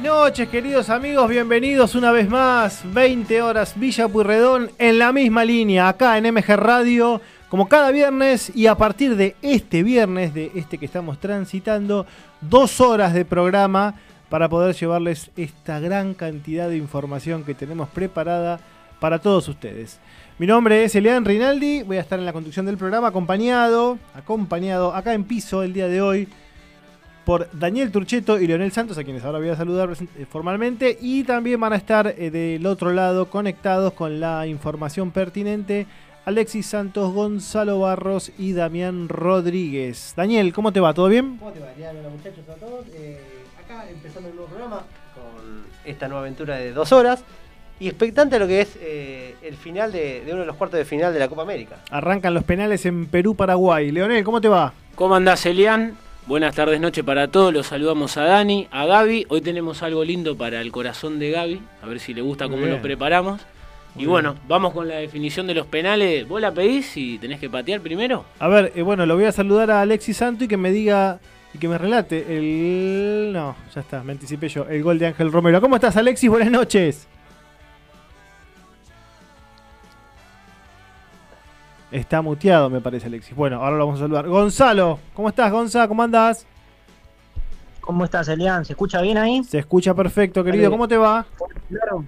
buenas 0.00 0.16
noches, 0.16 0.48
queridos 0.48 0.90
amigos. 0.90 1.28
Bienvenidos 1.28 1.96
una 1.96 2.12
vez 2.12 2.28
más. 2.28 2.82
20 2.94 3.42
horas 3.42 3.72
Villa 3.74 4.06
Puyredón 4.06 4.70
en 4.78 4.96
la 4.96 5.12
misma 5.12 5.44
línea, 5.44 5.88
acá 5.88 6.16
en 6.16 6.32
MG 6.32 6.56
Radio, 6.56 7.20
como 7.48 7.68
cada 7.68 7.90
viernes. 7.90 8.52
Y 8.54 8.68
a 8.68 8.76
partir 8.76 9.16
de 9.16 9.34
este 9.42 9.82
viernes, 9.82 10.34
de 10.34 10.52
este 10.54 10.78
que 10.78 10.86
estamos 10.86 11.18
transitando, 11.18 12.06
dos 12.40 12.80
horas 12.80 13.12
de 13.12 13.24
programa 13.24 13.96
para 14.28 14.48
poder 14.48 14.76
llevarles 14.76 15.32
esta 15.36 15.80
gran 15.80 16.14
cantidad 16.14 16.68
de 16.68 16.76
información 16.76 17.42
que 17.42 17.54
tenemos 17.54 17.88
preparada 17.88 18.60
para 19.00 19.18
todos 19.18 19.48
ustedes. 19.48 19.98
Mi 20.38 20.46
nombre 20.46 20.84
es 20.84 20.94
Elian 20.94 21.24
Rinaldi, 21.24 21.82
voy 21.82 21.96
a 21.96 22.02
estar 22.02 22.20
en 22.20 22.24
la 22.24 22.32
conducción 22.32 22.66
del 22.66 22.78
programa 22.78 23.08
acompañado, 23.08 23.98
acompañado 24.14 24.94
acá 24.94 25.14
en 25.14 25.24
piso 25.24 25.64
el 25.64 25.72
día 25.72 25.88
de 25.88 26.00
hoy 26.00 26.28
por 27.28 27.46
Daniel 27.52 27.92
Turcheto 27.92 28.40
y 28.40 28.46
Leonel 28.46 28.72
Santos, 28.72 28.96
a 28.96 29.04
quienes 29.04 29.22
ahora 29.22 29.38
voy 29.38 29.50
a 29.50 29.54
saludar 29.54 29.90
eh, 29.90 30.24
formalmente, 30.24 30.96
y 30.98 31.24
también 31.24 31.60
van 31.60 31.74
a 31.74 31.76
estar 31.76 32.14
eh, 32.16 32.30
del 32.30 32.64
otro 32.64 32.90
lado 32.90 33.28
conectados 33.28 33.92
con 33.92 34.18
la 34.18 34.46
información 34.46 35.10
pertinente 35.10 35.86
Alexis 36.24 36.64
Santos, 36.64 37.12
Gonzalo 37.12 37.80
Barros 37.80 38.32
y 38.38 38.54
Damián 38.54 39.10
Rodríguez. 39.10 40.14
Daniel, 40.16 40.54
¿cómo 40.54 40.72
te 40.72 40.80
va? 40.80 40.94
¿Todo 40.94 41.08
bien? 41.08 41.36
¿Cómo 41.36 41.52
te 41.52 41.60
va? 41.60 41.66
Hola 41.76 42.08
muchachos 42.08 42.48
a 42.48 42.54
todos. 42.54 42.86
Eh, 42.94 43.20
acá 43.62 43.86
empezando 43.90 44.30
el 44.30 44.34
nuevo 44.34 44.48
programa 44.48 44.84
con 45.14 45.64
esta 45.84 46.08
nueva 46.08 46.22
aventura 46.22 46.56
de 46.56 46.72
dos 46.72 46.92
horas 46.92 47.22
y 47.78 47.88
expectante 47.88 48.36
a 48.36 48.38
lo 48.38 48.46
que 48.46 48.62
es 48.62 48.74
el 49.42 49.54
final 49.56 49.92
de, 49.92 50.24
de, 50.24 50.32
uno 50.32 50.40
de 50.40 50.46
los 50.46 50.56
cuartos 50.56 50.78
de 50.78 50.86
final 50.86 51.12
de 51.12 51.18
la 51.18 51.28
Copa 51.28 51.42
América. 51.42 51.76
Arrancan 51.90 52.32
los 52.32 52.44
penales 52.44 52.86
en 52.86 53.04
Perú-Paraguay. 53.04 53.90
Leonel, 53.90 54.24
¿cómo 54.24 54.40
te 54.40 54.48
va? 54.48 54.72
¿Cómo 54.94 55.14
andás, 55.14 55.44
Elian? 55.44 56.07
Buenas 56.28 56.54
tardes, 56.54 56.78
noche 56.78 57.02
para 57.02 57.28
todos. 57.28 57.54
Los 57.54 57.68
saludamos 57.68 58.18
a 58.18 58.24
Dani, 58.24 58.68
a 58.70 58.84
Gaby. 58.84 59.24
Hoy 59.30 59.40
tenemos 59.40 59.82
algo 59.82 60.04
lindo 60.04 60.36
para 60.36 60.60
el 60.60 60.70
corazón 60.70 61.18
de 61.18 61.30
Gaby. 61.30 61.62
A 61.82 61.86
ver 61.86 62.00
si 62.00 62.12
le 62.12 62.20
gusta 62.20 62.50
cómo 62.50 62.66
lo 62.66 62.82
preparamos. 62.82 63.40
y 63.96 64.04
bueno, 64.04 64.34
vamos 64.46 64.74
con 64.74 64.86
la 64.88 64.96
definición 64.96 65.46
de 65.46 65.54
los 65.54 65.66
penales. 65.66 66.28
¿Vos 66.28 66.38
la 66.42 66.52
pedís 66.52 66.94
y 66.98 67.16
tenés 67.16 67.40
que 67.40 67.48
patear 67.48 67.80
primero? 67.80 68.26
A 68.40 68.48
ver, 68.48 68.72
eh, 68.76 68.82
bueno, 68.82 69.06
lo 69.06 69.16
voy 69.16 69.24
a 69.24 69.32
saludar 69.32 69.70
a 69.70 69.80
Alexis 69.80 70.18
Santo 70.18 70.44
y 70.44 70.48
que 70.48 70.58
me 70.58 70.70
diga 70.70 71.18
y 71.54 71.58
que 71.58 71.66
me 71.66 71.78
relate 71.78 72.26
el. 72.28 73.32
No, 73.32 73.56
ya 73.74 73.80
está, 73.80 74.04
me 74.04 74.12
anticipé 74.12 74.50
yo. 74.50 74.66
El 74.68 74.82
gol 74.82 74.98
de 74.98 75.06
Ángel 75.06 75.32
Romero. 75.32 75.62
¿Cómo 75.62 75.76
estás, 75.76 75.96
Alexis? 75.96 76.28
Buenas 76.28 76.50
noches. 76.50 77.08
Está 81.90 82.20
muteado, 82.20 82.68
me 82.68 82.80
parece, 82.80 83.06
Alexis. 83.06 83.34
Bueno, 83.34 83.62
ahora 83.62 83.76
lo 83.76 83.86
vamos 83.86 84.00
a 84.00 84.04
saludar. 84.04 84.28
Gonzalo, 84.28 84.98
¿cómo 85.14 85.28
estás, 85.30 85.50
Gonza? 85.50 85.88
¿Cómo 85.88 86.02
andás? 86.02 86.46
¿Cómo 87.80 88.04
estás, 88.04 88.28
Elian? 88.28 88.66
¿Se 88.66 88.74
escucha 88.74 89.00
bien 89.00 89.16
ahí? 89.16 89.42
Se 89.44 89.58
escucha 89.58 89.94
perfecto, 89.94 90.44
querido. 90.44 90.70
¿Cómo 90.70 90.86
te 90.86 90.98
va? 90.98 91.24
Claro. 91.70 92.04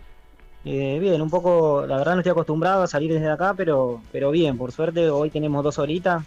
Eh, 0.66 0.98
bien, 1.00 1.22
un 1.22 1.30
poco, 1.30 1.86
la 1.86 1.96
verdad 1.96 2.12
no 2.12 2.20
estoy 2.20 2.32
acostumbrado 2.32 2.82
a 2.82 2.86
salir 2.86 3.10
desde 3.10 3.30
acá, 3.30 3.54
pero, 3.56 4.02
pero 4.12 4.30
bien, 4.30 4.58
por 4.58 4.72
suerte 4.72 5.08
hoy 5.08 5.30
tenemos 5.30 5.64
dos 5.64 5.78
horitas, 5.78 6.22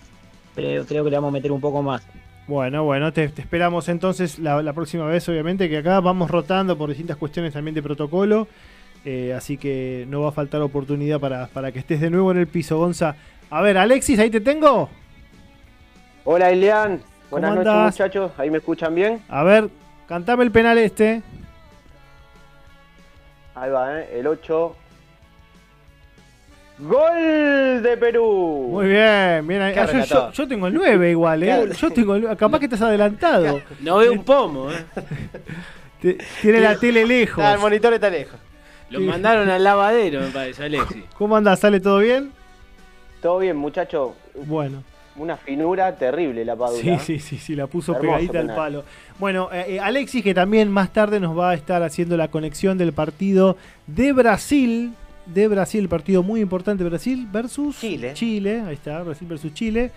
pero 0.56 0.84
creo 0.86 1.03
que 1.03 1.12
le 1.12 1.18
vamos 1.18 1.30
a 1.30 1.34
meter 1.34 1.52
un 1.52 1.62
poco 1.62 1.84
más. 1.84 2.02
Bueno, 2.47 2.84
bueno, 2.84 3.13
te, 3.13 3.25
esperamos 3.25 3.88
entonces 3.90 4.40
la, 4.40 4.63
la, 4.63 4.74
próxima 4.74 5.06
vez, 5.06 5.30
obviamente, 5.30 5.69
que 5.69 5.78
acá 5.78 6.00
vamos 6.00 6.31
rotando 6.31 6.75
por 6.75 6.90
distintas 6.90 7.18
cuestiones 7.18 7.53
también 7.53 7.75
de 7.75 7.84
protocolo, 7.84 8.47
eh, 9.06 9.34
así 9.38 9.58
que 9.58 10.08
no 10.09 10.22
va 10.22 10.30
a 10.30 10.31
faltar 10.31 10.62
oportunidad 10.62 11.19
para, 11.19 11.46
para 11.47 11.72
que 11.72 11.78
estés 11.78 12.02
de 12.02 12.09
nuevo 12.09 12.31
en 12.31 12.40
el 12.40 12.47
piso, 12.47 12.80
Gonza. 12.80 13.16
A 13.53 13.62
ver, 13.62 13.78
Alexis, 13.78 14.18
ahí 14.18 14.31
te 14.31 14.41
tengo. 14.41 14.90
Hola, 16.24 16.50
Elian. 16.50 17.00
Buenas 17.30 17.53
noches, 17.53 17.72
muchachos. 17.72 18.31
¿Ahí 18.36 18.50
me 18.50 18.58
escuchan 18.58 18.96
bien? 18.96 19.22
A 19.30 19.44
ver, 19.44 19.69
cantame 20.08 20.44
el 20.44 20.52
penal 20.52 20.80
este. 20.80 21.22
Ahí 23.53 23.69
va, 23.69 24.00
¿eh? 24.00 24.09
El 24.12 24.25
8. 24.25 24.75
¡Gol 26.80 27.84
de 27.84 27.96
Perú! 27.96 28.69
Muy 28.72 28.88
bien, 28.88 29.47
bien. 29.47 29.62
Ah, 29.62 30.03
yo, 30.03 30.31
yo, 30.31 30.47
tengo 30.47 30.66
el 30.66 30.74
9 30.74 31.12
igual, 31.12 31.44
¿eh? 31.44 31.69
Yo 31.78 31.92
tengo 31.92 32.16
el, 32.16 32.36
Capaz 32.36 32.58
que 32.58 32.66
estás 32.66 32.81
adelantado. 32.81 33.62
No 33.81 33.97
veo 33.97 34.13
un 34.13 34.24
pomo, 34.24 34.72
¿eh? 34.72 36.18
Tiene 36.42 36.59
la 36.59 36.75
tele 36.80 37.06
lejos. 37.06 37.44
Ah, 37.44 37.53
el 37.53 37.59
monitor 37.59 37.94
está 37.94 38.09
lejos. 38.09 38.40
Lo 38.90 39.00
mandaron 39.02 39.47
al 39.47 39.63
lavadero, 39.63 40.22
me 40.22 40.30
parece, 40.30 40.63
Alexis. 40.63 41.03
¿Cómo 41.19 41.38
andás? 41.38 41.59
¿Sale 41.59 41.80
todo 41.80 42.00
bien? 42.00 42.31
Todo 43.24 43.40
bien, 43.40 43.56
muchacho. 43.56 44.16
Bueno. 44.46 44.84
Una 45.16 45.38
finura 45.38 45.96
terrible 45.96 46.44
la 46.44 46.58
padula. 46.58 47.00
Sí, 47.00 47.20
sí, 47.20 47.20
sí, 47.20 47.38
sí, 47.38 47.56
la 47.56 47.68
puso 47.68 47.98
pegadita 47.98 48.40
al 48.40 48.54
palo. 48.54 48.84
Bueno, 49.18 49.48
eh, 49.54 49.76
eh, 49.76 49.80
Alexis, 49.80 50.22
que 50.22 50.34
también 50.34 50.70
más 50.70 50.92
tarde 50.92 51.22
nos 51.22 51.38
va 51.38 51.52
a 51.52 51.54
estar 51.54 51.84
haciendo 51.84 52.18
la 52.18 52.28
conexión 52.28 52.78
del 52.78 52.92
partido 52.92 53.56
de 53.88 54.12
Brasil. 54.12 54.94
De 55.26 55.48
Brasil, 55.48 55.82
el 55.82 55.88
partido 55.88 56.22
muy 56.22 56.42
importante, 56.42 56.84
Brasil 56.84 57.26
versus 57.32 57.80
Chile. 57.80 58.14
Chile, 58.14 58.62
ahí 58.68 58.74
está, 58.74 59.02
Brasil 59.04 59.26
versus 59.26 59.54
Chile. 59.54 59.92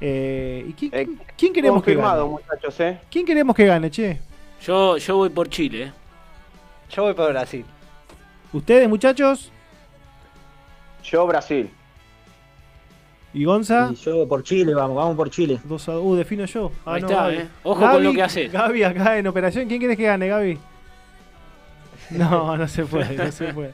Eh, 0.00 0.64
¿y 0.66 0.72
quién, 0.72 1.20
quién, 1.36 1.52
queremos 1.52 1.82
que 1.82 1.94
gane? 1.94 2.24
muchachos, 2.24 2.80
¿eh? 2.80 2.98
¿Quién 3.10 3.26
queremos 3.26 3.54
que 3.54 3.66
gane, 3.66 3.90
che? 3.90 4.18
Yo, 4.62 4.96
yo 4.96 5.16
voy 5.16 5.28
por 5.28 5.50
Chile. 5.50 5.92
Yo 6.88 7.02
voy 7.02 7.12
por 7.12 7.30
Brasil. 7.32 7.66
¿Ustedes, 8.50 8.88
muchachos? 8.88 9.52
Yo, 11.02 11.26
Brasil. 11.26 11.68
¿Y 13.34 13.44
Gonza? 13.44 13.90
Y 13.92 13.96
yo 13.96 14.28
por 14.28 14.42
Chile, 14.42 14.74
vamos, 14.74 14.96
vamos 14.96 15.16
por 15.16 15.30
Chile. 15.30 15.58
Dos 15.64 15.88
a, 15.88 15.98
uh, 15.98 16.14
defino 16.14 16.44
yo. 16.44 16.70
Ah, 16.84 16.94
Ahí 16.94 17.00
está, 17.02 17.32
eh. 17.32 17.48
Ojo 17.62 17.80
con 17.80 18.04
lo 18.04 18.12
que 18.12 18.22
hace. 18.22 18.48
Gaby 18.48 18.82
acá 18.82 19.18
en 19.18 19.26
operación. 19.26 19.66
¿Quién 19.68 19.78
quieres 19.78 19.96
que 19.96 20.04
gane, 20.04 20.28
Gaby? 20.28 20.58
No, 22.10 22.56
no 22.58 22.68
se 22.68 22.84
puede, 22.84 23.16
no 23.16 23.32
se 23.32 23.54
puede. 23.54 23.72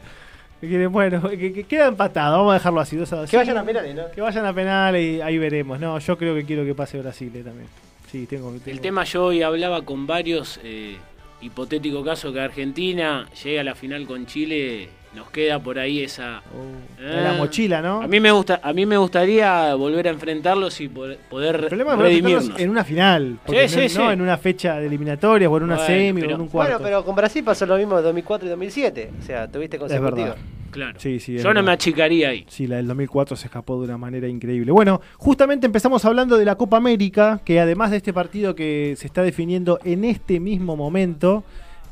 Bueno, 0.88 1.28
que, 1.30 1.64
queda 1.64 1.86
empatado, 1.86 2.38
vamos 2.38 2.52
a 2.52 2.54
dejarlo 2.54 2.80
así. 2.80 2.96
Dos 2.96 3.12
a 3.12 3.16
dos. 3.16 3.30
Que 3.30 3.36
vayan 3.36 3.58
a 3.58 3.64
penales, 3.64 3.94
¿no? 3.94 4.10
Que 4.10 4.20
vayan 4.20 4.44
a 4.46 4.52
penales 4.52 5.02
y 5.02 5.20
ahí 5.20 5.38
veremos. 5.38 5.78
No, 5.78 5.98
yo 5.98 6.18
creo 6.18 6.34
que 6.34 6.44
quiero 6.44 6.64
que 6.64 6.74
pase 6.74 6.98
Brasil 6.98 7.30
eh, 7.34 7.42
también. 7.42 7.68
Sí, 8.10 8.26
tengo, 8.26 8.50
tengo, 8.52 8.64
El 8.66 8.80
tema 8.80 9.04
yo 9.04 9.26
hoy 9.26 9.42
hablaba 9.42 9.82
con 9.82 10.06
varios 10.06 10.58
eh, 10.64 10.96
hipotético 11.40 12.04
caso 12.04 12.32
que 12.32 12.40
Argentina 12.40 13.28
llegue 13.42 13.60
a 13.60 13.64
la 13.64 13.74
final 13.74 14.06
con 14.06 14.26
Chile 14.26 14.88
nos 15.14 15.30
queda 15.30 15.58
por 15.58 15.78
ahí 15.78 16.02
esa 16.02 16.42
oh, 16.54 17.02
la 17.02 17.32
mochila, 17.32 17.80
¿no? 17.80 18.02
A 18.02 18.06
mí 18.06 18.20
me 18.20 18.30
gusta, 18.30 18.60
a 18.62 18.72
mí 18.72 18.84
me 18.84 18.96
gustaría 18.96 19.74
volver 19.74 20.06
a 20.08 20.10
enfrentarlos 20.10 20.80
y 20.80 20.88
poder, 20.88 21.18
poder 21.30 21.60
redimirnos. 21.60 22.58
en 22.58 22.70
una 22.70 22.84
final, 22.84 23.38
porque 23.44 23.90
no, 23.96 24.12
en 24.12 24.20
una 24.20 24.36
fecha 24.36 24.78
de 24.78 24.86
eliminatorias 24.86 25.50
o 25.50 25.56
en 25.56 25.62
una 25.62 25.78
semi 25.78 26.22
o 26.22 26.30
en 26.30 26.40
un 26.40 26.48
cuarto. 26.48 26.74
Bueno, 26.74 26.84
pero 26.84 27.04
con 27.04 27.16
Brasil 27.16 27.42
pasó 27.42 27.64
lo 27.66 27.76
mismo 27.76 27.96
de 27.96 28.02
2004 28.02 28.46
y 28.46 28.50
2007, 28.50 29.10
o 29.18 29.24
sea, 29.24 29.48
tuviste 29.48 29.78
consecutivos. 29.78 30.36
Claro. 30.70 30.98
Sí, 31.00 31.18
sí, 31.20 31.38
Yo 31.38 31.54
no 31.54 31.62
me 31.62 31.72
achicaría 31.72 32.28
ahí. 32.30 32.44
Sí, 32.48 32.66
la 32.66 32.76
del 32.76 32.86
2004 32.86 33.36
se 33.36 33.46
escapó 33.46 33.78
de 33.78 33.86
una 33.86 33.98
manera 33.98 34.28
increíble. 34.28 34.70
Bueno, 34.72 35.00
justamente 35.16 35.66
empezamos 35.66 36.04
hablando 36.04 36.36
de 36.36 36.44
la 36.44 36.56
Copa 36.56 36.76
América, 36.76 37.40
que 37.44 37.60
además 37.60 37.90
de 37.90 37.98
este 37.98 38.12
partido 38.12 38.54
que 38.54 38.94
se 38.96 39.06
está 39.06 39.22
definiendo 39.22 39.78
en 39.84 40.04
este 40.04 40.40
mismo 40.40 40.76
momento, 40.76 41.44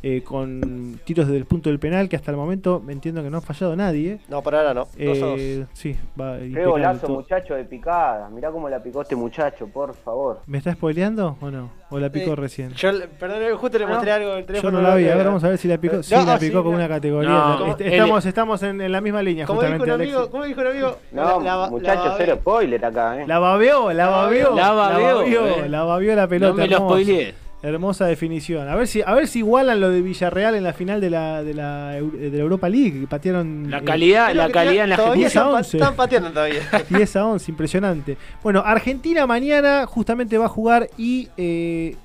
eh, 0.09 0.23
con 0.23 1.01
tiros 1.03 1.27
desde 1.27 1.39
el 1.39 1.47
punto 1.47 1.69
del 1.69 1.81
penal, 1.81 2.09
que 2.09 2.15
hasta 2.15 2.31
el 2.31 2.37
momento 2.37 2.79
me 2.79 2.93
entiendo 2.93 3.25
que 3.25 3.31
no 3.31 3.39
ha 3.39 3.41
fallado 3.41 3.75
nadie. 3.75 4.21
No, 4.29 4.41
por 4.41 4.55
ahora 4.55 4.73
no. 4.73 4.87
Eh, 4.97 5.67
sí, 5.73 5.97
va. 6.19 6.39
Qué 6.39 6.65
golazo, 6.65 7.09
muchacho, 7.09 7.57
de 7.57 7.65
picada. 7.65 8.29
Mirá 8.29 8.53
cómo 8.53 8.69
la 8.69 8.81
picó 8.81 9.03
este 9.03 9.17
muchacho, 9.17 9.67
por 9.67 9.95
favor. 9.95 10.43
¿Me 10.47 10.59
está 10.59 10.73
spoileando 10.75 11.37
o 11.41 11.51
no? 11.51 11.73
¿O 11.91 11.99
la 11.99 12.09
picó 12.09 12.37
recién? 12.37 12.73
Yo, 12.75 12.91
perdón, 13.19 13.57
justo 13.57 13.79
le 13.81 13.87
mostré 13.89 14.13
algo 14.13 14.35
del 14.37 14.47
teléfono. 14.47 14.79
Yo 14.79 14.81
no 14.81 14.89
la 14.89 14.95
vi, 14.95 15.09
a 15.09 15.17
ver, 15.17 15.27
vamos 15.27 15.43
a 15.43 15.49
ver 15.49 15.59
si 15.59 15.67
la 15.67 15.79
picó. 15.79 16.01
sí, 16.05 16.15
la 16.15 16.39
picó 16.39 16.63
con 16.63 16.75
una 16.77 16.87
categoría. 16.87 17.57
estamos 17.81 18.27
estamos 18.27 18.63
en, 18.63 18.93
la 18.93 19.01
misma 19.01 19.23
línea, 19.23 19.45
¿Cómo 19.45 19.59
justamente. 19.59 19.87
Dijo 19.87 19.97
un 19.97 20.03
amigo, 20.03 20.31
¿Cómo 20.31 20.45
dijo 20.45 20.61
un 20.61 20.67
amigo? 20.69 20.99
No, 21.11 21.41
la, 21.41 21.69
muchacho, 21.69 22.15
cero 22.17 22.37
spoiler 22.37 22.85
acá, 22.85 23.23
¿eh? 23.23 23.27
La 23.27 23.41
babeó, 23.41 23.93
la 23.93 24.09
babeó. 24.09 24.55
La 24.55 24.71
babeó. 24.71 25.67
La 25.67 25.83
babeó 25.83 26.15
la 26.15 26.29
pelota. 26.29 26.53
No 26.53 26.59
me 26.59 26.69
lo 26.69 26.79
spoileé. 26.79 27.46
Hermosa 27.67 28.07
definición. 28.07 28.69
A 28.69 28.77
ver 28.77 28.87
si, 28.87 29.03
a 29.05 29.13
ver 29.13 29.27
si 29.27 29.41
igualan 29.41 29.81
lo 29.81 29.91
de 29.91 30.01
Villarreal 30.01 30.55
en 30.55 30.63
la 30.63 30.73
final 30.73 31.01
de 31.01 31.11
la, 31.11 31.43
de 31.43 31.53
la, 31.53 31.95
de 31.95 32.31
la 32.31 32.39
Europa 32.39 32.69
League, 32.69 33.01
que 33.01 33.07
patearon. 33.09 33.69
La 33.69 33.83
calidad, 33.83 34.33
la 34.35 34.49
calidad 34.51 34.85
en 34.85 34.91
la 34.91 34.97
todavía 34.97 35.27
están, 35.27 35.49
11. 35.49 35.77
están 35.77 35.97
pateando 35.97 36.31
todavía. 36.31 36.61
10 36.89 37.17
a 37.17 37.27
11, 37.27 37.51
impresionante. 37.51 38.17
Bueno, 38.41 38.63
Argentina 38.65 39.27
mañana 39.27 39.85
justamente 39.87 40.39
va 40.39 40.45
a 40.45 40.49
jugar 40.49 40.89
y 40.97 41.29
eh, 41.37 41.97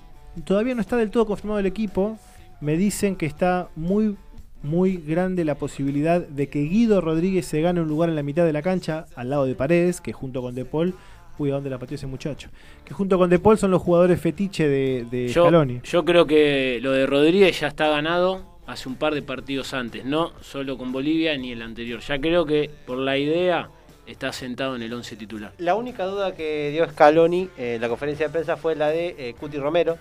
todavía 0.45 0.73
no 0.73 0.81
está 0.81 0.97
del 0.97 1.11
todo 1.11 1.27
confirmado 1.27 1.59
el 1.59 1.67
equipo. 1.67 2.17
Me 2.59 2.75
dicen 2.75 3.15
que 3.15 3.27
está 3.27 3.69
muy, 3.75 4.17
muy 4.63 4.97
grande 4.97 5.45
la 5.45 5.53
posibilidad 5.53 6.21
de 6.21 6.49
que 6.49 6.63
Guido 6.63 7.01
Rodríguez 7.01 7.45
se 7.45 7.61
gane 7.61 7.81
un 7.81 7.87
lugar 7.87 8.09
en 8.09 8.15
la 8.15 8.23
mitad 8.23 8.45
de 8.45 8.53
la 8.53 8.63
cancha, 8.63 9.05
al 9.15 9.29
lado 9.29 9.45
de 9.45 9.53
Paredes, 9.53 10.01
que 10.01 10.11
junto 10.11 10.41
con 10.41 10.55
De 10.55 10.65
Paul 10.65 10.95
Uy, 11.38 11.50
¿a 11.50 11.56
dónde 11.56 11.69
la 11.69 11.78
pateó 11.78 11.95
ese 11.95 12.07
muchacho? 12.07 12.50
Que 12.86 12.94
junto 12.94 13.18
con 13.18 13.30
De 13.30 13.39
Paul 13.39 13.57
son 13.57 13.72
los 13.72 13.81
jugadores 13.81 14.19
fetiche 14.19 14.68
de, 14.68 15.06
de 15.10 15.28
yo, 15.28 15.44
Scaloni. 15.44 15.81
Yo 15.83 16.06
creo 16.06 16.28
que 16.28 16.80
lo 16.81 16.92
de 16.92 17.06
Rodríguez 17.06 17.60
ya 17.60 17.68
está 17.68 17.88
ganado 17.88 18.51
hace 18.68 18.88
un 18.88 18.95
par 18.95 19.13
de 19.13 19.22
partidos 19.22 19.74
antes, 19.74 20.06
no 20.06 20.31
solo 20.42 20.78
con 20.78 20.92
Bolivia 20.92 21.38
ni 21.38 21.51
el 21.51 21.62
anterior. 21.62 22.00
Ya 22.00 22.19
creo 22.19 22.45
que 22.45 22.69
por 22.86 22.98
la 22.98 23.18
idea 23.18 23.69
está 24.06 24.31
sentado 24.31 24.75
en 24.75 24.81
el 24.81 24.94
11 24.94 25.16
titular. 25.16 25.54
La 25.57 25.75
única 25.75 26.06
duda 26.06 26.36
que 26.36 26.69
dio 26.72 26.88
Scaloni 26.89 27.50
en 27.57 27.81
la 27.81 27.89
conferencia 27.89 28.28
de 28.28 28.31
prensa 28.31 28.57
fue 28.57 28.75
la 28.75 28.89
de 28.89 29.16
eh, 29.18 29.36
Cuti 29.39 29.57
Romero, 29.57 29.98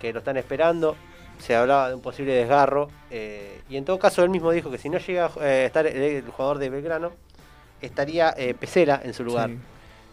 que 0.00 0.12
lo 0.12 0.20
están 0.20 0.36
esperando. 0.36 0.96
se 1.38 1.56
hablaba 1.56 1.88
de 1.88 1.94
un 1.94 2.00
posible 2.00 2.34
desgarro. 2.34 2.88
Eh, 3.10 3.60
y 3.68 3.76
en 3.76 3.84
todo 3.84 3.98
caso, 3.98 4.22
él 4.22 4.30
mismo 4.30 4.50
dijo 4.52 4.70
que 4.70 4.78
si 4.78 4.88
no 4.88 4.98
llega 4.98 5.30
a 5.40 5.50
estar 5.64 5.86
el, 5.86 6.22
jugador 6.22 6.58
de 6.58 6.70
Belgrano, 6.70 7.12
estaría 7.80 8.34
Pesera 8.58 9.00
en 9.02 9.14
su 9.14 9.24
lugar. 9.24 9.50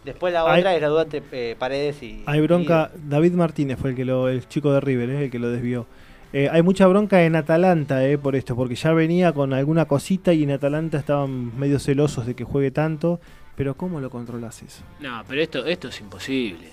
Después 0.09 0.33
la 0.33 0.43
otra 0.43 0.75
es 0.75 0.81
la 0.81 0.87
dudante 0.87 1.55
Paredes 1.57 2.01
y. 2.03 2.23
Hay 2.25 2.41
bronca. 2.41 2.91
David 2.95 3.33
Martínez 3.33 3.77
fue 3.79 3.91
el 3.91 3.95
que 3.95 4.05
lo, 4.05 4.27
el 4.27 4.47
chico 4.47 4.73
de 4.73 4.81
River, 4.81 5.09
el 5.09 5.31
que 5.31 5.39
lo 5.39 5.49
desvió. 5.49 5.85
hay 6.33 6.61
mucha 6.61 6.87
bronca 6.87 7.23
en 7.23 7.35
Atalanta 7.35 8.05
eh, 8.07 8.17
por 8.17 8.35
esto, 8.35 8.55
porque 8.55 8.75
ya 8.75 8.93
venía 8.93 9.33
con 9.33 9.53
alguna 9.53 9.85
cosita 9.85 10.33
y 10.33 10.43
en 10.43 10.51
Atalanta 10.51 10.97
estaban 10.97 11.57
medio 11.57 11.79
celosos 11.79 12.25
de 12.25 12.35
que 12.35 12.43
juegue 12.43 12.71
tanto. 12.71 13.19
Pero 13.59 13.75
¿cómo 13.75 13.99
lo 13.99 14.09
controlas 14.09 14.63
eso? 14.63 14.83
No, 15.01 15.21
pero 15.27 15.41
esto, 15.41 15.65
esto 15.65 15.89
es 15.89 15.99
imposible. 15.99 16.69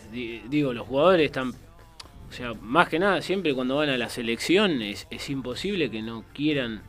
Digo, 0.49 0.73
los 0.73 0.87
jugadores 0.87 1.27
están... 1.27 1.49
O 1.51 2.33
sea, 2.33 2.55
más 2.55 2.89
que 2.89 3.01
nada, 3.01 3.21
siempre 3.23 3.53
cuando 3.55 3.75
van 3.75 3.89
a 3.89 3.99
la 3.99 4.09
selección 4.09 4.81
es, 4.83 5.09
imposible 5.29 5.91
que 5.91 6.01
no 6.01 6.23
quieran 6.33 6.83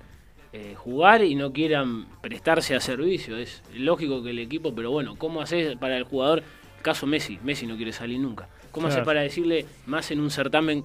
eh, 0.57 0.73
jugar 0.75 1.23
y 1.23 1.35
no 1.35 1.53
quieran 1.53 2.07
prestarse 2.19 2.75
a 2.75 2.79
servicio. 2.79 3.37
Es 3.37 3.61
lógico 3.75 4.23
que 4.23 4.31
el 4.31 4.39
equipo, 4.39 4.73
pero 4.73 4.89
bueno, 4.89 5.15
¿cómo 5.15 5.41
haces 5.41 5.75
para 5.77 5.97
el 5.97 6.03
jugador? 6.03 6.41
caso 6.81 7.05
Messi, 7.05 7.37
Messi 7.43 7.67
no 7.67 7.75
quiere 7.75 7.91
salir 7.91 8.19
nunca. 8.19 8.47
¿Cómo 8.71 8.87
haces 8.87 9.03
para 9.03 9.21
decirle, 9.21 9.65
más 9.85 10.09
en 10.11 10.19
un 10.19 10.31
certamen 10.31 10.83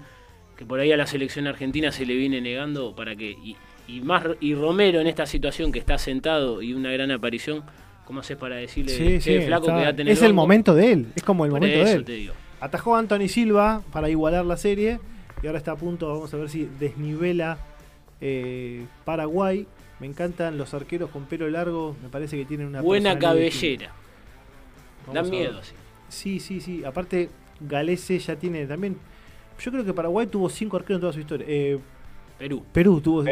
que 0.57 0.67
por 0.67 0.81
ahí 0.81 0.93
a 0.93 0.97
la 0.97 1.07
selección 1.07 1.47
argentina 1.47 1.91
se 1.93 2.05
le 2.05 2.15
viene 2.15 2.41
negando 2.41 2.95
para 2.95 3.17
que... 3.17 3.31
Y, 3.31 3.57
y 3.87 4.01
más 4.01 4.25
y 4.41 4.55
Romero 4.55 5.01
en 5.01 5.07
esta 5.07 5.27
situación 5.27 5.73
que 5.73 5.79
está 5.79 5.99
sentado 5.99 6.63
y 6.63 6.73
una 6.75 6.93
gran 6.93 7.11
aparición 7.11 7.65
¿Cómo 8.05 8.21
haces 8.21 8.37
para 8.37 8.57
decirle, 8.57 9.21
sí, 9.21 9.41
flaco 9.41 9.67
que 9.67 9.73
va 9.73 9.89
a 9.89 9.97
tener 9.97 10.13
Es 10.13 10.23
el 10.23 10.35
momento 10.35 10.75
de 10.75 10.93
él, 10.93 11.07
es 11.15 11.23
como 11.23 11.45
el 11.45 11.51
momento 11.53 11.85
de 11.85 11.93
él. 11.93 12.33
Atajó 12.61 12.97
a 12.97 12.99
Anthony 12.99 13.29
Silva 13.29 13.83
para 13.93 14.11
igualar 14.11 14.45
la 14.45 14.57
serie 14.57 14.99
y 15.43 15.47
ahora 15.47 15.59
está 15.59 15.73
a 15.73 15.77
punto, 15.77 16.09
vamos 16.09 16.33
a 16.35 16.37
ver 16.37 16.49
si 16.49 16.69
desnivela 16.79 17.59
eh, 18.23 18.87
Paraguay. 19.05 19.67
Me 20.01 20.07
encantan 20.07 20.57
los 20.57 20.75
arqueros 20.75 21.11
con 21.11 21.27
pelo 21.27 21.49
largo, 21.49 21.95
me 22.03 22.09
parece 22.09 22.37
que 22.37 22.45
tienen 22.45 22.67
una 22.67 22.81
buena 22.81 23.19
cabellera. 23.19 23.93
Dan 25.13 25.31
miedo, 25.31 25.63
sí. 25.63 25.75
Sí, 26.09 26.41
sí, 26.41 26.61
sí. 26.61 26.85
Aparte, 26.85 27.31
Galese 27.61 28.19
ya 28.19 28.37
tiene 28.37 28.67
también. 28.67 28.97
Yo 29.61 29.71
creo 29.71 29.85
que 29.85 29.93
Paraguay 29.93 30.27
tuvo 30.27 30.49
cinco 30.49 30.77
arqueros 30.77 30.97
en 30.97 31.01
toda 31.03 31.13
su 31.13 31.21
historia. 31.21 31.47
Eh, 31.49 31.79
Perú. 32.39 32.65
Perú 32.73 33.01
tuvo 33.01 33.23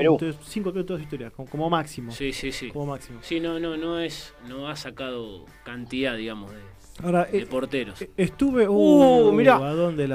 cinco 0.44 0.70
en 0.70 0.86
toda 0.86 0.98
su 0.98 1.02
historia, 1.02 1.30
como, 1.30 1.68
máximo. 1.68 2.12
Sí, 2.12 2.32
sí, 2.32 2.52
sí. 2.52 2.68
Como 2.68 2.86
máximo. 2.86 3.18
Sí, 3.22 3.40
no, 3.40 3.58
no, 3.58 3.76
no 3.76 3.98
es, 3.98 4.34
no 4.46 4.68
ha 4.68 4.76
sacado 4.76 5.46
cantidad, 5.64 6.16
digamos, 6.16 6.52
de, 6.52 6.60
Ahora, 7.02 7.24
de 7.24 7.38
eh, 7.38 7.46
porteros. 7.46 8.00
Eh, 8.02 8.10
estuve. 8.16 8.68
Uh, 8.68 9.28
uh 9.28 9.32
mirá. 9.32 9.60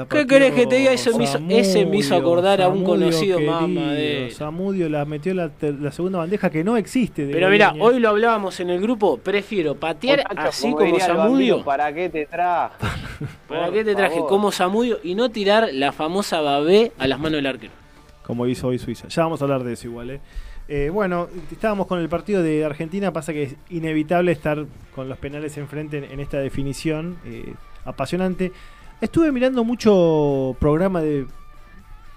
¿Qué 0.08 0.26
querés 0.26 0.52
que 0.52 0.66
te 0.66 0.76
diga? 0.76 0.92
Eso 0.92 1.16
me 1.16 1.24
hizo, 1.24 1.38
ese 1.48 1.86
me 1.86 1.98
hizo 1.98 2.16
acordar 2.16 2.62
a 2.62 2.68
un 2.68 2.84
conocido 2.84 3.40
mamá 3.40 3.92
de. 3.92 4.30
Samudio 4.30 4.88
la 4.88 5.04
metió 5.04 5.34
la, 5.34 5.50
la, 5.60 5.92
segunda 5.92 6.18
bandeja 6.18 6.50
que 6.50 6.64
no 6.64 6.76
existe. 6.76 7.28
Pero 7.30 7.48
mira, 7.48 7.74
hoy 7.78 7.98
lo 7.98 8.10
hablábamos 8.10 8.60
en 8.60 8.70
el 8.70 8.80
grupo. 8.80 9.18
Prefiero 9.18 9.74
patear 9.74 10.24
así 10.36 10.72
como 10.72 10.98
Samudio. 11.00 11.64
¿Para 11.64 11.92
qué 11.92 12.08
te 12.08 12.26
traje? 12.26 12.74
¿Para 13.48 13.70
qué 13.70 13.84
te 13.84 13.94
traje? 13.94 14.20
Como 14.28 14.52
Samudio 14.52 14.98
y 15.02 15.14
no 15.14 15.30
tirar 15.30 15.70
la 15.72 15.92
famosa 15.92 16.40
babé 16.40 16.92
a 16.98 17.06
las 17.06 17.18
manos 17.18 17.38
del 17.38 17.46
arquero 17.46 17.86
como 18.26 18.46
hizo 18.48 18.66
hoy 18.66 18.78
Suiza. 18.78 19.06
Ya 19.08 19.22
vamos 19.22 19.40
a 19.40 19.44
hablar 19.44 19.62
de 19.62 19.72
eso 19.72 19.86
igual. 19.86 20.10
¿eh? 20.10 20.20
Eh, 20.68 20.90
bueno, 20.92 21.28
estábamos 21.52 21.86
con 21.86 22.00
el 22.00 22.08
partido 22.08 22.42
de 22.42 22.64
Argentina, 22.64 23.12
pasa 23.12 23.32
que 23.32 23.44
es 23.44 23.56
inevitable 23.70 24.32
estar 24.32 24.66
con 24.94 25.08
los 25.08 25.18
penales 25.18 25.56
enfrente 25.58 26.08
en, 26.12 26.18
esta 26.20 26.38
definición 26.38 27.18
eh, 27.24 27.54
apasionante. 27.84 28.52
Estuve 29.00 29.30
mirando 29.30 29.62
mucho 29.62 30.56
programa 30.58 31.00
de 31.00 31.26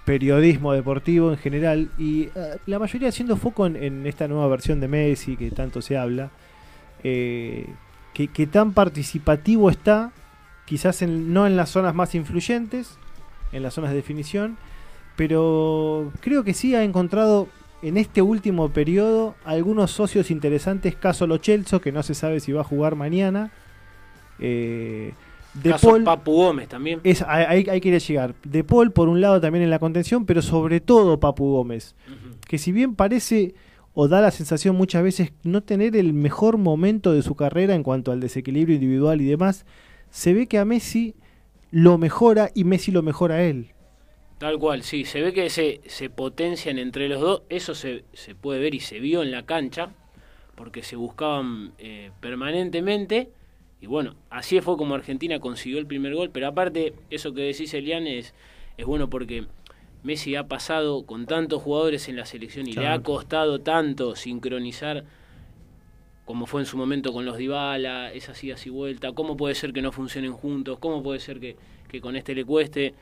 periodismo 0.04 0.72
deportivo 0.72 1.30
en 1.30 1.38
general 1.38 1.90
y 1.96 2.30
la 2.66 2.78
mayoría 2.78 3.10
haciendo 3.10 3.36
foco 3.36 3.66
en, 3.66 4.06
esta 4.06 4.26
nueva 4.26 4.48
versión 4.48 4.80
de 4.80 4.88
Messi 4.88 5.36
que 5.36 5.50
tanto 5.50 5.82
se 5.82 5.96
habla, 5.96 6.30
que, 7.02 8.48
tan 8.50 8.72
participativo 8.72 9.70
está, 9.70 10.10
quizás 10.64 11.02
no 11.02 11.46
en 11.46 11.56
las 11.56 11.68
zonas 11.68 11.94
más 11.94 12.14
influyentes, 12.14 12.98
en 13.52 13.62
las 13.62 13.74
zonas 13.74 13.90
de 13.90 13.96
definición, 13.96 14.56
pero 15.16 16.10
creo 16.20 16.42
que 16.44 16.54
sí 16.54 16.74
ha 16.74 16.82
encontrado 16.82 17.48
en 17.82 17.96
este 17.96 18.22
último 18.22 18.68
periodo 18.70 19.34
algunos 19.44 19.90
socios 19.90 20.30
interesantes, 20.30 20.94
caso 20.96 21.26
Lo 21.26 21.40
que 21.40 21.92
no 21.92 22.02
se 22.02 22.14
sabe 22.14 22.40
si 22.40 22.52
va 22.52 22.60
a 22.60 22.64
jugar 22.64 22.96
mañana. 22.96 23.52
Eh, 24.38 25.12
de 25.54 25.70
caso 25.70 25.98
Papu 26.04 26.32
Gómez 26.32 26.68
también. 26.68 27.00
Es, 27.02 27.22
ahí, 27.22 27.66
hay 27.68 27.80
quiere 27.80 27.98
llegar. 27.98 28.34
De 28.44 28.62
Paul, 28.64 28.92
por 28.92 29.08
un 29.08 29.20
lado, 29.20 29.40
también 29.40 29.64
en 29.64 29.70
la 29.70 29.78
contención, 29.78 30.26
pero 30.26 30.42
sobre 30.42 30.80
todo 30.80 31.18
Papu 31.18 31.52
Gómez. 31.52 31.94
Que 32.46 32.58
si 32.58 32.72
bien 32.72 32.94
parece 32.94 33.54
o 33.94 34.08
da 34.08 34.20
la 34.20 34.30
sensación 34.30 34.76
muchas 34.76 35.02
veces 35.02 35.32
no 35.42 35.62
tener 35.62 35.96
el 35.96 36.12
mejor 36.12 36.58
momento 36.58 37.12
de 37.12 37.22
su 37.22 37.34
carrera 37.34 37.74
en 37.74 37.82
cuanto 37.82 38.12
al 38.12 38.20
desequilibrio 38.20 38.76
individual 38.76 39.20
y 39.20 39.24
demás, 39.24 39.66
se 40.10 40.32
ve 40.32 40.46
que 40.46 40.58
a 40.58 40.64
Messi 40.64 41.14
lo 41.70 41.98
mejora 41.98 42.50
y 42.54 42.64
Messi 42.64 42.92
lo 42.92 43.02
mejora 43.02 43.36
a 43.36 43.42
él. 43.42 43.72
Tal 44.40 44.58
cual, 44.58 44.82
sí, 44.84 45.04
se 45.04 45.20
ve 45.20 45.34
que 45.34 45.50
se, 45.50 45.82
se 45.84 46.08
potencian 46.08 46.78
entre 46.78 47.10
los 47.10 47.20
dos, 47.20 47.42
eso 47.50 47.74
se, 47.74 48.04
se 48.14 48.34
puede 48.34 48.58
ver 48.58 48.74
y 48.74 48.80
se 48.80 48.98
vio 48.98 49.22
en 49.22 49.30
la 49.30 49.44
cancha, 49.44 49.90
porque 50.54 50.82
se 50.82 50.96
buscaban 50.96 51.74
eh, 51.76 52.10
permanentemente, 52.20 53.28
y 53.82 53.86
bueno, 53.86 54.16
así 54.30 54.58
fue 54.62 54.78
como 54.78 54.94
Argentina 54.94 55.38
consiguió 55.40 55.78
el 55.78 55.86
primer 55.86 56.14
gol, 56.14 56.30
pero 56.30 56.46
aparte, 56.46 56.94
eso 57.10 57.34
que 57.34 57.42
decís 57.42 57.74
Elian 57.74 58.06
es, 58.06 58.32
es 58.78 58.86
bueno 58.86 59.10
porque 59.10 59.44
Messi 60.04 60.36
ha 60.36 60.48
pasado 60.48 61.04
con 61.04 61.26
tantos 61.26 61.60
jugadores 61.60 62.08
en 62.08 62.16
la 62.16 62.24
selección 62.24 62.66
y 62.66 62.72
le 62.72 62.86
ha 62.86 63.02
costado 63.02 63.58
tanto 63.58 64.16
sincronizar 64.16 65.04
como 66.24 66.46
fue 66.46 66.62
en 66.62 66.66
su 66.66 66.78
momento 66.78 67.12
con 67.12 67.26
los 67.26 67.36
Dybala, 67.36 68.10
esas 68.14 68.42
idas 68.42 68.64
y 68.64 68.70
vuelta, 68.70 69.12
cómo 69.12 69.36
puede 69.36 69.54
ser 69.54 69.74
que 69.74 69.82
no 69.82 69.92
funcionen 69.92 70.32
juntos, 70.32 70.78
cómo 70.78 71.02
puede 71.02 71.20
ser 71.20 71.40
que, 71.40 71.56
que 71.88 72.00
con 72.00 72.16
este 72.16 72.34
le 72.34 72.46
cueste. 72.46 72.94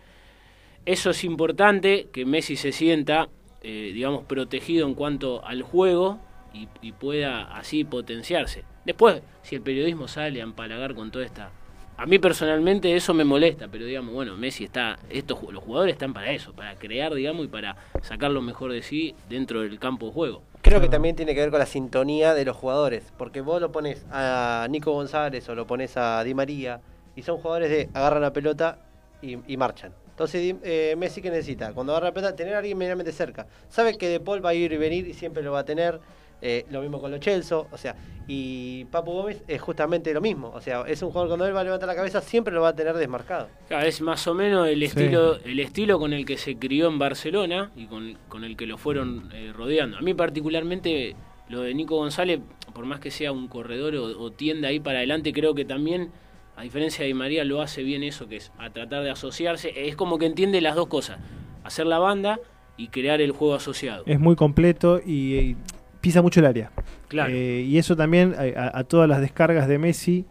Eso 0.89 1.11
es 1.11 1.23
importante, 1.23 2.09
que 2.15 2.25
Messi 2.25 2.57
se 2.57 2.73
sienta, 2.73 3.29
eh, 3.61 3.91
digamos, 3.93 4.25
protegido 4.25 4.87
en 4.87 4.95
cuanto 4.95 5.45
al 5.45 5.61
juego 5.61 6.19
y, 6.55 6.93
pueda 6.93 7.55
así 7.55 7.85
potenciarse. 7.85 8.65
Después, 8.87 9.21
si 9.43 9.57
el 9.57 9.61
periodismo 9.61 10.09
sale 10.09 10.41
a 10.41 10.45
empalagar 10.45 10.95
con 10.95 11.11
toda 11.11 11.27
esta... 11.27 11.51
A 11.99 12.07
mí 12.07 12.19
personalmente 12.19 12.97
eso 12.97 13.13
me 13.13 13.25
molesta, 13.25 13.69
pero 13.69 13.85
digamos, 13.85 14.15
bueno, 14.15 14.35
Messi 14.39 14.65
está, 14.65 14.99
estos 15.11 15.43
los 15.53 15.63
jugadores 15.63 15.93
están 15.93 16.15
para 16.15 16.33
eso, 16.33 16.55
para 16.55 16.75
crear, 16.77 17.13
digamos, 17.13 17.45
y 17.45 17.49
para 17.49 17.77
sacar 18.01 18.31
lo 18.31 18.41
mejor 18.41 18.73
de 18.73 18.81
sí 18.81 19.15
dentro 19.29 19.61
del 19.61 19.79
campo 19.79 20.07
de 20.07 20.13
juego. 20.13 20.43
Creo 20.63 20.81
que 20.81 20.89
también 20.89 21.15
tiene 21.15 21.35
que 21.35 21.41
ver 21.41 21.51
con 21.51 21.59
la 21.59 21.67
sintonía 21.67 22.33
de 22.33 22.47
los 22.47 22.57
jugadores, 22.57 23.13
porque 23.19 23.43
vos 23.43 23.61
lo 23.61 23.71
pones 23.73 24.07
a 24.11 24.67
Nico 24.71 24.93
González 24.93 25.47
o 25.51 25.55
lo 25.55 25.67
pones 25.67 25.99
a 25.99 26.25
Di 26.25 26.33
María 26.33 26.81
y 27.15 27.21
son 27.21 27.37
jugadores 27.37 27.69
de 27.69 27.91
agarran 27.93 28.23
la 28.23 28.33
pelota 28.33 28.79
y 29.21 29.57
marchan. 29.59 29.93
Entonces 30.19 30.57
eh, 30.65 30.97
Messi 30.99 31.23
que 31.23 31.31
necesita, 31.31 31.73
cuando 31.73 31.93
agarra 31.93 32.09
la 32.09 32.13
pelota, 32.13 32.35
tener 32.35 32.55
a 32.55 32.59
alguien 32.59 32.77
medianamente 32.77 33.13
cerca. 33.13 33.47
Sabe 33.69 33.97
que 33.97 34.09
De 34.09 34.19
Paul 34.19 34.45
va 34.45 34.51
a 34.51 34.55
ir 34.55 34.73
y 34.73 34.77
venir 34.77 35.07
y 35.07 35.15
siempre 35.15 35.45
lo 35.45 35.53
va 35.53 35.61
a 35.61 35.65
tener. 35.65 36.01
Eh, 36.43 36.67
lo 36.71 36.81
mismo 36.83 37.01
con 37.01 37.11
los 37.11 37.19
Chelsea, 37.19 37.59
o 37.59 37.77
sea, 37.77 37.97
y 38.29 38.85
Papu 38.87 39.11
Gómez 39.11 39.43
es 39.49 39.61
justamente 39.61 40.15
lo 40.15 40.21
mismo, 40.21 40.53
o 40.55 40.61
sea, 40.61 40.83
es 40.87 41.03
un 41.03 41.09
jugador 41.09 41.31
cuando 41.31 41.45
él 41.47 41.57
va 41.57 41.63
a 41.63 41.65
levantar 41.65 41.89
la 41.89 41.97
cabeza 41.97 42.21
siempre 42.21 42.55
lo 42.55 42.63
va 42.63 42.69
a 42.69 42.77
tener 42.77 42.97
desmarcado. 42.97 43.49
es 43.69 44.01
más 44.01 44.25
o 44.29 44.35
menos 44.35 44.69
el 44.69 44.81
estilo, 44.85 45.35
el 45.45 45.59
estilo 45.59 45.99
con 45.99 46.13
el 46.13 46.25
que 46.25 46.37
se 46.37 46.57
crió 46.57 46.87
en 46.87 47.01
Barcelona 47.01 47.73
y 47.75 47.87
con, 47.87 48.45
el 48.45 48.57
que 48.57 48.67
lo 48.69 48.79
fueron 48.79 49.31
eh, 49.35 49.53
rodeando. 49.53 49.99
A 49.99 50.01
mí 50.01 50.15
particularmente 50.15 51.17
lo 51.49 51.63
de 51.63 51.75
Nico 51.75 51.97
González, 51.97 52.39
por 52.73 52.87
más 52.87 53.01
que 53.01 53.11
sea 53.11 53.33
un 53.33 53.49
corredor 53.49 53.97
o, 53.97 54.05
o 54.05 54.31
tienda 54.31 54.69
ahí 54.69 54.79
para 54.79 54.99
adelante, 54.99 55.33
creo 55.33 55.57
que 55.57 55.65
también 55.65 56.13
a 56.59 56.63
diferencia 56.63 57.05
de 57.05 57.15
María, 57.15 57.45
lo 57.45 57.63
hace 57.63 57.85
bien 57.85 58.03
eso, 58.03 58.29
que 58.29 58.35
es 58.35 58.51
a 58.59 58.71
tratar 58.71 59.05
de 59.05 59.11
asociarse. 59.11 59.73
Es 59.87 59.95
como 59.95 60.19
que 60.19 60.27
entiende 60.27 60.61
las 60.61 60.75
dos 60.75 60.89
cosas, 60.89 61.19
hacer 61.63 61.87
la 61.87 62.01
banda 62.01 62.41
y 62.77 62.89
crear 62.89 63.21
el 63.21 63.31
juego 63.31 63.55
asociado. 63.55 64.03
Es 64.07 64.19
muy 64.19 64.35
completo 64.35 65.01
y, 65.07 65.55
pisa 66.01 66.21
mucho 66.21 66.41
el 66.41 66.47
área. 66.47 66.73
Claro. 67.07 67.33
Eh, 67.33 67.61
y 67.61 67.79
eso 67.79 67.95
también 67.95 68.35
a, 68.57 68.83
todas 68.83 69.09
las 69.09 69.21
descargas 69.21 69.69
de 69.69 69.79
Messi 69.79 70.25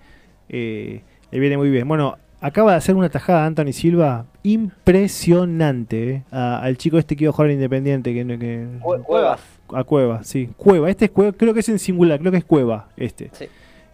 eh, 0.50 1.02
le 1.32 1.40
viene 1.40 1.56
muy 1.56 1.70
bien. 1.70 1.88
Bueno, 1.88 2.18
acaba 2.42 2.72
de 2.72 2.78
hacer 2.80 2.96
una 2.96 3.08
tajada 3.08 3.46
Anthony 3.46 3.72
Silva 3.72 4.26
impresionante 4.44 6.10
eh, 6.10 6.24
al 6.30 6.78
chico 6.78 6.98
este 6.98 7.16
que 7.16 7.24
iba 7.24 7.30
a 7.30 7.34
jugar 7.34 7.52
Independiente. 7.52 8.14
Que, 8.14 8.68
Cuevas. 8.82 9.40
A 9.70 9.86
Cueva, 9.86 10.26
sí. 10.26 10.50
Cueva, 10.58 10.90
este 10.90 11.06
es 11.06 11.12
Cueva, 11.12 11.32
creo 11.32 11.54
que 11.54 11.62
es 11.62 11.70
en 11.70 11.80
singular, 11.80 12.20
creo 12.20 12.34
que 12.34 12.40
es 12.40 12.46
Cueva 12.46 12.90
este. 12.98 13.30
Sí. 13.32 13.46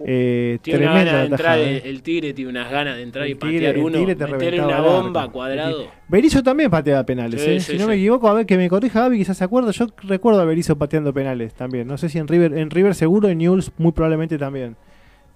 Eh, 0.06 0.60
tiene 0.62 0.86
una 0.86 1.04
de 1.04 1.26
entrar, 1.26 1.60
¿eh? 1.60 1.82
el, 1.86 2.04
Tigre 2.04 2.34
tiene 2.34 2.50
unas 2.50 2.70
ganas 2.70 2.98
de 2.98 3.04
entrar 3.04 3.28
y 3.28 3.36
patear 3.36 3.78
uno, 3.78 4.06
meter 4.06 4.62
una 4.62 4.82
bomba 4.82 5.30
cuadrado. 5.30 5.88
Berizzo 6.10 6.44
también 6.44 6.70
pateaba 6.70 7.06
penales, 7.06 7.42
¿eh? 7.48 7.60
si 7.60 7.78
no 7.78 7.88
me 7.88 7.96
equivoco, 7.96 8.28
a 8.28 8.34
ver 8.34 8.46
que 8.46 8.58
me 8.58 8.68
corrija 8.70 9.02
Gaby, 9.02 9.20
quizás 9.20 9.38
se 9.38 9.44
acuerda, 9.44 9.72
yo 9.72 9.88
recuerdo 10.04 10.42
a 10.42 10.46
Berizzo 10.46 10.78
pateando 10.78 11.14
penales 11.14 11.54
también, 11.54 11.88
no 11.88 11.98
sé 11.98 12.10
si 12.10 12.18
en 12.20 12.28
River, 12.28 12.58
en 12.58 12.70
River 12.70 12.96
seguro, 12.96 13.30
en 13.30 13.38
Newell's 13.38 13.72
muy 13.78 13.94
probablemente 13.94 14.38
también, 14.38 14.76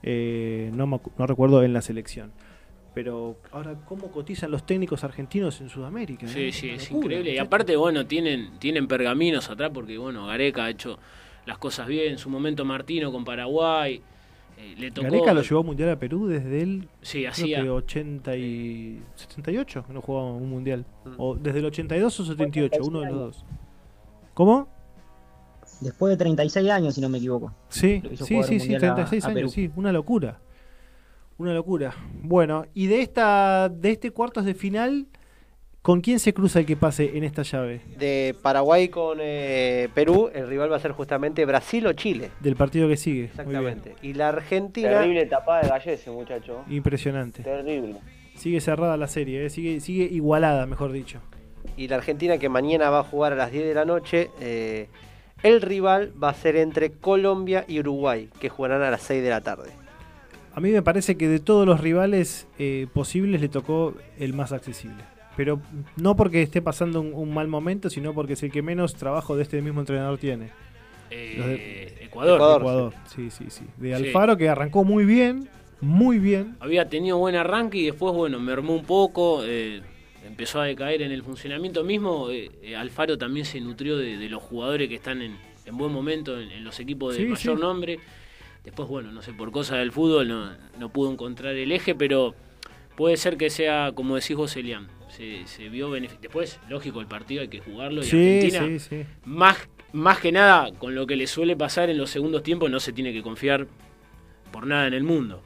no, 0.04 1.02
no 1.18 1.28
recuerdo 1.28 1.64
en 1.64 1.72
la 1.72 1.82
selección. 1.82 2.32
pero 2.94 3.38
ahora 3.52 3.76
cómo 3.86 4.12
cotizan 4.12 4.52
los 4.52 4.66
técnicos 4.66 5.04
argentinos 5.04 5.62
en 5.62 5.70
Sudamérica. 5.70 6.28
Sí, 6.28 6.52
sí, 6.52 6.72
es 6.72 6.92
increíble. 6.92 7.34
Y 7.34 7.38
aparte, 7.38 7.76
bueno, 7.76 8.06
tienen, 8.06 8.60
tienen 8.60 8.88
pergaminos 8.88 9.50
atrás 9.50 9.72
porque, 9.74 9.98
bueno, 9.98 10.26
Gareca 10.26 10.66
ha 10.66 10.70
hecho 10.70 11.00
las 11.46 11.58
cosas 11.58 11.88
bien. 11.88 12.14
En 12.14 12.18
su 12.18 12.30
momento 12.30 12.66
Martino 12.66 13.12
con 13.12 13.24
Paraguay. 13.24 14.02
Eh, 14.58 14.76
le 14.78 14.92
tocó... 14.92 15.08
Gareca 15.08 15.34
lo 15.34 15.42
llevó 15.42 15.60
a 15.60 15.64
Mundial 15.64 15.90
a 15.90 16.00
Perú 16.00 16.28
desde 16.28 16.62
el 16.62 16.90
sí, 17.02 17.26
hacía... 17.26 17.72
80 17.72 18.36
y 18.36 19.02
78, 19.16 19.86
no 19.90 20.02
jugaba 20.02 20.32
un 20.34 20.50
Mundial. 20.50 20.86
Mm. 21.06 21.10
O 21.18 21.36
desde 21.36 21.60
el 21.60 21.66
82 21.66 22.20
o 22.20 22.26
78, 22.26 22.78
uno 22.84 23.02
de 23.02 23.06
los 23.08 23.16
dos. 23.16 23.46
¿Cómo? 24.34 24.68
Después 25.82 26.12
de 26.12 26.18
36 26.18 26.70
años, 26.70 26.96
si 26.96 27.02
no 27.02 27.10
me 27.10 27.20
equivoco. 27.20 27.54
Sí, 27.70 28.02
sí, 28.16 28.44
sí, 28.44 28.60
sí, 28.60 28.78
36 28.78 29.26
años, 29.26 29.52
sí, 29.52 29.70
una 29.76 29.92
locura. 29.92 30.40
Una 31.38 31.54
locura. 31.54 31.94
Bueno, 32.24 32.66
y 32.74 32.88
de 32.88 33.02
esta 33.02 33.70
de 33.70 33.92
este 33.92 34.10
cuartos 34.10 34.44
de 34.46 34.56
final, 34.56 35.06
¿con 35.88 36.02
quién 36.02 36.20
se 36.20 36.34
cruza 36.34 36.60
el 36.60 36.66
que 36.66 36.76
pase 36.76 37.18
en 37.18 37.24
esta 37.24 37.44
llave? 37.44 37.80
De 37.98 38.36
Paraguay 38.42 38.90
con 38.90 39.20
eh, 39.22 39.88
Perú, 39.94 40.30
el 40.34 40.46
rival 40.50 40.70
va 40.70 40.76
a 40.76 40.80
ser 40.82 40.92
justamente 40.92 41.46
Brasil 41.46 41.88
o 41.88 41.94
Chile. 41.94 42.30
Del 42.42 42.58
partido 42.58 42.90
que 42.90 42.98
sigue. 42.98 43.24
Exactamente. 43.24 43.96
Y 44.02 44.14
la 44.14 44.28
Argentina. 44.28 44.90
Terrible 44.90 45.26
tapada 45.28 45.62
de 45.62 45.70
Gallese, 45.70 46.12
muchacho. 46.12 46.66
Impresionante. 46.70 47.42
Terrible. 47.42 48.00
Sigue 48.36 48.60
cerrada 48.60 48.98
la 48.98 49.08
serie, 49.08 49.46
eh, 49.46 49.50
sigue, 49.50 49.80
sigue 49.80 50.04
igualada, 50.04 50.66
mejor 50.66 50.92
dicho. 50.92 51.22
Y 51.78 51.88
la 51.88 51.96
Argentina 51.96 52.38
que 52.38 52.50
mañana 52.50 52.90
va 52.90 53.00
a 53.00 53.04
jugar 53.04 53.32
a 53.32 53.38
las 53.38 53.54
10 53.54 53.68
de 53.68 53.74
la 53.74 53.86
noche. 53.86 54.30
Eh, 54.42 54.90
el 55.42 55.62
rival 55.62 56.12
va 56.22 56.32
a 56.32 56.34
ser 56.34 56.58
entre 56.58 56.92
Colombia 56.92 57.64
y 57.66 57.80
Uruguay, 57.80 58.28
que 58.42 58.50
jugarán 58.50 58.82
a 58.82 58.92
las 58.92 59.04
6 59.04 59.24
de 59.24 59.30
la 59.30 59.40
tarde. 59.40 59.70
A 60.54 60.60
mí 60.60 60.70
me 60.70 60.82
parece 60.82 61.16
que 61.16 61.30
de 61.30 61.40
todos 61.40 61.66
los 61.66 61.80
rivales 61.80 62.46
eh, 62.60 62.88
posibles 62.94 63.40
le 63.40 63.48
tocó 63.48 63.94
el 64.20 64.34
más 64.34 64.52
accesible. 64.52 65.17
Pero 65.38 65.62
no 65.98 66.16
porque 66.16 66.42
esté 66.42 66.64
pasando 66.64 67.00
un, 67.00 67.32
mal 67.32 67.48
momento, 67.48 67.92
sino 67.92 68.12
porque 68.14 68.34
es 68.34 68.42
el 68.42 68.52
que 68.52 68.64
menos 68.64 68.96
trabajo 68.96 69.38
de 69.38 69.44
este 69.44 69.62
mismo 69.62 69.80
entrenador 69.80 70.18
tiene. 70.18 70.50
Eh, 71.12 72.00
Ecuador. 72.02 72.60
Ecuador. 72.60 72.94
sí, 73.06 73.30
sí, 73.30 73.46
sí. 73.50 73.64
De 73.78 73.94
Alfaro 73.94 74.36
que 74.36 74.50
arrancó 74.50 74.84
muy 74.84 75.06
bien, 75.06 75.48
muy 75.80 76.18
bien. 76.18 76.58
Había 76.60 76.90
tenido 76.90 77.20
buen 77.20 77.36
arranque 77.36 77.78
y 77.78 77.86
después, 77.86 78.16
bueno, 78.16 78.40
mermó 78.40 78.74
un 78.74 78.84
poco. 78.84 79.42
Eh, 79.46 79.84
empezó 80.26 80.60
a 80.60 80.66
decaer 80.66 81.04
en 81.04 81.12
el 81.12 81.22
funcionamiento 81.22 81.84
mismo. 81.84 82.30
Alfaro 82.76 83.16
también 83.20 83.46
se 83.46 83.62
nutrió 83.62 83.96
de, 83.96 84.28
los 84.30 84.42
jugadores 84.42 84.90
que 84.90 84.96
están 84.96 85.22
en, 85.22 85.38
buen 85.72 85.94
momento 85.94 86.40
en, 86.40 86.64
los 86.64 86.80
equipos 86.80 87.16
de 87.16 87.28
mayor 87.28 87.60
nombre. 87.60 88.00
Después, 88.64 88.90
bueno, 88.90 89.12
no 89.12 89.22
sé, 89.22 89.34
por 89.34 89.52
cosas 89.52 89.78
del 89.78 89.92
fútbol 89.92 90.28
no, 90.28 90.50
no 90.80 90.90
pudo 90.90 91.12
encontrar 91.12 91.54
el 91.54 91.72
eje, 91.72 91.94
pero 91.94 92.34
puede 92.96 93.16
ser 93.16 93.38
que 93.38 93.52
sea, 93.52 93.92
como 93.94 94.16
decís 94.16 94.36
vos, 94.36 94.58
Elian, 94.58 94.88
se, 95.18 95.48
se 95.48 95.70
vio 95.70 95.90
beneficio. 95.90 96.22
Después, 96.22 96.60
lógico, 96.70 97.00
el 97.02 97.08
partido 97.08 97.42
hay 97.42 97.48
que 97.48 97.60
jugarlo. 97.60 98.02
Y 98.04 98.06
Argentina, 98.06 99.08
Más, 99.26 99.58
más 99.92 100.20
que 100.20 100.32
nada, 100.32 100.72
con 100.78 100.94
lo 100.94 101.08
que 101.08 101.16
le 101.16 101.26
suele 101.26 101.56
pasar 101.56 101.90
en 101.90 101.98
los 101.98 102.12
segundos 102.12 102.44
tiempos, 102.44 102.70
no 102.70 102.80
se 102.80 102.94
tiene 102.94 103.12
que 103.12 103.24
confiar 103.24 103.68
por 104.52 104.68
nada 104.68 104.88
en 104.88 104.94
el 104.94 105.04
mundo. 105.04 105.42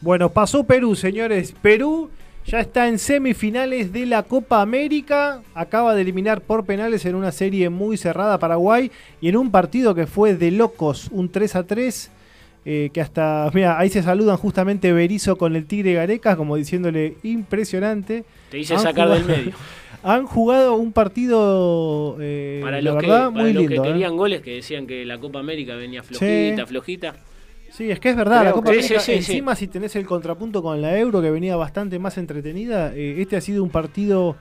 Bueno, 0.00 0.30
pasó 0.30 0.64
Perú, 0.64 0.96
señores. 0.96 1.54
Perú 1.60 2.10
ya 2.46 2.60
está 2.60 2.88
en 2.88 2.98
semifinales 2.98 3.92
de 3.92 4.06
la 4.06 4.22
Copa 4.22 4.62
América. 4.62 5.42
Acaba 5.54 5.94
de 5.94 6.02
eliminar 6.02 6.40
por 6.40 6.64
penales 6.64 7.04
en 7.04 7.14
una 7.14 7.32
serie 7.32 7.68
muy 7.68 7.96
cerrada 7.96 8.38
Paraguay 8.38 8.90
y 9.20 9.28
en 9.28 9.36
un 9.36 9.50
partido 9.50 9.94
que 9.94 10.06
fue 10.06 10.34
de 10.34 10.50
locos, 10.50 11.08
un 11.10 11.30
3 11.30 11.56
a 11.56 11.66
3 11.66 12.10
eh, 12.68 12.90
que 12.92 13.00
hasta, 13.00 13.48
mira, 13.54 13.78
ahí 13.78 13.88
se 13.88 14.02
saludan 14.02 14.36
justamente 14.38 14.92
Berizo 14.92 15.38
con 15.38 15.54
el 15.54 15.66
Tigre 15.66 15.92
Gareca, 15.92 16.36
como 16.36 16.56
diciéndole 16.56 17.14
impresionante. 17.22 18.24
Te 18.50 18.58
hice 18.58 18.76
sacar 18.76 19.08
del 19.08 19.24
medio. 19.24 19.52
Han 20.02 20.26
jugado 20.26 20.74
un 20.74 20.92
partido, 20.92 22.16
eh, 22.20 22.58
para 22.60 22.82
los 22.82 22.96
que, 22.96 23.68
que 23.68 23.74
¿eh? 23.76 23.82
querían 23.82 24.16
goles, 24.16 24.40
que 24.40 24.56
decían 24.56 24.84
que 24.88 25.06
la 25.06 25.18
Copa 25.18 25.38
América 25.38 25.76
venía 25.76 26.02
flojita, 26.02 26.66
flojita. 26.66 27.14
Sí, 27.70 27.88
es 27.88 28.00
que 28.00 28.10
es 28.10 28.16
verdad, 28.16 28.44
la 28.44 28.52
Copa 28.52 28.70
América, 28.70 29.00
encima 29.06 29.54
si 29.54 29.68
tenés 29.68 29.94
el 29.94 30.04
contrapunto 30.04 30.60
con 30.60 30.82
la 30.82 30.98
Euro, 30.98 31.22
que 31.22 31.30
venía 31.30 31.54
bastante 31.54 32.00
más 32.00 32.18
entretenida, 32.18 32.92
este 32.96 33.36
ha 33.36 33.40
sido 33.40 33.62
un 33.62 33.70
partido 33.70 34.36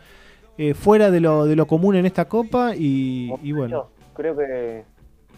fuera 0.73 1.11
de 1.11 1.19
lo, 1.19 1.45
de 1.45 1.55
lo 1.55 1.67
común 1.67 1.95
en 1.95 2.07
esta 2.07 2.25
Copa 2.25 2.75
y, 2.75 3.31
y 3.43 3.51
bueno. 3.51 3.89
Creo 4.15 4.35
que 4.35 4.83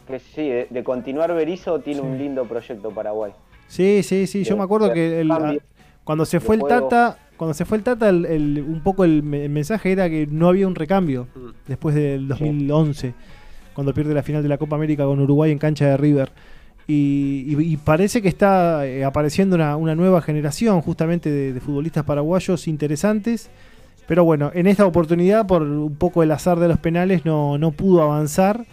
que 0.07 0.19
sí, 0.19 0.49
de, 0.69 0.83
continuar 0.83 1.33
Berizzo 1.33 1.79
tiene 1.79 2.01
un 2.01 2.17
lindo 2.17 2.45
proyecto 2.45 2.89
Paraguay. 2.91 3.31
Sí, 3.67 4.01
sí, 4.03 4.27
sí, 4.27 4.43
yo 4.43 4.55
me 4.57 4.63
acuerdo 4.63 4.91
que 4.93 5.27
cuando 6.03 6.25
se 6.25 6.39
fue 6.39 6.55
el 6.55 6.63
Tata, 6.63 7.17
cuando 7.35 7.53
se 7.53 7.65
fue 7.65 7.77
el 7.77 7.83
Tata, 7.83 8.09
un 8.09 8.81
poco 8.83 9.03
el, 9.03 9.21
mensaje 9.23 9.91
era 9.91 10.09
que 10.09 10.25
no 10.25 10.47
había 10.47 10.65
un 10.67 10.75
recambio 10.75 11.27
mm. 11.35 11.49
después 11.67 11.93
del 11.93 12.27
2011, 12.27 13.13
cuando 13.73 13.93
pierde 13.93 14.13
la 14.13 14.23
final 14.23 14.41
de 14.41 14.49
la 14.49 14.57
Copa 14.57 14.77
América 14.77 15.03
con 15.03 15.19
Uruguay 15.19 15.51
en 15.51 15.59
cancha 15.59 15.85
de 15.85 15.97
River. 15.97 16.31
Y, 16.89 17.75
parece 17.83 18.21
que 18.21 18.29
está 18.29 18.87
eh, 18.87 19.03
apareciendo 19.03 19.57
una, 19.57 19.95
nueva 19.95 20.21
generación 20.21 20.79
justamente 20.81 21.29
de, 21.29 21.59
futbolistas 21.59 22.05
paraguayos 22.05 22.67
interesantes. 22.67 23.49
Pero 24.07 24.23
bueno, 24.23 24.51
en 24.53 24.67
esta 24.67 24.85
oportunidad, 24.85 25.45
por 25.45 25.63
un 25.63 25.95
poco 25.97 26.23
el 26.23 26.31
azar 26.31 26.59
de 26.59 26.69
los 26.69 26.79
penales, 26.79 27.25
no, 27.25 27.57
no 27.57 27.71
pudo 27.71 28.01
avanzar 28.01 28.65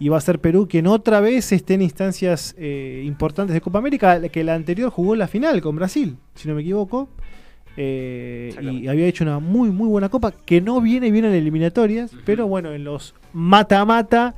y 0.00 0.08
va 0.08 0.16
a 0.16 0.20
ser 0.20 0.40
Perú 0.40 0.66
quien 0.68 0.86
otra 0.86 1.20
vez 1.20 1.52
esté 1.52 1.74
en 1.74 1.82
instancias 1.82 2.56
eh, 2.58 3.02
importantes 3.04 3.52
de 3.52 3.60
Copa 3.60 3.78
América, 3.78 4.28
que 4.30 4.42
la 4.42 4.54
anterior 4.54 4.90
jugó 4.90 5.14
la 5.14 5.28
final 5.28 5.60
con 5.60 5.76
Brasil, 5.76 6.16
si 6.34 6.48
no 6.48 6.54
me 6.54 6.62
equivoco. 6.62 7.10
Eh, 7.76 8.52
y 8.60 8.88
había 8.88 9.06
hecho 9.06 9.22
una 9.22 9.38
muy 9.38 9.70
muy 9.70 9.86
buena 9.86 10.08
copa 10.08 10.32
que 10.32 10.60
no 10.60 10.80
viene 10.80 11.10
bien 11.10 11.26
en 11.26 11.34
eliminatorias, 11.34 12.12
pero 12.24 12.48
bueno, 12.48 12.72
en 12.72 12.82
los 12.82 13.14
mata-mata 13.32 14.34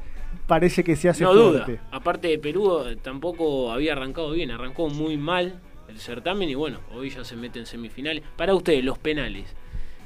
parece 0.46 0.84
que 0.84 0.96
se 0.96 1.08
hace 1.08 1.24
no 1.24 1.32
duda. 1.32 1.66
Aparte 1.92 2.28
de 2.28 2.38
Perú 2.38 2.80
eh, 2.84 2.96
tampoco 3.00 3.72
había 3.72 3.92
arrancado 3.92 4.32
bien, 4.32 4.50
arrancó 4.50 4.88
muy 4.88 5.16
mal 5.16 5.60
el 5.88 5.98
certamen 5.98 6.48
y 6.48 6.54
bueno, 6.54 6.80
hoy 6.92 7.10
ya 7.10 7.24
se 7.24 7.36
mete 7.36 7.60
en 7.60 7.66
semifinales. 7.66 8.22
Para 8.36 8.54
ustedes, 8.54 8.84
los 8.84 8.98
penales, 8.98 9.54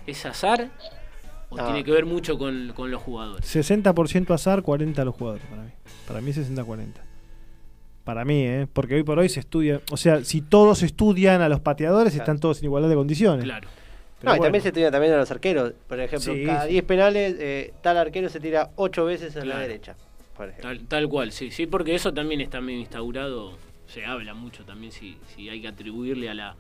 ¿es 0.06 0.25
azar 0.26 0.70
¿O 1.48 1.56
tiene 1.56 1.84
que 1.84 1.92
ver 1.92 2.06
mucho 2.06 2.38
con, 2.38 2.74
los 2.76 3.02
jugadores? 3.02 3.44
60% 3.44 4.34
azar, 4.34 4.62
40 4.62 5.04
los 5.04 5.14
jugadores 5.14 5.46
para 5.46 5.62
mí. 5.62 5.70
Para 6.06 6.20
mí 6.20 6.32
60-40. 6.32 6.88
Para 8.04 8.24
mí, 8.24 8.44
¿eh? 8.44 8.66
Porque 8.72 8.94
hoy 8.94 9.02
por 9.02 9.18
hoy 9.18 9.28
se 9.28 9.40
estudia. 9.40 9.80
O 9.90 9.96
sea, 9.96 10.24
si 10.24 10.40
todos 10.40 10.82
estudian 10.82 11.42
a 11.42 11.48
los 11.48 11.60
pateadores, 11.60 12.14
están 12.14 12.38
todos 12.38 12.58
en 12.58 12.66
igualdad 12.66 12.88
de 12.88 12.94
condiciones. 12.94 13.44
Claro. 13.44 13.68
no, 14.22 14.36
y 14.36 14.40
también 14.40 14.62
se 14.62 14.68
estudia 14.68 14.90
también 14.90 15.12
a 15.12 15.16
los 15.16 15.30
arqueros. 15.30 15.72
Por 15.88 16.00
ejemplo, 16.00 16.34
cada 16.44 16.66
10 16.66 16.84
penales, 16.84 17.36
eh, 17.38 17.74
tal 17.82 17.96
arquero 17.96 18.28
se 18.28 18.40
tira 18.40 18.70
8 18.76 19.04
veces 19.04 19.36
a 19.36 19.44
la 19.44 19.58
derecha. 19.58 19.96
Tal, 20.88 21.08
cual, 21.08 21.32
sí, 21.32 21.50
sí, 21.50 21.66
porque 21.66 21.94
eso 21.94 22.12
también 22.12 22.40
está 22.40 22.60
bien 22.60 22.80
instaurado. 22.80 23.52
Se 23.86 24.04
habla 24.04 24.34
mucho 24.34 24.64
también 24.64 24.92
si, 24.92 25.16
si 25.34 25.48
hay 25.48 25.62
que 25.62 25.68
atribuirle 25.68 26.28
a 26.28 26.34
la 26.34 26.56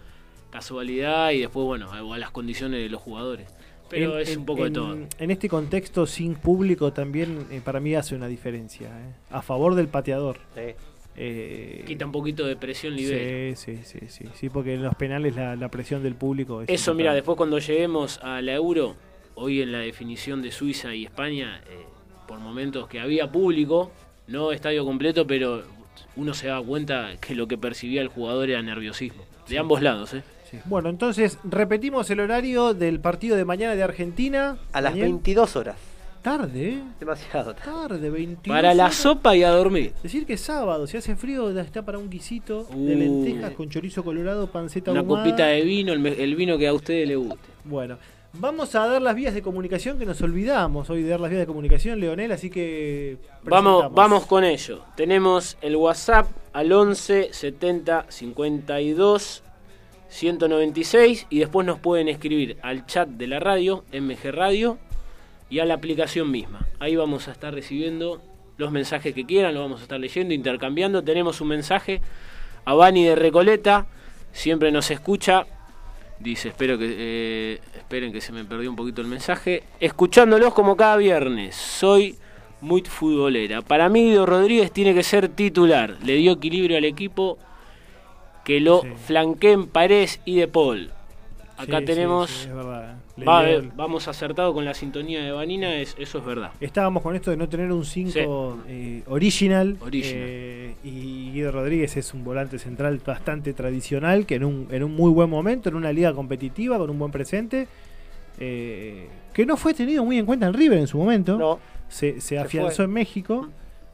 casualidad 0.50 1.30
y 1.32 1.40
después, 1.40 1.66
bueno, 1.66 1.92
a 1.92 2.18
las 2.18 2.30
condiciones 2.30 2.80
de 2.80 2.88
los 2.88 3.02
jugadores. 3.02 3.48
Pero 3.88 4.18
es 4.18 4.36
un 4.36 4.44
poco 4.44 4.64
de 4.64 4.70
todo. 4.70 4.96
En 5.18 5.30
este 5.30 5.48
contexto 5.48 6.06
sin 6.06 6.34
público 6.34 6.92
también 6.92 7.46
eh, 7.50 7.60
para 7.64 7.80
mí 7.80 7.94
hace 7.94 8.14
una 8.14 8.26
diferencia. 8.26 8.88
Eh. 8.88 9.12
A 9.30 9.42
favor 9.42 9.74
del 9.74 9.88
pateador. 9.88 10.38
Eh, 11.18 11.84
Quita 11.86 12.04
un 12.04 12.12
poquito 12.12 12.44
de 12.44 12.56
presión 12.56 12.94
nivel. 12.94 13.56
Sí, 13.56 13.76
sí, 13.76 13.98
sí, 14.00 14.06
sí, 14.08 14.24
sí, 14.34 14.48
porque 14.50 14.74
en 14.74 14.82
los 14.82 14.94
penales 14.96 15.34
la, 15.34 15.68
presión 15.70 16.02
del 16.02 16.14
público 16.14 16.62
es 16.62 16.68
Eso, 16.68 16.94
mira, 16.94 17.14
después 17.14 17.36
cuando 17.36 17.58
lleguemos 17.58 18.18
a 18.22 18.42
la 18.42 18.52
Euro, 18.54 18.96
hoy 19.34 19.62
en 19.62 19.72
la 19.72 19.78
definición 19.78 20.42
de 20.42 20.50
Suiza 20.50 20.94
y 20.94 21.04
España, 21.04 21.62
por 22.28 22.38
momentos 22.38 22.86
que 22.88 23.00
había 23.00 23.30
público, 23.32 23.90
no 24.26 24.52
estadio 24.52 24.84
completo, 24.84 25.26
pero 25.26 25.62
uno 26.16 26.34
se 26.34 26.48
da 26.48 26.60
cuenta 26.60 27.16
que 27.20 27.34
lo 27.34 27.46
que 27.46 27.56
percibía 27.56 28.02
el 28.02 28.08
jugador 28.08 28.50
era 28.50 28.60
nerviosismo. 28.60 29.24
De 29.48 29.58
ambos 29.58 29.80
lados, 29.80 30.12
¿eh? 30.14 30.22
Bueno, 30.66 30.88
entonces 30.88 31.38
repetimos 31.44 32.10
el 32.10 32.20
horario 32.20 32.74
del 32.74 33.00
partido 33.00 33.36
de 33.36 33.44
mañana 33.44 33.74
de 33.74 33.82
Argentina. 33.82 34.58
A 34.72 34.80
las 34.80 34.94
22 34.94 35.56
horas. 35.56 35.76
Tarde, 36.22 36.68
¿eh? 36.70 36.82
Demasiado 36.98 37.54
tarde. 37.54 38.10
22 38.10 38.56
Para 38.56 38.74
la 38.74 38.90
sopa 38.90 39.36
y 39.36 39.44
a 39.44 39.50
dormir. 39.50 39.92
Decir 40.02 40.26
que 40.26 40.32
es 40.32 40.40
sábado, 40.40 40.86
si 40.88 40.96
hace 40.96 41.14
frío, 41.14 41.56
está 41.56 41.84
para 41.84 41.98
un 41.98 42.10
guisito 42.10 42.64
de 42.64 42.96
lentejas 42.96 43.52
con 43.52 43.68
chorizo 43.68 44.02
colorado, 44.02 44.48
panceta 44.48 44.90
Una 44.90 45.04
copita 45.04 45.46
de 45.46 45.62
vino, 45.62 45.92
el, 45.92 46.34
vino 46.34 46.58
que 46.58 46.66
a 46.66 46.74
ustedes 46.74 47.06
les 47.06 47.16
guste. 47.16 47.48
Bueno, 47.64 47.96
Vamos 48.38 48.74
a 48.74 48.86
dar 48.86 49.00
las 49.00 49.14
vías 49.14 49.32
de 49.32 49.40
comunicación 49.40 49.98
que 49.98 50.04
nos 50.04 50.20
olvidamos 50.20 50.90
hoy 50.90 51.02
de 51.02 51.08
dar 51.08 51.20
las 51.20 51.30
vías 51.30 51.40
de 51.40 51.46
comunicación, 51.46 51.98
Leonel, 52.00 52.32
así 52.32 52.50
que. 52.50 53.16
Vamos, 53.44 53.90
vamos 53.94 54.26
con 54.26 54.44
ello. 54.44 54.82
Tenemos 54.94 55.56
el 55.62 55.74
WhatsApp 55.76 56.26
al 56.52 56.70
11 56.70 57.30
70 57.32 58.06
52 58.10 59.42
196 60.08 61.26
y 61.30 61.38
después 61.38 61.66
nos 61.66 61.78
pueden 61.78 62.08
escribir 62.08 62.58
al 62.62 62.86
chat 62.86 63.08
de 63.08 63.26
la 63.26 63.40
radio, 63.40 63.84
MG 63.92 64.30
Radio, 64.32 64.78
y 65.48 65.60
a 65.60 65.64
la 65.64 65.74
aplicación 65.74 66.30
misma. 66.30 66.66
Ahí 66.78 66.96
vamos 66.96 67.28
a 67.28 67.32
estar 67.32 67.54
recibiendo 67.54 68.20
los 68.56 68.72
mensajes 68.72 69.14
que 69.14 69.24
quieran, 69.24 69.54
lo 69.54 69.60
vamos 69.60 69.80
a 69.80 69.82
estar 69.84 70.00
leyendo, 70.00 70.34
intercambiando. 70.34 71.02
Tenemos 71.02 71.40
un 71.40 71.48
mensaje 71.48 72.00
a 72.64 72.74
Bani 72.74 73.04
de 73.04 73.14
Recoleta, 73.14 73.86
siempre 74.32 74.72
nos 74.72 74.90
escucha. 74.90 75.46
Dice, 76.18 76.48
espero 76.48 76.78
que 76.78 76.86
eh, 76.88 77.60
esperen 77.76 78.12
que 78.12 78.20
se 78.20 78.32
me 78.32 78.44
perdió 78.44 78.70
un 78.70 78.76
poquito 78.76 79.02
el 79.02 79.06
mensaje. 79.06 79.64
Escuchándolos 79.80 80.54
como 80.54 80.76
cada 80.76 80.96
viernes, 80.96 81.54
soy 81.54 82.16
muy 82.62 82.82
futbolera. 82.82 83.60
Para 83.60 83.88
mí 83.88 84.04
Guido 84.04 84.24
Rodríguez 84.24 84.72
tiene 84.72 84.94
que 84.94 85.02
ser 85.02 85.28
titular. 85.28 85.96
Le 86.02 86.14
dio 86.14 86.32
equilibrio 86.32 86.78
al 86.78 86.86
equipo 86.86 87.38
que 88.46 88.60
lo 88.60 88.82
flanqueen 89.06 89.66
Paredes 89.66 90.20
y 90.24 90.36
De 90.36 90.46
Paul. 90.46 90.90
Acá 91.56 91.80
tenemos 91.84 92.48
vamos 93.16 94.06
acertado 94.06 94.54
con 94.54 94.64
la 94.64 94.72
sintonía 94.72 95.24
de 95.24 95.32
Vanina, 95.32 95.74
eso 95.74 96.18
es 96.18 96.24
verdad. 96.24 96.52
Estábamos 96.60 97.02
con 97.02 97.16
esto 97.16 97.32
de 97.32 97.38
no 97.38 97.48
tener 97.48 97.72
un 97.72 97.84
5 97.84 98.58
eh, 98.68 99.02
original. 99.08 99.76
Eh, 99.90 100.74
y 100.84 101.32
Guido 101.32 101.50
Rodríguez 101.50 101.96
es 101.96 102.14
un 102.14 102.22
volante 102.22 102.60
central 102.60 103.00
bastante 103.04 103.52
tradicional, 103.52 104.26
que 104.26 104.36
en 104.36 104.44
un, 104.44 104.68
en 104.70 104.84
un 104.84 104.94
muy 104.94 105.10
buen 105.10 105.28
momento, 105.28 105.68
en 105.68 105.74
una 105.74 105.92
liga 105.92 106.14
competitiva, 106.14 106.78
con 106.78 106.88
un 106.88 107.00
buen 107.00 107.10
presente, 107.10 107.66
eh, 108.38 109.08
que 109.32 109.44
no 109.44 109.56
fue 109.56 109.74
tenido 109.74 110.04
muy 110.04 110.18
en 110.18 110.26
cuenta 110.26 110.46
en 110.46 110.54
River 110.54 110.78
en 110.78 110.86
su 110.86 110.98
momento. 110.98 111.58
Se, 111.88 112.20
se, 112.20 112.38
afianzó 112.38 112.84
en 112.84 112.92
México. 112.92 113.48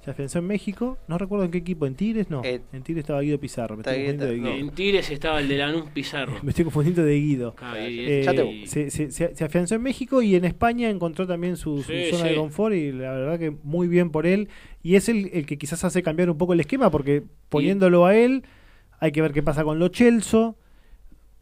Se 0.05 0.11
afianzó 0.11 0.41
en 0.41 0.47
México. 0.47 0.99
No 1.07 1.17
recuerdo 1.17 1.45
en 1.45 1.53
qué 1.53 1.59
equipo. 1.59 1.87
¿En 1.87 1.95
Tigres? 1.95 2.29
No. 2.29 2.43
Eh, 2.45 2.61
en 2.73 2.83
Tigres 2.83 3.05
estaba 3.05 3.21
Guido 3.21 3.39
Pizarro. 3.39 3.77
Me 3.77 3.83
estoy 3.83 4.17
de 4.17 4.35
Guido. 4.35 4.51
En 4.51 4.71
Tigres 4.71 5.11
estaba 5.11 5.39
el 5.39 5.47
de 5.47 5.57
Lanús 5.57 5.91
Pizarro. 5.91 6.35
me 6.43 6.51
estoy 6.51 6.65
confundiendo 6.65 7.05
de 7.05 7.15
Guido. 7.15 7.55
Eh, 7.77 8.65
se, 8.67 8.91
se, 8.91 9.45
afianzó 9.45 9.77
en 9.77 9.83
México 9.83 10.21
y 10.21 10.35
en 10.35 10.45
España 10.45 10.91
encontró 10.91 11.27
también 11.27 11.57
su, 11.57 11.83
zona 11.83 12.25
de 12.25 12.35
confort 12.35 12.75
y 12.75 12.91
la 12.91 13.13
verdad 13.13 13.39
que 13.39 13.53
muy 13.63 13.87
bien 13.87 14.11
por 14.11 14.27
él. 14.27 14.49
Y 14.83 14.97
es 14.97 15.09
el, 15.09 15.31
el 15.33 15.47
que 15.47 15.57
quizás 15.57 15.85
hace 15.85 16.03
cambiar 16.03 16.31
un 16.31 16.39
poco 16.39 16.53
el 16.53 16.61
esquema 16.61 16.91
porque 16.91 17.23
poniéndolo 17.49 18.05
a 18.05 18.17
él 18.17 18.43
hay 18.99 19.13
que 19.13 19.23
ver 19.23 19.33
qué 19.33 19.43
pasa 19.43 19.63
con 19.63 19.79
lo 19.79 19.89
Chelso. 19.89 20.57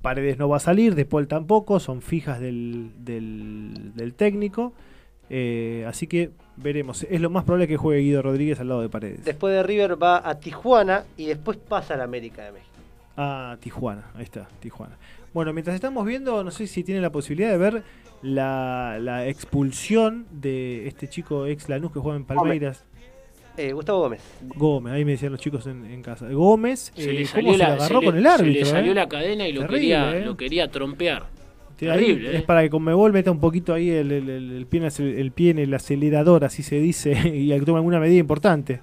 Paredes 0.03 0.39
no 0.39 0.49
va 0.49 0.59
a 0.59 0.61
salir, 0.61 0.95
De 0.95 1.05
Paul 1.07 1.29
tampoco, 1.29 1.79
son 1.81 2.03
fijas 2.03 2.41
del, 2.41 2.93
del, 2.99 3.93
del 3.95 4.15
técnico. 4.15 4.75
Eh, 5.31 5.85
así 5.87 6.07
que 6.07 6.31
veremos. 6.63 7.05
Es 7.09 7.21
lo 7.21 7.31
más 7.31 7.45
probable 7.45 7.69
que 7.69 7.77
juegue 7.77 8.01
Guido 8.03 8.23
Rodríguez 8.23 8.61
al 8.61 8.69
lado 8.69 8.83
de 8.83 8.89
Paredes. 8.89 9.25
Después 9.25 9.55
de 9.55 9.63
River 9.63 10.03
va 10.03 10.29
a 10.29 10.39
Tijuana 10.39 11.05
y 11.17 11.27
después 11.27 11.57
pasa 11.57 11.95
a 11.95 11.97
la 11.97 12.05
América 12.05 12.45
de 12.45 12.53
México. 12.53 12.71
Ah, 13.17 13.57
Tijuana, 13.61 14.11
ahí 14.15 14.25
está, 14.25 14.49
Tijuana. 14.61 14.97
Bueno, 15.33 15.53
mientras 15.53 15.75
estamos 15.75 16.05
viendo, 16.07 16.43
no 16.43 16.51
sé 16.51 16.67
si 16.67 16.83
tiene 16.83 17.01
la 17.01 17.11
posibilidad 17.11 17.51
de 17.51 17.59
ver 17.59 17.83
la, 18.23 19.27
expulsión 19.27 20.27
de 20.31 20.87
este 20.89 21.09
chico 21.09 21.47
ex 21.47 21.69
Lanús 21.69 21.93
que 21.93 22.01
juega 22.01 22.17
en 22.17 22.25
Palmeiras. 22.25 22.85
Eh, 23.57 23.73
Gustavo 23.73 24.01
Gómez. 24.01 24.23
Gómez, 24.57 24.93
ahí 24.95 25.05
me 25.05 25.13
decían 25.13 25.33
los 25.33 25.41
chicos 25.41 25.67
en, 25.67 26.03
casa. 26.03 26.29
Gómez, 26.31 26.93
se 26.95 27.13
le 27.13 27.23
eh, 27.23 27.27
salió 27.27 27.57
la, 27.57 27.75
agarró 27.75 28.01
con 28.01 28.17
el 28.17 28.27
árbitro. 28.27 28.65
Se 28.65 28.73
le 28.73 28.79
salió 28.79 28.95
la 28.95 29.09
cadena 29.09 29.47
y 29.47 29.53
lo, 29.53 29.67
quería, 29.67 30.13
lo 30.15 30.37
quería 30.37 30.71
trompear. 30.71 31.27
Es 31.81 32.41
¿eh? 32.41 32.45
para 32.47 32.63
que 32.63 32.71
Conmebol 32.71 33.13
meta 33.13 33.31
un 33.31 33.41
poquito 33.41 33.73
ahí 33.73 33.91
el, 33.91 34.13
el, 34.13 34.67
pie, 34.67 34.87
el 34.99 35.33
pie 35.33 35.51
en 35.51 35.59
el 35.59 35.73
acelerador, 35.73 36.45
así 36.45 36.63
se 36.63 36.81
dice, 36.81 37.13
y 37.35 37.49
que 37.49 37.61
tome 37.61 37.79
alguna 37.79 38.01
medida 38.01 38.19
importante. 38.19 38.81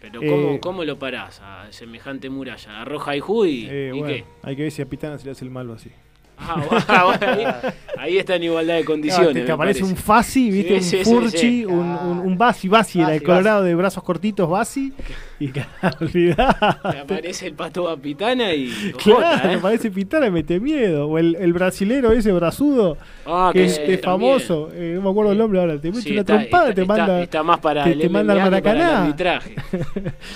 Pero 0.00 0.20
¿cómo, 0.20 0.50
eh, 0.50 0.60
¿cómo, 0.60 0.84
lo 0.84 0.98
parás 0.98 1.40
a 1.42 1.66
semejante 1.70 2.30
muralla? 2.30 2.82
¿Arroja 2.82 3.16
y 3.16 3.20
Judy? 3.20 3.66
Eh, 3.68 3.92
¿Y 3.94 4.02
qué? 4.02 4.24
Hay 4.42 4.54
que 4.54 4.62
ver 4.62 4.70
si 4.70 4.82
a 4.82 4.86
Pitana 4.86 5.18
se 5.18 5.24
le 5.24 5.32
hace 5.32 5.44
el 5.44 5.50
malo 5.50 5.72
así. 5.72 5.90
Ah, 6.38 7.72
ahí, 7.98 8.18
está 8.18 8.36
en 8.36 8.42
igualdad 8.44 8.76
de 8.76 8.84
condiciones. 8.84 9.46
te, 9.46 9.50
aparece 9.50 9.82
un 9.82 9.96
Fasi, 9.96 10.50
¿viste? 10.50 10.98
un 10.98 11.04
Furchi, 11.04 11.64
un, 11.64 11.78
un, 11.78 12.36
Basi, 12.38 12.68
Basi, 12.68 13.00
era 13.00 13.14
el 13.14 13.22
colorado 13.22 13.62
de 13.62 13.74
brazos 13.74 14.02
cortitos, 14.02 14.48
Basi. 14.48 14.92
Y 16.14 16.32
Te 16.32 16.40
aparece 16.40 17.48
el 17.48 17.54
pato 17.54 17.94
Pitana 17.98 18.54
y. 18.54 18.92
Claro, 18.96 19.50
¿eh? 19.50 19.54
aparece 19.56 19.90
Pitana 19.90 20.26
y 20.28 20.30
mete 20.30 20.60
miedo. 20.60 21.08
O 21.08 21.18
el, 21.18 21.36
el 21.36 21.52
brasilero 21.52 22.12
ese 22.12 22.32
brazudo, 22.32 22.96
ah, 23.26 23.50
que, 23.52 23.64
es, 23.64 24.00
famoso. 24.02 24.70
Eh, 24.72 24.92
no 24.94 25.02
me 25.02 25.10
acuerdo 25.10 25.32
el 25.32 25.38
nombre 25.38 25.60
ahora. 25.60 25.80
Te 25.80 25.92
mete 25.92 26.12
una 26.12 26.24
trompada, 26.24 26.72
te 26.72 26.84
manda. 26.84 27.22
Está 27.22 27.42
más 27.42 27.60
para 27.60 27.84
te, 27.84 27.94
te 27.94 28.08
manda 28.08 28.34
Maracaná. 28.34 29.14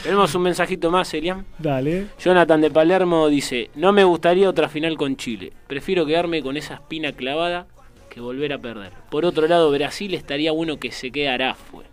Tenemos 0.02 0.34
un 0.34 0.42
mensajito 0.42 0.90
más, 0.90 1.12
Elian. 1.14 1.46
Dale. 1.58 2.08
Jonathan 2.18 2.60
de 2.60 2.70
Palermo 2.70 3.28
dice: 3.28 3.70
No 3.74 3.92
me 3.92 4.04
gustaría 4.04 4.48
otra 4.48 4.68
final 4.68 4.96
con 4.96 5.16
Chile. 5.16 5.52
Prefiero 5.66 6.04
quedarme 6.04 6.42
con 6.42 6.56
esa 6.56 6.74
espina 6.74 7.12
clavada 7.12 7.66
que 8.10 8.20
volver 8.20 8.52
a 8.52 8.58
perder. 8.58 8.92
Por 9.10 9.24
otro 9.24 9.46
lado, 9.46 9.70
Brasil 9.70 10.12
estaría 10.14 10.52
bueno 10.52 10.78
que 10.78 10.90
se 10.90 11.10
quedara 11.10 11.54
fue. 11.54 11.89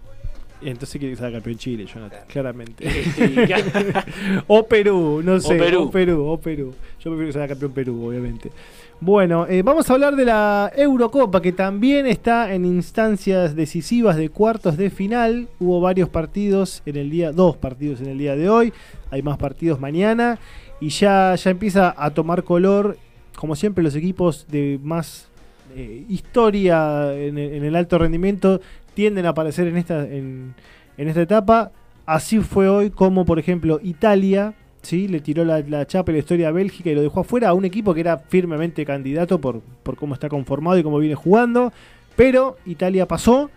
Entonces 0.62 0.98
quiere 1.00 1.14
que 1.14 1.22
salga 1.22 1.38
campeón 1.38 1.58
Chile, 1.58 1.86
Jonathan, 1.86 2.22
claramente. 2.28 2.86
o 4.48 4.66
Perú, 4.66 5.22
no 5.24 5.40
sé. 5.40 5.56
O 5.56 5.58
Perú. 5.58 5.84
o 5.84 5.92
Perú. 5.92 6.26
O 6.26 6.40
Perú, 6.40 6.74
Yo 7.00 7.12
prefiero 7.12 7.28
que 7.28 7.34
salga 7.34 7.48
campeón 7.50 7.72
Perú, 7.74 8.08
obviamente. 8.08 8.52
Bueno, 9.00 9.46
eh, 9.48 9.62
vamos 9.62 9.88
a 9.88 9.94
hablar 9.94 10.16
de 10.16 10.26
la 10.26 10.72
Eurocopa, 10.76 11.40
que 11.40 11.52
también 11.52 12.08
está 12.08 12.52
en 12.52 12.66
instancias 12.66 13.56
decisivas 13.56 14.16
de 14.16 14.30
cuartos 14.30 14.78
de 14.78 14.90
final. 14.90 15.48
Hubo 15.60 15.80
varios 15.80 16.10
partidos 16.10 16.82
en 16.88 16.96
el 16.96 17.12
día, 17.12 17.32
dos 17.32 17.56
partidos 17.58 18.02
en 18.02 18.08
el 18.08 18.18
día 18.18 18.36
de 18.36 18.50
hoy. 18.50 18.74
Hay 19.12 19.22
más 19.22 19.38
partidos 19.38 19.80
mañana. 19.80 20.40
Y 20.82 20.90
ya, 20.90 21.36
ya 21.36 21.52
empieza 21.52 21.94
a 21.96 22.10
tomar 22.12 22.44
color, 22.44 22.98
como 23.36 23.56
siempre, 23.56 23.84
los 23.84 23.96
equipos 23.96 24.48
de 24.50 24.80
más 24.82 25.28
eh, 25.76 26.06
historia 26.10 27.14
en 27.14 27.38
el 27.38 27.76
alto 27.76 28.00
rendimiento 28.00 28.62
tienden 28.98 29.28
a 29.28 29.30
aparecer 29.30 29.68
en 29.68 29.78
esta, 29.78 30.08
en, 30.08 30.56
esta 30.98 31.22
etapa. 31.22 31.72
Así 32.08 32.40
fue 32.40 32.68
hoy 32.68 32.90
como, 32.90 33.26
por 33.26 33.38
ejemplo, 33.38 33.80
Italia 33.84 34.56
¿sí? 34.82 35.08
le 35.08 35.20
tiró 35.20 35.46
la, 35.46 35.86
chapa 35.86 36.12
y 36.12 36.16
la 36.16 36.20
historia 36.20 36.48
a 36.48 36.52
Bélgica 36.52 36.90
y 36.90 36.96
lo 36.96 37.04
dejó 37.04 37.20
afuera 37.20 37.50
a 37.50 37.54
un 37.54 37.64
equipo 37.64 37.94
que 37.94 38.00
era 38.00 38.18
firmemente 38.18 38.88
candidato 38.88 39.40
por, 39.40 39.62
por 39.84 39.98
cómo 39.98 40.16
está 40.16 40.30
conformado 40.30 40.80
y 40.80 40.84
cómo 40.84 40.98
viene 40.98 41.14
jugando. 41.14 41.72
Pero 42.16 42.58
Italia 42.66 43.08
pasó. 43.08 43.52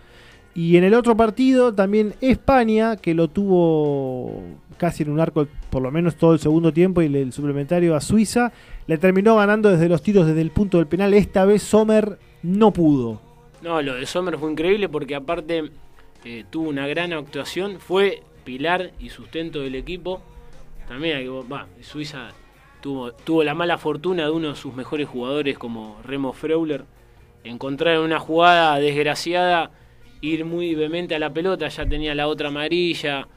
Y 0.53 0.77
en 0.77 0.83
el 0.83 0.93
otro 0.93 1.17
partido 1.17 1.73
también 1.73 2.13
España, 2.21 2.97
que 2.97 3.15
lo 3.15 3.27
tuvo 3.27 4.43
casi 4.77 5.01
en 5.01 5.09
un 5.09 5.19
arco 5.19 5.47
por 5.71 5.81
lo 5.81 5.89
menos 5.89 6.17
todo 6.17 6.33
el 6.33 6.39
segundo 6.39 6.71
tiempo 6.71 7.01
y 7.01 7.05
el 7.07 7.33
suplementario 7.33 7.95
a 7.95 8.01
Suiza, 8.01 8.51
le 8.85 8.99
terminó 8.99 9.37
ganando 9.37 9.71
desde 9.71 9.89
los 9.89 10.03
tiros 10.03 10.27
desde 10.27 10.41
el 10.41 10.51
punto 10.51 10.77
del 10.77 10.85
penal. 10.85 11.15
Esta 11.15 11.45
vez 11.45 11.63
Sommer 11.63 12.19
no 12.43 12.71
pudo. 12.71 13.30
No, 13.61 13.81
lo 13.81 13.95
de 13.95 14.05
Sommer 14.05 14.37
fue 14.37 14.51
increíble 14.51 14.89
porque 14.89 15.15
aparte 15.15 15.71
eh, 16.25 16.45
tuvo 16.49 16.69
una 16.69 16.87
gran 16.87 17.13
actuación, 17.13 17.79
fue 17.79 18.23
pilar 18.43 18.91
y 18.99 19.09
sustento 19.09 19.61
del 19.61 19.75
equipo. 19.75 20.21
También 20.87 21.17
hay 21.17 21.25
que, 21.25 21.83
Suiza 21.83 22.31
tuvo, 22.81 23.43
la 23.43 23.53
mala 23.53 23.77
fortuna 23.77 24.25
de 24.25 24.31
uno 24.31 24.49
de 24.49 24.55
sus 24.55 24.73
mejores 24.73 25.07
jugadores 25.07 25.57
como 25.57 25.99
Remo 26.03 26.33
Freuler 26.33 26.85
encontrar 27.43 27.95
en 27.95 28.01
una 28.01 28.19
jugada 28.19 28.77
desgraciada 28.77 29.71
ir 30.21 30.45
muy 30.45 30.75
vehemente 30.75 31.15
a 31.15 31.19
la 31.19 31.31
pelota, 31.31 31.67
ya 31.67 31.85
tenía 31.85 32.13
la 32.13 32.27
otra 32.27 32.49
amarilla 32.49 33.27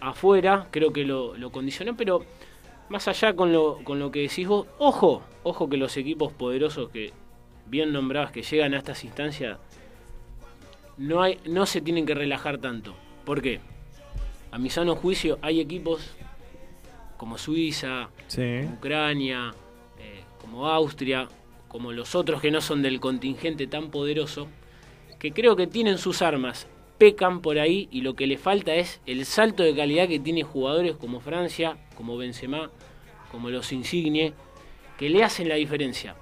afuera, 0.00 0.68
creo 0.70 0.92
que 0.92 1.04
lo, 1.04 1.36
lo 1.36 1.50
condicionó, 1.50 1.96
pero 1.96 2.24
más 2.88 3.08
allá 3.08 3.34
con 3.34 3.52
lo, 3.52 3.78
con 3.82 3.98
lo 3.98 4.10
que 4.10 4.20
decís 4.20 4.46
vos, 4.46 4.66
ojo, 4.78 5.22
ojo 5.42 5.68
que 5.68 5.76
los 5.76 5.96
equipos 5.96 6.32
poderosos 6.32 6.90
que 6.90 7.12
bien 7.70 7.92
nombradas 7.92 8.32
que 8.32 8.42
llegan 8.42 8.74
a 8.74 8.78
estas 8.78 9.04
instancias, 9.04 9.58
no, 10.98 11.22
hay, 11.22 11.38
no 11.46 11.64
se 11.64 11.80
tienen 11.80 12.04
que 12.04 12.14
relajar 12.14 12.58
tanto. 12.58 12.94
¿Por 13.24 13.40
qué? 13.40 13.60
A 14.50 14.58
mi 14.58 14.68
sano 14.68 14.96
juicio 14.96 15.38
hay 15.40 15.60
equipos 15.60 16.14
como 17.16 17.38
Suiza, 17.38 18.08
Ucrania, 18.74 19.54
eh, 19.98 20.24
como 20.40 20.66
Austria, 20.66 21.28
como 21.68 21.92
los 21.92 22.14
otros 22.14 22.40
que 22.40 22.50
no 22.50 22.60
son 22.60 22.82
del 22.82 22.98
contingente 22.98 23.66
tan 23.66 23.90
poderoso, 23.90 24.48
que 25.18 25.32
creo 25.32 25.54
que 25.54 25.66
tienen 25.66 25.98
sus 25.98 26.22
armas, 26.22 26.66
pecan 26.98 27.40
por 27.40 27.58
ahí 27.58 27.88
y 27.90 28.00
lo 28.00 28.14
que 28.14 28.26
le 28.26 28.36
falta 28.36 28.74
es 28.74 29.00
el 29.06 29.24
salto 29.24 29.62
de 29.62 29.74
calidad 29.74 30.08
que 30.08 30.18
tiene 30.18 30.42
jugadores 30.42 30.96
como 30.96 31.20
Francia, 31.20 31.76
como 31.94 32.16
Benzema, 32.16 32.70
como 33.30 33.50
los 33.50 33.72
Insigne, 33.72 34.32
que 34.98 35.08
le 35.08 35.22
hacen 35.22 35.48
la 35.48 35.54
diferencia. 35.54 36.16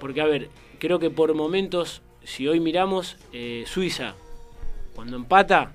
Porque 0.00 0.20
a 0.20 0.26
ver, 0.26 0.48
creo 0.84 0.98
que 0.98 1.08
por 1.08 1.32
momentos, 1.34 2.02
si 2.24 2.46
hoy 2.46 2.60
miramos, 2.60 3.16
eh, 3.32 3.64
Suiza, 3.66 4.14
cuando 4.94 5.16
empata, 5.16 5.72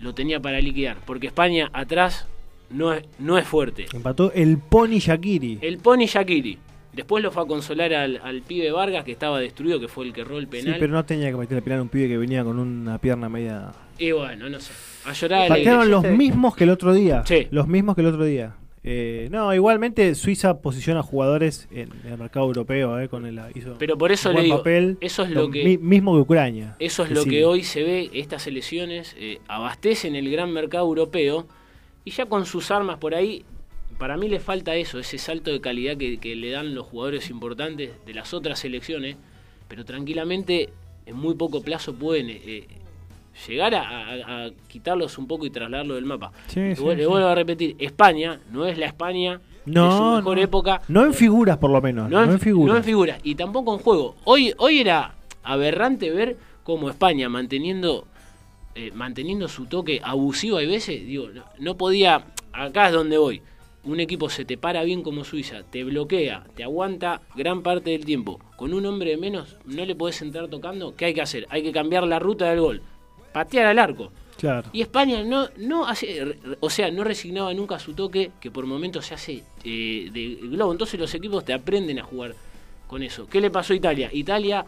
lo 0.00 0.14
tenía 0.14 0.38
para 0.40 0.60
liquidar, 0.60 0.98
porque 1.06 1.28
España 1.28 1.70
atrás 1.72 2.26
no 2.68 2.92
es, 2.92 3.06
no 3.18 3.38
es 3.38 3.46
fuerte. 3.46 3.86
Empató 3.94 4.30
el 4.34 4.58
Pony 4.58 4.98
Shakiri. 4.98 5.60
El 5.62 5.78
Pony 5.78 6.04
Shakiri. 6.04 6.58
Después 6.92 7.24
lo 7.24 7.30
fue 7.30 7.44
a 7.44 7.46
consolar 7.46 7.94
al, 7.94 8.42
pibe 8.46 8.70
Vargas, 8.70 9.02
que 9.04 9.12
estaba 9.12 9.40
destruido, 9.40 9.80
que 9.80 9.88
fue 9.88 10.04
el 10.04 10.12
que 10.12 10.20
erró 10.20 10.36
el 10.38 10.46
penal. 10.46 10.74
Sí, 10.74 10.80
pero 10.80 10.92
no 10.92 11.06
tenía 11.06 11.30
que 11.30 11.36
meter 11.36 11.56
el 11.56 11.62
penal 11.62 11.78
a 11.78 11.82
un 11.82 11.88
pibe 11.88 12.08
que 12.08 12.18
venía 12.18 12.44
con 12.44 12.58
una 12.58 12.98
pierna 12.98 13.30
media. 13.30 13.72
Y 13.98 14.12
bueno, 14.12 14.50
no 14.50 14.60
sé. 14.60 14.72
A 15.06 15.14
llorar 15.14 15.48
Patearon 15.48 15.90
los 15.90 16.04
mismos 16.04 16.54
que 16.54 16.64
el 16.64 16.70
otro 16.70 16.92
día. 16.92 17.22
Sí. 17.24 17.48
Los 17.50 17.66
mismos 17.66 17.94
que 17.94 18.02
el 18.02 18.08
otro 18.08 18.24
día. 18.24 18.56
Eh, 18.82 19.28
no, 19.30 19.52
igualmente 19.52 20.14
Suiza 20.14 20.62
posiciona 20.62 21.02
jugadores 21.02 21.68
en, 21.70 21.90
el 22.04 22.16
mercado 22.16 22.46
europeo, 22.46 22.98
eh, 22.98 23.08
con 23.08 23.26
el 23.26 23.38
hizo 23.54 23.76
Pero 23.78 23.98
por 23.98 24.10
eso 24.10 24.32
le 24.32 24.42
digo, 24.42 24.58
papel, 24.58 24.96
eso 25.02 25.22
es 25.24 25.30
lo, 25.30 25.50
que 25.50 25.78
mismo 25.78 26.14
que 26.14 26.20
Ucrania. 26.20 26.76
Eso 26.78 27.04
es 27.04 27.10
lo 27.10 27.24
que 27.24 27.44
hoy 27.44 27.62
se 27.62 27.82
ve, 27.82 28.10
estas 28.14 28.44
selecciones 28.44 29.14
eh, 29.18 29.40
abastecen 29.48 30.14
el 30.16 30.30
gran 30.30 30.50
mercado 30.50 30.86
europeo 30.86 31.46
y 32.06 32.10
ya 32.12 32.24
con 32.24 32.46
sus 32.46 32.70
armas 32.70 32.96
por 32.96 33.14
ahí 33.14 33.44
para 33.98 34.16
mí 34.16 34.30
le 34.30 34.40
falta 34.40 34.74
eso, 34.76 34.98
ese 34.98 35.18
salto 35.18 35.50
de 35.50 35.60
calidad 35.60 35.98
que, 35.98 36.34
le 36.34 36.50
dan 36.50 36.74
los 36.74 36.86
jugadores 36.86 37.28
importantes 37.28 37.90
de 38.06 38.14
las 38.14 38.32
otras 38.32 38.60
selecciones, 38.60 39.16
pero 39.68 39.84
tranquilamente 39.84 40.70
en 41.04 41.16
muy 41.16 41.34
poco 41.34 41.60
plazo 41.62 41.94
pueden 41.94 42.30
eh, 42.30 42.66
llegar 43.46 43.74
a, 43.74 44.50
quitarlos 44.68 45.18
un 45.18 45.26
poco 45.26 45.46
y 45.46 45.50
trasladarlo 45.50 45.94
del 45.94 46.04
mapa. 46.04 46.32
le, 46.54 46.74
vuelvo 46.74 47.16
a 47.16 47.34
repetir, 47.34 47.76
España 47.78 48.40
no 48.50 48.66
es 48.66 48.78
la 48.78 48.86
España 48.86 49.40
no, 49.66 49.84
de 49.84 49.96
su 49.96 50.16
mejor 50.16 50.38
época. 50.38 50.82
No 50.88 51.04
en 51.04 51.14
figuras, 51.14 51.58
por 51.58 51.70
lo 51.70 51.80
menos. 51.80 52.10
No, 52.10 52.22
en, 52.22 52.38
figuras. 52.38 52.72
No 52.72 52.78
en 52.78 52.84
figuras. 52.84 53.20
Y 53.22 53.34
tampoco 53.34 53.74
en 53.74 53.80
juego. 53.80 54.16
Hoy, 54.24 54.54
hoy 54.58 54.80
era 54.80 55.14
aberrante 55.42 56.10
ver 56.10 56.36
cómo 56.62 56.90
España, 56.90 57.28
manteniendo, 57.28 58.06
eh, 58.74 58.90
manteniendo 58.94 59.48
su 59.48 59.66
toque 59.66 60.00
abusivo 60.02 60.58
a 60.58 60.62
veces, 60.62 61.06
digo, 61.06 61.28
no, 61.58 61.76
podía. 61.76 62.26
Acá 62.52 62.88
es 62.88 62.92
donde 62.92 63.16
voy. 63.16 63.42
Un 63.82 64.00
equipo 64.00 64.28
se 64.28 64.44
te 64.44 64.58
para 64.58 64.82
bien 64.82 65.02
como 65.02 65.24
Suiza, 65.24 65.62
te 65.62 65.84
bloquea, 65.84 66.44
te 66.54 66.64
aguanta 66.64 67.22
gran 67.34 67.62
parte 67.62 67.90
del 67.90 68.04
tiempo. 68.04 68.38
Con 68.56 68.74
un 68.74 68.84
hombre 68.84 69.10
de 69.10 69.16
menos 69.16 69.56
no 69.64 69.84
le 69.86 69.94
podés 69.94 70.20
entrar 70.20 70.48
tocando. 70.48 70.94
¿Qué 70.96 71.06
hay 71.06 71.14
que 71.14 71.22
hacer? 71.22 71.46
Hay 71.48 71.62
que 71.62 71.72
cambiar 71.72 72.04
la 72.06 72.18
ruta 72.18 72.50
del 72.50 72.60
gol. 72.60 72.82
Patear 73.32 73.66
al 73.66 73.78
arco. 73.78 74.10
Y 74.72 74.80
España 74.80 75.22
no, 75.22 75.48
no 75.58 75.86
hace, 75.86 76.38
o 76.60 76.70
sea, 76.70 76.90
no 76.90 77.04
resignaba 77.04 77.52
nunca 77.52 77.78
su 77.78 77.94
toque, 77.94 78.32
que 78.40 78.50
por 78.50 78.66
momentos 78.66 79.06
se 79.06 79.14
hace 79.14 79.42
eh, 79.64 80.08
de 80.12 80.38
globo. 80.48 80.72
Entonces 80.72 80.98
los 80.98 81.14
equipos 81.14 81.44
te 81.44 81.52
aprenden 81.52 81.98
a 81.98 82.02
jugar 82.02 82.34
con 82.86 83.02
eso. 83.02 83.26
¿Qué 83.28 83.40
le 83.40 83.50
pasó 83.50 83.72
a 83.72 83.76
Italia? 83.76 84.08
Italia 84.12 84.64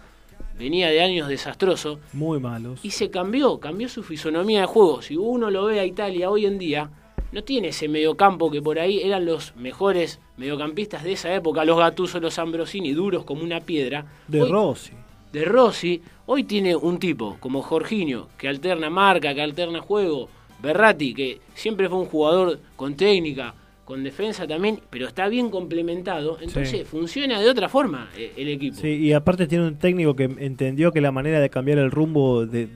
venía 0.59 0.89
de 0.89 1.01
años 1.01 1.29
desastrosos. 1.29 1.99
Muy 2.13 2.39
malos. 2.39 2.81
Y 2.83 2.91
se 2.91 3.11
cambió, 3.11 3.59
cambió 3.59 3.89
su 3.89 4.03
fisonomía 4.03 4.61
de 4.61 4.67
juego. 4.67 5.03
Si 5.03 5.17
uno 5.17 5.51
lo 5.51 5.65
ve 5.67 5.81
a 5.81 5.87
Italia 5.87 6.29
hoy 6.29 6.47
en 6.47 6.59
día, 6.59 6.91
no 7.33 7.43
tiene 7.43 7.69
ese 7.69 7.89
mediocampo 7.89 8.51
que 8.51 8.61
por 8.61 8.79
ahí 8.79 9.01
eran 9.03 9.25
los 9.25 9.57
mejores 9.57 10.21
mediocampistas 10.37 11.03
de 11.03 11.13
esa 11.13 11.35
época, 11.35 11.65
los 11.65 11.79
Gattuso, 11.79 12.21
los 12.21 12.39
Ambrosini, 12.39 12.93
duros 12.93 13.25
como 13.25 13.43
una 13.43 13.61
piedra. 13.61 14.05
De 14.29 14.45
Rossi 14.45 14.93
de 15.33 15.45
Rossi, 15.45 16.03
hoy 16.33 16.45
tiene 16.45 16.75
un 16.75 16.99
tipo 16.99 17.37
como 17.41 17.61
Jorginho, 17.61 18.29
que 18.39 18.49
alterna 18.49 18.89
marca, 18.89 19.35
que 19.35 19.43
alterna 19.43 19.83
juego, 19.83 20.31
Berratti, 20.63 21.13
que 21.13 21.41
siempre 21.55 21.91
fue 21.91 21.99
un 21.99 22.07
jugador 22.07 22.59
con 22.75 22.97
técnica, 22.97 23.55
con 23.85 24.03
defensa 24.03 24.47
también, 24.47 24.81
pero 24.89 25.09
está 25.09 25.29
bien 25.29 25.51
complementado, 25.51 26.39
entonces 26.41 26.89
funciona 26.89 27.39
de 27.39 27.51
otra 27.51 27.69
forma 27.69 28.09
eh, 28.17 28.33
el 28.39 28.49
equipo. 28.49 28.79
Sí, 28.79 28.89
y 28.89 29.13
aparte 29.13 29.47
tiene 29.47 29.67
un 29.67 29.77
técnico 29.77 30.17
que 30.17 30.25
entendió 30.25 30.91
que 30.91 31.03
la 31.03 31.13
manera 31.13 31.39
de 31.39 31.51
cambiar 31.51 31.77
el 31.77 31.91
rumbo 31.91 32.47
de, 32.47 32.71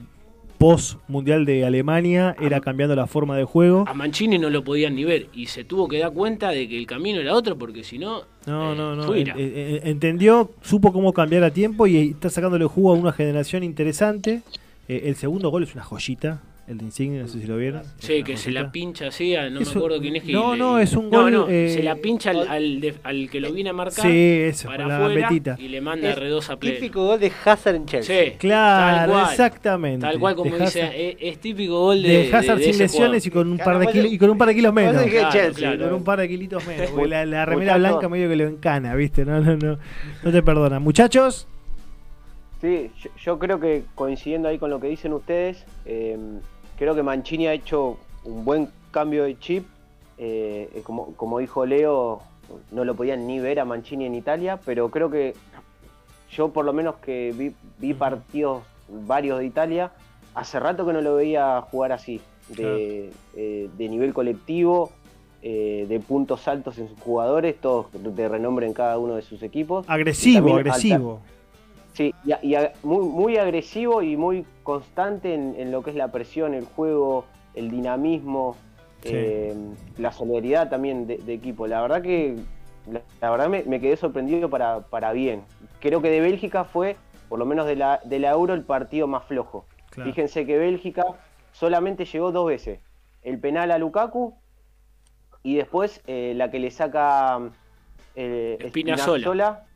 post 0.57 0.97
mundial 1.07 1.45
de 1.45 1.65
Alemania 1.65 2.35
era 2.39 2.59
cambiando 2.59 2.95
la 2.95 3.07
forma 3.07 3.37
de 3.37 3.43
juego. 3.43 3.85
A 3.87 3.93
Mancini 3.93 4.37
no 4.37 4.49
lo 4.49 4.63
podían 4.63 4.95
ni 4.95 5.03
ver 5.03 5.27
y 5.33 5.47
se 5.47 5.63
tuvo 5.63 5.87
que 5.87 5.99
dar 5.99 6.11
cuenta 6.11 6.49
de 6.49 6.67
que 6.67 6.77
el 6.77 6.87
camino 6.87 7.19
era 7.19 7.33
otro 7.33 7.57
porque 7.57 7.83
si 7.83 7.97
no. 7.97 8.23
No, 8.45 8.75
no, 8.75 8.95
no. 8.95 9.13
entendió, 9.15 10.51
supo 10.61 10.93
cómo 10.93 11.13
cambiar 11.13 11.43
a 11.43 11.51
tiempo 11.51 11.87
y 11.87 12.11
está 12.11 12.29
sacándole 12.29 12.65
jugo 12.65 12.91
a 12.91 12.95
una 12.95 13.11
generación 13.11 13.63
interesante. 13.63 14.41
Eh, 14.87 15.03
el 15.05 15.15
segundo 15.15 15.49
gol 15.49 15.63
es 15.63 15.73
una 15.73 15.83
joyita 15.83 16.41
el 16.67 16.77
de 16.79 16.83
Insigne, 16.83 17.19
no 17.21 17.27
sé 17.29 17.39
si 17.39 17.47
lo 17.47 17.55
vieron. 17.55 17.83
Sí, 17.97 18.23
que 18.23 18.35
se 18.35 18.51
la 18.51 18.73
pincha 18.73 19.07
así, 19.07 19.33
no 19.51 19.61
me 19.61 19.69
acuerdo 19.69 20.01
quién 20.01 20.17
es 20.17 20.23
que. 20.23 20.33
No, 20.33 20.53
no, 20.57 20.79
es 20.79 20.93
un 20.93 21.09
gol. 21.09 21.31
No, 21.31 21.47
se 21.47 21.81
la 21.81 21.95
pincha 21.95 22.31
al, 22.31 22.95
al, 23.03 23.29
que 23.29 23.39
lo 23.39 23.53
viene 23.53 23.69
a 23.69 23.73
marcar. 23.73 24.05
Sí, 24.05 24.39
eso, 24.41 24.67
para 24.67 24.85
la 24.85 25.05
afuera, 25.05 25.57
Y 25.57 25.69
le 25.69 25.79
manda 25.79 26.13
R2 26.13 26.49
a 26.49 26.59
play. 26.59 26.73
Típico 26.73 27.05
gol 27.05 27.19
de 27.21 27.31
Hazard 27.45 27.75
en 27.75 27.85
Chelsea. 27.85 28.31
Sí, 28.31 28.37
claro, 28.37 29.21
exactamente. 29.21 30.05
Tal 30.05 30.19
cual 30.19 30.35
como 30.35 30.57
dice, 30.57 31.15
es, 31.19 31.39
típico 31.39 31.79
gol 31.79 32.03
de. 32.03 32.23
De 32.27 32.35
Hazard 32.35 32.59
sin 32.59 32.77
lesiones 32.77 33.25
y 33.25 33.31
con, 33.31 33.49
un 33.49 33.57
par 33.57 33.79
de 33.79 33.87
kilos, 33.87 34.11
y 34.11 34.17
con 34.17 34.29
un 34.29 34.37
par 34.37 34.49
de 34.49 34.55
kilos 34.55 34.73
menos. 34.73 35.01
Claro, 35.55 35.85
Con 35.85 35.93
un 35.93 36.03
par 36.03 36.19
de 36.19 36.27
kilitos 36.27 36.67
menos. 36.67 36.89
la, 37.07 37.25
la 37.25 37.45
remera 37.45 37.77
blanca 37.77 38.09
medio 38.09 38.27
que 38.27 38.35
le 38.35 38.43
encana, 38.43 38.93
¿viste? 38.95 39.23
No, 39.23 39.39
no, 39.39 39.55
no. 39.55 39.79
No 40.23 40.31
te 40.31 40.43
perdona. 40.43 40.79
Muchachos. 40.79 41.47
Sí, 42.59 42.89
yo, 43.23 43.37
creo 43.37 43.59
que 43.59 43.83
coincidiendo 43.93 44.47
ahí 44.47 44.57
con 44.57 44.71
lo 44.71 44.79
que 44.79 44.87
dicen 44.87 45.13
ustedes. 45.13 45.63
Eh, 45.85 46.17
Creo 46.77 46.93
que 46.93 47.01
Mancini 47.03 47.47
ha 47.47 47.53
hecho 47.53 47.97
un 48.23 48.45
buen 48.45 48.69
cambio 48.91 49.23
de 49.23 49.37
chip. 49.39 49.65
Eh, 50.19 50.69
eh, 50.73 50.83
como, 50.83 51.39
dijo 51.39 51.65
Leo, 51.65 52.21
no 52.71 52.85
lo 52.85 52.95
podían 52.95 53.25
ni 53.27 53.39
ver 53.39 53.59
a 53.59 53.65
Mancini 53.65 54.05
en 54.05 54.15
Italia, 54.15 54.59
pero 54.63 54.89
creo 54.89 55.09
que 55.09 55.33
yo 56.31 56.49
por 56.49 56.65
lo 56.65 56.73
menos 56.73 56.95
que 56.95 57.53
vi, 57.79 57.93
partidos 57.93 58.63
varios 58.89 59.39
de 59.39 59.45
Italia, 59.45 59.91
hace 60.35 60.59
rato 60.59 60.85
que 60.85 60.93
no 60.93 61.01
lo 61.01 61.15
veía 61.15 61.61
jugar 61.61 61.91
así, 61.91 62.21
de, 62.49 63.11
eh, 63.35 63.69
nivel 63.77 64.13
colectivo, 64.13 64.91
de 65.41 66.03
puntos 66.05 66.47
altos 66.49 66.77
en 66.77 66.89
sus 66.89 66.99
jugadores, 66.99 67.55
todos 67.61 67.87
de 67.93 68.27
renombre 68.27 68.65
en 68.65 68.73
cada 68.73 68.97
uno 68.97 69.15
de 69.15 69.21
sus 69.21 69.41
equipos. 69.43 69.85
Agresivo, 69.87 70.55
agresivo. 70.55 71.21
Sí, 71.97 72.13
y, 72.43 72.55
muy, 72.83 73.07
muy, 73.07 73.37
agresivo 73.37 74.03
y 74.03 74.17
muy 74.17 74.45
constante 74.61 75.33
en, 75.33 75.71
lo 75.71 75.81
que 75.81 75.89
es 75.89 75.95
la 75.95 76.11
presión, 76.11 76.53
el 76.53 76.65
juego, 76.65 77.25
el 77.55 77.71
dinamismo, 77.71 78.55
eh, 79.01 79.55
la 79.97 80.11
solidaridad 80.11 80.69
también 80.69 81.07
de, 81.07 81.33
equipo. 81.33 81.65
La 81.65 81.81
verdad 81.81 82.03
que 82.03 82.35
la, 83.19 83.31
verdad 83.31 83.49
me, 83.49 83.79
quedé 83.79 83.97
sorprendido 83.97 84.47
para, 84.47 84.81
para, 84.81 85.11
bien. 85.11 85.41
Creo 85.79 85.99
que 86.03 86.11
de 86.11 86.21
Bélgica 86.21 86.65
fue, 86.65 86.97
por 87.29 87.39
lo 87.39 87.47
menos 87.47 87.65
de 87.65 87.75
la, 87.75 87.99
de 88.03 88.19
la 88.19 88.29
Euro, 88.29 88.53
el 88.53 88.63
partido 88.63 89.07
más 89.07 89.25
flojo. 89.25 89.65
Fíjense 89.89 90.45
que 90.45 90.55
Bélgica 90.59 91.03
solamente 91.51 92.05
llegó 92.05 92.31
dos 92.31 92.45
veces. 92.45 92.79
El 93.23 93.39
penal 93.39 93.71
a 93.71 93.79
Lukaku 93.79 94.35
y 95.41 95.55
después 95.55 96.03
eh, 96.05 96.33
la 96.35 96.51
que 96.51 96.59
le 96.59 96.69
saca 96.69 97.39
eh, 98.15 98.59
Espinazola 98.59 99.66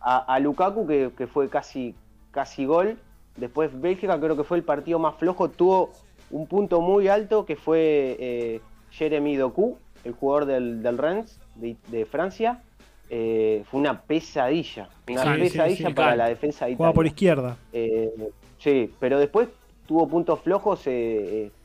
a, 0.00 0.38
Lukaku, 0.38 0.86
que, 0.86 1.26
fue 1.26 1.48
casi, 1.48 1.94
casi 2.30 2.64
gol. 2.64 2.96
Después 3.36 3.70
Bélgica 3.80 4.18
creo 4.18 4.36
que 4.36 4.44
fue 4.44 4.58
el 4.58 4.64
partido 4.64 4.98
más 4.98 5.16
flojo. 5.16 5.48
Tuvo 5.48 5.90
un 6.30 6.46
punto 6.46 6.80
muy 6.80 7.08
alto 7.08 7.44
que 7.46 7.56
fue 7.56 8.16
eh, 8.18 8.60
Jeremy 8.90 9.36
Doku, 9.36 9.76
el 10.04 10.12
jugador 10.12 10.46
del, 10.46 10.82
del 10.82 10.98
Rennes 10.98 11.40
de, 11.54 12.06
Francia. 12.06 12.62
Eh, 13.10 13.64
fue 13.70 13.80
una 13.80 14.02
pesadilla. 14.02 14.88
Una 15.08 15.34
pesadilla 15.34 15.94
para 15.94 16.16
la 16.16 16.28
defensa 16.28 16.66
de 16.66 16.72
Italia. 16.72 16.92
por 16.92 17.06
izquierda. 17.06 17.56
Eh, 17.72 18.12
sí, 18.58 18.92
pero 19.00 19.18
después 19.18 19.48
tuvo 19.86 20.06
puntos 20.08 20.40
flojos 20.40 20.80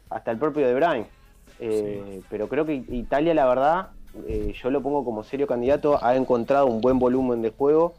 hasta 0.10 0.32
el 0.32 0.38
propio 0.38 0.68
De 0.68 0.76
Bruyne. 0.76 1.06
Pero 2.30 2.48
creo 2.48 2.66
que 2.66 2.84
Italia, 2.90 3.34
la 3.34 3.46
verdad, 3.46 3.90
yo 4.54 4.70
lo 4.70 4.82
pongo 4.82 5.04
como 5.04 5.24
serio 5.24 5.48
candidato. 5.48 6.04
Ha 6.04 6.16
encontrado 6.16 6.68
un 6.68 6.82
buen 6.82 7.00
volumen 7.00 7.42
de 7.42 7.52
juego 7.52 7.94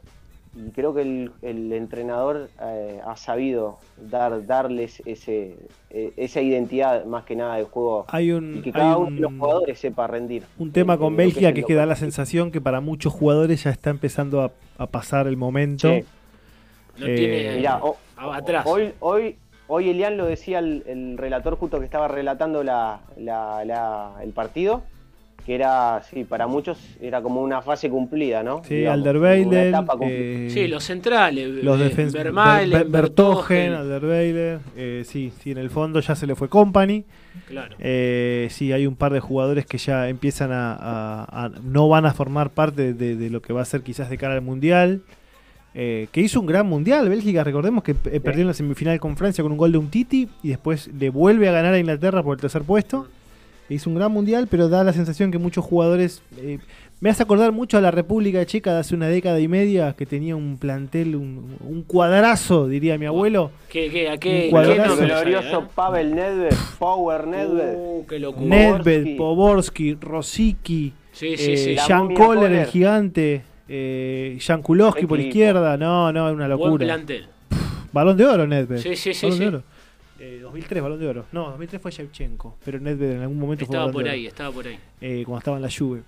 y 0.57 0.71
creo 0.71 0.95
que 0.95 1.03
el, 1.43 1.73
entrenador 1.73 2.49
eh, 2.61 3.01
ha 3.05 3.17
sabido 3.17 3.79
dar 3.97 4.47
darles 4.47 5.03
ese 5.05 5.57
eh, 5.91 6.13
esa 6.17 6.41
identidad 6.41 7.05
más 7.07 7.25
que 7.25 7.35
nada 7.35 7.57
del 7.57 7.65
juego 7.65 8.05
hay 8.09 8.31
un, 8.31 8.59
y 8.59 8.63
que 8.63 8.73
cada 8.73 8.97
uno 8.97 9.11
de 9.11 9.21
los 9.21 9.33
jugadores 9.33 9.79
sepa 9.79 10.07
rendir. 10.07 10.45
un 10.59 10.71
tema 10.71 10.97
con 10.97 11.17
Bélgica 11.17 11.53
que, 11.53 11.61
es 11.61 11.67
que, 11.67 11.75
da 11.75 11.87
la 11.87 11.97
sensación 11.97 12.53
que 12.53 12.61
para 12.61 12.81
muchos 12.81 13.13
jugadores 13.13 13.65
ya 13.65 13.71
está 13.71 13.91
empezando 13.91 14.43
a, 14.43 14.53
pasar 14.87 15.27
el 15.27 15.37
momento. 15.37 15.89
No 15.89 17.07
tiene 17.07 17.61
eh, 17.61 17.69
atrás. 18.17 18.67
hoy 18.67 18.93
hoy 19.01 19.37
hoy 19.67 19.89
Elian 19.89 20.17
lo 20.17 20.27
decía 20.27 20.59
el, 20.59 21.17
relator 21.17 21.57
justo 21.57 21.79
que 21.79 21.85
estaba 21.85 22.09
relatando 22.09 22.63
la, 22.63 23.01
el 24.23 24.33
partido 24.33 24.83
que 25.45 25.55
era, 25.55 26.03
sí, 26.03 26.25
para 26.25 26.47
muchos 26.47 26.79
era 27.01 27.21
como 27.21 27.43
una 27.43 27.61
fase 27.61 27.91
cumplida, 27.91 28.43
¿no? 28.43 28.63
Sí, 28.65 28.87
Alderweireld. 28.87 29.87
Eh, 30.03 30.49
sí, 30.51 30.67
los 30.69 30.85
centrales. 30.85 31.63
Los 31.63 31.79
eh, 31.81 31.85
defensores. 31.85 32.33
Bertogen, 32.91 33.75
Alderweireld. 33.75 34.63
Eh, 34.75 35.03
sí, 35.07 35.33
sí, 35.43 35.51
en 35.51 35.59
el 35.59 35.69
fondo 35.69 36.01
ya 36.01 36.15
se 36.15 36.27
le 36.27 36.35
fue 36.35 36.49
Company. 36.49 37.05
Claro. 37.47 37.77
Eh, 37.79 38.49
sí, 38.51 38.73
hay 38.73 38.87
un 38.87 38.97
par 38.97 39.13
de 39.13 39.21
jugadores 39.21 39.67
que 39.67 39.77
ya 39.77 40.09
empiezan 40.09 40.51
a. 40.53 41.51
no 41.63 41.89
van 41.89 42.07
a 42.07 42.15
formar 42.15 42.51
parte 42.51 42.95
de, 42.95 43.31
lo 43.31 43.43
que 43.43 43.53
va 43.53 43.61
a 43.61 43.67
ser 43.67 43.83
quizás 43.83 44.09
de 44.09 44.17
cara 44.17 44.35
al 44.35 44.43
Mundial. 44.43 45.03
que 45.75 46.09
hizo 46.15 46.41
un 46.41 46.47
gran 46.47 46.67
mundial. 46.67 47.11
Bélgica, 47.11 47.45
recordemos 47.45 47.85
que 47.85 47.95
perdió 47.95 48.43
en 48.43 48.47
la 48.47 48.55
semifinal 48.55 48.99
con 48.99 49.15
Francia 49.19 49.43
con 49.43 49.53
un 49.53 49.59
gol 49.59 49.73
de 49.73 49.79
un 49.79 49.91
Titi 49.91 50.27
y 50.43 50.49
después 50.49 50.89
le 50.99 51.11
vuelve 51.11 51.51
a 51.51 51.53
ganar 51.53 51.75
a 51.75 51.79
Inglaterra 51.79 52.23
por 52.23 52.37
el 52.37 52.41
tercer 52.41 52.63
puesto 52.63 53.09
hizo 53.69 53.91
un 53.91 53.97
gran 53.97 54.13
mundial, 54.13 54.47
pero 54.51 54.69
da 54.69 54.85
la 54.85 54.93
sensación 54.93 55.31
que 55.31 55.39
muchos 55.39 55.65
jugadores. 55.65 56.23
Eh, 56.39 56.59
me 57.01 57.11
hace 57.11 57.23
acordar 57.23 57.53
mucho 57.53 57.77
a 57.77 57.81
la 57.81 57.91
República 57.91 58.47
Checa 58.47 58.73
de 58.73 58.81
hace 58.81 58.95
una 58.95 59.09
década 59.09 59.39
y 59.39 59.49
media, 59.49 59.95
que 59.95 60.07
tenía 60.07 60.37
un 60.37 60.57
plantel, 60.57 61.17
un, 61.17 61.85
cuadrazo, 61.87 62.67
diría 62.67 62.97
mi 62.97 63.05
abuelo. 63.05 63.51
¿Qué, 63.69 63.91
qué, 63.91 64.09
a 64.09 64.17
qué, 64.17 64.45
un 64.45 64.51
cuadrazo. 64.51 64.97
glorioso 64.97 65.69
Pavel 65.75 66.15
Nedved, 66.15 66.55
Power 66.79 67.27
Nedved. 67.27 67.75
Uh, 67.77 68.07
qué 68.07 68.19
locura. 68.19 68.47
Nedved, 68.47 69.17
Poborski, 69.17 69.99
Rosicki, 70.01 70.95
sí, 71.13 71.37
sí, 71.37 71.57
sí. 71.57 71.71
Eh, 71.73 71.77
Jan 71.77 72.11
el 72.11 72.67
gigante, 72.67 73.43
eh, 73.69 74.39
Jan 74.41 74.63
Kulowski 74.63 75.07
por 75.07 75.21
izquierda. 75.21 75.77
No, 75.77 76.13
no, 76.13 76.29
es 76.29 76.35
una 76.35 76.49
locura. 76.49 76.71
Buen 76.71 76.79
plantel. 76.79 77.27
balón 77.93 78.17
de 78.17 78.25
oro, 78.25 78.47
Nedved. 78.47 78.79
Sí, 78.79 78.97
sí, 78.97 79.13
sí. 79.13 79.29
2003, 80.19 80.83
Balón 80.83 81.01
de 81.01 81.09
Oro. 81.09 81.27
No, 81.33 81.51
2003 81.51 81.83
fue 81.83 81.91
Shevchenko, 81.91 82.57
pero 82.65 82.79
Nedved 82.81 83.13
en 83.13 83.23
algún 83.23 83.39
momento 83.39 83.65
estaba 83.65 83.85
fue 83.85 83.93
por 83.93 84.09
ahí, 84.09 84.27
Estaba 84.27 84.53
por 84.53 84.67
ahí, 84.67 84.79
eh, 85.01 85.23
cuando 85.25 85.39
estaba 85.39 85.57
en 85.57 85.63
la 85.63 85.71
Juve. 85.71 86.03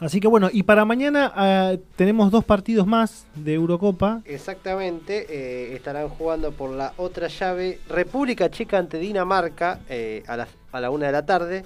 Así 0.00 0.20
que 0.20 0.28
bueno, 0.28 0.48
y 0.52 0.62
para 0.62 0.84
mañana 0.84 1.32
ah, 1.34 1.74
tenemos 1.96 2.30
dos 2.30 2.44
partidos 2.44 2.86
más 2.86 3.26
de 3.34 3.54
Eurocopa. 3.54 4.22
Exactamente, 4.24 5.26
eh, 5.28 5.74
estarán 5.74 6.08
jugando 6.08 6.52
por 6.52 6.70
la 6.70 6.92
otra 6.96 7.26
llave 7.26 7.80
República 7.88 8.48
Checa 8.48 8.78
ante 8.78 8.98
Dinamarca 8.98 9.80
eh, 9.88 10.22
a, 10.28 10.36
las, 10.36 10.48
a 10.70 10.80
la 10.80 10.90
una 10.90 11.06
de 11.06 11.12
la 11.12 11.26
tarde 11.26 11.64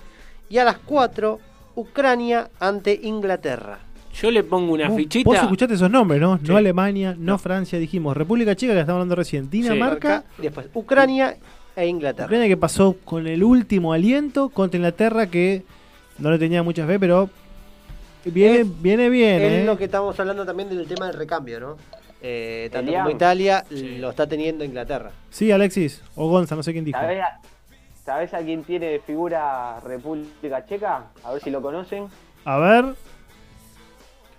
y 0.48 0.56
a 0.58 0.64
las 0.64 0.78
4 0.78 1.38
Ucrania 1.74 2.50
ante 2.58 2.98
Inglaterra. 3.02 3.80
Yo 4.14 4.30
le 4.30 4.42
pongo 4.44 4.72
una 4.74 4.88
Vos- 4.88 4.96
fichita. 4.96 5.24
Vos 5.28 5.38
escuchaste 5.38 5.74
esos 5.74 5.90
nombres, 5.90 6.20
¿no? 6.20 6.36
Sí. 6.38 6.44
No 6.48 6.56
Alemania, 6.56 7.14
no, 7.18 7.38
Francia, 7.38 7.78
dijimos. 7.78 8.16
República 8.16 8.54
Checa, 8.54 8.74
que 8.74 8.80
estamos 8.80 8.98
hablando 8.98 9.14
recién. 9.16 9.48
Dinamarca, 9.48 10.24
después 10.38 10.66
Ucrania 10.74 11.36
e 11.74 11.86
Inglaterra. 11.86 12.26
Ucrania 12.26 12.48
que 12.48 12.56
pasó 12.56 12.96
con 13.04 13.26
el 13.26 13.42
último 13.42 13.92
aliento 13.92 14.50
contra 14.50 14.76
Inglaterra, 14.76 15.26
que 15.28 15.62
no 16.18 16.30
le 16.30 16.38
tenía 16.38 16.62
mucha 16.62 16.86
fe, 16.86 16.98
pero 17.00 17.30
viene, 18.24 18.58
Es- 18.60 18.82
viene 18.82 19.08
bien, 19.08 19.42
Es 19.42 19.52
¿eh? 19.52 19.64
lo 19.64 19.78
que 19.78 19.84
estamos 19.84 20.18
hablando 20.20 20.44
también 20.44 20.68
del 20.68 20.86
tema 20.86 21.06
del 21.06 21.16
recambio, 21.16 21.58
¿no? 21.60 21.76
Eh, 22.20 22.68
tanto 22.70 22.90
Elian. 22.90 23.04
como 23.04 23.16
Italia 23.16 23.64
Sí. 23.68 23.96
lo 23.98 24.10
está 24.10 24.26
teniendo 24.28 24.62
Inglaterra. 24.64 25.10
Sí, 25.30 25.50
Alexis, 25.50 26.02
o 26.14 26.28
Gonza, 26.28 26.54
no 26.54 26.62
sé 26.62 26.72
quién 26.72 26.84
dijo. 26.84 26.98
¿Sabés 27.00 27.20
a, 27.22 27.40
sabés 28.04 28.34
a 28.34 28.38
quién 28.44 28.62
tiene 28.62 29.00
figura 29.00 29.80
República 29.80 30.64
Checa? 30.66 31.06
A 31.24 31.32
ver 31.32 31.42
si 31.42 31.50
lo 31.50 31.60
conocen. 31.62 32.04
A 32.44 32.58
ver, 32.58 32.84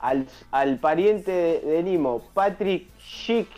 Al, 0.04 0.28
al 0.52 0.80
pariente 0.80 1.32
de, 1.32 1.60
de 1.62 1.84
Nimo, 1.84 2.30
Patrick 2.34 2.88
Schick. 3.00 3.50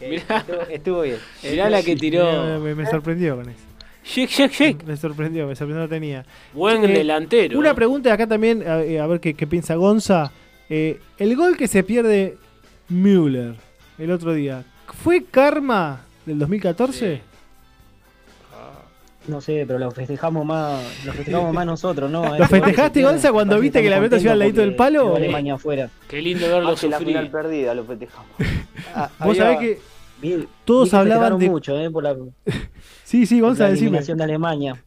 Mirá. 0.00 0.38
Estuvo, 0.38 0.60
estuvo 0.70 1.00
bien. 1.02 1.18
Mirá 1.42 1.70
la 1.70 1.82
que 1.82 1.94
me, 1.94 2.00
tiró. 2.00 2.58
me- 2.60 2.74
me 2.74 2.86
sorprendió 2.86 3.36
con 3.36 3.48
eso. 3.48 3.58
Shake, 4.04 4.30
shake, 4.30 4.52
shake. 4.52 4.84
Me 4.84 4.96
sorprendió, 4.96 5.46
me 5.46 5.54
sorprendió, 5.54 5.82
no 5.84 5.88
tenía. 5.88 6.24
Buen 6.52 6.82
Eh, 6.84 6.88
delantero. 6.88 7.58
Una 7.58 7.74
pregunta 7.74 8.12
acá 8.12 8.26
también, 8.26 8.66
a, 8.66 8.82
eh, 8.82 8.98
a 8.98 9.06
ver 9.06 9.20
qué, 9.20 9.34
qué 9.34 9.46
piensa 9.46 9.74
Gonza. 9.76 10.32
Eh, 10.68 10.98
el 11.18 11.36
gol 11.36 11.56
que 11.56 11.68
se 11.68 11.82
pierde 11.84 12.36
Müller 12.88 13.54
el 13.98 14.10
otro 14.10 14.32
día, 14.34 14.64
¿fue 15.04 15.24
karma 15.24 16.00
del 16.26 16.38
2014? 16.40 17.16
Sí. 17.16 17.22
No 19.28 19.40
sé, 19.40 19.64
pero 19.66 19.78
lo 19.78 19.90
festejamos 19.92 20.44
más, 20.44 20.82
lo 21.06 21.12
festejamos 21.12 21.54
más 21.54 21.64
nosotros, 21.64 22.10
¿no? 22.10 22.22
¿Lo 22.38 22.46
festejaste, 22.46 23.02
Gonza, 23.02 23.30
cuando 23.32 23.58
viste 23.60 23.80
que 23.80 23.88
la 23.88 23.96
pelota 23.98 24.16
se 24.18 24.24
iba 24.24 24.32
al 24.32 24.38
ladito 24.40 24.60
del 24.62 24.74
palo? 24.74 25.14
Alemania 25.16 25.54
afuera. 25.54 25.88
Qué 26.08 26.20
lindo 26.20 26.46
verlo 26.48 26.70
Hace 26.70 26.88
la 26.88 26.98
final 26.98 27.26
sufrir. 27.26 27.30
perdida, 27.30 27.74
lo 27.74 27.84
festejamos. 27.84 28.30
Ah, 28.94 29.10
Vos 29.20 29.38
había- 29.38 29.42
sabés 29.44 29.58
que 29.58 29.78
Vi- 30.20 30.46
Todos 30.64 30.84
vi 30.88 30.90
que 30.90 30.96
hablaban 30.96 31.38
de- 31.38 31.48
mucho, 31.48 31.78
¿eh? 31.78 31.90
Por 31.90 32.02
la, 32.04 32.16
Sí, 33.04 33.26
sí, 33.26 33.40
Gonza, 33.40 33.64
la 33.64 33.70
decime. 33.70 33.86
eliminación 33.88 34.18
de 34.18 34.24
Alemania. 34.24 34.82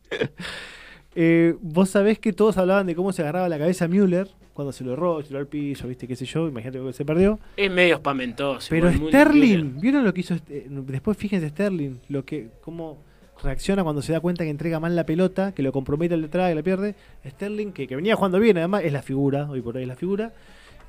Eh, 1.15 1.55
vos 1.61 1.89
sabés 1.89 2.19
que 2.19 2.33
todos 2.33 2.57
hablaban 2.57 2.85
de 2.87 2.95
cómo 2.95 3.13
se 3.13 3.21
agarraba 3.21 3.47
la 3.47 3.57
cabeza 3.57 3.87
Müller 3.87 4.27
cuando 4.53 4.71
se 4.71 4.83
lo 4.83 4.93
erró, 4.93 5.21
se 5.23 5.31
lo 5.33 5.39
al 5.39 5.47
piso, 5.47 5.87
viste, 5.87 6.07
qué 6.07 6.15
sé 6.15 6.25
yo, 6.25 6.47
imagínate 6.47 6.79
que 6.79 6.93
se 6.93 7.03
perdió. 7.05 7.39
Es 7.57 7.69
medio 7.71 7.95
espamentoso. 7.95 8.67
Pero 8.69 8.91
Sterling, 8.91 9.79
¿vieron 9.81 10.03
lo 10.05 10.13
que 10.13 10.21
hizo? 10.21 10.33
este- 10.35 10.65
después 10.69 11.17
fíjense 11.17 11.49
Sterling, 11.49 11.99
lo 12.09 12.23
que, 12.25 12.47
cómo 12.61 12.97
reacciona 13.45 13.83
cuando 13.83 14.01
se 14.01 14.11
da 14.11 14.19
cuenta 14.19 14.43
que 14.43 14.49
entrega 14.49 14.79
mal 14.81 14.95
la 14.95 15.05
pelota, 15.05 15.53
que 15.53 15.63
lo 15.63 15.71
compromete 15.71 16.15
al 16.15 16.21
detrás, 16.23 16.49
que 16.49 16.55
la 16.55 16.63
pierde. 16.63 16.95
Sterling, 17.25 17.71
que, 17.71 17.87
que 17.87 17.95
venía 17.95 18.15
jugando 18.15 18.39
bien, 18.39 18.57
además 18.57 18.83
es 18.83 18.91
la 18.91 19.01
figura, 19.01 19.49
hoy 19.49 19.61
por 19.61 19.77
hoy 19.77 19.83
es 19.83 19.87
la 19.87 19.95
figura. 19.95 20.33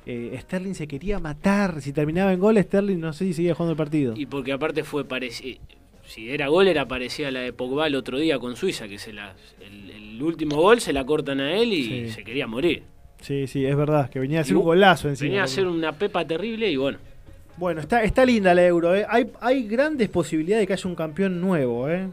Eh, 0.05 0.37
Sterling 0.41 0.73
se 0.73 0.87
quería 0.87 1.19
matar, 1.19 1.81
si 1.81 1.91
terminaba 1.93 2.31
en 2.33 2.39
gol, 2.39 2.57
Sterling 2.61 2.99
no 2.99 3.13
sé 3.13 3.25
si 3.25 3.33
seguía 3.33 3.53
jugando 3.53 3.71
el 3.73 3.77
partido. 3.77 4.13
Y 4.17 4.25
porque 4.25 4.51
aparte 4.53 4.83
fue 4.83 5.05
parecido. 5.05 5.59
Si 6.05 6.29
era 6.29 6.47
gol, 6.47 6.69
era 6.69 6.87
parecida 6.87 7.27
a 7.27 7.31
la 7.31 7.41
de 7.41 7.51
Pogba 7.51 7.87
el 7.87 7.95
otro 7.95 8.17
día 8.17 8.39
con 8.39 8.55
Suiza, 8.55 8.87
que 8.87 8.97
se 8.97 9.11
la, 9.11 9.35
el, 9.59 9.89
el 9.91 10.23
último 10.23 10.55
gol 10.55 10.79
se 10.79 10.93
la 10.93 11.05
cortan 11.05 11.41
a 11.41 11.53
él 11.53 11.73
y 11.73 11.83
Sí. 11.83 12.09
se 12.11 12.23
quería 12.23 12.47
morir. 12.47 12.83
Sí, 13.19 13.47
sí, 13.47 13.65
es 13.65 13.75
verdad, 13.75 14.09
que 14.09 14.19
venía 14.19 14.39
a 14.39 14.41
hacer 14.43 14.53
Y 14.53 14.57
un 14.57 14.63
golazo 14.63 15.09
encima. 15.09 15.27
Venía 15.27 15.41
a 15.41 15.45
hacer 15.45 15.67
una 15.67 15.91
pepa 15.91 16.25
terrible 16.25 16.71
y 16.71 16.77
bueno. 16.77 16.99
Bueno, 17.57 17.81
está, 17.81 18.03
está 18.03 18.23
linda 18.25 18.53
la 18.53 18.65
Euro, 18.65 18.95
¿eh? 18.95 19.05
hay, 19.09 19.31
hay 19.41 19.67
grandes 19.67 20.09
posibilidades 20.09 20.63
de 20.63 20.67
que 20.67 20.73
haya 20.73 20.87
un 20.89 20.95
campeón 20.95 21.41
nuevo. 21.41 21.89
¿eh? 21.89 22.07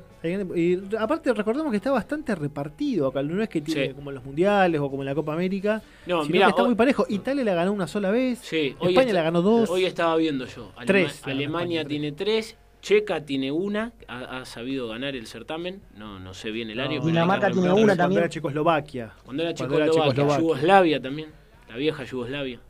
Y 0.57 0.79
aparte 0.97 1.35
recordemos 1.35 1.71
que 1.71 1.77
está 1.77 1.91
bastante 1.91 2.35
repartido 2.35 3.09
acá, 3.09 3.23
no 3.23 3.43
es 3.43 3.49
que 3.51 3.61
tiene 3.61 3.89
Sí. 3.89 3.93
como 3.95 4.11
en 4.11 4.15
los 4.15 4.25
mundiales 4.25 4.81
o 4.81 4.89
como 4.91 5.03
en 5.03 5.07
la 5.07 5.15
Copa 5.15 5.35
América, 5.35 5.83
No, 6.07 6.23
sino 6.23 6.33
mirá, 6.33 6.47
que 6.47 6.51
está 6.51 6.63
hoy- 6.63 6.69
muy 6.69 6.77
parejo. 6.77 7.05
Italia 7.11 7.45
la 7.45 7.53
ganó 7.55 7.73
una 7.73 7.87
sola 7.87 8.11
vez, 8.11 8.39
Sí, 8.39 8.69
España 8.81 9.01
está- 9.03 9.13
la 9.13 9.23
ganó 9.23 9.43
dos. 9.43 9.69
Hoy 9.69 9.85
estaba 9.85 10.17
viendo 10.17 10.47
yo. 10.47 10.71
Alema- 10.77 10.87
Tres, 10.87 11.23
Alemania 11.27 11.81
España, 11.83 11.89
tiene 11.89 12.13
tres. 12.13 12.57
Checa 12.81 13.25
tiene 13.25 13.51
una. 13.53 13.93
Ha, 14.09 14.41
ha 14.41 14.45
sabido 14.47 14.89
ganar 14.89 15.15
el 15.17 15.27
certamen. 15.27 15.81
No, 15.97 16.19
no 16.21 16.33
sé 16.35 16.51
bien 16.51 16.69
el 16.71 16.81
año. 16.81 17.01
pero 17.01 17.07
Dinamarca 17.07 17.47
tiene 17.51 17.63
una 17.67 17.73
Cuando 17.75 17.97
también. 17.97 18.21
era 18.23 18.29
Checoslovaquia. 18.31 19.13
Cuando 19.25 19.43
era 19.43 19.55
Cuando 19.55 19.77
era 19.77 19.87
Checoslovaquia. 19.87 20.13
Checoslovaquia. 20.15 20.41
Yugoslavia 20.43 21.01
también. 21.03 21.29
La 21.69 21.77
vieja 21.77 22.05
Yugoslavia. 22.05 22.61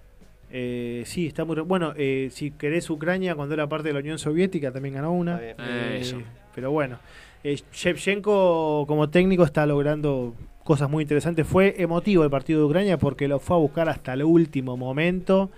Eh, 0.56 1.02
sí, 1.04 1.26
está 1.26 1.44
muy. 1.44 1.56
re- 1.56 1.62
Bueno, 1.62 1.92
eh, 1.96 2.28
si 2.30 2.52
querés 2.52 2.88
Ucrania, 2.88 3.34
cuando 3.34 3.54
era 3.54 3.68
parte 3.68 3.88
de 3.88 3.94
la 3.94 3.98
Unión 3.98 4.20
Soviética, 4.20 4.70
también 4.70 4.94
ganó 4.94 5.12
una. 5.12 5.40
Eh, 5.42 5.98
Eso. 6.00 6.18
Pero 6.54 6.70
bueno, 6.70 6.98
eh, 7.42 7.58
Shevchenko 7.72 8.84
como 8.86 9.08
técnico 9.10 9.42
está 9.42 9.66
logrando 9.66 10.34
cosas 10.62 10.88
muy 10.88 11.02
interesantes. 11.02 11.44
Fue 11.46 11.74
emotivo 11.78 12.22
el 12.24 12.30
partido 12.30 12.60
de 12.60 12.66
Ucrania 12.66 12.98
porque 12.98 13.26
lo 13.26 13.40
fue 13.40 13.56
a 13.56 13.58
buscar 13.58 13.88
hasta 13.88 14.12
el 14.12 14.22
último 14.22 14.76
momento. 14.76 15.50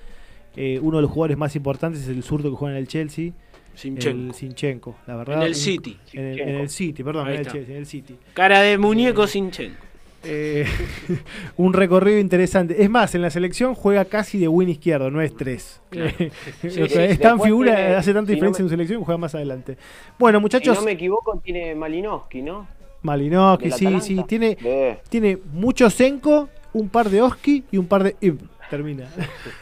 Eh, 0.56 0.78
uno 0.80 0.96
de 0.96 1.02
los 1.02 1.10
jugadores 1.10 1.36
más 1.36 1.54
importantes 1.56 2.02
es 2.02 2.08
el 2.08 2.22
zurdo 2.22 2.48
que 2.50 2.56
juega 2.56 2.76
en 2.76 2.80
el 2.82 2.88
Chelsea, 2.88 3.26
el 3.26 3.32
Sinchenko. 3.74 4.32
Sinchenko, 4.32 4.96
la 5.06 5.16
verdad. 5.16 5.36
En 5.36 5.42
el 5.42 5.54
City. 5.54 5.98
En 6.14 6.24
el, 6.24 6.40
en 6.40 6.48
el 6.60 6.68
City, 6.70 7.04
perdón, 7.04 7.28
en 7.28 7.40
el, 7.40 7.46
en 7.54 7.76
el 7.76 7.84
City. 7.86 8.16
Cara 8.32 8.62
de 8.62 8.78
muñeco 8.78 9.26
Sinchenko. 9.26 9.84
Eh, 10.24 10.66
un 11.56 11.72
recorrido 11.72 12.18
interesante. 12.18 12.82
Es 12.82 12.90
más, 12.90 13.14
en 13.14 13.22
la 13.22 13.30
selección 13.30 13.74
juega 13.74 14.04
casi 14.06 14.38
de 14.38 14.48
win 14.48 14.68
izquierdo, 14.68 15.10
no 15.10 15.20
es 15.22 15.34
tres. 15.36 15.80
Claro. 15.90 16.10
O 16.18 16.30
Sí, 16.68 16.88
sea, 16.88 17.04
es 17.04 17.20
tan 17.20 17.40
figura, 17.40 17.74
tiene- 17.76 17.94
hace 17.94 18.12
tanta 18.12 18.28
si 18.28 18.32
no 18.32 18.34
diferencia 18.36 18.62
me- 18.62 18.66
en 18.66 18.68
su 18.68 18.74
selección, 18.74 19.04
juega 19.04 19.18
más 19.18 19.34
adelante. 19.34 19.76
Bueno, 20.18 20.38
Si 20.38 20.42
muchachos, 20.42 20.76
no 20.78 20.84
me 20.84 20.92
equivoco, 20.92 21.40
tiene 21.44 21.74
Malinowski, 21.74 22.42
¿no? 22.42 22.66
Malinowski, 23.02 23.70
sí, 23.70 23.86
Atalanta. 23.86 24.04
sí, 24.04 24.24
tiene, 24.26 24.56
Eh, 24.64 24.98
tiene 25.08 25.38
mucho 25.52 25.88
Senko, 25.90 26.48
un 26.72 26.88
par 26.88 27.08
de 27.08 27.22
Oski 27.22 27.64
y 27.70 27.78
un 27.78 27.86
par 27.86 28.02
de 28.02 28.16
Ib. 28.20 28.38
Termina. 28.68 29.04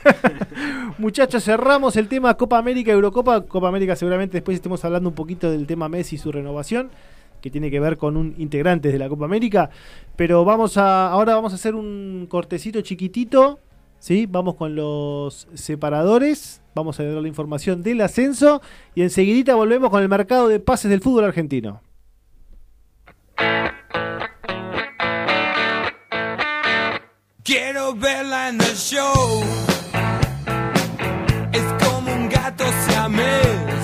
Muchachos, 0.98 1.44
cerramos 1.44 1.96
el 1.96 2.08
tema 2.08 2.34
Copa 2.38 2.56
América, 2.58 2.90
Eurocopa. 2.90 3.42
Copa 3.42 3.68
América 3.68 3.96
seguramente 3.96 4.38
después 4.38 4.54
estemos 4.54 4.82
hablando 4.84 5.10
un 5.10 5.14
poquito 5.14 5.50
del 5.50 5.66
tema 5.66 5.88
Messi 5.90 6.16
y 6.16 6.18
su 6.18 6.32
renovación, 6.32 6.90
que 7.44 7.50
tiene 7.50 7.70
que 7.70 7.78
ver 7.78 7.98
con 7.98 8.16
un 8.16 8.34
integrante 8.38 8.90
de 8.90 8.98
la 8.98 9.06
Copa 9.06 9.26
América. 9.26 9.68
Pero 10.16 10.46
vamos 10.46 10.78
a, 10.78 11.10
ahora 11.10 11.34
vamos 11.34 11.52
a 11.52 11.56
hacer 11.56 11.74
un 11.74 12.26
cortecito 12.26 12.80
chiquitito. 12.80 13.60
¿sí? 13.98 14.24
Vamos 14.24 14.54
con 14.54 14.74
los 14.74 15.46
separadores. 15.52 16.62
Vamos 16.74 16.98
a 16.98 17.04
dar 17.04 17.20
la 17.20 17.28
información 17.28 17.82
del 17.82 18.00
ascenso. 18.00 18.62
Y 18.94 19.02
enseguidita 19.02 19.56
volvemos 19.56 19.90
con 19.90 20.02
el 20.02 20.08
mercado 20.08 20.48
de 20.48 20.58
pases 20.58 20.90
del 20.90 21.02
fútbol 21.02 21.24
argentino. 21.24 21.82
Quiero 27.42 27.94
verla 27.94 28.48
en 28.48 28.58
el 28.58 28.74
show. 28.74 29.42
Es 31.52 31.84
como 31.84 32.10
un 32.10 32.30
gato 32.30 32.64
siamés. 32.86 33.83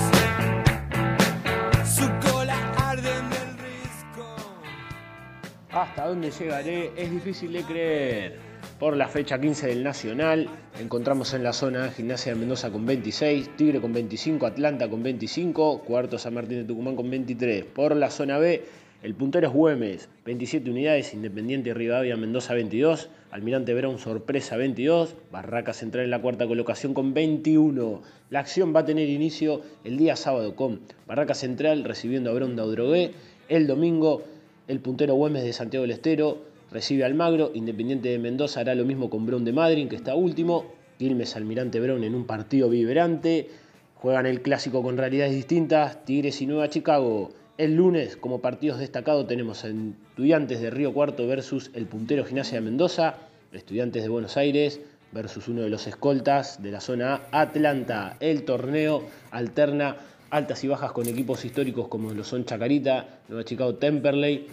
¿Hasta 5.73 6.05
dónde 6.05 6.31
llegaré? 6.31 6.91
Es 6.97 7.09
difícil 7.09 7.53
de 7.53 7.63
creer. 7.63 8.35
Por 8.77 8.97
la 8.97 9.07
fecha 9.07 9.39
15 9.39 9.67
del 9.67 9.83
Nacional, 9.85 10.49
encontramos 10.77 11.33
en 11.33 11.43
la 11.43 11.53
zona 11.53 11.89
Gimnasia 11.91 12.33
de 12.33 12.39
Mendoza 12.39 12.69
con 12.71 12.85
26, 12.85 13.55
Tigre 13.55 13.79
con 13.79 13.93
25, 13.93 14.45
Atlanta 14.45 14.89
con 14.89 15.01
25, 15.01 15.83
Cuarto 15.83 16.17
San 16.17 16.33
Martín 16.33 16.57
de 16.57 16.63
Tucumán 16.65 16.97
con 16.97 17.09
23. 17.09 17.63
Por 17.63 17.95
la 17.95 18.09
zona 18.09 18.37
B, 18.37 18.65
el 19.01 19.15
puntero 19.15 19.47
es 19.47 19.53
Güemes, 19.53 20.09
27 20.25 20.69
unidades, 20.69 21.13
Independiente 21.13 21.73
Rivadavia 21.73 22.17
Mendoza 22.17 22.53
22, 22.53 23.09
Almirante 23.31 23.73
Brown 23.73 23.97
sorpresa 23.97 24.57
22, 24.57 25.15
Barraca 25.31 25.71
Central 25.71 26.03
en 26.03 26.11
la 26.11 26.21
cuarta 26.21 26.47
colocación 26.47 26.93
con 26.93 27.13
21. 27.13 28.01
La 28.29 28.41
acción 28.41 28.75
va 28.75 28.81
a 28.81 28.85
tener 28.85 29.07
inicio 29.07 29.61
el 29.85 29.97
día 29.97 30.17
sábado 30.17 30.53
con 30.53 30.81
Barraca 31.07 31.33
Central 31.33 31.85
recibiendo 31.85 32.29
a 32.29 32.33
Bronda 32.33 32.65
Odrogué, 32.65 33.11
el 33.47 33.67
domingo 33.67 34.21
el 34.67 34.79
puntero 34.79 35.15
Güemes 35.15 35.43
de 35.43 35.53
Santiago 35.53 35.83
del 35.83 35.91
Estero 35.91 36.39
recibe 36.71 37.03
al 37.03 37.13
Magro, 37.13 37.51
Independiente 37.53 38.09
de 38.09 38.19
Mendoza 38.19 38.61
hará 38.61 38.75
lo 38.75 38.85
mismo 38.85 39.09
con 39.09 39.25
Brown 39.25 39.43
de 39.43 39.53
Madrid, 39.53 39.87
que 39.87 39.95
está 39.95 40.15
último, 40.15 40.65
Quilmes 40.97 41.35
Almirante 41.35 41.79
Brown 41.79 42.03
en 42.03 42.15
un 42.15 42.25
partido 42.25 42.69
vibrante, 42.69 43.49
juegan 43.95 44.25
el 44.25 44.41
clásico 44.41 44.81
con 44.81 44.97
realidades 44.97 45.33
distintas, 45.33 46.05
Tigres 46.05 46.41
y 46.41 46.47
Nueva 46.47 46.69
Chicago. 46.69 47.31
El 47.57 47.75
lunes, 47.75 48.17
como 48.17 48.39
partidos 48.39 48.79
destacados, 48.79 49.27
tenemos 49.27 49.63
Estudiantes 49.63 50.61
de 50.61 50.69
Río 50.69 50.93
Cuarto 50.93 51.27
versus 51.27 51.69
el 51.73 51.85
puntero 51.85 52.25
Gimnasia 52.25 52.55
de 52.55 52.61
Mendoza, 52.61 53.15
Estudiantes 53.51 54.03
de 54.03 54.09
Buenos 54.09 54.37
Aires 54.37 54.79
versus 55.11 55.47
uno 55.47 55.61
de 55.61 55.69
los 55.69 55.87
escoltas 55.87 56.63
de 56.63 56.71
la 56.71 56.79
zona 56.79 57.21
A, 57.31 57.41
Atlanta. 57.41 58.15
El 58.19 58.43
torneo 58.43 59.03
alterna 59.31 59.97
altas 60.31 60.63
y 60.63 60.67
bajas 60.67 60.93
con 60.93 61.07
equipos 61.07 61.45
históricos 61.45 61.87
como 61.89 62.11
lo 62.11 62.23
son 62.23 62.45
Chacarita, 62.45 63.19
Nueva 63.27 63.43
Chicago 63.43 63.75
Temperley. 63.75 64.47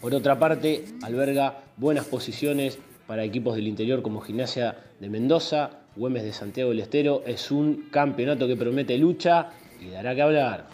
Por 0.00 0.14
otra 0.14 0.38
parte, 0.38 0.84
alberga 1.02 1.62
buenas 1.76 2.04
posiciones 2.04 2.78
para 3.06 3.24
equipos 3.24 3.56
del 3.56 3.66
interior 3.66 4.02
como 4.02 4.20
Gimnasia 4.20 4.76
de 5.00 5.08
Mendoza, 5.08 5.70
Güemes 5.96 6.22
de 6.22 6.32
Santiago 6.32 6.70
del 6.70 6.80
Estero. 6.80 7.22
Es 7.26 7.50
un 7.50 7.88
campeonato 7.90 8.46
que 8.46 8.56
promete 8.56 8.96
lucha 8.98 9.48
y 9.80 9.90
dará 9.90 10.14
que 10.14 10.22
hablar. 10.22 10.66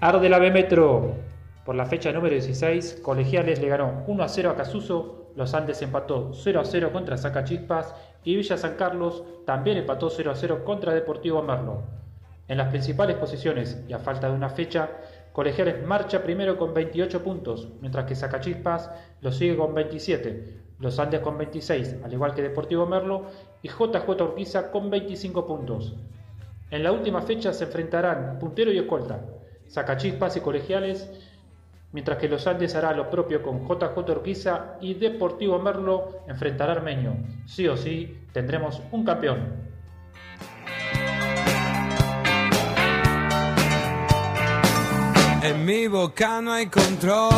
Arde 0.00 0.28
la 0.28 0.38
B 0.38 0.50
Metro. 0.50 1.29
Por 1.64 1.74
la 1.74 1.84
fecha 1.84 2.10
número 2.10 2.34
16, 2.34 3.00
Colegiales 3.02 3.60
le 3.60 3.68
ganó 3.68 4.04
1 4.06 4.22
a 4.22 4.28
0 4.28 4.50
a 4.50 4.56
Casuso, 4.56 5.32
Los 5.36 5.52
Andes 5.54 5.82
empató 5.82 6.30
0 6.32 6.60
a 6.60 6.64
0 6.64 6.90
contra 6.92 7.18
Sacachispas 7.18 7.94
y 8.24 8.34
Villa 8.34 8.56
San 8.56 8.76
Carlos 8.76 9.24
también 9.44 9.76
empató 9.76 10.08
0 10.08 10.30
a 10.30 10.34
0 10.34 10.64
contra 10.64 10.94
Deportivo 10.94 11.42
Merlo. 11.42 11.82
En 12.48 12.56
las 12.56 12.68
principales 12.68 13.16
posiciones 13.16 13.84
y 13.86 13.92
a 13.92 13.98
falta 13.98 14.28
de 14.28 14.34
una 14.34 14.48
fecha, 14.48 14.90
Colegiales 15.32 15.86
marcha 15.86 16.22
primero 16.22 16.56
con 16.56 16.74
28 16.74 17.22
puntos, 17.22 17.68
mientras 17.80 18.06
que 18.06 18.16
Sacachispas 18.16 18.90
lo 19.20 19.30
sigue 19.30 19.56
con 19.56 19.74
27, 19.74 20.60
Los 20.80 20.98
Andes 20.98 21.20
con 21.20 21.38
26, 21.38 21.96
al 22.02 22.12
igual 22.12 22.34
que 22.34 22.42
Deportivo 22.42 22.86
Merlo, 22.86 23.26
y 23.62 23.68
JJ 23.68 24.08
Urquiza 24.08 24.70
con 24.72 24.90
25 24.90 25.46
puntos. 25.46 25.94
En 26.70 26.82
la 26.82 26.90
última 26.90 27.20
fecha 27.22 27.52
se 27.52 27.64
enfrentarán 27.64 28.38
Puntero 28.38 28.72
y 28.72 28.78
Escolta, 28.78 29.20
Sacachispas 29.68 30.36
y 30.36 30.40
Colegiales, 30.40 31.08
mientras 31.92 32.18
que 32.18 32.28
Los 32.28 32.46
Andes 32.46 32.74
hará 32.74 32.92
lo 32.92 33.10
propio 33.10 33.42
con 33.42 33.66
JJ 33.66 33.98
Urquiza 33.98 34.76
y 34.80 34.94
Deportivo 34.94 35.58
Merlo 35.58 36.22
enfrentará 36.28 36.72
a 36.72 36.76
Armenio. 36.76 37.16
Sí 37.46 37.66
o 37.68 37.76
sí, 37.76 38.26
tendremos 38.32 38.82
un 38.92 39.04
campeón. 39.04 39.70
En 45.42 45.64
mi 45.64 45.88
boca 45.88 46.40
no 46.42 46.52
hay 46.52 46.66
control. 46.66 47.30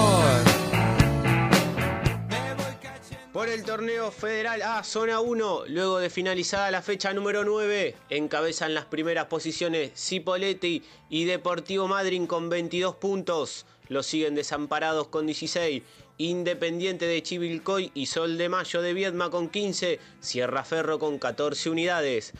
Por 3.32 3.48
el 3.48 3.64
torneo 3.64 4.10
federal 4.10 4.60
A, 4.60 4.84
zona 4.84 5.20
1, 5.20 5.62
luego 5.68 5.98
de 5.98 6.10
finalizada 6.10 6.70
la 6.70 6.82
fecha 6.82 7.14
número 7.14 7.44
9, 7.44 7.94
encabezan 8.10 8.74
las 8.74 8.84
primeras 8.84 9.26
posiciones 9.26 9.92
Cipoletti 9.96 10.82
y 11.08 11.24
Deportivo 11.24 11.88
Madryn 11.88 12.26
con 12.26 12.50
22 12.50 12.96
puntos. 12.96 13.64
Lo 13.92 14.02
siguen 14.02 14.34
desamparados 14.34 15.08
con 15.08 15.26
16. 15.26 15.82
Independiente 16.16 17.04
de 17.04 17.22
Chivilcoy 17.22 17.90
y 17.92 18.06
Sol 18.06 18.38
de 18.38 18.48
Mayo 18.48 18.80
de 18.80 18.94
Viedma 18.94 19.28
con 19.28 19.50
15. 19.50 20.00
Sierra 20.18 20.64
Ferro 20.64 20.98
con 20.98 21.18
14 21.18 21.68
unidades. 21.68 22.32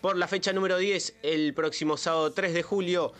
Por 0.00 0.16
la 0.16 0.26
fecha 0.26 0.52
número 0.52 0.76
10, 0.76 1.14
el 1.22 1.54
próximo 1.54 1.96
sábado 1.96 2.32
3 2.32 2.52
de 2.52 2.64
julio, 2.64 3.12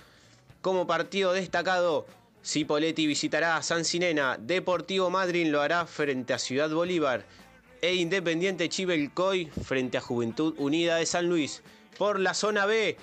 como 0.60 0.88
partido 0.88 1.32
destacado, 1.32 2.04
Cipoletti 2.44 3.06
visitará 3.06 3.56
a 3.56 3.62
San 3.62 3.84
Sinena, 3.84 4.38
Deportivo 4.40 5.08
Madryn 5.08 5.52
lo 5.52 5.60
hará 5.60 5.86
frente 5.86 6.32
a 6.32 6.40
Ciudad 6.40 6.70
Bolívar 6.70 7.26
e 7.80 7.94
Independiente 7.94 8.68
Chivilcoy 8.68 9.52
frente 9.64 9.98
a 9.98 10.00
Juventud 10.00 10.54
Unida 10.58 10.96
de 10.96 11.06
San 11.06 11.28
Luis. 11.28 11.62
Por 11.96 12.18
la 12.18 12.34
zona 12.34 12.66
B, 12.66 12.96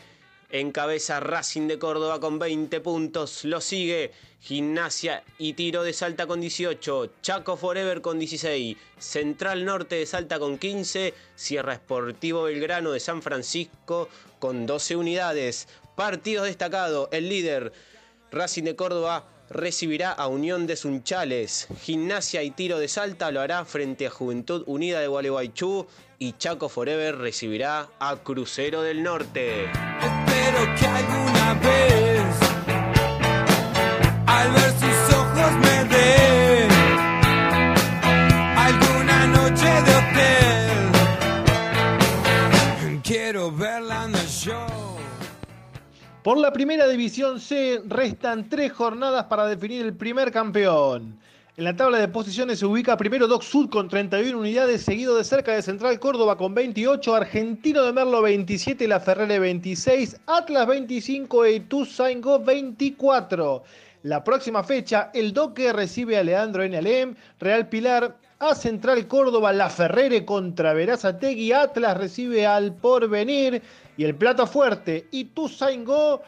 encabeza 0.60 1.20
Racing 1.20 1.68
de 1.68 1.80
Córdoba 1.80 2.20
con 2.20 2.40
20 2.40 2.80
puntos, 2.82 3.46
lo 3.46 3.62
sigue 3.62 4.12
Gimnasia 4.42 5.24
y 5.38 5.54
Tiro 5.54 5.84
de 5.84 5.94
Salta 5.94 6.28
con 6.28 6.40
18, 6.40 7.14
Chaco 7.22 7.58
Forever 7.58 8.02
con 8.02 8.20
16, 8.20 8.78
Central 8.98 9.66
Norte 9.66 9.96
de 9.96 10.06
Salta 10.06 10.40
con 10.40 10.58
15, 10.58 11.14
Sierra 11.36 11.74
Esportivo 11.74 12.44
Belgrano 12.44 12.92
de 12.92 13.00
San 13.00 13.22
Francisco 13.22 14.08
con 14.40 14.66
12 14.66 14.96
unidades. 14.96 15.68
Partidos 15.96 16.46
destacados, 16.46 17.10
el 17.12 17.30
líder 17.30 17.74
Racing 18.32 18.64
de 18.64 18.76
Córdoba 18.76 19.28
recibirá 19.50 20.12
a 20.12 20.28
Unión 20.28 20.68
de 20.68 20.76
Sunchales. 20.76 21.68
Gimnasia 21.82 22.44
y 22.44 22.52
Tiro 22.52 22.80
de 22.80 22.88
Salta 22.88 23.32
lo 23.32 23.42
hará 23.42 23.66
frente 23.66 24.08
a 24.08 24.12
Juventud 24.12 24.64
Unida 24.66 25.00
de 25.00 25.08
Gualeguaychú. 25.08 25.88
Y 26.18 26.34
Chaco 26.34 26.70
Forever 26.70 27.18
recibirá 27.18 27.90
a 28.00 28.18
Crucero 28.18 28.82
del 28.82 29.04
Norte. 29.04 29.70
Espero 30.46 30.76
que 30.76 30.86
alguna 30.86 31.54
vez 31.56 32.22
al 34.28 34.52
ver 34.52 34.72
sus 34.80 35.16
ojos 35.16 35.52
me 35.54 35.86
dé 35.86 36.68
alguna 38.56 39.26
noche 39.26 39.66
de 39.66 39.96
hotel. 39.96 40.92
Quiero 43.04 43.52
verla 43.52 44.06
en 44.06 44.14
show. 44.28 44.68
Por 46.22 46.38
la 46.38 46.54
primera 46.54 46.88
división 46.88 47.40
C 47.40 47.82
restan 47.88 48.48
tres 48.48 48.72
jornadas 48.72 49.26
para 49.26 49.48
definir 49.48 49.84
el 49.84 49.96
primer 49.96 50.32
campeón. 50.32 51.20
En 51.58 51.64
la 51.64 51.74
tabla 51.74 52.00
de 52.00 52.10
posiciones 52.10 52.60
se 52.60 52.66
ubica 52.66 52.98
primero 52.98 53.28
Doc 53.28 53.42
Sud 53.42 53.70
con 53.70 53.88
31 53.88 54.38
unidades, 54.38 54.82
seguido 54.82 55.16
de 55.16 55.24
cerca 55.24 55.54
de 55.54 55.62
Central 55.62 56.02
Córdoba 56.02 56.36
con 56.36 56.54
28, 56.54 57.16
Argentino 57.16 57.84
de 57.84 57.94
Merlo 57.94 58.22
27, 58.22 58.86
La 58.90 59.00
Ferrere 59.00 59.40
26, 59.40 60.18
Atlas 60.26 60.68
25 60.68 61.46
e 61.46 61.54
Ituzaingó 61.54 62.40
24. 62.40 63.64
La 64.04 64.22
próxima 64.22 64.66
fecha, 64.66 65.12
el 65.14 65.32
Doque 65.32 65.72
recibe 65.72 66.18
a 66.18 66.26
Leandro 66.26 66.62
N. 66.62 66.76
Alem, 66.76 67.16
Real 67.40 67.70
Pilar 67.70 68.18
a 68.40 68.54
Central 68.54 69.08
Córdoba, 69.08 69.54
La 69.54 69.70
Ferrere 69.70 70.26
contra 70.26 70.74
Verazategui, 70.74 71.54
Atlas 71.54 71.96
recibe 71.96 72.46
al 72.46 72.74
Porvenir 72.74 73.62
y 73.96 74.04
el 74.04 74.16
Plato 74.16 74.46
Fuerte, 74.46 75.08
Ituzaingó 75.10 76.22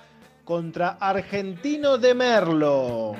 contra 0.45 0.91
Argentino 1.01 1.97
de 1.97 2.13
Merlo. 2.13 3.13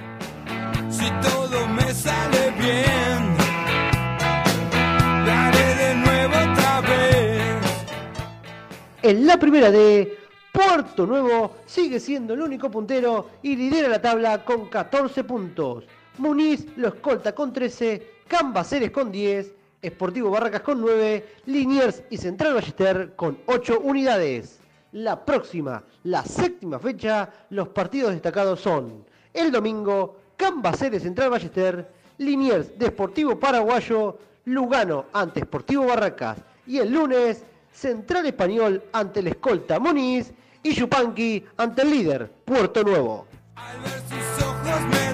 En 9.08 9.26
la 9.26 9.40
primera 9.40 9.72
de 9.72 10.18
Puerto 10.52 11.06
Nuevo 11.06 11.56
sigue 11.66 11.98
siendo 11.98 12.34
el 12.34 12.42
único 12.42 12.70
puntero 12.70 13.30
y 13.42 13.56
lidera 13.56 13.88
la 13.88 14.02
tabla 14.02 14.44
con 14.44 14.68
14 14.68 15.24
puntos. 15.24 15.86
Muniz 16.18 16.68
lo 16.76 16.90
escolta 16.90 17.34
con 17.34 17.54
13, 17.54 18.24
Cambaceres 18.28 18.92
con 18.92 19.10
10, 19.10 19.54
Esportivo 19.82 20.30
Barracas 20.30 20.60
con 20.60 20.82
9, 20.82 21.26
Liniers 21.46 22.04
y 22.10 22.18
Central 22.18 22.56
Ballester 22.56 23.14
con 23.16 23.38
8 23.46 23.80
unidades. 23.80 24.60
La 24.92 25.24
próxima, 25.24 25.86
la 26.04 26.26
séptima 26.26 26.78
fecha, 26.78 27.32
los 27.52 27.70
partidos 27.70 28.12
destacados 28.12 28.60
son 28.60 29.06
el 29.34 29.54
domingo, 29.54 30.18
Cambaceres 30.38 31.02
Central 31.02 31.32
Ballester, 31.32 31.92
Liniers 32.20 32.78
de 32.78 32.86
Esportivo 32.86 33.40
Paraguayo, 33.40 34.20
Lugano 34.46 35.06
ante 35.12 35.40
Esportivo 35.42 35.88
Barracas 35.88 36.38
y 36.68 36.78
el 36.78 36.94
lunes, 36.94 37.44
Central 37.74 38.28
Español 38.28 38.84
ante 38.94 39.20
el 39.20 39.28
escolta 39.28 39.80
Moniz 39.80 40.32
y 40.64 40.74
Yupanqui 40.74 41.44
ante 41.58 41.82
el 41.82 41.90
líder 41.90 42.32
Puerto 42.46 42.84
Nuevo. 42.84 43.28
Al 43.56 43.82
ver 43.82 44.00
sus 44.08 44.44
ojos 44.46 44.82
me 44.92 45.08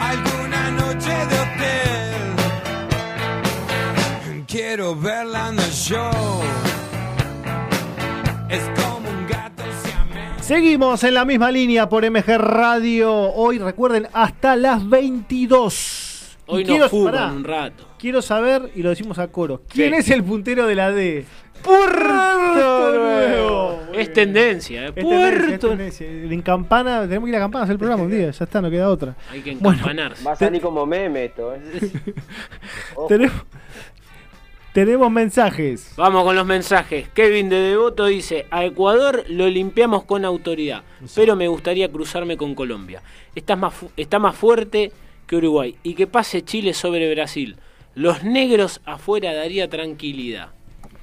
alguna 0.00 0.70
noche 0.72 1.08
de 1.08 1.40
hotel. 1.40 2.36
Quiero 4.46 4.94
verla 4.94 5.48
en 5.48 5.58
el 5.58 5.70
show. 5.70 6.42
Seguimos 10.42 11.02
en 11.04 11.14
la 11.14 11.24
misma 11.24 11.50
línea 11.50 11.88
por 11.88 12.04
MG 12.04 12.36
Radio. 12.36 13.12
Hoy 13.14 13.58
recuerden 13.58 14.08
hasta 14.12 14.56
las 14.56 14.86
22. 14.88 16.36
Y 16.48 16.52
Hoy 16.54 16.64
quiero- 16.64 16.80
nos 16.84 16.90
fuman 16.90 17.12
pará, 17.14 17.32
un 17.32 17.44
rato. 17.44 17.84
Quiero 17.98 18.20
saber, 18.20 18.70
y 18.74 18.82
lo 18.82 18.90
decimos 18.90 19.18
a 19.20 19.28
coro, 19.28 19.62
¿quién 19.68 19.92
¿Qué? 19.92 19.98
es 19.98 20.10
el 20.10 20.24
puntero 20.24 20.66
de 20.66 20.74
la 20.74 20.90
D? 20.90 21.24
Puerto 21.62 22.92
Nuevo. 22.92 23.80
Es 23.94 24.12
tendencia, 24.12 24.86
¿eh? 24.86 24.88
Es 24.88 24.94
tendencia, 24.96 25.36
es 25.38 25.46
Puerto. 25.46 25.68
tendencia. 25.68 26.06
En 26.08 26.42
campana, 26.42 27.02
tenemos 27.02 27.26
que 27.26 27.30
ir 27.30 27.36
a 27.36 27.38
campana 27.38 27.60
a 27.60 27.64
hacer 27.64 27.74
el 27.74 27.78
programa 27.78 28.02
un 28.02 28.10
día, 28.10 28.30
ya 28.32 28.44
está, 28.44 28.60
no 28.60 28.68
queda 28.68 28.88
otra. 28.88 29.14
Hay 29.30 29.40
que 29.42 29.52
Bueno, 29.54 29.78
encampanarse. 29.78 30.24
Va 30.24 30.32
a 30.32 30.36
salir 30.36 30.60
como 30.60 30.84
meme 30.84 31.26
esto, 31.26 31.54
¿eh? 31.54 31.60
Ojo. 32.96 33.06
Tenemos, 33.06 33.36
tenemos 34.72 35.10
mensajes. 35.10 35.92
Vamos 35.96 36.24
con 36.24 36.34
los 36.36 36.46
mensajes. 36.46 37.08
Kevin 37.10 37.48
de 37.48 37.56
Devoto 37.60 38.06
dice, 38.06 38.46
a 38.50 38.64
Ecuador 38.64 39.24
lo 39.28 39.48
limpiamos 39.48 40.04
con 40.04 40.24
autoridad, 40.24 40.82
pero 41.14 41.36
me 41.36 41.48
gustaría 41.48 41.90
cruzarme 41.90 42.36
con 42.36 42.54
Colombia. 42.54 43.02
Está 43.34 43.56
más, 43.56 43.74
fu- 43.74 43.90
está 43.96 44.18
más 44.18 44.34
fuerte 44.36 44.92
que 45.26 45.36
Uruguay. 45.36 45.76
Y 45.82 45.94
que 45.94 46.06
pase 46.06 46.42
Chile 46.42 46.74
sobre 46.74 47.12
Brasil. 47.14 47.56
Los 47.94 48.24
negros 48.24 48.80
afuera 48.86 49.34
daría 49.34 49.68
tranquilidad. 49.68 50.48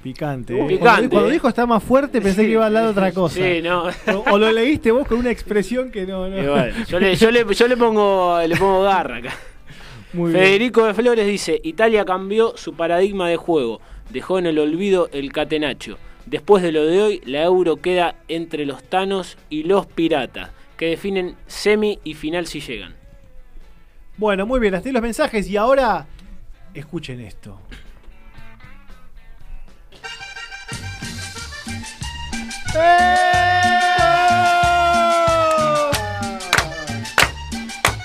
Picante. 0.02 0.54
Uh, 0.54 0.64
eh. 0.64 0.68
picante, 0.68 0.78
Cuando, 0.80 1.10
cuando 1.10 1.28
dijo 1.30 1.46
está 1.48 1.66
más 1.66 1.82
fuerte, 1.84 2.20
pensé 2.22 2.42
que 2.46 2.52
iba 2.52 2.62
a 2.64 2.66
hablar 2.68 2.84
de 2.84 2.88
otra 2.90 3.12
cosa. 3.12 3.34
Sí, 3.34 3.60
no. 3.62 3.84
O, 3.84 4.24
o 4.32 4.38
lo 4.38 4.50
leíste 4.50 4.90
vos 4.90 5.06
con 5.06 5.18
una 5.18 5.30
expresión 5.30 5.90
que 5.90 6.06
no. 6.06 6.26
no. 6.28 6.68
Yo 6.88 6.98
le, 6.98 7.14
yo 7.16 7.30
le- 7.30 7.54
yo 7.54 7.68
le 7.68 7.76
pongo, 7.76 8.40
le 8.46 8.56
pongo 8.56 8.82
garra 8.82 9.18
acá. 9.18 9.32
Muy 10.12 10.32
bien. 10.32 10.44
Federico 10.44 10.86
de 10.86 10.94
Flores 10.94 11.26
dice, 11.26 11.60
Italia 11.62 12.04
cambió 12.04 12.56
su 12.56 12.74
paradigma 12.74 13.28
de 13.28 13.36
juego, 13.36 13.80
dejó 14.10 14.38
en 14.38 14.46
el 14.46 14.58
olvido 14.58 15.08
el 15.12 15.32
catenacho. 15.32 15.98
Después 16.26 16.62
de 16.62 16.72
lo 16.72 16.84
de 16.84 17.02
hoy, 17.02 17.22
la 17.24 17.42
Euro 17.42 17.76
queda 17.76 18.16
entre 18.28 18.66
los 18.66 18.82
Tanos 18.82 19.38
y 19.48 19.62
los 19.64 19.86
Piratas, 19.86 20.50
que 20.76 20.86
definen 20.86 21.36
semi 21.46 21.98
y 22.04 22.14
final 22.14 22.46
si 22.46 22.60
llegan. 22.60 22.94
Bueno, 24.16 24.46
muy 24.46 24.60
bien, 24.60 24.74
hasta 24.74 24.88
ahí 24.88 24.92
los 24.92 25.02
mensajes 25.02 25.48
y 25.48 25.56
ahora 25.56 26.06
escuchen 26.74 27.20
esto. 27.20 27.58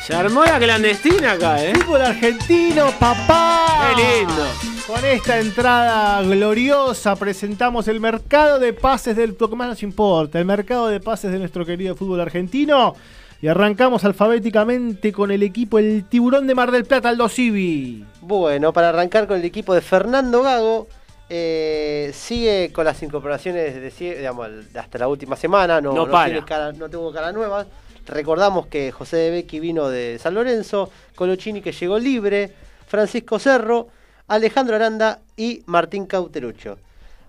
Se 0.05 0.13
armó 0.13 0.43
la 0.45 0.59
clandestina 0.59 1.31
acá, 1.33 1.63
¿eh? 1.63 1.73
Fútbol 1.75 2.01
argentino, 2.03 2.87
papá. 2.99 3.91
¡Qué 3.95 4.01
lindo! 4.19 4.43
Con 4.85 5.03
esta 5.03 5.39
entrada 5.39 6.21
gloriosa 6.21 7.15
presentamos 7.15 7.87
el 7.87 7.99
mercado 7.99 8.59
de 8.59 8.73
pases 8.73 9.15
del 9.15 9.35
lo 9.39 9.49
que 9.49 9.55
más 9.55 9.67
nos 9.67 9.81
importa, 9.83 10.37
el 10.37 10.45
mercado 10.45 10.87
de 10.89 10.99
pases 10.99 11.31
de 11.31 11.39
nuestro 11.39 11.65
querido 11.65 11.95
fútbol 11.95 12.21
argentino. 12.21 12.95
Y 13.41 13.47
arrancamos 13.47 14.03
alfabéticamente 14.05 15.11
con 15.11 15.29
el 15.31 15.41
equipo 15.43 15.77
El 15.79 16.05
Tiburón 16.07 16.45
de 16.47 16.55
Mar 16.55 16.71
del 16.71 16.85
Plata, 16.85 17.09
Aldo 17.09 17.27
Civi. 17.27 18.05
Bueno, 18.21 18.71
para 18.73 18.89
arrancar 18.89 19.27
con 19.27 19.37
el 19.39 19.45
equipo 19.45 19.73
de 19.73 19.81
Fernando 19.81 20.41
Gago, 20.43 20.87
eh, 21.29 22.11
sigue 22.13 22.71
con 22.71 22.85
las 22.85 23.01
incorporaciones 23.03 23.75
de, 23.75 24.15
digamos, 24.15 24.47
hasta 24.75 24.97
la 24.99 25.07
última 25.07 25.35
semana, 25.35 25.81
no, 25.81 25.93
No 25.93 26.05
no 26.05 26.11
para. 26.11 26.25
tiene 26.31 26.45
cara- 26.45 26.71
no 26.71 26.89
tuvo 26.89 27.11
cara 27.11 27.31
nueva. 27.31 27.65
Recordamos 28.05 28.67
que 28.67 28.91
José 28.91 29.17
de 29.17 29.31
Becchi 29.31 29.59
vino 29.59 29.89
de 29.89 30.17
San 30.19 30.33
Lorenzo, 30.33 30.89
Colochini 31.15 31.61
que 31.61 31.71
llegó 31.71 31.97
libre, 31.99 32.51
Francisco 32.87 33.39
Cerro, 33.39 33.87
Alejandro 34.27 34.75
Aranda 34.75 35.19
y 35.35 35.63
Martín 35.65 36.05
Cauterucho. 36.05 36.77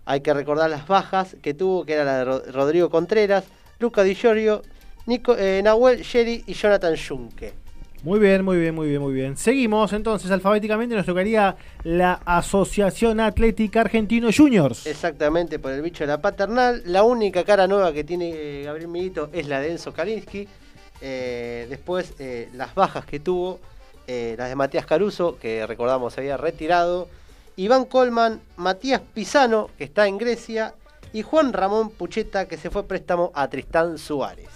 Hay 0.05 0.21
que 0.21 0.33
recordar 0.35 0.71
las 0.71 0.87
bajas 0.87 1.37
que 1.43 1.55
tuvo, 1.55 1.85
que 1.85 1.95
era 1.95 2.05
la 2.05 2.19
de 2.19 2.25
Ro- 2.25 2.43
Rodrigo 2.53 2.91
Contreras, 2.91 3.45
Luca 3.79 4.03
Di 4.03 4.15
Giorgio, 4.15 4.63
Nico, 5.07 5.37
eh, 5.37 5.61
Nahuel 5.65 6.03
Sherry 6.03 6.45
y 6.47 6.55
Jonathan 6.55 6.95
Junque. 6.97 7.53
Muy 8.03 8.21
bien, 8.21 8.45
muy 8.45 8.57
bien, 8.59 8.75
muy 8.75 8.89
bien, 8.89 9.03
muy 9.03 9.13
bien. 9.13 9.37
Seguimos 9.37 9.93
entonces 9.93 10.31
alfabéticamente, 10.31 10.95
nos 10.95 11.07
tocaría 11.07 11.57
la 11.83 12.21
Asociación 12.25 13.19
Atlética 13.19 13.81
Argentino 13.81 14.29
Juniors. 14.37 14.87
Exactamente, 14.87 15.59
por 15.59 15.73
el 15.73 15.83
bicho 15.83 16.05
de 16.05 16.09
la 16.09 16.21
paternal. 16.21 16.83
La 16.87 17.03
única 17.03 17.43
cara 17.43 17.67
nueva 17.67 17.93
que 17.93 18.05
tiene 18.05 18.31
eh, 18.33 18.63
Gabriel 18.65 18.89
Milito 18.89 19.31
es 19.33 19.49
la 19.49 19.61
de 19.61 19.73
Enzo 19.73 19.93
Kalinski. 19.93 20.47
Eh, 21.01 21.67
después, 21.69 22.15
eh, 22.19 22.49
las 22.55 22.75
bajas 22.75 23.05
que 23.05 23.21
tuvo, 23.21 23.61
eh, 24.07 24.35
las 24.39 24.49
de 24.49 24.57
Matías 24.57 24.87
Caruso, 24.87 25.39
que 25.39 25.67
recordamos 25.67 26.15
se 26.15 26.21
había 26.21 26.37
retirado. 26.37 27.09
Iván 27.57 27.85
Colman, 27.85 28.41
Matías 28.57 29.01
Pisano, 29.15 29.71
que 29.79 29.85
está 29.85 30.07
en 30.07 30.19
Grecia. 30.19 30.75
Y 31.13 31.23
Juan 31.23 31.53
Ramón 31.53 31.91
Pucheta, 31.91 32.47
que 32.47 32.57
se 32.59 32.69
fue 32.69 32.87
préstamo 32.87 33.33
a 33.35 33.49
Tristán 33.49 33.97
Suárez. 33.97 34.49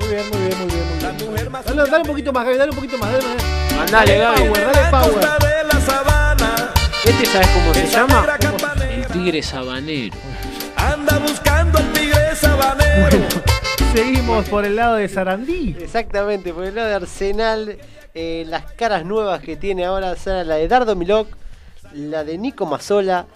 Muy 0.00 0.08
bien, 0.08 0.28
muy 0.30 0.38
bien, 0.38 0.58
muy 0.58 0.66
bien, 0.66 0.88
muy 0.88 1.34
bien. 1.34 1.52
Dale, 1.52 1.90
dale 1.90 2.02
un 2.02 2.08
poquito 2.08 2.32
más, 2.32 2.44
Gaby, 2.44 2.56
dale 2.56 2.70
un 2.70 2.76
poquito 2.76 2.98
más. 2.98 3.12
Dale, 3.12 3.24
dale. 3.24 3.76
Mandale, 3.76 4.18
Gaby. 4.18 4.40
Power, 4.40 4.72
dale 4.72 4.90
power. 4.90 5.38
¿Este 7.04 7.26
sabes 7.26 7.48
cómo 7.48 7.74
se 7.74 7.86
llama? 7.86 8.38
El 8.80 9.06
tigre 9.06 9.42
sabanero. 9.42 10.16
Anda 10.76 11.18
buscando 11.18 11.78
el 11.78 11.92
tigre 11.92 12.34
sabanero. 12.36 12.77
Seguimos 13.94 14.48
por 14.48 14.64
el 14.64 14.76
lado 14.76 14.96
de 14.96 15.08
Sarandí. 15.08 15.76
Exactamente, 15.78 16.52
por 16.52 16.64
el 16.64 16.74
lado 16.74 16.88
de 16.88 16.94
Arsenal, 16.94 17.78
eh, 18.14 18.44
las 18.48 18.72
caras 18.72 19.04
nuevas 19.04 19.40
que 19.40 19.56
tiene 19.56 19.84
ahora 19.84 20.14
son 20.16 20.46
la 20.46 20.56
de 20.56 20.68
Dardo 20.68 20.94
Milok, 20.94 21.28
la 21.94 22.24
de 22.24 22.38
Nico 22.38 22.66
Mazzola, 22.66 23.26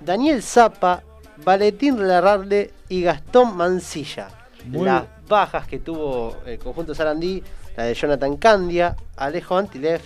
Daniel 0.00 0.42
Zapa, 0.42 1.02
Valentín 1.44 2.06
Larrarde 2.06 2.72
y 2.88 3.02
Gastón 3.02 3.56
Mancilla. 3.56 4.28
Muy 4.66 4.84
las 4.84 5.04
bajas 5.28 5.66
que 5.66 5.78
tuvo 5.78 6.36
el 6.46 6.58
conjunto 6.58 6.94
Sarandí, 6.94 7.42
la 7.76 7.84
de 7.84 7.94
Jonathan 7.94 8.36
Candia, 8.36 8.96
Alejo 9.16 9.56
Antilev, 9.56 10.00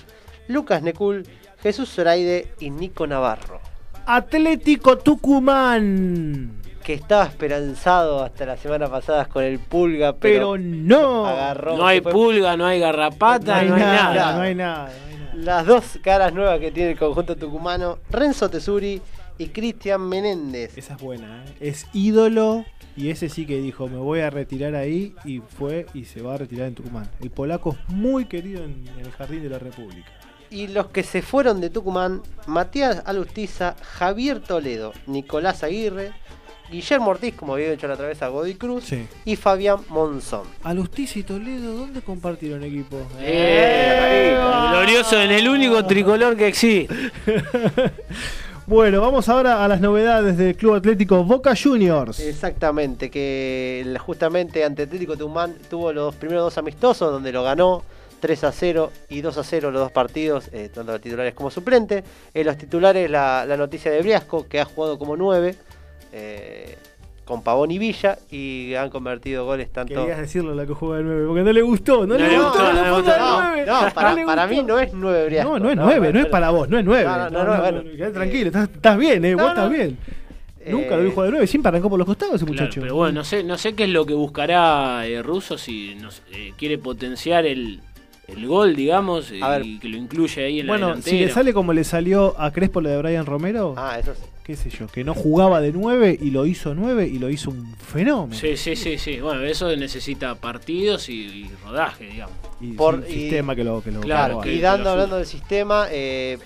Lucas 0.49 0.83
Necul, 0.83 1.27
Jesús 1.63 1.91
Zoraide 1.91 2.53
y 2.61 2.71
Nico 2.71 3.07
Navarro. 3.07 3.61
Atlético 4.07 4.99
Tucumán. 4.99 6.66
Que 6.87 6.95
estaba 6.95 7.25
esperanzado 7.25 8.23
hasta 8.23 8.47
la 8.47 8.57
semana 8.57 8.87
pasada 8.89 9.25
con 9.25 9.43
el 9.43 9.59
Pulga, 9.59 10.13
pero, 10.13 10.53
Pero 10.53 10.59
no. 10.59 11.27
agarró. 11.27 11.77
No 11.77 11.85
hay 11.85 12.01
fue 12.01 12.13
pulga, 12.13 12.57
no 12.57 12.65
hay 12.65 12.79
No 12.79 12.87
garrapata, 12.87 13.57
hay 13.57 13.69
no 13.69 13.75
hay 13.75 13.81
nada, 13.81 14.15
nada. 14.15 14.37
no 14.37 14.43
hay 14.43 14.55
nada. 14.55 14.93
Las 15.35 15.67
dos 15.67 15.99
caras 16.01 16.33
nuevas 16.33 16.61
que 16.61 16.71
tiene 16.71 16.93
el 16.93 16.97
conjunto 16.99 17.35
tucumano, 17.35 17.99
Renzo 18.09 18.49
Tesuri 18.49 19.03
y 19.37 19.49
Cristian 19.49 20.01
Menéndez. 20.09 20.79
Esa 20.79 20.95
es 20.95 21.01
buena, 21.01 21.43
¿eh? 21.45 21.55
Es 21.59 21.89
ídolo. 21.93 22.65
Y 22.97 23.11
ese 23.11 23.29
sí 23.31 23.47
que 23.47 23.57
dijo, 23.61 23.89
me 23.89 23.99
voy 23.99 24.21
a 24.21 24.31
retirar 24.31 24.77
ahí. 24.77 25.13
Y 25.25 25.41
fue 25.41 25.87
y 25.93 26.05
se 26.05 26.23
va 26.23 26.35
a 26.35 26.39
retirar 26.39 26.69
en 26.69 26.77
Tucumán. 26.77 27.11
El 27.21 27.31
polaco 27.31 27.71
es 27.73 27.93
muy 27.93 28.27
querido 28.27 28.63
en 28.63 28.87
el 28.97 29.11
Jardín 29.11 29.43
de 29.43 29.49
la 29.51 29.59
República. 29.59 30.09
Y 30.51 30.69
los 30.69 30.87
que 30.87 31.03
se 31.03 31.21
fueron 31.21 31.61
de 31.61 31.69
Tucumán, 31.69 32.23
Matías 32.47 33.03
Alustiza, 33.07 33.75
Javier 33.83 34.39
Toledo, 34.39 34.93
Nicolás 35.09 35.65
Aguirre, 35.65 36.13
Guillermo 36.71 37.11
Ortiz, 37.11 37.35
como 37.35 37.55
había 37.55 37.73
hecho 37.73 37.87
la 37.89 37.95
otra 37.95 38.09
vez 38.09 38.21
a 38.23 38.29
Godoy 38.29 38.55
Cruz, 38.55 38.85
Sí. 38.85 39.07
y 39.25 39.37
Fabián 39.37 39.79
Monzón. 39.89 40.43
Alustiza 40.65 41.19
y 41.19 41.23
Toledo, 41.23 41.75
¿dónde 41.75 42.01
compartieron 42.03 42.63
equipo? 42.65 42.97
Eh, 43.21 44.37
glorioso 44.71 45.21
en 45.21 45.31
el 45.31 45.49
único 45.49 45.85
tricolor 45.87 46.37
que 46.37 46.49
existe. 46.49 46.95
Bueno, 48.69 49.01
vamos 49.01 49.29
ahora 49.29 49.65
a 49.65 49.69
las 49.69 49.81
novedades 49.81 50.37
del 50.37 50.57
Club 50.57 50.75
Atlético 50.75 51.23
Boca 51.23 51.55
Juniors. 51.55 52.19
Exactamente, 52.19 53.11
que 53.13 53.97
justamente 54.05 54.65
ante 54.65 54.83
Atlético 54.83 55.17
Tucumán 55.17 55.55
tuvo 55.71 55.93
los 55.93 56.17
primeros 56.17 56.43
dos 56.43 56.59
amistosos 56.59 57.13
donde 57.13 57.31
lo 57.31 57.45
ganó 57.45 57.85
3 58.19 58.43
a 58.43 58.51
0 58.51 58.91
y 59.09 59.21
2 59.21 59.39
a 59.39 59.45
0 59.45 59.71
los 59.71 59.83
dos 59.83 59.93
partidos, 59.93 60.49
eh, 60.53 60.69
tanto 60.75 60.91
los 60.91 61.01
titulares 61.01 61.33
como 61.33 61.49
suplente. 61.49 62.03
En 62.35 62.45
los 62.45 62.59
titulares 62.59 63.09
la, 63.09 63.45
la 63.47 63.57
noticia 63.57 63.93
de 63.93 64.01
Briasco, 64.03 64.49
que 64.49 64.59
ha 64.59 64.65
jugado 64.65 64.99
como 64.99 65.17
9 65.17 65.55
con 67.25 67.43
Pavón 67.43 67.71
y 67.73 67.79
Villa 67.79 68.19
y 68.31 68.75
han 68.75 68.89
convertido 68.89 69.45
goles 69.45 69.73
tanto... 69.73 69.95
Querías 69.95 70.19
decirlo 70.21 70.55
la 70.55 70.65
que 70.65 70.75
juega 70.75 70.99
de 70.99 71.03
9, 71.05 71.25
porque 71.27 71.43
no 71.43 71.53
le 71.53 71.63
gustó, 71.63 72.07
no, 72.07 72.15
No 72.15 72.19
le 72.19 72.29
le 72.29 72.39
gustó, 72.39 72.51
gustó, 72.51 72.63
no, 72.63 72.73
no 72.73 72.75
le 72.75 72.83
le 72.85 72.91
gustó. 72.91 73.11
gustó, 73.11 73.19
No, 73.19 73.41
nueve, 73.43 73.65
no, 73.67 73.95
para, 73.95 74.15
le 74.15 74.25
para 74.27 74.47
gustó. 74.47 74.63
mí 74.63 74.69
no 74.69 74.79
es 74.79 74.93
9 74.93 75.27
Briasco. 75.27 75.59
No, 75.59 75.59
no 75.59 75.71
es 75.71 75.77
9, 75.77 75.91
no 76.01 76.05
es 76.07 76.13
bueno, 76.13 76.31
para 76.31 76.51
vos, 76.51 76.69
no 76.69 76.79
es 76.79 76.85
9. 76.85 77.05
No, 77.05 77.31
no, 77.31 77.45
no, 77.45 77.61
bueno. 77.61 77.83
quedate 77.97 78.13
tranquilo, 78.13 78.47
estás, 78.47 78.69
estás 78.73 78.97
bien, 78.99 79.25
eh, 79.25 79.35
vos 79.35 79.49
estás 79.49 79.71
bien. 79.71 79.99
Eh, 80.61 80.71
Nunca 80.73 80.97
lo 80.97 81.03
vi 81.03 81.11
jugar 81.11 81.27
de 81.27 81.31
9, 81.33 81.47
siempre 81.49 81.69
arrancó 81.71 81.91
por 81.91 81.99
los 81.99 82.07
costados 82.07 82.37
ese 82.37 82.45
Claro, 82.45 82.61
muchacho. 82.63 82.81
pero 82.81 82.95
bueno, 82.95 83.13
no 83.15 83.25
sé, 83.25 83.43
no 83.43 83.59
sé 83.59 83.75
qué 83.75 83.85
es 83.85 83.91
lo 83.91 84.07
que 84.07 84.15
buscará 84.15 85.05
eh, 85.07 85.21
Russo 85.23 85.59
si 85.59 85.97
nos, 85.97 86.23
eh, 86.33 86.53
quiere 86.57 86.79
potenciar 86.79 87.45
el, 87.45 87.81
el 88.29 88.47
gol, 88.47 88.77
digamos, 88.77 89.33
A 89.43 89.49
ver. 89.51 89.67
y 89.67 89.79
que 89.81 89.89
lo 89.89 89.97
incluye 89.97 90.45
ahí 90.45 90.61
en 90.61 90.69
Bueno, 90.69 90.91
la 90.91 90.95
si 90.97 91.03
delantera. 91.03 91.27
le 91.27 91.33
sale 91.33 91.53
como 91.53 91.73
le 91.73 91.83
salió 91.83 92.35
a 92.41 92.53
Crespo 92.53 92.81
lo 92.81 92.89
de 92.89 92.99
Brian 92.99 93.27
Romero, 93.27 93.75
Ah, 93.77 93.99
eso 93.99 94.15
sí. 94.15 94.21
Qué 94.47 94.55
sé 94.55 94.71
yo, 94.71 94.87
que 94.87 95.03
no 95.03 95.13
jugaba 95.13 95.61
de 95.61 95.73
9 95.73 96.17
y 96.23 96.31
lo 96.31 96.47
hizo 96.47 96.73
9 96.73 97.09
y 97.09 97.19
lo 97.19 97.29
hizo 97.31 97.51
un 97.51 97.75
fenómeno. 97.77 98.41
Sí, 98.41 98.57
sí, 98.57 98.77
sí, 98.77 98.97
sí. 98.97 99.21
Bueno, 99.21 99.43
eso 99.43 99.75
necesita 99.75 100.37
partidos 100.37 101.09
y, 101.09 101.15
y 101.25 101.51
rodaje, 101.65 102.07
digamos. 102.07 102.37
Y 102.61 102.73
Por- 102.75 103.05
y- 103.09 103.13
sistema 103.13 103.57
que 103.57 103.65
lo 103.65 103.83
que 103.83 103.91
lo 103.91 104.01
Claro, 104.01 104.41
que 104.41 104.53
y 104.55 104.61
dando, 104.61 104.85
lo 104.85 104.91
hablando 104.91 105.17
del 105.17 105.27
sistema, 105.27 105.89
eh, 105.91 106.39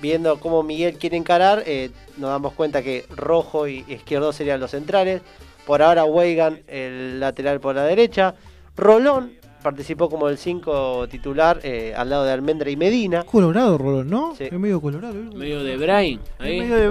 viendo 0.00 0.38
cómo 0.38 0.62
Miguel 0.62 0.96
quiere 0.96 1.16
encarar, 1.16 1.64
eh, 1.66 1.90
nos 2.18 2.30
damos 2.30 2.52
cuenta 2.52 2.82
que 2.84 3.04
Rojo 3.16 3.66
y 3.66 3.84
Izquierdo 3.88 4.32
serían 4.32 4.60
los 4.60 4.70
centrales. 4.70 5.20
Por 5.66 5.82
ahora 5.82 6.04
Weigan, 6.04 6.60
el 6.68 7.18
lateral 7.18 7.58
por 7.58 7.74
la 7.74 7.82
derecha. 7.84 8.36
Rolón 8.76 9.32
participó 9.62 10.08
como 10.08 10.28
el 10.28 10.38
5 10.38 11.06
titular 11.08 11.60
eh, 11.62 11.92
al 11.96 12.10
lado 12.10 12.24
de 12.24 12.32
Almendra 12.32 12.70
y 12.70 12.76
Medina. 12.76 13.22
Colorado, 13.24 13.76
Rolón, 13.78 14.08
¿no? 14.10 14.34
Sí. 14.36 14.44
Es 14.44 14.52
medio 14.52 14.80
colorado. 14.80 15.14
¿eh? 15.18 15.28
Medio 15.34 15.62
de 15.62 15.76
Brain. 15.76 16.20
Es 16.38 16.44
medio 16.44 16.76
de 16.76 16.84
es 16.84 16.90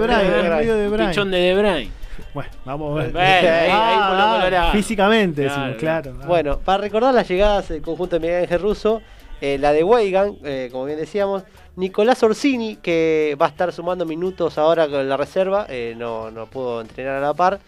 medio 0.66 0.90
Brian. 0.90 1.10
Pichón 1.10 1.30
de 1.30 1.38
De 1.38 1.54
Brain. 1.54 1.90
Bueno, 2.34 2.50
vamos 2.64 2.92
a 3.00 3.02
ver. 3.04 3.12
Bueno, 3.12 3.28
ahí- 3.28 3.70
ahí 3.70 3.98
por 4.08 4.18
lo 4.18 4.38
colorado. 4.38 4.72
Físicamente, 4.72 5.42
Claro, 5.44 5.60
decimos, 5.62 5.78
claro. 5.80 6.14
Ah. 6.22 6.26
Bueno, 6.26 6.58
para 6.58 6.78
recordar 6.82 7.14
las 7.14 7.28
llegadas 7.28 7.68
del 7.68 7.82
conjunto 7.82 8.16
de 8.16 8.20
Miguel 8.20 8.42
Ángel 8.42 8.60
Russo, 8.60 9.00
eh, 9.40 9.56
la 9.58 9.72
de 9.72 9.82
Weigan, 9.82 10.36
eh, 10.44 10.68
como 10.70 10.84
bien 10.84 10.98
decíamos, 10.98 11.42
Nicolás 11.76 12.22
Orsini, 12.22 12.76
que 12.76 13.36
va 13.40 13.46
a 13.46 13.48
estar 13.48 13.72
sumando 13.72 14.04
minutos 14.04 14.58
ahora 14.58 14.86
con 14.86 15.08
la 15.08 15.16
reserva, 15.16 15.64
eh, 15.70 15.94
no, 15.96 16.30
no 16.30 16.46
pudo 16.46 16.82
entrenar 16.82 17.16
a 17.16 17.20
la 17.20 17.32
par, 17.34 17.58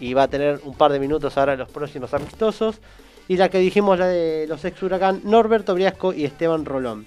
y 0.00 0.12
va 0.12 0.24
a 0.24 0.28
tener 0.28 0.60
un 0.64 0.74
par 0.74 0.90
de 0.90 0.98
minutos 0.98 1.36
ahora 1.38 1.52
en 1.52 1.60
los 1.60 1.68
próximos 1.70 2.12
amistosos. 2.12 2.80
Y 3.28 3.36
la 3.36 3.48
que 3.48 3.58
dijimos, 3.58 3.98
la 3.98 4.06
de 4.06 4.46
los 4.48 4.64
ex 4.64 4.82
Huracán, 4.82 5.20
Norberto 5.24 5.74
Briasco 5.74 6.12
y 6.12 6.24
Esteban 6.24 6.64
Rolón. 6.64 7.06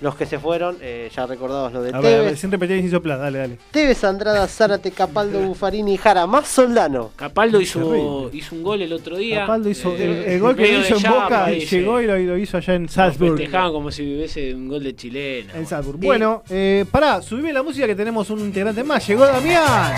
Los 0.00 0.16
que 0.16 0.26
se 0.26 0.38
fueron, 0.38 0.76
eh, 0.82 1.08
ya 1.14 1.24
recordados 1.24 1.72
lo 1.72 1.80
de 1.80 1.90
A 1.94 2.00
ver, 2.00 2.14
a 2.14 2.16
ver, 2.16 2.24
Tevez, 2.26 2.40
sin 2.40 2.50
repetir 2.50 2.90
soplar, 2.90 3.18
dale, 3.18 3.38
dale. 3.38 3.58
Tevez, 3.70 4.02
Andrada, 4.04 4.46
Zárate, 4.48 4.90
Capaldo, 4.90 5.40
Bufarini 5.46 5.94
y 5.94 5.96
Jara, 5.96 6.26
más 6.26 6.48
Soldano. 6.48 7.12
Capaldo 7.16 7.60
hizo, 7.60 8.28
hizo 8.32 8.54
un 8.54 8.62
gol 8.62 8.82
el 8.82 8.92
otro 8.92 9.16
día. 9.16 9.42
Capaldo 9.42 9.70
hizo, 9.70 9.92
eh, 9.96 10.04
el, 10.04 10.32
el 10.32 10.40
gol 10.40 10.56
que 10.56 10.78
hizo 10.78 10.96
en 10.96 11.02
Boca 11.10 11.50
y 11.52 11.64
llegó 11.64 12.00
y 12.02 12.06
lo, 12.06 12.18
y 12.18 12.26
lo 12.26 12.36
hizo 12.36 12.56
allá 12.58 12.74
en 12.74 12.82
Lo 12.82 12.88
Salzburg. 12.88 13.38
Festejaban 13.38 13.72
como 13.72 13.90
si 13.90 14.02
hubiese 14.02 14.54
un 14.54 14.68
gol 14.68 14.82
de 14.82 14.94
chilena. 14.96 15.54
En 15.54 15.66
Salzburg. 15.66 15.98
Bueno, 15.98 16.42
eh, 16.50 16.84
pará, 16.90 17.22
subime 17.22 17.52
la 17.52 17.62
música 17.62 17.86
que 17.86 17.94
tenemos 17.94 18.28
un 18.30 18.40
integrante 18.40 18.82
más. 18.82 19.06
Llegó 19.06 19.24
Damián. 19.24 19.94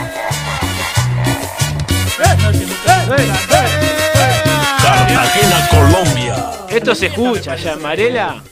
Cartagena, 5.07 5.69
Colombia. 5.71 6.35
Esto 6.69 6.95
se 6.95 7.07
escucha 7.07 7.53
allá 7.53 7.75
en 7.75 7.83
Varela. 7.83 8.43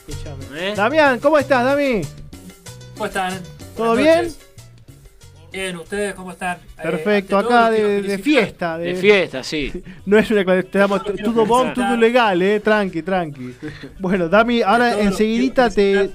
¿Eh? 0.55 0.73
Damián, 0.75 1.19
¿cómo 1.19 1.37
estás, 1.37 1.65
Dami? 1.65 2.01
¿Cómo 2.93 3.05
están? 3.07 3.33
¿Todo 3.75 3.95
bien? 3.95 4.33
Bien, 5.51 5.75
¿ustedes 5.75 6.13
cómo 6.13 6.31
están? 6.31 6.57
Eh, 6.57 6.81
Perfecto, 6.81 7.37
acá 7.37 7.69
de, 7.69 8.19
fiesta. 8.19 8.77
De 8.77 8.95
fiesta, 8.95 9.43
sí. 9.43 9.83
No 10.05 10.17
es 10.17 10.31
una 10.31 10.45
estamos 10.59 11.03
quiero 11.03 11.33
todo 11.33 11.45
todo 11.73 11.97
legal, 11.97 12.41
eh, 12.41 12.61
tranqui, 12.61 13.01
tranqui. 13.01 13.53
Bueno, 13.99 14.29
Dami, 14.29 14.61
ahora 14.61 14.91
todos 14.91 15.05
los 15.05 15.07
enseguidita 15.07 15.69
quiero 15.69 16.09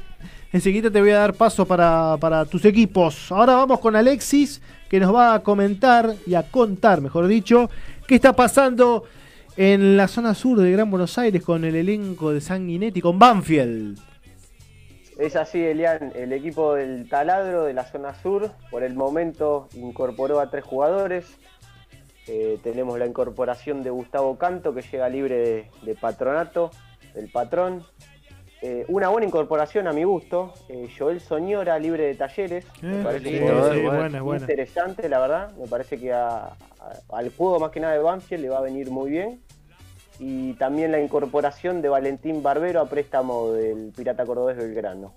te, 0.53 0.91
te 0.91 1.01
voy 1.01 1.11
a 1.11 1.19
dar 1.19 1.35
paso 1.35 1.67
para, 1.67 2.17
para 2.19 2.47
tus 2.47 2.65
equipos. 2.65 3.31
Ahora 3.31 3.57
vamos 3.57 3.79
con 3.79 3.95
Alexis, 3.95 4.63
que 4.89 4.99
nos 4.99 5.15
va 5.15 5.35
a 5.35 5.41
comentar 5.41 6.15
y 6.27 6.35
a 6.35 6.43
contar, 6.45 7.03
mejor 7.03 7.27
dicho, 7.27 7.71
qué 8.07 8.15
está 8.15 8.35
pasando 8.35 9.05
en 9.57 9.97
la 9.97 10.09
zona 10.09 10.35
sur 10.35 10.59
de 10.61 10.71
Gran 10.73 10.91
Buenos 10.91 11.19
Aires 11.19 11.43
con 11.43 11.65
el 11.65 11.75
elenco 11.75 12.33
de 12.33 12.41
Sanguinetti, 12.41 13.01
con 13.01 13.19
Banfield. 13.19 13.99
Es 15.19 15.37
así, 15.37 15.63
Elian. 15.63 16.13
El 16.15 16.33
equipo 16.33 16.75
del 16.75 17.09
taladro 17.09 17.65
de 17.65 17.75
la 17.75 17.85
zona 17.85 18.15
sur, 18.15 18.51
por 18.71 18.83
el 18.83 18.95
momento, 18.95 19.69
incorporó 19.75 20.41
a 20.41 20.51
tres 20.51 20.65
jugadores. 20.65 21.27
Eh, 22.27 22.59
tenemos 22.63 22.99
la 22.99 23.07
incorporación 23.07 23.83
de 23.83 23.91
Gustavo 23.91 24.39
Canto, 24.39 24.73
que 24.75 24.83
llega 24.83 25.09
libre 25.09 25.37
de, 25.37 25.71
de 25.83 25.95
patronato, 25.95 26.71
del 27.15 27.29
patrón. 27.31 27.83
Eh, 28.63 28.85
una 28.89 29.09
buena 29.09 29.27
incorporación 29.27 29.89
a 29.89 29.93
mi 29.93 30.05
gusto. 30.05 30.55
Eh, 30.69 30.89
Joel 30.97 31.21
Soñora, 31.21 31.79
libre 31.79 32.05
de 32.05 32.15
talleres. 32.15 32.65
me 32.81 33.03
parece 33.03 33.29
sí, 33.31 33.43
un 33.43 34.11
sí, 34.13 34.37
interesante, 34.43 35.09
la 35.09 35.19
verdad. 35.19 35.53
Me 35.59 35.67
parece 35.67 35.99
que 35.99 36.13
a- 36.13 36.51
al 37.11 37.31
juego 37.31 37.59
más 37.59 37.71
que 37.71 37.81
nada 37.81 37.95
de 37.95 38.01
Banfield 38.01 38.43
le 38.43 38.49
va 38.51 38.59
a 38.59 38.63
venir 38.63 38.91
muy 38.91 39.11
bien. 39.11 39.41
Y 40.19 40.53
también 40.55 40.93
la 40.93 41.01
incorporación 41.01 41.81
de 41.81 41.89
Valentín 41.89 42.43
Barbero 42.43 42.81
a 42.81 42.89
préstamo 42.89 43.53
del 43.53 43.91
Pirata 43.97 44.27
Cordobés 44.27 44.59
Belgrano. 44.59 45.15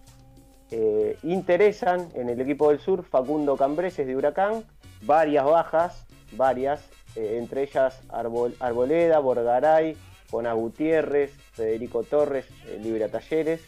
Eh, 0.71 1.17
interesan 1.23 2.07
en 2.15 2.29
el 2.29 2.39
equipo 2.39 2.69
del 2.69 2.79
sur 2.79 3.03
Facundo 3.03 3.57
Cambreses 3.57 4.07
de 4.07 4.15
Huracán, 4.15 4.63
varias 5.01 5.45
bajas, 5.45 6.05
varias, 6.31 6.81
eh, 7.15 7.37
entre 7.37 7.63
ellas 7.63 8.01
Arbol- 8.09 8.55
Arboleda, 8.59 9.19
Borgaray, 9.19 9.97
Jona 10.31 10.53
Gutiérrez, 10.53 11.31
Federico 11.51 12.03
Torres, 12.03 12.45
eh, 12.67 12.79
libre 12.81 13.03
a 13.03 13.09
Talleres. 13.09 13.61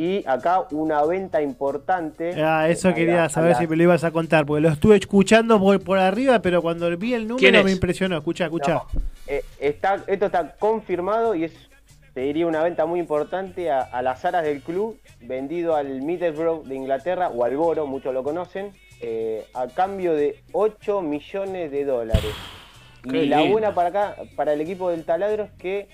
Y 0.00 0.22
acá 0.28 0.64
una 0.70 1.04
venta 1.04 1.42
importante. 1.42 2.40
Ah, 2.40 2.68
eso 2.68 2.90
la- 2.90 2.94
quería 2.94 3.28
saber 3.28 3.50
la- 3.54 3.58
si 3.58 3.66
me 3.66 3.74
lo 3.74 3.82
ibas 3.82 4.04
a 4.04 4.12
contar, 4.12 4.46
porque 4.46 4.60
lo 4.60 4.68
estuve 4.68 4.94
escuchando 4.96 5.58
por, 5.58 5.82
por 5.82 5.98
arriba, 5.98 6.40
pero 6.40 6.62
cuando 6.62 6.86
vi 6.96 7.14
el 7.14 7.22
¿Quién 7.26 7.52
número 7.52 7.64
me 7.64 7.72
impresionó. 7.72 8.16
Escucha, 8.16 8.44
escucha. 8.44 8.74
No, 8.74 8.86
eh, 9.26 9.42
está, 9.58 10.04
esto 10.06 10.26
está 10.26 10.54
confirmado 10.56 11.34
y 11.34 11.42
es, 11.42 11.52
te 12.14 12.20
diría, 12.20 12.46
una 12.46 12.62
venta 12.62 12.86
muy 12.86 13.00
importante 13.00 13.72
a, 13.72 13.80
a 13.80 14.00
las 14.02 14.24
aras 14.24 14.44
del 14.44 14.62
club, 14.62 15.00
vendido 15.20 15.74
al 15.74 16.00
Middlesbrough 16.02 16.64
de 16.68 16.76
Inglaterra 16.76 17.28
o 17.30 17.44
al 17.44 17.56
Boro, 17.56 17.88
muchos 17.88 18.14
lo 18.14 18.22
conocen, 18.22 18.70
eh, 19.00 19.44
a 19.52 19.66
cambio 19.66 20.14
de 20.14 20.38
8 20.52 21.02
millones 21.02 21.72
de 21.72 21.84
dólares. 21.84 22.34
Qué 23.02 23.24
y 23.24 23.26
la 23.26 23.42
buena 23.42 23.74
para 23.74 23.88
acá, 23.88 24.16
para 24.36 24.52
el 24.52 24.60
equipo 24.60 24.90
del 24.90 25.04
taladro, 25.04 25.42
es 25.44 25.52
que 25.58 25.88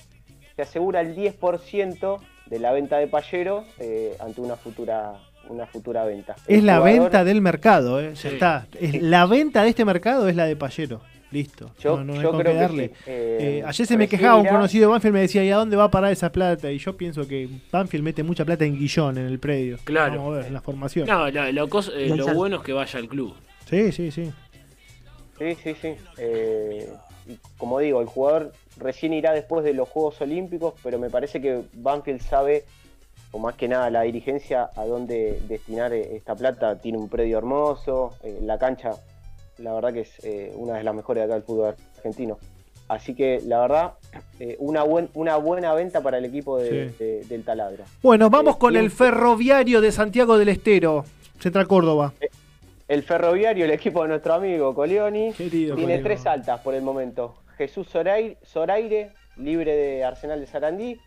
se 0.56 0.60
asegura 0.62 1.00
el 1.00 1.14
10% 1.16 2.18
de 2.46 2.58
la 2.58 2.72
venta 2.72 2.98
de 2.98 3.06
Payero 3.06 3.64
eh, 3.78 4.16
ante 4.20 4.40
una 4.40 4.56
futura, 4.56 5.14
una 5.48 5.66
futura 5.66 6.04
venta. 6.04 6.34
Es 6.46 6.58
El 6.58 6.66
la 6.66 6.78
jugador- 6.78 7.00
venta 7.00 7.24
del 7.24 7.40
mercado, 7.40 8.00
¿eh? 8.00 8.10
Ya 8.14 8.16
Sí. 8.16 8.28
está. 8.28 8.66
Es- 8.80 9.00
la 9.02 9.26
venta 9.26 9.62
de 9.62 9.70
este 9.70 9.84
mercado 9.84 10.28
es 10.28 10.36
la 10.36 10.44
de 10.46 10.56
Payero. 10.56 11.00
Listo. 11.30 11.72
Yo- 11.80 11.96
no, 11.96 12.04
no 12.04 12.12
hay 12.12 12.20
yo 12.22 12.30
creo 12.38 12.52
que 12.52 12.58
darle. 12.60 12.84
Eh, 13.06 13.38
Eh, 13.60 13.62
ayer 13.66 13.86
se 13.88 13.96
me 13.96 14.06
quejaba 14.06 14.36
un 14.36 14.46
conocido 14.46 14.86
de 14.86 14.92
Banfield, 14.92 15.14
me 15.14 15.20
decía, 15.22 15.42
¿y 15.44 15.50
a 15.50 15.56
dónde 15.56 15.74
va 15.76 15.84
a 15.84 15.90
parar 15.90 16.12
esa 16.12 16.30
plata? 16.30 16.70
Y 16.70 16.78
yo 16.78 16.96
pienso 16.96 17.26
que 17.26 17.48
Banfield 17.72 18.04
mete 18.04 18.22
mucha 18.22 18.44
plata 18.44 18.64
en 18.64 18.78
Guillón, 18.78 19.18
en 19.18 19.26
el 19.26 19.40
predio. 19.40 19.78
Claro. 19.82 20.16
Vamos 20.18 20.34
a 20.34 20.36
ver, 20.38 20.46
en 20.46 20.52
la 20.54 20.60
formación. 20.60 21.08
No, 21.08 21.28
la- 21.30 21.50
lo, 21.50 21.64
eh, 21.64 22.32
bueno 22.34 22.56
es 22.58 22.62
que 22.62 22.72
vaya 22.72 22.98
al 23.00 23.08
club. 23.08 23.34
Sí, 23.68 23.90
sí, 23.90 24.12
sí. 24.12 24.30
Sí, 25.38 25.56
sí, 25.60 25.74
sí. 25.82 25.94
Eh, 26.18 26.88
y 27.26 27.36
como 27.58 27.80
digo, 27.80 28.00
el 28.00 28.06
jugador 28.06 28.52
recién 28.76 29.12
irá 29.12 29.32
después 29.32 29.64
de 29.64 29.72
los 29.74 29.88
Juegos 29.88 30.20
Olímpicos, 30.20 30.74
pero 30.82 30.98
me 30.98 31.10
parece 31.10 31.40
que 31.40 31.62
Banfield 31.74 32.20
sabe, 32.20 32.64
o 33.32 33.38
más 33.38 33.54
que 33.54 33.68
nada 33.68 33.90
la 33.90 34.02
dirigencia, 34.02 34.70
a 34.76 34.84
dónde 34.84 35.40
destinar 35.48 35.92
eh, 35.92 36.16
esta 36.16 36.34
plata. 36.34 36.78
Tiene 36.80 36.98
un 36.98 37.08
predio 37.08 37.38
hermoso, 37.38 38.12
eh, 38.22 38.38
la 38.42 38.58
cancha, 38.58 38.92
la 39.58 39.72
verdad 39.74 39.92
que 39.92 40.00
es 40.00 40.24
eh, 40.24 40.52
una 40.56 40.74
de 40.74 40.84
las 40.84 40.94
mejores 40.94 41.20
de 41.22 41.24
acá 41.24 41.34
del 41.34 41.42
fútbol 41.44 41.74
argentino. 41.96 42.38
Así 42.86 43.14
que 43.14 43.40
la 43.46 43.60
verdad, 43.60 43.92
eh, 44.38 44.56
una, 44.58 44.82
buen, 44.82 45.08
una 45.14 45.36
buena 45.36 45.72
venta 45.72 46.02
para 46.02 46.18
el 46.18 46.26
equipo 46.26 46.58
de- 46.58 46.90
Sí. 46.90 46.96
de- 46.98 47.24
del 47.24 47.42
taladro. 47.42 47.84
Bueno, 48.02 48.28
vamos 48.28 48.56
con 48.58 48.72
¿quién- 48.72 48.84
el 48.84 48.90
ferroviario 48.90 49.80
de 49.80 49.90
Santiago 49.90 50.36
del 50.36 50.50
Estero, 50.50 51.04
Central 51.40 51.66
Córdoba. 51.66 52.12
El 52.86 53.02
ferroviario, 53.02 53.64
el 53.64 53.70
equipo 53.70 54.02
de 54.02 54.08
nuestro 54.08 54.34
amigo 54.34 54.74
Colioni, 54.74 55.32
Querido 55.32 55.74
tiene 55.76 55.98
tres 56.00 56.26
altas 56.26 56.60
por 56.60 56.74
el 56.74 56.82
momento. 56.82 57.36
Jesús 57.56 57.88
Zoraire, 57.88 58.36
Zoraire, 58.44 59.10
libre 59.36 59.74
de 59.76 60.04
Arsenal 60.04 60.40
de 60.40 60.46
Sarandí. 60.46 60.98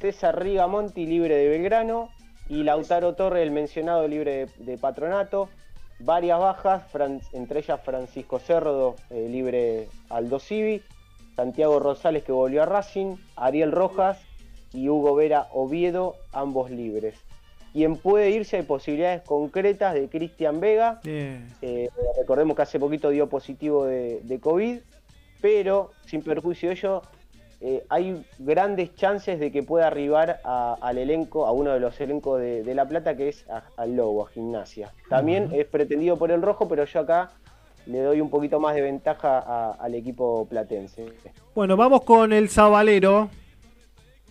César 0.00 0.42
Rigamonti, 0.42 1.06
libre 1.06 1.36
de 1.36 1.48
Belgrano. 1.48 2.08
Y 2.48 2.62
Lautaro 2.64 3.14
Torre, 3.14 3.42
el 3.42 3.50
mencionado, 3.50 4.08
libre 4.08 4.46
de, 4.46 4.64
de 4.64 4.78
Patronato. 4.78 5.48
Varias 6.00 6.38
bajas, 6.40 6.82
Fran- 6.92 7.20
entre 7.32 7.60
ellas 7.60 7.80
Francisco 7.84 8.38
Cerdo, 8.38 8.96
eh, 9.10 9.28
libre 9.30 9.88
Aldo 10.08 10.38
Civi. 10.38 10.82
Santiago 11.36 11.78
Rosales, 11.78 12.24
que 12.24 12.32
volvió 12.32 12.62
a 12.62 12.66
Racing. 12.66 13.16
Ariel 13.36 13.72
Rojas 13.72 14.18
y 14.72 14.88
Hugo 14.88 15.14
Vera 15.14 15.48
Oviedo, 15.52 16.16
ambos 16.32 16.70
libres. 16.70 17.14
Quien 17.72 17.96
puede 17.96 18.30
irse 18.30 18.56
hay 18.56 18.62
posibilidades 18.62 19.22
concretas 19.22 19.94
de 19.94 20.08
Cristian 20.08 20.58
Vega, 20.60 21.00
eh, 21.62 21.88
recordemos 22.18 22.56
que 22.56 22.62
hace 22.62 22.80
poquito 22.80 23.10
dio 23.10 23.28
positivo 23.28 23.84
de, 23.84 24.20
de 24.24 24.40
COVID, 24.40 24.80
pero 25.40 25.90
sin 26.06 26.22
perjuicio 26.22 26.68
de 26.70 26.74
ello, 26.74 27.02
eh, 27.62 27.84
hay 27.90 28.24
grandes 28.38 28.94
chances 28.94 29.38
de 29.38 29.52
que 29.52 29.62
pueda 29.62 29.86
arribar 29.86 30.40
a- 30.44 30.76
al 30.80 30.96
elenco, 30.98 31.46
a 31.46 31.52
uno 31.52 31.72
de 31.72 31.80
los 31.80 32.00
elencos 32.00 32.40
de, 32.40 32.62
de 32.62 32.74
La 32.74 32.88
Plata, 32.88 33.16
que 33.16 33.28
es 33.28 33.44
al 33.76 33.96
Lobo, 33.96 34.26
a 34.26 34.30
Gimnasia. 34.30 34.92
También 35.08 35.50
es 35.52 35.66
pretendido 35.66 36.16
por 36.16 36.30
el 36.30 36.40
Rojo, 36.42 36.66
pero 36.68 36.84
yo 36.84 37.00
acá 37.00 37.30
le 37.86 38.00
doy 38.00 38.20
un 38.20 38.30
poquito 38.30 38.60
más 38.60 38.74
de 38.74 38.82
ventaja 38.82 39.38
a- 39.38 39.72
al 39.72 39.94
equipo 39.94 40.46
platense. 40.48 41.06
Bueno, 41.54 41.76
vamos 41.76 42.02
con 42.02 42.32
el 42.32 42.48
Zabalero. 42.48 43.28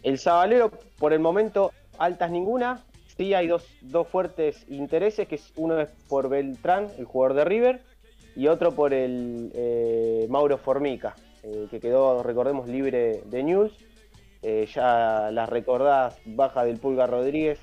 El 0.02 0.18
Zabalero, 0.18 0.72
por 0.98 1.14
el 1.14 1.20
momento, 1.20 1.72
altas 1.98 2.32
ninguna. 2.32 2.80
Sí 3.18 3.34
hay 3.34 3.48
dos, 3.48 3.68
dos 3.82 4.08
fuertes 4.08 4.66
intereses, 4.70 5.28
que 5.28 5.36
es, 5.36 5.52
uno 5.58 5.78
es 5.80 5.90
por 6.08 6.30
Beltrán, 6.30 6.88
el 6.98 7.04
jugador 7.06 7.36
de 7.36 7.44
River, 7.46 7.82
y 8.40 8.48
otro 8.48 8.72
por 8.72 8.94
el 8.94 9.52
eh, 9.54 10.26
Mauro 10.30 10.58
Formica, 10.58 11.14
eh, 11.44 11.68
que 11.70 11.82
quedó, 11.82 12.24
recordemos, 12.24 12.70
libre 12.70 13.22
de 13.26 13.44
News. 13.44 13.74
Eh, 14.42 14.66
ya 14.74 15.30
las 15.34 15.50
recordadas 15.50 16.18
bajas 16.24 16.66
del 16.66 16.78
Pulga 16.78 17.06
Rodríguez 17.06 17.60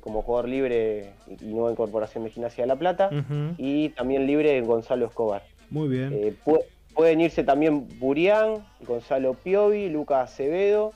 como 0.00 0.20
jugador 0.22 0.48
libre 0.50 1.12
y, 1.26 1.44
y 1.44 1.54
nueva 1.54 1.70
incorporación 1.70 2.24
de 2.24 2.30
Gimnasia 2.30 2.64
de 2.64 2.68
La 2.68 2.76
Plata, 2.76 3.08
y 3.56 3.88
también 3.90 4.26
libre 4.26 4.60
Gonzalo 4.62 5.06
Escobar. 5.06 5.42
Muy 5.70 5.88
bien. 5.88 6.36
Pu- 6.44 6.62
pueden 6.94 7.20
irse 7.22 7.42
también 7.42 7.86
Burián, 7.98 8.66
Gonzalo 8.86 9.32
Piovi, 9.34 9.88
Lucas 9.90 10.30
Acevedo, 10.30 10.92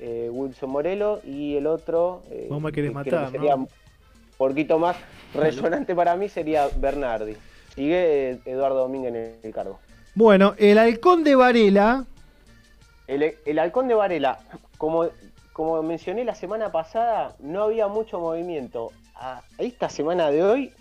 Wilson 0.00 0.70
Morelo 0.70 1.20
y 1.24 1.56
el 1.56 1.66
otro. 1.66 2.22
Vos 2.48 2.62
me 2.62 2.70
querés 2.72 2.90
que 2.90 2.94
matar, 2.94 3.30
sería 3.32 3.56
¿no? 3.56 3.62
un 3.62 3.68
poquito 4.38 4.78
más 4.78 4.96
resonante 5.34 5.94
para 5.94 6.16
mí 6.16 6.28
sería 6.28 6.68
Bernardi. 6.76 7.34
Sigue 7.74 8.40
Eduardo 8.44 8.78
Domínguez 8.80 9.14
en 9.14 9.38
el 9.42 9.54
cargo. 9.54 9.78
Bueno, 10.14 10.54
el 10.58 10.78
halcón 10.78 11.24
de 11.24 11.34
Varela. 11.36 12.04
El, 13.06 13.34
el 13.44 13.58
halcón 13.58 13.88
de 13.88 13.94
Varela, 13.94 14.38
como, 14.78 15.06
como 15.52 15.82
mencioné 15.82 16.24
la 16.24 16.34
semana 16.34 16.70
pasada, 16.72 17.34
no 17.40 17.64
había 17.64 17.88
mucho 17.88 18.20
movimiento. 18.20 18.92
A 19.14 19.42
esta 19.58 19.88
semana 19.88 20.30
de 20.30 20.42
hoy 20.42 20.72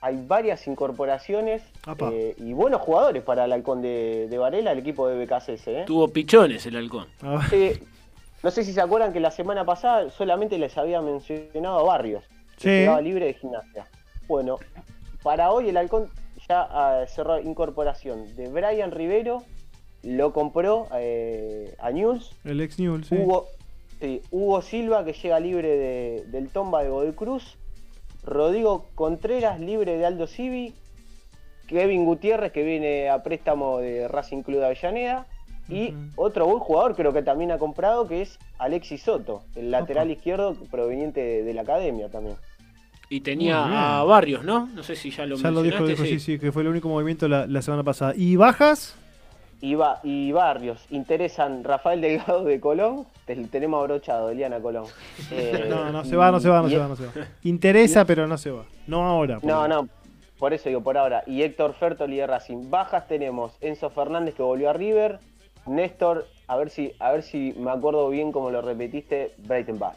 hay 0.00 0.16
varias 0.26 0.66
incorporaciones 0.66 1.62
eh, 2.10 2.34
y 2.38 2.52
buenos 2.54 2.80
jugadores 2.80 3.22
para 3.22 3.44
el 3.44 3.52
halcón 3.52 3.82
de, 3.82 4.26
de 4.30 4.38
Varela, 4.38 4.72
el 4.72 4.78
equipo 4.78 5.06
de 5.08 5.24
BKCS. 5.24 5.66
¿eh? 5.68 5.84
Tuvo 5.86 6.08
pichones 6.08 6.64
el 6.66 6.76
halcón. 6.76 7.06
No 8.42 8.50
sé 8.50 8.64
si 8.64 8.72
se 8.72 8.80
acuerdan 8.80 9.12
que 9.12 9.20
la 9.20 9.30
semana 9.30 9.64
pasada 9.64 10.10
solamente 10.10 10.58
les 10.58 10.76
había 10.76 11.00
mencionado 11.00 11.78
a 11.78 11.82
Barrios, 11.84 12.24
que 12.56 12.60
Sí. 12.62 12.68
quedaba 12.68 13.00
libre 13.00 13.26
de 13.26 13.34
gimnasia. 13.34 13.86
Bueno, 14.26 14.58
para 15.22 15.52
hoy 15.52 15.68
el 15.68 15.76
halcón 15.76 16.08
ya 16.48 17.04
cerró 17.08 17.40
incorporación 17.40 18.34
de 18.36 18.48
Brian 18.48 18.90
Rivero, 18.90 19.42
lo 20.02 20.32
compró 20.32 20.86
eh, 20.94 21.74
a 21.78 21.90
News, 21.90 22.34
El 22.44 22.60
ex 22.60 22.78
Newell, 22.78 23.04
sí. 23.04 23.14
Hugo, 23.16 23.46
sí, 24.00 24.20
Hugo 24.30 24.62
Silva 24.62 25.04
que 25.04 25.12
llega 25.12 25.38
libre 25.40 25.68
de- 25.68 26.24
del 26.26 26.48
Tomba 26.48 26.82
de 26.82 26.90
Godoy 26.90 27.12
Cruz, 27.12 27.56
Rodrigo 28.24 28.86
Contreras 28.94 29.60
libre 29.60 29.96
de 29.98 30.06
Aldo 30.06 30.26
Civi, 30.26 30.74
Kevin 31.66 32.04
Gutiérrez, 32.04 32.52
que 32.52 32.62
viene 32.64 33.08
a 33.08 33.22
préstamo 33.22 33.78
de 33.78 34.06
Racing 34.08 34.42
Club 34.42 34.58
de 34.60 34.66
Avellaneda. 34.66 35.26
Y 35.68 35.94
otro 36.16 36.44
buen 36.46 36.58
jugador 36.58 36.94
creo 36.96 37.12
que 37.12 37.22
también 37.22 37.50
ha 37.52 37.58
comprado, 37.58 38.06
que 38.08 38.20
es 38.20 38.38
Alexis 38.58 39.04
Soto, 39.04 39.42
el 39.54 39.70
lateral 39.70 40.10
izquierdo 40.10 40.54
proveniente 40.70 41.20
de, 41.20 41.42
de 41.44 41.54
la 41.54 41.62
academia 41.62 42.10
también. 42.10 42.36
Y 43.14 43.20
tenía 43.20 43.98
a 44.00 44.04
Barrios, 44.04 44.42
¿no? 44.42 44.68
No 44.74 44.82
sé 44.82 44.96
si 44.96 45.10
ya 45.10 45.26
lo 45.26 45.36
Ya 45.36 45.50
lo 45.50 45.62
dijo, 45.62 45.76
mencionaste. 45.80 46.04
dijo, 46.12 46.18
sí, 46.20 46.32
sí, 46.32 46.38
que 46.38 46.50
fue 46.50 46.62
el 46.62 46.68
único 46.68 46.88
movimiento 46.88 47.28
la, 47.28 47.46
la 47.46 47.60
semana 47.60 47.82
pasada. 47.82 48.14
¿Y 48.16 48.36
bajas? 48.36 48.96
Y, 49.60 49.74
Ba- 49.74 50.00
y 50.02 50.32
Barrios, 50.32 50.84
interesan 50.90 51.62
Rafael 51.62 52.00
Delgado 52.00 52.42
de 52.44 52.58
Colón, 52.58 53.06
te- 53.26 53.36
tenemos 53.36 53.80
abrochado, 53.80 54.30
Eliana 54.30 54.60
Colón. 54.60 54.86
Eh, 55.30 55.66
No, 55.68 55.92
no 55.92 56.04
se 56.06 56.16
va, 56.16 56.30
no 56.32 56.40
se 56.40 56.48
va, 56.48 56.62
no 56.62 56.68
se 56.70 56.78
va, 56.78 56.88
no 56.88 56.96
se 56.96 57.04
va. 57.06 57.12
Interesa, 57.44 58.04
pero 58.06 58.26
no 58.26 58.38
se 58.38 58.50
va. 58.50 58.64
No 58.86 59.04
ahora. 59.04 59.38
por 59.40 59.48
No, 59.50 59.68
lo 59.68 59.82
no, 59.82 59.88
por 60.38 60.54
eso 60.54 60.70
digo, 60.70 60.80
por 60.82 60.96
ahora. 60.96 61.22
Y 61.26 61.42
Héctor 61.42 61.74
Fertoli 61.74 62.16
de 62.16 62.26
Racing. 62.26 62.70
Bajas 62.70 63.06
tenemos 63.08 63.52
Enzo 63.60 63.90
Fernández 63.90 64.34
que 64.34 64.42
volvió 64.42 64.70
a 64.70 64.72
River, 64.72 65.18
Néstor, 65.66 66.26
a 66.48 66.56
ver 66.56 66.70
si, 66.70 66.92
a 66.98 67.12
ver 67.12 67.22
si 67.22 67.54
me 67.58 67.70
acuerdo 67.70 68.08
bien 68.08 68.32
como 68.32 68.50
lo 68.50 68.62
repetiste, 68.62 69.34
Breitenbach. 69.36 69.96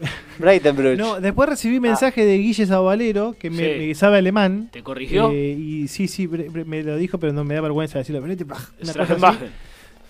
Breitenbruch. 0.38 0.98
No, 0.98 1.20
después 1.20 1.48
recibí 1.48 1.80
mensaje 1.80 2.24
de 2.24 2.36
Guille 2.38 2.66
Zabalero, 2.66 3.34
que 3.38 3.50
me, 3.50 3.56
Sí. 3.56 3.86
me 3.88 3.94
sabe 3.94 4.18
alemán. 4.18 4.68
¿Te 4.72 4.82
corrigió? 4.82 5.30
Eh, 5.30 5.56
y 5.58 5.88
sí, 5.88 6.08
sí, 6.08 6.26
bre- 6.28 6.50
bre- 6.50 6.64
me 6.64 6.82
lo 6.82 6.96
dijo, 6.96 7.18
pero 7.18 7.32
no 7.32 7.44
me 7.44 7.54
da 7.54 7.60
vergüenza 7.62 7.98
decirlo. 7.98 8.22
Una 8.22 8.36
cosa 8.36 8.54
así. 8.80 8.86
Strafenbachen. 8.90 9.50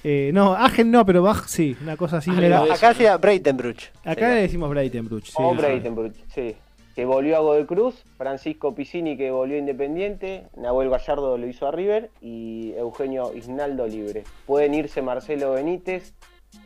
Eh, 0.04 0.30
no, 0.32 0.54
Agen 0.54 0.90
no, 0.90 1.04
pero 1.04 1.22
Bach 1.22 1.46
sí, 1.48 1.76
una 1.82 1.96
cosa 1.96 2.18
así. 2.18 2.30
me 2.30 2.48
da- 2.48 2.58
Algo 2.58 2.68
de 2.68 2.74
Acá 2.74 2.94
sería 2.94 3.16
Breitenbruch. 3.16 3.84
Acá 4.04 4.28
le 4.34 4.42
decimos 4.42 4.70
Breitenbruch. 4.70 5.24
Sí, 5.26 5.34
o 5.38 5.50
sí. 5.52 5.56
Breitenbruch, 5.58 6.14
sí. 6.34 6.54
Que 6.94 7.04
volvió 7.04 7.36
a 7.36 7.40
Godoy 7.40 7.66
Cruz, 7.66 8.04
Francisco 8.16 8.74
Piscini 8.74 9.16
que 9.16 9.30
volvió 9.30 9.56
a 9.56 9.58
Independiente, 9.58 10.46
Nahuel 10.56 10.88
Gallardo 10.90 11.36
lo 11.36 11.46
hizo 11.46 11.66
a 11.66 11.70
River 11.72 12.10
y 12.22 12.72
Eugenio 12.76 13.32
Ignaldo 13.34 13.86
libre. 13.86 14.24
Pueden 14.46 14.74
irse 14.74 15.02
Marcelo 15.02 15.52
Benítez, 15.52 16.14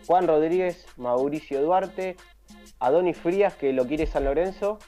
Juan 0.07 0.29
Rodríguez, 0.29 0.87
Mauricio 0.99 1.61
Duarte, 1.63 2.17
Adonis 2.81 3.17
Frías 3.17 3.55
que 3.55 3.73
lo 3.73 3.87
quiere 3.87 4.07
San 4.07 4.25
Lorenzo 4.25 4.79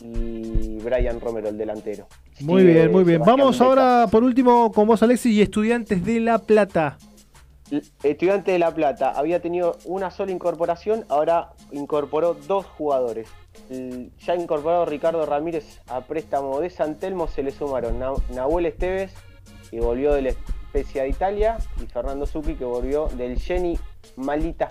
y 0.00 0.78
Brian 0.78 1.20
Romero, 1.20 1.48
el 1.48 1.58
delantero. 1.58 2.06
Muy 2.40 2.64
bien, 2.64 2.92
muy 2.92 3.04
bien. 3.04 3.16
Sebastián 3.22 3.36
Vamos 3.38 3.56
Meta. 3.58 3.64
ahora 3.64 4.06
por 4.10 4.22
último 4.22 4.70
con 4.72 4.86
vos, 4.86 5.02
Alexis, 5.02 5.32
y 5.32 5.42
Estudiantes 5.42 6.04
de 6.04 6.20
La 6.20 6.38
Plata. 6.38 6.98
Estudiante 8.02 8.52
de 8.52 8.58
La 8.58 8.72
Plata 8.72 9.10
había 9.10 9.40
tenido 9.40 9.76
una 9.84 10.10
sola 10.10 10.32
incorporación, 10.32 11.04
ahora 11.08 11.50
incorporó 11.72 12.34
dos 12.34 12.64
jugadores. 12.64 13.28
Ya 14.24 14.34
incorporado 14.36 14.86
Ricardo 14.86 15.26
Ramírez 15.26 15.80
a 15.88 16.00
préstamo 16.00 16.60
de 16.60 16.70
San 16.70 16.98
Telmo 16.98 17.28
se 17.28 17.42
le 17.42 17.50
sumaron 17.50 17.98
Na- 17.98 18.12
Nahuel 18.34 18.66
Esteves, 18.66 19.12
que 19.70 19.80
volvió 19.80 20.14
de 20.14 20.22
la 20.22 20.28
Especia 20.30 21.02
de 21.02 21.10
Italia, 21.10 21.58
y 21.82 21.86
Fernando 21.86 22.24
Zucchi, 22.24 22.54
que 22.54 22.64
volvió 22.64 23.08
del 23.08 23.38
Jenny 23.38 23.78
Malita 24.16 24.70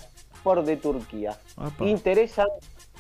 De 0.56 0.78
Turquía. 0.78 1.38
Interesan 1.90 2.48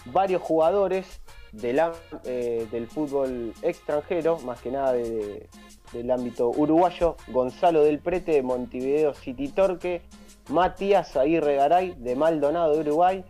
varios 0.05 0.41
jugadores 0.41 1.21
del, 1.51 1.81
eh, 2.25 2.67
del 2.71 2.87
fútbol 2.87 3.53
extranjero, 3.61 4.37
más 4.39 4.61
que 4.61 4.71
nada 4.71 4.93
de- 4.93 5.09
de- 5.09 5.49
del 5.93 6.11
ámbito 6.11 6.49
uruguayo, 6.49 7.15
Gonzalo 7.29 7.83
del 7.83 7.99
Prete 7.99 8.33
de 8.33 8.43
Montevideo 8.43 9.13
City 9.13 9.47
Torque, 9.47 10.01
Matías 10.49 11.15
Aguirre 11.15 11.55
Garay 11.55 11.93
de 11.97 12.15
Maldonado 12.15 12.73
de 12.73 12.81
Uruguay. 12.81 13.23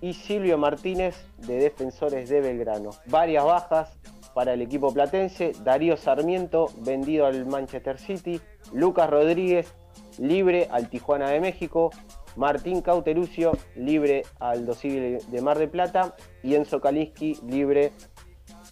Y 0.00 0.12
Silvio 0.12 0.58
Martínez 0.58 1.16
de 1.38 1.56
Defensores 1.56 2.28
de 2.28 2.42
Belgrano. 2.42 2.90
Varias 3.06 3.42
bajas 3.42 3.88
para 4.34 4.52
el 4.52 4.60
equipo 4.60 4.92
platense, 4.92 5.52
Darío 5.62 5.96
Sarmiento 5.96 6.66
vendido 6.80 7.24
al 7.24 7.46
Manchester 7.46 7.98
City, 7.98 8.38
Lucas 8.74 9.08
Rodríguez 9.08 9.72
libre 10.18 10.68
al 10.70 10.90
Tijuana 10.90 11.30
de 11.30 11.40
México, 11.40 11.90
Martín 12.36 12.82
Cauterucio 12.82 13.52
libre 13.76 14.22
al 14.40 14.66
Dos 14.66 14.78
Civil 14.78 15.18
de 15.28 15.42
Mar 15.42 15.58
de 15.58 15.68
Plata 15.68 16.14
y 16.42 16.54
Enzo 16.54 16.80
Kalinsky 16.80 17.38
libre 17.48 17.92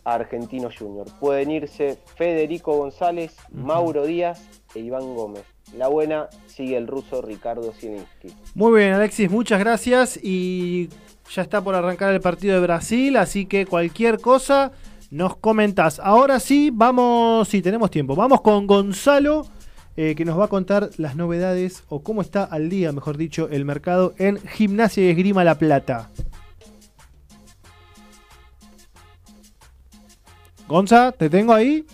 a 0.05 0.15
Argentino 0.15 0.69
Junior. 0.77 1.07
Pueden 1.21 1.51
irse 1.51 1.99
Federico 2.17 2.77
González, 2.77 3.37
Mauro 3.51 4.05
Díaz 4.05 4.43
e 4.75 4.81
Iván 4.81 5.15
Gómez. 5.15 5.45
La 5.77 5.89
buena 5.89 6.29
sigue 6.47 6.77
el 6.77 6.87
ruso 6.87 7.23
Ricardo 7.23 7.73
Zielinski. 7.73 8.29
Muy 8.55 8.81
bien, 8.81 8.93
Alexis, 8.93 9.31
muchas 9.31 9.59
gracias. 9.61 10.19
Y 10.23 10.91
ya 11.31 11.43
está 11.43 11.63
por 11.63 11.75
arrancar 11.75 12.13
el 12.13 12.21
partido 12.21 12.55
de 12.55 12.61
Brasil, 12.61 13.17
así 13.17 13.47
que 13.47 13.65
cualquier 13.65 14.21
cosa 14.21 14.73
nos 15.11 15.37
comentás. 15.37 16.01
Ahora 16.01 16.41
sí, 16.41 16.71
vamos, 16.73 17.49
si 17.49 17.63
tenemos 17.63 17.91
tiempo, 17.91 18.15
vamos 18.17 18.41
con 18.41 18.67
Gonzalo, 18.67 19.47
eh, 19.97 20.15
que 20.15 20.25
nos 20.25 20.39
va 20.39 20.45
a 20.47 20.49
contar 20.49 20.91
las 20.97 21.17
novedades 21.17 21.85
o 21.89 22.03
cómo 22.03 22.23
está 22.23 22.45
al 22.45 22.69
día, 22.71 22.93
mejor 22.93 23.17
dicho, 23.17 23.49
el 23.51 23.65
mercado 23.65 24.15
en 24.19 24.39
Gimnasia 24.39 25.05
y 25.05 25.11
Esgrima 25.11 25.45
La 25.45 25.59
Plata. 25.59 26.09
Gonza, 30.69 31.13
¿te 31.13 31.29
tengo 31.29 31.53
ahí? 31.53 31.85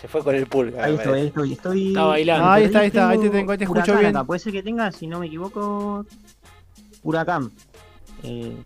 Se 0.00 0.08
fue 0.08 0.22
con 0.22 0.34
el 0.34 0.46
pulga. 0.46 0.84
Ahí 0.84 0.94
estoy, 0.94 1.20
ahí 1.20 1.26
estoy, 1.28 1.52
estoy. 1.52 1.88
Está 1.88 2.02
bailando. 2.04 2.50
Ahí 2.50 2.64
está, 2.64 2.80
ahí 2.80 2.86
está, 2.88 3.08
ahí 3.08 3.18
te 3.18 3.30
tengo 3.30 3.52
ahí 3.52 3.58
te 3.58 3.64
escucho 3.64 3.96
bien. 3.96 4.06
acá. 4.16 4.24
Puede 4.24 4.40
ser 4.40 4.52
que 4.52 4.62
tenga, 4.62 4.90
si 4.90 5.06
no 5.06 5.20
me 5.20 5.26
equivoco, 5.26 6.04
Huracán. 7.02 7.52
Eh, 8.24 8.56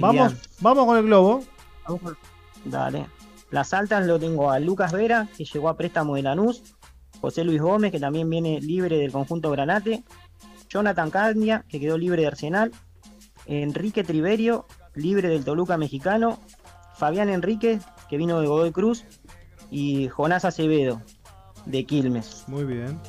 Vamos, 0.00 0.32
Elian, 0.32 0.38
vamos 0.60 0.86
con 0.86 0.96
el 0.98 1.04
globo. 1.04 1.44
vamos 1.86 2.02
con- 2.02 2.16
Dale. 2.64 3.06
Las 3.50 3.72
altas 3.74 4.06
lo 4.06 4.18
tengo 4.18 4.50
a 4.50 4.58
Lucas 4.58 4.92
Vera, 4.92 5.28
que 5.36 5.44
llegó 5.44 5.68
a 5.68 5.76
préstamo 5.76 6.16
de 6.16 6.22
Lanús. 6.22 6.62
José 7.26 7.42
Luis 7.42 7.60
Gómez, 7.60 7.90
que 7.90 7.98
también 7.98 8.30
viene 8.30 8.60
libre 8.60 8.98
del 8.98 9.10
conjunto 9.10 9.50
Granate. 9.50 10.04
Jonathan 10.68 11.10
Candia, 11.10 11.64
que 11.68 11.80
quedó 11.80 11.98
libre 11.98 12.22
de 12.22 12.28
Arsenal. 12.28 12.70
Enrique 13.46 14.04
Triverio, 14.04 14.64
libre 14.94 15.28
del 15.28 15.44
Toluca 15.44 15.76
mexicano. 15.76 16.38
Fabián 16.94 17.28
Enríquez, 17.28 17.82
que 18.08 18.16
vino 18.16 18.40
de 18.40 18.46
Godoy 18.46 18.70
Cruz. 18.70 19.04
Y 19.72 20.06
Jonás 20.06 20.44
Acevedo, 20.44 21.02
de 21.64 21.84
Quilmes. 21.84 22.44
Muy 22.46 22.62
bien. 22.62 23.00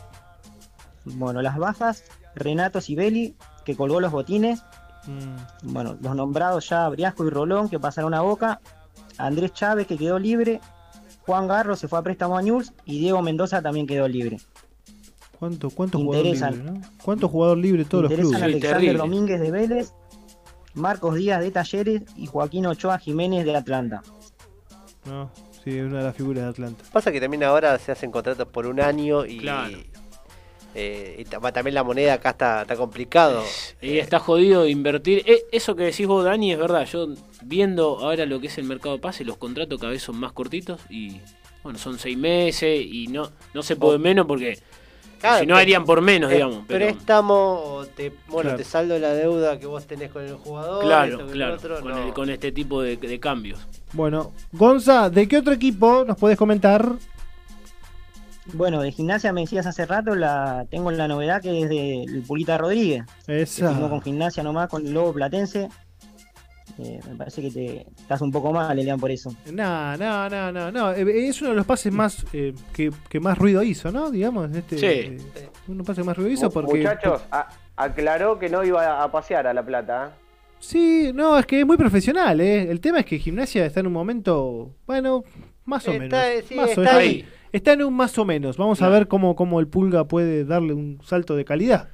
Bueno, 1.06 1.44
las 1.44 1.60
bajas, 1.60 2.04
Renato 2.34 2.82
Sibeli, 2.82 3.36
que 3.66 3.76
colgó 3.76 4.00
los 4.00 4.12
botines. 4.12 4.64
Mm, 5.06 5.74
Bueno, 5.74 5.96
los 6.02 6.16
nombrados 6.16 6.68
ya 6.68 6.90
Briasco 6.90 7.24
y 7.24 7.30
Rolón, 7.30 7.70
que 7.70 7.80
pasaron 7.80 8.16
a 8.16 8.22
Boca. 8.22 8.62
Andrés 9.20 9.54
Chávez, 9.54 9.86
que 9.86 9.96
quedó 9.96 10.18
libre. 10.18 10.60
Juan 11.28 11.48
Garro 11.48 11.76
se 11.76 11.88
fue 11.88 12.00
a 12.00 12.02
préstamo 12.02 12.38
a 12.38 12.42
News. 12.42 12.74
Y 12.86 13.00
Diego 13.00 13.22
Mendoza 13.22 13.62
también 13.62 13.86
quedó 13.86 14.08
libre. 14.08 14.40
¿Cuánto, 15.38 15.70
cuánto 15.70 16.00
jugador 16.00 16.26
libre, 16.26 16.40
Interesan. 16.40 16.66
¿no? 16.80 16.82
¿Cuánto 17.04 17.30
jugador 17.30 17.58
libre 17.60 17.86
todos 17.86 18.06
los 18.06 18.14
clubes? 18.14 18.42
Alexander 18.42 18.72
terrible. 18.80 18.98
Domínguez 18.98 19.40
de 19.40 19.52
Vélez. 19.52 19.94
Marcos 20.74 21.16
Díaz 21.16 21.42
de 21.42 21.52
Talleres 21.52 22.04
y 22.16 22.28
Joaquín 22.28 22.66
Ochoa 22.66 22.98
Jiménez 22.98 23.46
de 23.46 23.56
Atlanta. 23.56 24.02
No, 25.06 25.30
sí, 25.64 25.80
una 25.80 26.00
de 26.00 26.04
las 26.06 26.16
figuras 26.16 26.44
de 26.44 26.50
Atlanta. 26.50 26.84
Pasa 26.92 27.12
que 27.12 27.20
también 27.20 27.44
ahora 27.44 27.78
se 27.78 27.92
hacen 27.92 28.10
contratos 28.12 28.48
por 28.48 28.66
un 28.68 28.80
año 28.80 29.26
y, 29.26 29.40
Claro. 29.40 29.78
Eh, 30.80 31.16
y 31.20 31.24
ta- 31.26 31.40
también 31.52 31.74
la 31.74 31.84
moneda 31.84 32.14
acá 32.14 32.30
está, 32.32 32.62
está 32.62 32.76
complicado. 32.76 33.44
Y 33.82 33.98
está 33.98 34.20
jodido 34.20 34.68
invertir. 34.68 35.24
Eh, 35.26 35.44
eso 35.52 35.76
que 35.76 35.84
decís 35.86 36.06
vos, 36.06 36.24
Dani, 36.24 36.52
es 36.54 36.60
verdad. 36.60 36.86
Yo 36.86 37.08
viendo 37.42 37.98
ahora 38.00 38.26
lo 38.28 38.40
que 38.40 38.48
es 38.48 38.58
el 38.60 38.66
mercado 38.66 38.96
de 38.96 39.02
pase, 39.02 39.26
los 39.26 39.38
contratos 39.38 39.80
cada 39.80 39.92
vez 39.92 40.02
son 40.04 40.18
más 40.20 40.32
cortitos 40.34 40.80
y 40.90 41.20
bueno, 41.64 41.80
son 41.80 41.98
seis 41.98 42.18
meses 42.18 42.80
y 42.86 43.08
no, 43.08 43.30
no 43.54 43.64
se 43.64 43.76
puede 43.76 43.98
menos 43.98 44.26
porque 44.28 44.60
Claro, 45.20 45.40
si 45.40 45.46
no 45.48 45.58
harían 45.58 45.84
por 45.84 46.00
menos, 46.02 46.30
digamos. 46.30 46.64
Pero, 46.68 46.86
Préstamo, 46.86 47.34
o 47.64 47.86
te, 47.88 48.10
bueno, 48.28 48.50
Claro. 48.50 48.58
te 48.58 48.64
saldo 48.64 49.00
la 49.00 49.14
deuda 49.14 49.58
que 49.60 49.66
vos 49.66 49.84
tenés 49.88 50.12
con 50.12 50.24
el 50.24 50.36
jugador. 50.36 50.84
esto 50.84 50.88
claro, 50.88 51.20
el 51.26 51.32
claro, 51.32 51.54
otro, 51.56 51.80
con, 51.82 51.92
no. 51.92 52.08
el- 52.08 52.14
con 52.14 52.30
este 52.30 52.52
tipo 52.52 52.84
de, 52.84 52.98
de 52.98 53.20
cambios. 53.20 53.60
Bueno, 53.94 54.32
Gonza, 54.52 55.10
¿de 55.10 55.28
qué 55.28 55.38
otro 55.40 55.54
equipo 55.54 56.06
nos 56.06 56.18
podés 56.18 56.38
comentar? 56.38 56.88
Bueno, 58.54 58.82
de 58.82 58.92
gimnasia 58.92 59.34
me 59.34 59.42
decías 59.42 59.66
hace 59.68 59.86
rato, 59.86 60.16
la 60.16 60.66
tengo 60.70 60.90
la 60.92 61.08
novedad 61.08 61.42
que 61.42 61.64
es 61.64 61.70
del 61.70 62.24
Pulita 62.26 62.58
Rodríguez. 62.58 63.04
que 63.26 63.42
Esa. 63.42 63.78
con 63.90 64.02
gimnasia 64.02 64.42
nomás, 64.44 64.70
con 64.70 64.86
el 64.86 64.94
Lobo 64.94 65.14
Platense. 65.14 65.68
Eh, 66.80 67.00
me 67.10 67.16
parece 67.16 67.42
que 67.42 67.50
te 67.52 67.88
estás 68.00 68.22
un 68.22 68.32
poco 68.32 68.52
mal, 68.54 68.78
Elian, 68.78 69.00
por 69.00 69.10
eso. 69.10 69.34
No, 69.52 69.98
no, 69.98 70.30
no, 70.30 70.52
no, 70.52 70.72
no. 70.72 70.92
eh, 70.94 71.28
Es 71.28 71.42
uno 71.42 71.52
de 71.52 71.56
los 71.58 71.66
pases 71.66 71.92
más 71.92 72.24
eh, 72.34 72.54
que, 72.74 72.92
que 73.10 73.20
más 73.20 73.38
ruido 73.38 73.64
hizo, 73.64 73.92
¿no? 73.92 74.12
Digamos, 74.12 74.52
este, 74.56 74.78
Sí. 74.78 74.86
eh, 74.86 75.18
uno 75.68 75.74
de 75.74 75.76
los 75.76 75.88
pases 75.88 76.04
que 76.04 76.08
más 76.08 76.18
ruido 76.18 76.32
hizo 76.32 76.50
porque. 76.52 76.78
Muchachos, 76.78 77.22
a- 77.32 77.48
aclaró 77.76 78.38
que 78.38 78.50
no 78.50 78.64
iba 78.64 79.02
a 79.04 79.12
pasear 79.12 79.48
a 79.48 79.54
La 79.54 79.64
Plata. 79.66 80.08
¿eh? 80.08 80.22
Sí, 80.60 81.12
no, 81.14 81.38
es 81.38 81.46
que 81.46 81.62
es 81.62 81.66
muy 81.66 81.78
profesional, 81.78 82.40
¿eh? 82.42 82.70
El 82.70 82.80
tema 82.80 83.00
es 83.00 83.06
que 83.06 83.18
Gimnasia 83.20 83.66
está 83.66 83.80
en 83.80 83.88
un 83.88 83.94
momento, 83.94 84.76
bueno, 84.86 85.24
más 85.66 85.88
o 85.88 85.92
Está, 85.92 86.00
menos. 86.18 86.46
sí, 86.48 86.56
más 86.56 86.78
o- 86.78 86.82
está 86.84 86.96
ahí. 86.98 87.26
Está 87.52 87.74
en 87.74 87.84
un 87.84 87.94
más 87.94 88.18
o 88.18 88.26
menos. 88.26 88.58
Vamos 88.58 88.82
a 88.82 88.90
ver 88.90 89.08
cómo, 89.08 89.36
cómo 89.36 89.60
el 89.60 89.68
Pulga 89.68 90.06
puede 90.06 90.46
darle 90.46 90.74
un 90.74 91.00
salto 91.04 91.36
de 91.36 91.46
calidad. 91.46 91.90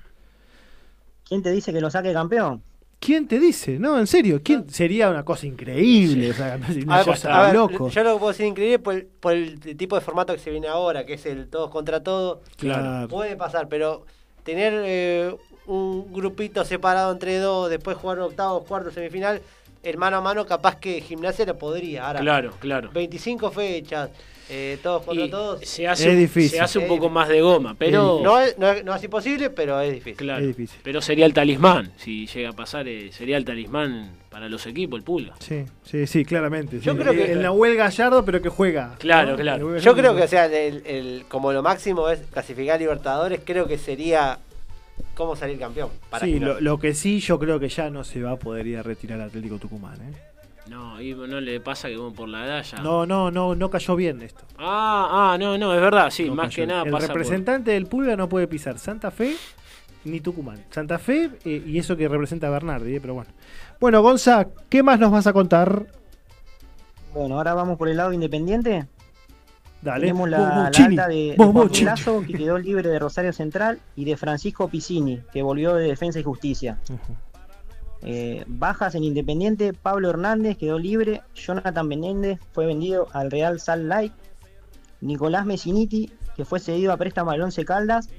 ¿Quién 1.25 1.41
te 1.41 1.51
dice 1.51 1.71
que 1.71 1.81
lo 1.81 1.89
saque 1.89 2.13
campeón? 2.13 2.61
¿Quién 2.99 3.27
te 3.27 3.37
dice? 3.37 3.79
No, 3.79 3.99
en 3.99 4.07
serio, 4.07 4.39
¿quién 4.41 4.69
sería 4.69 5.09
una 5.09 5.25
cosa 5.25 5.45
increíble? 5.45 6.31
o 6.31 6.33
sea, 6.33 6.57
una 6.85 6.99
A 6.99 7.03
cosa 7.03 7.37
a 7.37 7.45
ver, 7.47 7.55
loco. 7.55 7.89
Yo 7.89 8.03
lo 8.03 8.13
que 8.13 8.19
puedo 8.19 8.31
decir 8.31 8.45
increíble 8.45 8.79
por 8.79 8.93
el, 8.93 9.05
por 9.05 9.33
el 9.33 9.59
tipo 9.77 9.95
de 9.95 10.01
formato 10.01 10.33
que 10.33 10.39
se 10.39 10.51
viene 10.51 10.67
ahora, 10.67 11.05
que 11.05 11.15
es 11.15 11.25
el 11.25 11.49
todos 11.49 11.69
contra 11.69 12.01
todos. 12.01 12.39
Claro. 12.55 13.09
Puede 13.09 13.35
pasar, 13.35 13.67
pero 13.67 14.05
tener 14.43 14.73
eh, 14.85 15.35
un 15.65 16.13
grupito 16.13 16.63
separado 16.63 17.11
entre 17.11 17.39
dos, 17.39 17.69
después 17.69 17.97
jugar 17.97 18.19
octavos, 18.19 18.63
cuartos, 18.65 18.93
semifinal, 18.93 19.41
el 19.83 19.97
mano 19.97 20.17
a 20.17 20.21
mano, 20.21 20.45
capaz 20.45 20.77
que 20.77 21.01
gimnasia 21.01 21.45
lo 21.45 21.57
podría. 21.57 22.07
Ahora, 22.07 22.21
Claro, 22.21 22.53
claro. 22.59 22.89
25 22.93 23.51
fechas, 23.51 24.11
eh, 24.49 24.77
todos 24.83 25.03
contra 25.03 25.25
Y 25.25 25.29
todos. 25.29 25.61
se 25.67 25.87
hace, 25.87 26.11
Es 26.11 26.17
difícil. 26.17 26.51
se 26.51 26.59
hace 26.61 26.77
un 26.79 26.83
Es 26.85 26.87
poco 26.89 27.03
difícil. 27.05 27.13
más 27.13 27.29
de 27.29 27.41
goma, 27.41 27.75
pero 27.77 28.19
No 28.23 28.39
es, 28.39 28.57
no, 28.57 28.69
es, 28.71 28.83
no 28.83 28.93
es 28.95 29.03
imposible, 29.03 29.49
pero 29.49 29.79
es 29.79 29.93
difícil. 29.93 30.15
claro, 30.17 30.41
Es 30.41 30.47
difícil. 30.47 30.79
pero 30.83 31.01
sería 31.01 31.25
el 31.25 31.33
talismán, 31.33 31.91
si 31.97 32.27
llega 32.27 32.49
a 32.49 32.53
pasar, 32.53 32.87
eh, 32.87 33.11
sería 33.11 33.37
el 33.37 33.45
talismán 33.45 34.11
para 34.29 34.49
los 34.49 34.65
equipos, 34.67 34.97
el 34.99 35.03
pulga. 35.03 35.33
Sí, 35.39 35.63
sí, 35.83 36.07
sí, 36.07 36.25
claramente. 36.25 36.79
Yo 36.79 36.93
sí. 36.93 36.97
creo 36.99 37.13
que- 37.13 37.31
el 37.31 37.41
Nahuel 37.41 37.75
Gallardo, 37.75 38.25
pero 38.25 38.41
que 38.41 38.49
juega. 38.49 38.95
Claro, 38.99 39.31
¿no? 39.31 39.37
claro. 39.37 39.77
Yo 39.77 39.95
creo 39.95 40.15
que, 40.15 40.23
o 40.23 40.27
sea, 40.27 40.45
el, 40.45 40.83
el- 40.85 41.25
como 41.29 41.53
lo 41.53 41.61
máximo 41.63 42.09
es 42.09 42.19
clasificar 42.31 42.75
a 42.75 42.79
Libertadores, 42.79 43.41
creo 43.45 43.67
que 43.67 43.77
sería 43.77 44.39
cómo 45.15 45.35
salir 45.35 45.59
campeón. 45.59 45.89
Para 46.09 46.25
Sí, 46.25 46.39
lo, 46.39 46.59
lo 46.59 46.79
que 46.79 46.93
sí, 46.95 47.19
yo 47.19 47.37
creo 47.39 47.59
que 47.59 47.69
ya 47.69 47.89
no 47.91 48.03
se 48.03 48.21
va 48.21 48.31
a 48.31 48.35
poder 48.37 48.65
ir 48.67 48.77
a 48.77 48.83
retirar 48.83 49.21
al 49.21 49.27
Atlético 49.27 49.57
Tucumán. 49.59 49.95
¿eh? 50.01 50.13
No, 50.73 50.99
y 51.01 51.13
no 51.13 51.39
le 51.39 51.59
pasa 51.59 51.87
que 51.87 51.97
por 52.15 52.27
la 52.27 52.45
edad 52.45 52.63
ya. 52.63 52.79
No, 52.81 53.05
no, 53.05 53.29
no, 53.29 53.53
no 53.55 53.69
cayó 53.69 53.95
bien 53.95 54.21
esto. 54.21 54.43
Ah, 54.57 55.33
ah, 55.33 55.37
no, 55.37 55.57
no, 55.57 55.73
es 55.73 55.79
verdad, 55.81 56.09
sí, 56.09 56.25
No 56.27 56.35
más 56.35 56.45
cayó 56.47 56.63
que 56.63 56.67
nada 56.67 56.83
El 56.83 56.91
pasa 56.91 57.07
por- 57.07 57.15
representante 57.17 57.71
del 57.71 57.85
Pulga 57.85 58.15
no 58.15 58.27
puede 58.27 58.47
pisar 58.47 58.79
Santa 58.79 59.11
Fe 59.11 59.35
ni 60.05 60.19
Tucumán. 60.19 60.63
Santa 60.71 60.97
Fe 60.99 61.29
eh, 61.45 61.63
y 61.65 61.77
eso 61.77 61.95
que 61.95 62.07
representa 62.07 62.47
a 62.47 62.49
Bernardi, 62.49 62.95
eh, 62.95 63.01
pero 63.01 63.13
bueno. 63.13 63.29
Bueno, 63.79 64.01
Gonza, 64.01 64.47
¿qué 64.69 64.81
más 64.83 64.99
nos 64.99 65.11
vas 65.11 65.27
a 65.27 65.33
contar? 65.33 65.85
Bueno, 67.13 67.37
ahora 67.37 67.53
vamos 67.53 67.77
por 67.77 67.87
el 67.89 67.97
lado 67.97 68.11
independiente. 68.11 68.87
Dale. 69.81 70.01
Tenemos 70.07 70.29
la, 70.29 70.37
Vos, 70.37 70.47
vos, 70.47 70.79
la 70.79 70.85
alta 70.85 71.07
de. 71.07 71.35
Lazo, 71.83 72.23
que 72.25 72.33
quedó 72.33 72.57
libre 72.57 72.89
de 72.89 72.97
Rosario 72.99 73.33
Central, 73.33 73.79
y 73.95 74.05
de 74.05 74.15
Francisco 74.17 74.69
Piscini, 74.69 75.21
que 75.31 75.41
volvió 75.43 75.75
de 75.75 75.87
Defensa 75.87 76.19
y 76.19 76.23
Justicia. 76.23 76.79
Ujú. 76.89 77.15
Eh, 78.05 78.43
bajas 78.47 78.95
en 78.95 79.03
Independiente, 79.05 79.71
Pablo 79.73 80.09
Hernández 80.09 80.57
quedó 80.57 80.77
libre, 80.77 81.21
Jonathan 81.35 81.87
Menéndez 81.87 82.37
fue 82.51 82.65
vendido 82.65 83.07
al 83.13 83.31
Real 83.31 83.59
Salt 83.61 83.85
Lake, 83.85 84.11
Nicolás 85.01 85.45
Messiniti, 85.45 86.11
que 86.35 86.43
fue 86.45 86.59
cedido 86.59 86.91
a 86.91 86.97
préstamo 86.97 87.31
al 87.31 87.41
Once 87.41 87.63
Caldas, 87.63 88.09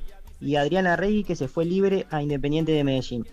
y 0.41 0.57
Adriana 0.57 0.97
Regui, 0.97 1.25
que 1.25 1.37
se 1.37 1.49
fue 1.49 1.65
libre 1.65 2.07
a 2.11 2.23
Independiente 2.23 2.73
de 2.73 2.85
Medellín. 2.85 3.27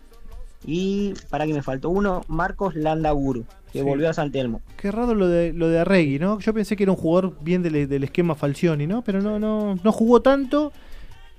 Y 0.66 1.14
para 1.30 1.48
que 1.48 1.54
me 1.54 1.64
faltó 1.64 1.90
uno, 1.90 2.22
Marcos 2.28 2.76
Landaburu, 2.76 3.46
que 3.72 3.80
Sí. 3.80 3.86
volvió 3.86 4.10
a 4.10 4.14
San 4.14 4.32
Telmo. 4.32 4.62
Qué 4.78 4.92
raro 4.92 5.16
lo 5.16 5.28
de, 5.28 5.54
lo 5.54 5.70
de 5.70 5.80
Arregui, 5.80 6.20
¿no? 6.20 6.40
Yo 6.40 6.54
pensé 6.54 6.76
que 6.76 6.84
era 6.84 6.92
un 6.92 6.98
jugador 6.98 7.36
bien 7.42 7.64
del, 7.64 7.88
del 7.90 8.04
esquema 8.04 8.36
Falcioni, 8.36 8.86
¿no? 8.88 9.02
Pero 9.04 9.22
no, 9.22 9.40
no, 9.40 9.76
no 9.84 9.92
jugó 9.92 10.22
tanto 10.22 10.72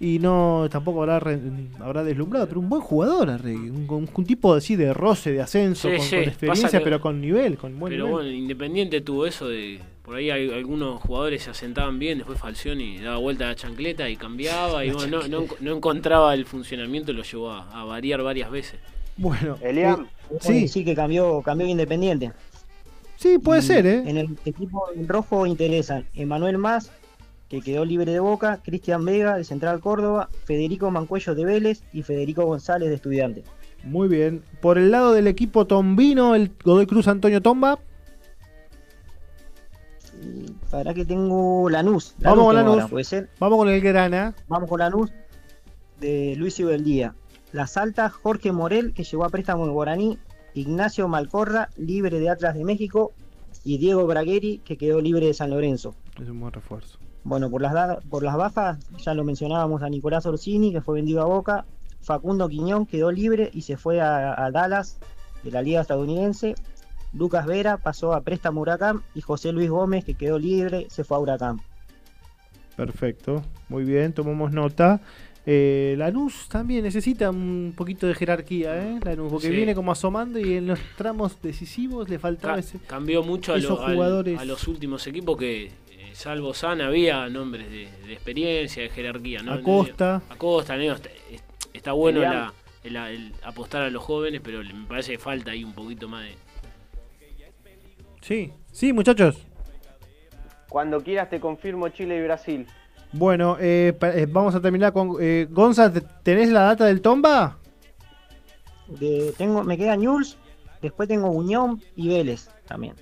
y 0.03 0.19
no 0.19 0.67
tampoco 0.69 1.01
habrá, 1.03 1.21
re- 1.21 1.39
habrá 1.79 2.03
deslumbrado, 2.03 2.49
pero 2.49 2.59
un 2.61 2.69
buen 2.69 2.83
jugador 2.83 3.31
Arregui. 3.31 3.71
Un, 3.71 3.87
un- 3.89 4.11
un 4.13 4.25
tipo 4.27 4.53
así 4.53 4.75
de 4.77 4.93
roce, 4.93 5.31
de 5.33 5.41
ascenso, 5.41 5.89
Sí, 5.89 5.97
con, 5.97 6.05
sí, 6.07 6.17
con 6.17 6.25
experiencia, 6.25 6.79
que- 6.81 6.85
pero 6.85 7.01
con 7.01 7.21
nivel, 7.21 7.57
con 7.57 7.79
buen 7.79 7.93
Pero 7.93 8.07
nivel. 8.07 8.23
bueno, 8.25 8.31
Independiente 8.37 9.01
tuvo 9.01 9.27
eso 9.27 9.49
de. 9.49 9.81
Por 10.05 10.17
ahí 10.17 10.31
hay- 10.31 10.51
algunos 10.51 11.01
jugadores 11.01 11.45
se 11.45 11.51
asentaban 11.51 12.01
bien, 12.01 12.19
después 12.19 12.37
Falcioni 12.39 12.99
daba 12.99 13.19
vuelta 13.19 13.45
a 13.45 13.49
la 13.51 13.55
chancleta 13.55 14.11
y 14.11 14.17
cambiaba, 14.17 14.85
y 14.85 14.91
bueno, 14.91 15.19
no, 15.21 15.29
no, 15.29 15.43
enco- 15.47 15.57
no 15.61 15.77
encontraba 15.77 16.35
el 16.35 16.45
funcionamiento, 16.47 17.13
lo 17.13 17.23
llevó 17.23 17.51
a, 17.53 17.71
a 17.81 17.85
variar 17.85 18.21
varias 18.25 18.51
veces. 18.51 18.81
Bueno, 19.17 19.57
Eliam, 19.63 20.07
eh, 20.31 20.37
Sí, 20.41 20.67
sí, 20.67 20.85
que 20.85 20.97
cambió, 20.97 21.41
cambió 21.43 21.69
Independiente. 21.69 22.33
sí, 23.17 23.39
puede 23.39 23.61
Y 23.61 23.63
ser, 23.63 23.87
¿eh? 23.87 24.03
En 24.05 24.17
el 24.17 24.37
equipo 24.45 24.87
rojo 25.07 25.47
interesan 25.47 26.05
Emanuel 26.15 26.59
Más, 26.59 26.91
que 27.53 27.61
quedó 27.61 27.85
libre 27.85 28.11
de 28.11 28.19
Boca, 28.19 28.63
Cristian 28.65 29.05
Vega 29.05 29.37
de 29.37 29.45
Central 29.45 29.81
Córdoba, 29.81 30.31
Federico 30.47 30.91
Mancuello 30.91 31.35
de 31.35 31.45
Vélez 31.45 31.83
y 31.93 32.03
Federico 32.03 32.47
González 32.47 32.89
de 32.89 32.95
Estudiantes. 32.95 33.45
Muy 33.85 34.09
bien. 34.09 34.43
Por 34.63 34.79
el 34.79 34.91
lado 34.91 35.13
del 35.13 35.27
equipo 35.27 35.67
tombino, 35.67 36.35
el 36.35 36.51
Godoy 36.65 36.87
Cruz 36.87 37.09
Antonio 37.09 37.43
Tomba. 37.43 37.79
Para 40.71 40.95
que 40.95 41.05
tengo 41.05 41.69
Lanús. 41.69 42.15
Vamos 42.21 42.47
con 42.47 42.55
Lanús. 42.55 42.73
ahora, 42.73 42.89
puede 42.89 43.05
ser. 43.05 43.29
Vamos 43.39 43.59
con 43.59 43.69
el 43.69 43.83
Grana. 43.83 44.35
Vamos 44.49 44.71
con 44.71 44.79
Lanús 44.79 45.13
de 46.01 46.35
Luis 46.39 46.59
Ubeldía. 46.59 47.15
Las 47.53 47.77
altas, 47.77 48.15
Jorge 48.15 48.51
Morel, 48.51 48.95
que 48.95 49.05
llegó 49.05 49.27
a 49.27 49.29
préstamo 49.29 49.67
en 49.67 49.73
Guaraní, 49.73 50.19
Ignacio 50.55 51.07
Malcorra, 51.07 51.69
libre 51.77 52.19
de 52.19 52.31
Atlas 52.31 52.55
de 52.55 52.65
México, 52.65 53.13
y 53.63 53.77
Diego 53.77 54.07
Bragueri, 54.07 54.63
que 54.65 54.79
quedó 54.79 55.03
libre 55.03 55.27
de 55.27 55.35
San 55.35 55.51
Lorenzo. 55.51 55.95
Es 56.19 56.31
un 56.31 56.41
buen 56.41 56.55
refuerzo. 56.55 56.99
Bueno, 57.25 57.49
por 57.51 57.63
las, 57.63 58.05
por 58.07 58.23
las 58.23 58.37
bajas, 58.37 58.79
ya 58.99 59.15
lo 59.15 59.23
mencionábamos 59.25 59.83
a 59.83 59.89
Nicolás 59.89 60.27
Orsini, 60.27 60.73
que 60.73 60.81
fue 60.81 60.97
vendido 60.97 61.23
a 61.23 61.27
Boca. 61.27 61.65
Facundo 62.01 62.49
Quiñón 62.49 62.85
quedó 62.87 63.13
libre 63.13 63.49
y 63.53 63.63
se 63.63 63.77
fue 63.77 64.01
a, 64.01 64.45
a 64.45 64.51
Dallas 64.51 64.99
de 65.45 65.53
la 65.53 65.63
Liga 65.63 65.81
Estadounidense. 65.83 66.57
Lucas 67.13 67.47
Vera 67.47 67.77
pasó 67.77 68.13
a 68.13 68.23
préstamo 68.23 68.61
a 68.61 68.63
Huracán 68.63 69.03
y 69.15 69.21
José 69.21 69.53
Luis 69.53 69.71
Gómez, 69.71 70.05
que 70.05 70.15
quedó 70.15 70.39
libre, 70.39 70.87
se 70.91 71.05
fue 71.05 71.17
a 71.17 71.21
Huracán. 71.21 71.61
Perfecto. 72.77 73.43
Muy 73.69 73.85
bien, 73.85 74.13
tomamos 74.13 74.53
nota. 74.53 75.01
Eh, 75.45 75.95
Lanús 75.99 76.49
también 76.49 76.85
necesita 76.85 77.29
un 77.31 77.75
poquito 77.77 78.07
de 78.07 78.15
jerarquía, 78.15 78.77
¿eh? 78.83 79.01
Lanús, 79.03 79.31
porque 79.31 79.49
Sí. 79.49 79.55
viene 79.55 79.75
como 79.75 79.93
asomando 79.93 80.39
y 80.39 80.55
en 80.55 80.69
los 80.69 80.79
tramos 80.97 81.41
decisivos 81.43 82.09
le 82.09 82.19
faltaba 82.19 82.55
Ca- 82.55 82.61
ese. 82.61 82.79
cambió 82.87 83.23
mucho 83.23 83.53
a, 83.53 83.59
esos 83.59 83.79
lo- 83.81 83.85
al- 83.87 83.95
jugadores. 83.95 84.41
a 84.41 84.45
los 84.45 84.67
últimos 84.69 85.05
equipos 85.07 85.37
que, 85.37 85.73
salvo 86.15 86.55
San, 86.55 86.81
había 86.81 87.29
nombres 87.29 87.69
de, 87.71 87.89
de 88.07 88.13
experiencia, 88.13 88.83
de 88.83 88.89
jerarquía. 88.91 89.41
¿no? 89.43 89.53
Acosta. 89.55 90.23
Acosta, 90.29 90.77
¿no? 90.77 90.93
está, 90.95 91.11
está 91.73 91.93
bueno 91.93 92.21
la- 92.21 92.53
el, 92.85 92.97
el 92.97 93.33
apostar 93.45 93.83
a 93.83 93.91
los 93.91 94.03
jóvenes, 94.03 94.41
pero 94.43 94.61
me 94.63 94.87
parece 94.87 95.13
que 95.13 95.19
falta 95.19 95.53
ahí 95.53 95.63
un 95.65 95.73
poquito 95.73 96.09
más 96.09 96.25
de... 96.25 96.35
Sí, 98.21 98.53
sí, 98.71 98.93
muchachos. 98.93 99.37
cuando 100.69 101.03
quieras 101.03 101.29
te 101.29 101.41
confirmo 101.41 101.89
Chile 101.89 102.17
y 102.19 102.23
Brasil. 102.23 102.67
Bueno, 103.13 103.57
eh, 103.61 103.93
eh, 104.01 104.27
vamos 104.31 104.55
a 104.55 104.61
terminar 104.61 104.93
con. 104.93 105.17
Eh, 105.21 105.47
Gonza, 105.51 105.93
¿te- 105.93 106.01
¿tenés 106.23 106.49
la 106.51 106.63
data 106.63 106.87
del 106.87 107.03
Tomba? 107.03 107.59
De- 108.87 109.35
tengo, 109.37 109.63
me 109.65 109.77
queda 109.77 109.97
News, 109.97 110.39
después 110.81 111.09
tengo 111.09 111.29
Unión 111.31 111.83
y 111.97 112.09
Vélez 112.09 112.49
también. 112.67 112.95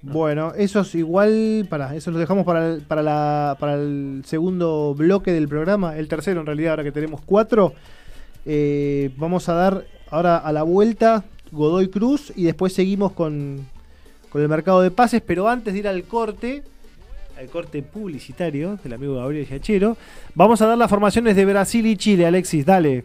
Bueno, 0.12 0.52
esos 0.56 0.94
igual. 0.94 1.66
Para, 1.68 1.94
eso 1.94 2.10
lo 2.10 2.18
dejamos 2.18 2.44
para 2.44 2.74
el, 2.74 2.80
para, 2.82 3.02
la, 3.02 3.56
para 3.60 3.74
el 3.74 4.22
segundo 4.24 4.94
bloque 4.94 5.32
del 5.32 5.48
programa. 5.48 5.96
El 5.96 6.08
tercero, 6.08 6.40
en 6.40 6.46
realidad, 6.46 6.72
ahora 6.72 6.84
que 6.84 6.92
tenemos 6.92 7.20
cuatro. 7.20 7.74
Eh, 8.46 9.10
vamos 9.16 9.48
a 9.48 9.54
dar 9.54 9.84
ahora 10.10 10.38
a 10.38 10.52
la 10.52 10.62
vuelta 10.62 11.24
Godoy 11.52 11.88
Cruz 11.88 12.32
y 12.34 12.44
después 12.44 12.72
seguimos 12.72 13.12
con, 13.12 13.66
con 14.30 14.40
el 14.40 14.48
mercado 14.48 14.80
de 14.80 14.90
pases. 14.90 15.22
Pero 15.24 15.48
antes 15.48 15.74
de 15.74 15.80
ir 15.80 15.88
al 15.88 16.04
corte, 16.04 16.62
al 17.38 17.48
corte 17.48 17.82
publicitario 17.82 18.78
del 18.82 18.94
amigo 18.94 19.16
Gabriel 19.16 19.46
Giachero, 19.46 19.96
vamos 20.34 20.62
a 20.62 20.66
dar 20.66 20.78
las 20.78 20.88
formaciones 20.88 21.36
de 21.36 21.44
Brasil 21.44 21.86
y 21.86 21.96
Chile. 21.96 22.26
Alexis, 22.26 22.64
dale. 22.64 23.04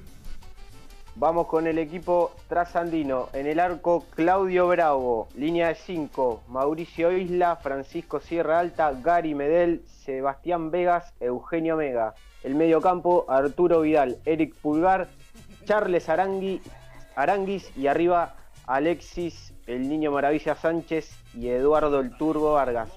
Vamos 1.18 1.48
con 1.48 1.66
el 1.66 1.78
equipo 1.78 2.34
trasandino. 2.50 3.30
En 3.32 3.48
el 3.48 3.62
arco, 3.62 4.04
Claudio 4.16 4.68
Bravo. 4.68 5.30
Línea 5.34 5.70
de 5.70 5.76
5, 5.76 6.44
Mauricio 6.50 7.14
Isla, 7.14 7.56
Francisco 7.56 8.20
Sierra 8.20 8.60
Alta, 8.60 8.92
Gary 9.02 9.34
Medel, 9.34 9.82
Sebastián 10.04 10.72
Vegas, 10.72 11.14
Eugenio 11.22 11.78
Mega. 11.78 12.16
El 12.44 12.56
mediocampo, 12.56 13.26
Arturo 13.30 13.80
Vidal, 13.80 14.18
Eric 14.26 14.56
Pulgar, 14.56 15.08
Charles 15.64 16.10
Arangui, 16.10 16.62
Aranguis 17.16 17.72
y 17.78 17.88
arriba 17.88 18.36
Alexis, 18.68 19.54
el 19.68 19.88
Niño 19.88 20.12
Maravilla 20.12 20.56
Sánchez 20.56 21.18
y 21.34 21.48
Eduardo 21.48 22.02
el 22.02 22.18
Turbo 22.18 22.56
Vargas. 22.56 22.90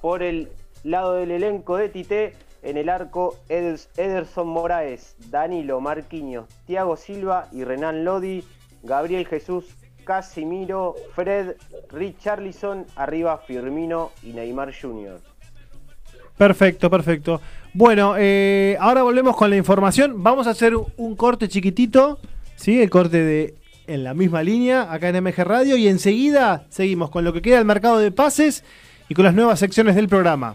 Por 0.00 0.22
el 0.22 0.48
lado 0.82 1.16
del 1.16 1.30
elenco 1.30 1.76
de 1.76 1.90
Tite, 1.90 2.32
en 2.62 2.76
el 2.76 2.88
arco 2.88 3.36
Eder- 3.48 3.88
Ederson 3.96 4.48
Moraes, 4.48 5.16
Danilo 5.30 5.80
Marquinhos, 5.80 6.46
Thiago 6.66 6.96
Silva 6.96 7.48
y 7.52 7.64
Renan 7.64 8.04
Lodi, 8.04 8.44
Gabriel 8.82 9.26
Jesús, 9.26 9.64
Casimiro, 10.04 10.94
Fred, 11.14 11.56
Richarlison, 11.90 12.86
arriba 12.96 13.38
Firmino 13.38 14.10
y 14.22 14.28
Neymar 14.32 14.72
Jr. 14.74 15.20
Perfecto, 16.36 16.88
perfecto. 16.90 17.40
Bueno, 17.74 18.14
eh, 18.18 18.76
ahora 18.80 19.02
volvemos 19.02 19.36
con 19.36 19.50
la 19.50 19.56
información. 19.56 20.22
Vamos 20.22 20.46
a 20.46 20.50
hacer 20.50 20.74
un 20.74 21.14
corte 21.16 21.48
chiquitito, 21.48 22.18
¿sí? 22.56 22.80
El 22.80 22.90
corte 22.90 23.22
de 23.22 23.54
en 23.86 24.04
la 24.04 24.14
misma 24.14 24.42
línea, 24.42 24.92
acá 24.92 25.08
en 25.08 25.16
MG 25.22 25.44
Radio, 25.44 25.76
y 25.76 25.88
enseguida 25.88 26.64
seguimos 26.70 27.10
con 27.10 27.24
lo 27.24 27.32
que 27.32 27.42
queda 27.42 27.56
del 27.56 27.64
mercado 27.66 27.98
de 27.98 28.10
pases 28.12 28.64
y 29.08 29.14
con 29.14 29.24
las 29.24 29.34
nuevas 29.34 29.58
secciones 29.58 29.96
del 29.96 30.08
programa. 30.08 30.54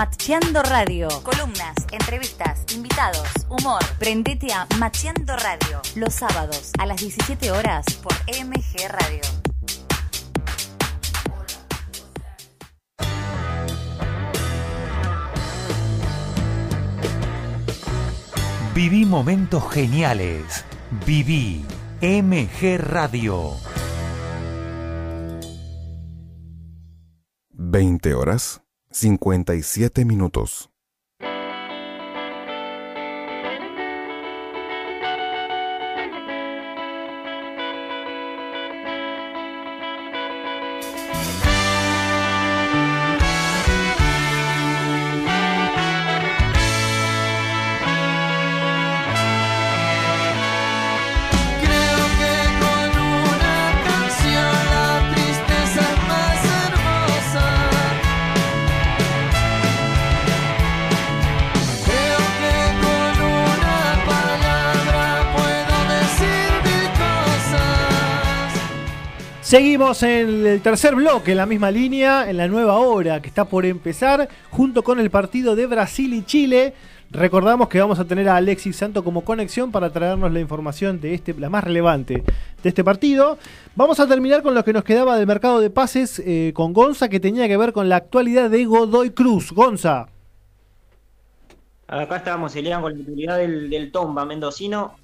Macheando 0.00 0.62
Radio. 0.62 1.08
Columnas, 1.22 1.74
entrevistas, 1.92 2.64
invitados, 2.74 3.28
humor. 3.50 3.82
Prendete 3.98 4.50
a 4.50 4.66
Macheando 4.78 5.36
Radio. 5.36 5.82
Los 5.94 6.14
sábados 6.14 6.72
a 6.78 6.86
las 6.86 7.02
17 7.02 7.50
horas 7.50 7.84
por 8.02 8.14
MG 8.24 8.88
Radio. 8.88 9.20
Viví 18.74 19.04
momentos 19.04 19.70
geniales. 19.70 20.64
Viví 21.04 21.62
MG 22.00 22.78
Radio. 22.78 23.50
20 27.50 28.14
horas 28.14 28.62
57 28.92 30.04
minutos. 30.04 30.69
Seguimos 69.50 70.04
en 70.04 70.46
el 70.46 70.62
tercer 70.62 70.94
bloque, 70.94 71.32
en 71.32 71.36
la 71.36 71.44
misma 71.44 71.72
línea, 71.72 72.30
en 72.30 72.36
la 72.36 72.46
nueva 72.46 72.76
hora 72.78 73.20
que 73.20 73.26
está 73.26 73.46
por 73.46 73.66
empezar, 73.66 74.28
junto 74.48 74.84
con 74.84 75.00
el 75.00 75.10
partido 75.10 75.56
de 75.56 75.66
Brasil 75.66 76.14
y 76.14 76.24
Chile. 76.24 76.72
Recordamos 77.10 77.68
que 77.68 77.80
vamos 77.80 77.98
a 77.98 78.04
tener 78.04 78.28
a 78.28 78.36
Alexis 78.36 78.76
Santo 78.76 79.02
como 79.02 79.24
conexión 79.24 79.72
para 79.72 79.90
traernos 79.90 80.32
la 80.32 80.38
información 80.38 81.00
de 81.00 81.14
este, 81.14 81.34
la 81.34 81.50
más 81.50 81.64
relevante 81.64 82.22
de 82.62 82.68
este 82.68 82.84
partido. 82.84 83.38
Vamos 83.74 83.98
a 83.98 84.06
terminar 84.06 84.44
con 84.44 84.54
lo 84.54 84.62
que 84.62 84.72
nos 84.72 84.84
quedaba 84.84 85.16
del 85.16 85.26
mercado 85.26 85.58
de 85.58 85.68
pases 85.68 86.22
eh, 86.24 86.52
con 86.54 86.72
Gonza, 86.72 87.08
que 87.08 87.18
tenía 87.18 87.48
que 87.48 87.56
ver 87.56 87.72
con 87.72 87.88
la 87.88 87.96
actualidad 87.96 88.50
de 88.50 88.64
Godoy 88.66 89.10
Cruz. 89.10 89.50
Gonza. 89.50 90.06
Acá 91.88 92.18
estábamos, 92.18 92.52
se 92.52 92.62
con 92.62 92.92
la 92.92 92.98
titularidad 92.98 93.38
del, 93.38 93.68
del 93.68 93.90
Tomba 93.90 94.24
mendocino. 94.24 94.99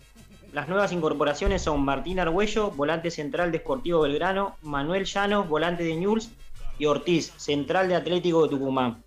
Las 0.53 0.69
nuevas 0.69 0.93
incorporaciones 0.93 1.63
son 1.63 1.85
Martín 1.85 2.21
Argüello, 2.21 2.71
volante 2.71 3.11
central 3.11 3.53
de 3.53 3.59
Sportivo 3.59 4.01
Belgrano, 4.01 4.57
Manuel 4.63 5.05
Llanos, 5.05 5.49
volante 5.49 5.85
de 5.85 5.97
Newell's, 5.97 6.31
y 6.79 6.87
Ortiz, 6.87 7.33
central 7.37 7.89
de 7.89 7.95
Atlético 7.95 8.45
de 8.45 8.51
Tucumán. 8.51 9.03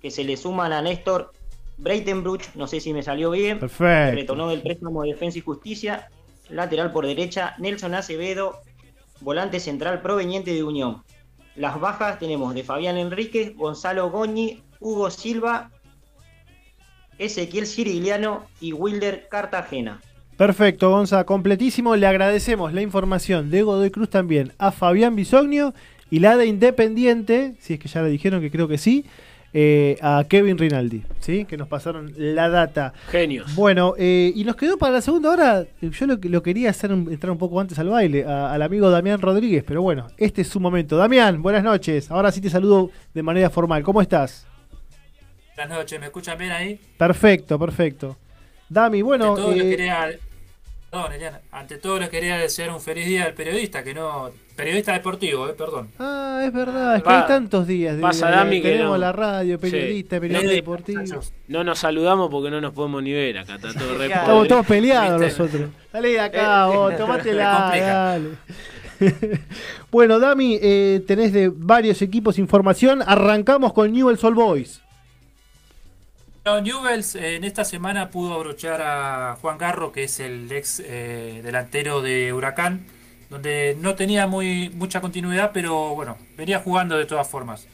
Que 0.00 0.10
se 0.10 0.24
le 0.24 0.36
suman 0.36 0.72
a 0.72 0.82
Néstor 0.82 1.32
Breitenbruch, 1.78 2.54
no 2.54 2.66
sé 2.66 2.80
si 2.80 2.92
me 2.92 3.02
salió 3.02 3.30
bien, 3.30 3.58
Perfecto. 3.58 4.10
que 4.10 4.20
retornó 4.20 4.48
del 4.48 4.62
préstamo 4.62 5.02
de 5.02 5.12
Defensa 5.12 5.38
y 5.38 5.42
Justicia, 5.42 6.08
lateral 6.48 6.92
por 6.92 7.06
derecha, 7.06 7.54
Nelson 7.58 7.94
Acevedo, 7.94 8.60
volante 9.20 9.60
central 9.60 10.02
proveniente 10.02 10.52
de 10.52 10.62
Unión. 10.62 11.02
Las 11.56 11.80
bajas 11.80 12.18
tenemos 12.18 12.54
de 12.54 12.64
Fabián 12.64 12.96
Enríquez, 12.96 13.56
Gonzalo 13.56 14.10
Goñi, 14.10 14.62
Hugo 14.80 15.10
Silva, 15.10 15.70
Ezequiel 17.18 17.66
Cirigliano 17.66 18.44
y 18.60 18.72
Wilder 18.72 19.28
Cartagena. 19.28 20.00
Perfecto, 20.36 20.90
Gonza, 20.90 21.24
completísimo. 21.24 21.94
Le 21.96 22.06
agradecemos 22.06 22.72
la 22.72 22.82
información 22.82 23.50
de 23.50 23.62
Godoy 23.62 23.90
Cruz 23.90 24.10
también 24.10 24.52
a 24.58 24.72
Fabián 24.72 25.14
Bisognio 25.14 25.74
y 26.10 26.18
la 26.20 26.36
de 26.36 26.46
Independiente, 26.46 27.54
si 27.60 27.74
es 27.74 27.80
que 27.80 27.88
ya 27.88 28.02
le 28.02 28.10
dijeron 28.10 28.40
que 28.40 28.50
creo 28.50 28.66
que 28.66 28.78
sí, 28.78 29.04
eh, 29.56 29.96
a 30.02 30.24
Kevin 30.28 30.58
Rinaldi, 30.58 31.02
¿sí? 31.20 31.44
que 31.44 31.56
nos 31.56 31.68
pasaron 31.68 32.12
la 32.16 32.48
data. 32.48 32.92
Genios. 33.12 33.54
Bueno, 33.54 33.94
eh, 33.96 34.32
y 34.34 34.42
nos 34.42 34.56
quedó 34.56 34.76
para 34.76 34.94
la 34.94 35.00
segunda 35.00 35.30
hora, 35.30 35.64
yo 35.80 36.06
lo, 36.08 36.18
lo 36.20 36.42
quería 36.42 36.70
hacer 36.70 36.92
un- 36.92 37.12
entrar 37.12 37.30
un 37.30 37.38
poco 37.38 37.60
antes 37.60 37.78
al 37.78 37.88
baile, 37.88 38.24
a- 38.24 38.52
al 38.52 38.62
amigo 38.62 38.90
Damián 38.90 39.20
Rodríguez, 39.20 39.62
pero 39.64 39.80
bueno, 39.82 40.08
este 40.18 40.42
es 40.42 40.48
su 40.48 40.58
momento. 40.58 40.96
Damián, 40.96 41.40
buenas 41.40 41.62
noches. 41.62 42.10
Ahora 42.10 42.32
sí 42.32 42.40
te 42.40 42.50
saludo 42.50 42.90
de 43.14 43.22
manera 43.22 43.48
formal. 43.50 43.84
¿Cómo 43.84 44.02
estás? 44.02 44.44
Buenas 45.54 45.78
noches, 45.78 46.00
¿me 46.00 46.06
escuchan 46.06 46.36
bien 46.36 46.50
ahí? 46.50 46.80
Perfecto, 46.98 47.56
perfecto. 47.56 48.16
Dami, 48.68 49.02
bueno... 49.02 49.34
todo, 49.36 49.52
eh, 49.52 49.70
quería, 49.70 50.10
perdón, 50.94 51.12
Eliana, 51.12 51.40
ante 51.50 51.78
todo 51.78 51.98
les 51.98 52.08
quería 52.08 52.38
desear 52.38 52.70
un 52.70 52.80
feliz 52.80 53.06
día 53.06 53.24
al 53.24 53.34
periodista, 53.34 53.82
que 53.82 53.92
no... 53.94 54.30
Periodista 54.54 54.92
deportivo, 54.92 55.48
eh, 55.48 55.54
perdón. 55.58 55.88
Ah, 55.98 56.44
es 56.46 56.52
verdad, 56.52 56.94
es 56.94 57.02
que 57.02 57.06
Pa- 57.08 57.22
hay 57.22 57.26
tantos 57.26 57.66
días. 57.66 57.96
De, 57.96 58.02
pasa, 58.02 58.28
de- 58.28 58.36
Dami, 58.36 58.62
que 58.62 58.70
tenemos 58.70 58.92
no. 58.92 58.98
la 58.98 59.10
radio, 59.10 59.58
periodista, 59.58 60.14
Sí. 60.16 60.20
periodista 60.20 60.46
No, 60.48 60.54
deportivo. 60.54 61.02
No 61.48 61.64
nos 61.64 61.78
saludamos 61.80 62.30
porque 62.30 62.50
no 62.52 62.60
nos 62.60 62.72
podemos 62.72 63.02
ni 63.02 63.12
ver 63.12 63.38
acá. 63.38 63.56
Está 63.56 63.72
todo 63.74 63.98
re 63.98 64.06
Estamos 64.06 64.46
todos 64.46 64.64
peleados 64.66 65.20
¿Viste? 65.20 65.42
nosotros. 65.42 65.70
Dale 65.92 66.08
de 66.08 66.20
acá, 66.20 66.68
Eh, 66.68 66.76
vos, 66.76 66.92
se 66.92 66.98
tomátela, 66.98 67.44
dale. 67.80 68.28
bueno, 69.90 70.20
Dami, 70.20 70.56
eh, 70.62 71.02
tenés 71.04 71.32
de 71.32 71.50
varios 71.52 72.00
equipos 72.02 72.38
información. 72.38 73.02
Arrancamos 73.04 73.72
con 73.72 73.90
Newell's 73.92 74.22
Old 74.22 74.36
Boys. 74.36 74.82
Newells 76.44 77.14
en 77.14 77.42
esta 77.42 77.64
semana 77.64 78.10
pudo 78.10 78.34
abrochar 78.34 78.82
a 78.82 79.38
Juan 79.40 79.56
Garro, 79.56 79.92
que 79.92 80.04
es 80.04 80.20
el 80.20 80.52
ex 80.52 80.78
eh, 80.84 81.40
delantero 81.42 82.02
de 82.02 82.34
Huracán, 82.34 82.84
donde 83.30 83.76
no 83.80 83.94
tenía 83.94 84.26
muy 84.26 84.68
mucha 84.68 85.00
continuidad, 85.00 85.52
pero 85.54 85.94
bueno, 85.94 86.18
venía 86.36 86.58
jugando 86.58 86.98
de 86.98 87.06
todas 87.06 87.26
formas. 87.26 87.66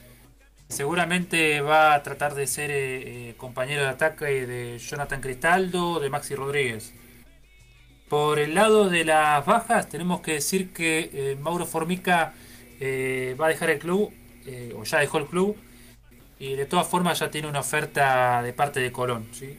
Seguramente 0.69 1.61
va 1.61 1.95
a 1.95 2.03
tratar 2.05 2.35
de 2.35 2.47
ser 2.47 2.71
eh, 2.71 3.31
eh, 3.31 3.35
compañero 3.37 3.83
de 3.83 3.89
ataque 3.89 4.47
de 4.47 4.79
Jonathan 4.79 5.21
Cristaldo, 5.21 5.99
de 5.99 6.09
Maxi 6.09 6.37
Rodríguez. 6.37 6.95
Por 8.09 8.39
el 8.39 8.55
lado 8.55 8.89
de 8.89 9.05
las 9.05 9.45
bajas, 9.45 9.89
tenemos 9.89 10.21
que 10.21 10.35
decir 10.35 10.73
que 10.73 11.37
Mauro 11.41 11.67
Formica 11.67 12.35
va 12.81 13.47
a 13.47 13.49
dejar 13.49 13.71
el 13.71 13.79
club, 13.79 14.13
o 14.77 14.85
ya 14.85 14.99
dejó 14.99 15.19
el 15.19 15.27
club, 15.27 15.57
y 16.41 16.55
de 16.55 16.65
todas 16.65 16.89
formas 16.89 17.19
ya 17.19 17.31
tiene 17.31 17.47
una 17.47 17.61
oferta 17.61 18.43
de 18.43 18.53
parte 18.55 18.81
de 18.81 18.91
Colón. 18.91 19.29
¿sí? 19.31 19.57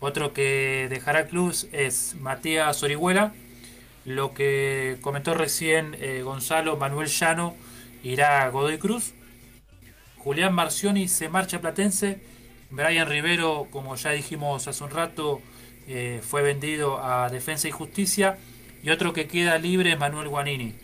Otro 0.00 0.34
que 0.34 0.86
dejará 0.90 1.20
el 1.20 1.26
club 1.26 1.54
es 1.72 2.14
Matías 2.20 2.82
Orihuela. 2.82 3.32
Lo 4.04 4.34
que 4.34 4.98
comentó 5.00 5.34
recién 5.34 5.96
eh, 5.98 6.20
Gonzalo 6.22 6.76
Manuel 6.76 7.08
Llano 7.08 7.56
irá 8.04 8.44
a 8.44 8.50
Godoy 8.50 8.78
Cruz. 8.78 9.14
Julián 10.18 10.54
Marcioni 10.54 11.08
se 11.08 11.30
marcha 11.30 11.56
a 11.56 11.60
Platense. 11.60 12.20
Brian 12.70 13.08
Rivero, 13.08 13.66
como 13.70 13.96
ya 13.96 14.10
dijimos 14.10 14.68
hace 14.68 14.84
un 14.84 14.90
rato, 14.90 15.40
eh, 15.88 16.20
fue 16.22 16.42
vendido 16.42 17.02
a 17.02 17.30
Defensa 17.30 17.66
y 17.66 17.70
Justicia. 17.70 18.36
Y 18.82 18.90
otro 18.90 19.14
que 19.14 19.26
queda 19.26 19.58
libre 19.58 19.92
es 19.92 19.98
Manuel 19.98 20.28
Guanini, 20.28 20.74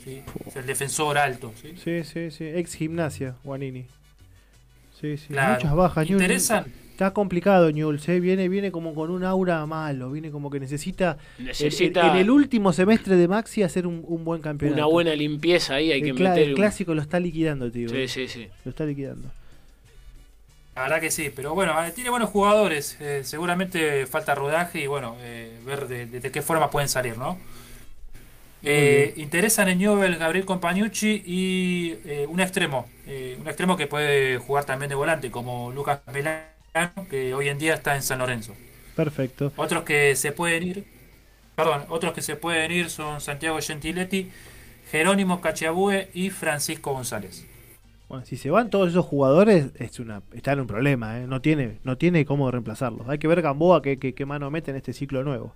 el 0.54 0.66
defensor 0.66 1.16
alto. 1.16 1.52
Sí, 1.60 2.02
sí, 2.04 2.30
sí. 2.30 2.44
Ex 2.46 2.74
gimnasia, 2.74 3.36
Guanini. 3.44 3.86
Sí, 5.04 5.18
sí. 5.18 5.26
Claro. 5.28 5.54
Muchas 5.56 5.74
bajas. 5.74 6.08
¿Interesan? 6.10 6.64
Está 6.92 7.10
complicado 7.12 7.70
Newell's, 7.72 8.08
¿eh? 8.08 8.20
viene, 8.20 8.48
viene 8.48 8.70
como 8.70 8.94
con 8.94 9.10
un 9.10 9.24
aura 9.24 9.66
malo, 9.66 10.12
viene 10.12 10.30
como 10.30 10.48
que 10.48 10.60
necesita, 10.60 11.18
en- 11.40 11.46
Necesita- 11.46 12.02
en, 12.06 12.10
en 12.12 12.16
el 12.18 12.30
último 12.30 12.72
semestre 12.72 13.16
de 13.16 13.26
Maxi 13.26 13.64
hacer 13.64 13.86
un, 13.86 14.04
un 14.06 14.24
buen 14.24 14.40
campeonato. 14.40 14.78
Una 14.80 14.86
buena 14.86 15.14
limpieza 15.14 15.74
ahí, 15.74 15.90
hay 15.90 16.00
que 16.02 16.10
el, 16.10 16.16
cla- 16.16 16.30
meter. 16.30 16.42
el 16.44 16.48
un- 16.50 16.54
clásico 16.56 16.94
lo 16.94 17.02
está 17.02 17.18
liquidando, 17.18 17.70
tío. 17.70 17.88
Sí, 17.88 18.06
sí, 18.06 18.28
sí. 18.28 18.46
Lo 18.64 18.70
está 18.70 18.84
liquidando. 18.86 19.28
La 20.76 20.82
verdad 20.82 21.00
que 21.00 21.10
sí, 21.10 21.30
pero 21.34 21.54
bueno, 21.54 21.72
eh, 21.84 21.90
tiene 21.92 22.10
buenos 22.10 22.30
jugadores. 22.30 22.96
eh, 23.00 23.20
seguramente 23.24 24.06
falta 24.06 24.34
rodaje 24.34 24.80
y 24.80 24.86
bueno, 24.86 25.16
eh, 25.20 25.52
ver 25.66 25.86
de, 25.88 26.06
de- 26.06 26.20
de 26.20 26.30
qué 26.30 26.42
forma 26.42 26.70
pueden 26.70 26.88
salir, 26.88 27.18
¿no? 27.18 27.38
Eh, 28.66 29.12
interesan 29.16 29.68
en 29.68 29.78
Newell 29.78 30.16
Gabriel 30.16 30.46
Compañucci 30.46 31.22
y 31.26 31.96
eh, 32.06 32.26
un 32.28 32.40
extremo. 32.40 32.88
eh, 33.06 33.36
un 33.40 33.46
extremo 33.46 33.76
que 33.76 33.86
puede 33.86 34.38
jugar 34.38 34.64
también 34.64 34.88
de 34.88 34.94
volante, 34.94 35.30
como 35.30 35.70
Lucas 35.72 36.00
Melano, 36.12 36.46
que 37.10 37.34
hoy 37.34 37.48
en 37.48 37.58
día 37.58 37.74
está 37.74 37.94
en 37.94 38.02
San 38.02 38.18
Lorenzo. 38.20 38.54
Perfecto. 38.94 39.52
Otros 39.56 39.84
que 39.84 40.16
se 40.16 40.32
pueden 40.32 40.62
ir, 40.62 40.84
perdón, 41.56 41.84
otros 41.90 42.12
que 42.14 42.22
se 42.22 42.36
pueden 42.36 42.72
ir 42.72 42.90
son 42.90 43.20
Santiago 43.20 43.58
Gentiletti, 43.60 44.30
Jerónimo 44.90 45.40
Cachiabue 45.40 46.10
y 46.14 46.30
Francisco 46.30 46.92
González. 46.92 47.46
Bueno, 48.08 48.24
si 48.26 48.36
se 48.36 48.50
van 48.50 48.68
todos 48.70 48.90
esos 48.90 49.04
jugadores, 49.06 49.70
es 49.78 49.98
una, 49.98 50.22
está 50.34 50.52
en 50.52 50.60
un 50.60 50.66
problema, 50.66 51.18
¿eh? 51.20 51.26
no, 51.26 51.40
tiene, 51.40 51.78
no 51.84 51.96
tiene 51.96 52.24
cómo 52.26 52.50
reemplazarlos. 52.50 53.08
Hay 53.08 53.18
que 53.18 53.26
ver 53.28 53.40
Gamboa 53.42 53.80
qué, 53.82 53.98
qué- 53.98 54.14
qué 54.14 54.26
mano 54.26 54.50
mete 54.50 54.70
en 54.70 54.76
este 54.76 54.92
ciclo 54.92 55.24
nuevo. 55.24 55.54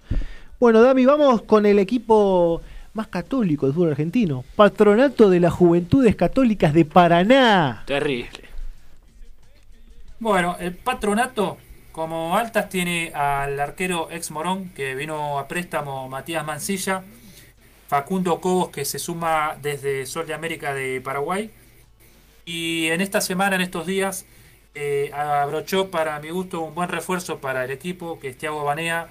Bueno, 0.58 0.82
Dami, 0.82 1.04
vamos 1.06 1.42
con 1.42 1.66
el 1.66 1.78
equipo 1.78 2.62
más 2.98 3.06
católico 3.06 3.66
del 3.66 3.74
fútbol 3.74 3.92
argentino. 3.92 4.44
Patronato 4.56 5.30
de 5.30 5.38
las 5.38 5.52
Juventudes 5.52 6.16
Católicas 6.16 6.74
de 6.74 6.84
Paraná. 6.84 7.84
Terrible. 7.86 8.48
Bueno, 10.18 10.56
el 10.58 10.74
patronato, 10.74 11.58
como 11.92 12.36
altas, 12.36 12.68
tiene 12.68 13.12
al 13.14 13.60
arquero 13.60 14.08
ex 14.10 14.32
Morón, 14.32 14.70
que 14.70 14.96
vino 14.96 15.38
a 15.38 15.46
préstamo 15.46 16.08
Matías 16.08 16.44
Mancilla, 16.44 17.04
Facundo 17.86 18.40
Cobos, 18.40 18.70
que 18.70 18.84
se 18.84 18.98
suma 18.98 19.56
desde 19.62 20.04
Sol 20.04 20.26
de 20.26 20.34
América 20.34 20.74
de 20.74 21.00
Paraguay. 21.00 21.52
Y 22.44 22.88
en 22.88 23.00
esta 23.00 23.20
semana, 23.20 23.54
en 23.54 23.62
estos 23.62 23.86
días, 23.86 24.26
eh, 24.74 25.12
abrochó 25.14 25.88
para 25.88 26.18
mi 26.18 26.30
gusto 26.30 26.60
un 26.62 26.74
buen 26.74 26.88
refuerzo 26.88 27.38
para 27.38 27.64
el 27.64 27.70
equipo, 27.70 28.18
que 28.18 28.30
es 28.30 28.36
Thiago 28.36 28.64
Banea, 28.64 29.08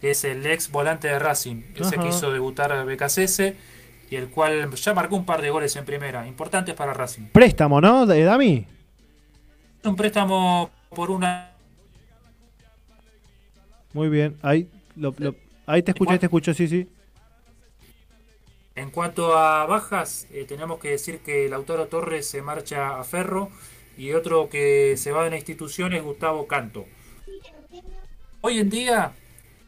que 0.00 0.10
es 0.12 0.24
el 0.24 0.44
ex 0.46 0.70
volante 0.70 1.08
de 1.08 1.18
Racing, 1.18 1.62
ese 1.74 1.96
Ajá. 1.96 2.02
que 2.02 2.08
hizo 2.08 2.32
debutar 2.32 2.72
a 2.72 2.84
BKCS 2.84 3.54
y 4.10 4.16
el 4.16 4.28
cual 4.30 4.74
ya 4.74 4.94
marcó 4.94 5.16
un 5.16 5.24
par 5.26 5.42
de 5.42 5.50
goles 5.50 5.76
en 5.76 5.84
primera, 5.84 6.26
importantes 6.26 6.74
para 6.74 6.92
Racing. 6.94 7.26
Préstamo, 7.32 7.80
¿no? 7.80 8.06
De 8.06 8.22
Dami. 8.24 8.66
Un 9.84 9.96
préstamo 9.96 10.70
por 10.90 11.10
una 11.10 11.52
Muy 13.92 14.08
bien. 14.08 14.36
Ahí, 14.42 14.68
lo- 14.96 15.14
lo- 15.18 15.34
ahí 15.66 15.82
te 15.82 15.90
escucho, 15.90 16.12
ahí 16.12 16.18
te 16.18 16.26
escucho, 16.26 16.54
sí, 16.54 16.68
sí. 16.68 16.88
En 18.76 18.90
cuanto 18.90 19.36
a 19.36 19.66
bajas, 19.66 20.26
eh, 20.30 20.44
tenemos 20.48 20.78
que 20.78 20.90
decir 20.90 21.18
que 21.18 21.48
Lautaro 21.48 21.86
Torres 21.88 22.26
se 22.28 22.40
marcha 22.40 22.98
a 23.00 23.04
Ferro 23.04 23.50
y 23.98 24.12
otro 24.12 24.48
que 24.48 24.94
se 24.96 25.12
va 25.12 25.24
de 25.24 25.30
la 25.30 25.36
institución 25.36 25.92
es 25.92 26.02
Gustavo 26.02 26.46
Canto. 26.46 26.86
Hoy 28.42 28.58
en 28.60 28.70
día, 28.70 29.12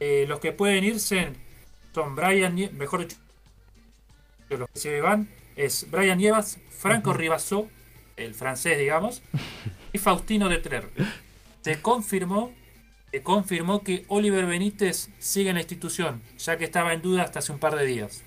eh, 0.05 0.27
los 0.27 0.41
que 0.41 0.51
pueden 0.51 0.83
irse 0.83 1.29
son 1.95 2.17
Brian, 2.17 2.57
mejor 2.77 3.03
dicho, 3.03 3.17
los 4.51 4.69
que 4.69 4.79
se 4.81 5.01
van 5.01 5.29
es 5.55 5.89
Brian 5.93 6.19
Nievas, 6.19 6.59
Franco 6.71 7.13
Ribasó, 7.13 7.69
el 8.17 8.35
francés, 8.35 8.79
digamos, 8.79 9.23
y 9.93 9.99
Faustino 9.99 10.49
de 10.49 10.59
Trer. 10.59 10.89
Se 11.61 11.81
confirmó, 11.81 12.51
se 13.13 13.23
confirmó 13.23 13.85
que 13.85 14.05
Oliver 14.09 14.45
Benítez 14.47 15.09
sigue 15.21 15.51
en 15.51 15.55
la 15.55 15.61
institución, 15.61 16.21
ya 16.37 16.57
que 16.57 16.65
estaba 16.65 16.93
en 16.95 17.01
duda 17.01 17.23
hasta 17.23 17.39
hace 17.39 17.53
un 17.53 17.61
par 17.61 17.77
de 17.77 17.87
días. 17.87 18.25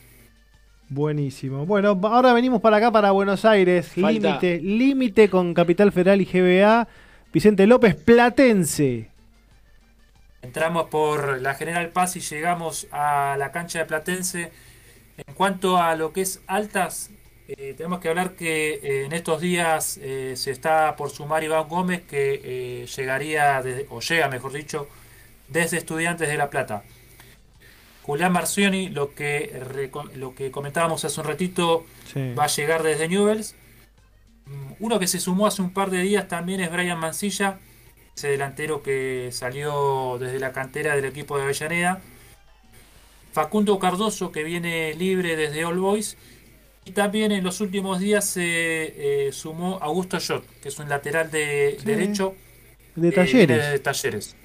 Buenísimo. 0.88 1.66
Bueno, 1.66 2.00
ahora 2.04 2.32
venimos 2.32 2.62
para 2.62 2.78
acá, 2.78 2.90
para 2.90 3.12
Buenos 3.12 3.44
Aires. 3.44 3.98
Límite, 3.98 4.62
límite 4.62 5.30
con 5.30 5.54
Capital 5.54 5.92
Federal 5.92 6.22
y 6.22 6.26
GBA. 6.26 6.88
Vicente 7.34 7.68
López, 7.68 7.96
Platense. 7.96 9.15
Entramos 10.50 10.90
por 10.90 11.42
la 11.42 11.56
General 11.56 11.90
Paz 11.90 12.16
y 12.16 12.20
llegamos 12.20 12.86
a 12.92 13.36
la 13.40 13.52
cancha 13.52 13.80
de 13.80 13.86
Platense. 13.86 14.52
En 15.26 15.34
cuanto 15.34 15.78
a 15.78 15.96
lo 15.96 16.14
que 16.14 16.22
es 16.22 16.40
altas, 16.46 17.10
eh, 17.48 17.74
tenemos 17.76 18.00
que 18.00 18.10
hablar 18.10 18.36
que 18.36 18.74
eh, 18.76 19.06
en 19.06 19.14
estos 19.14 19.42
días 19.42 19.98
eh, 20.04 20.34
se 20.38 20.52
está 20.52 20.96
por 20.96 21.10
sumar 21.10 21.44
Iván 21.44 21.68
Gómez, 21.68 22.04
que 22.04 22.86
llegaría, 22.96 23.60
desde- 23.64 23.88
o 23.90 24.02
llega 24.02 24.28
mejor 24.30 24.54
dicho, 24.54 24.88
desde 25.48 25.78
Estudiantes 25.78 26.28
de 26.30 26.38
La 26.38 26.52
Plata. 26.52 26.84
Julián 28.04 28.32
Marcioni, 28.32 28.90
lo 28.90 29.16
que, 29.16 29.64
lo 30.14 30.36
que 30.36 30.52
comentábamos 30.52 31.04
hace 31.06 31.20
un 31.22 31.26
ratito, 31.26 31.86
Sí. 32.14 32.34
va 32.38 32.44
a 32.44 32.48
llegar 32.48 32.84
desde 32.84 33.08
Newells. 33.08 33.56
Mm, 34.46 34.74
Uno 34.80 35.00
que 35.00 35.08
se 35.08 35.20
sumó 35.20 35.48
hace 35.48 35.64
un 35.64 35.74
par 35.74 35.90
de 35.90 36.02
días 36.04 36.28
también 36.28 36.60
es 36.62 36.72
Brian 36.72 37.00
Mancilla, 37.00 37.58
ese 38.16 38.30
delantero 38.30 38.82
que 38.82 39.30
salió 39.32 40.18
desde 40.20 40.40
la 40.40 40.54
cantera 40.54 40.96
del 40.96 41.06
equipo 41.06 41.38
de 41.38 41.44
Avellaneda. 41.44 42.02
Facundo 43.34 43.78
Cardoso, 43.78 44.32
que 44.32 44.44
viene 44.44 44.94
libre 44.94 45.36
desde 45.36 45.66
All 45.66 45.80
Boys. 45.80 46.18
Y 46.86 46.92
también 46.92 47.32
en 47.34 47.44
los 47.44 47.60
últimos 47.62 48.00
días 48.00 48.24
se 48.26 49.28
eh, 49.28 49.32
sumó 49.34 49.80
Augusto 49.82 50.20
Schott, 50.20 50.46
que 50.62 50.70
es 50.70 50.80
un 50.80 50.88
lateral 50.88 51.30
de 51.32 51.76
Sí. 51.80 51.86
derecho 51.86 52.36
De 52.96 53.10
eh, 53.10 53.12
Talleres. 53.12 53.72
de 53.72 53.80
Talleres. 53.80 54.36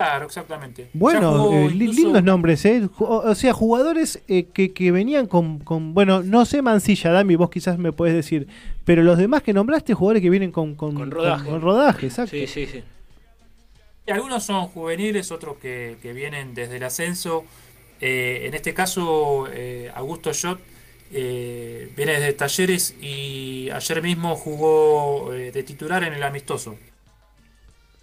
Claro, 0.00 0.24
exactamente. 0.24 0.88
Bueno, 0.94 1.52
eh, 1.52 1.68
incluso- 1.74 2.00
lindos 2.00 2.22
nombres, 2.24 2.64
¿eh? 2.64 2.88
O, 3.00 3.16
o 3.18 3.34
sea, 3.34 3.52
jugadores 3.52 4.22
eh, 4.28 4.46
que, 4.46 4.72
que 4.72 4.90
venían 4.92 5.26
con, 5.26 5.58
con- 5.58 5.92
Bueno, 5.92 6.22
no 6.22 6.46
sé 6.46 6.62
Mancilla, 6.62 7.10
Dami, 7.10 7.36
vos 7.36 7.50
quizás 7.50 7.76
me 7.76 7.92
podés 7.92 8.14
decir. 8.14 8.48
Pero 8.86 9.02
los 9.02 9.18
demás 9.18 9.42
que 9.42 9.52
nombraste, 9.52 9.92
jugadores 9.92 10.22
que 10.22 10.30
vienen 10.30 10.52
con, 10.52 10.74
con, 10.74 10.94
Con 10.94 11.10
rodaje. 11.10 11.50
con 11.50 11.60
rodaje, 11.60 12.06
exacto. 12.06 12.30
Sí, 12.30 12.46
sí, 12.46 12.66
sí. 12.66 12.82
Y 14.06 14.10
algunos 14.10 14.42
son 14.42 14.68
juveniles, 14.68 15.30
otros 15.32 15.58
que, 15.58 15.98
que 16.00 16.14
vienen 16.14 16.54
desde 16.54 16.78
el 16.78 16.84
ascenso. 16.84 17.44
Eh, 18.00 18.44
en 18.46 18.54
este 18.54 18.72
caso, 18.72 19.48
eh, 19.52 19.90
Augusto 19.94 20.32
Schott 20.32 20.60
eh, 21.12 21.92
viene 21.94 22.12
desde 22.12 22.32
Talleres 22.32 22.94
y 23.02 23.68
ayer 23.70 24.00
mismo 24.02 24.34
jugó 24.34 25.34
eh, 25.34 25.52
de 25.52 25.62
titular 25.62 26.02
en 26.04 26.14
el 26.14 26.22
amistoso. 26.22 26.76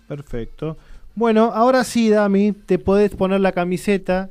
Perfecto. 0.07 0.77
Bueno, 1.17 1.51
ahora 1.51 1.83
sí, 1.83 2.11
Dami, 2.11 2.51
te 2.51 2.77
podés 2.77 3.09
poner 3.15 3.41
la 3.41 3.51
camiseta. 3.51 4.29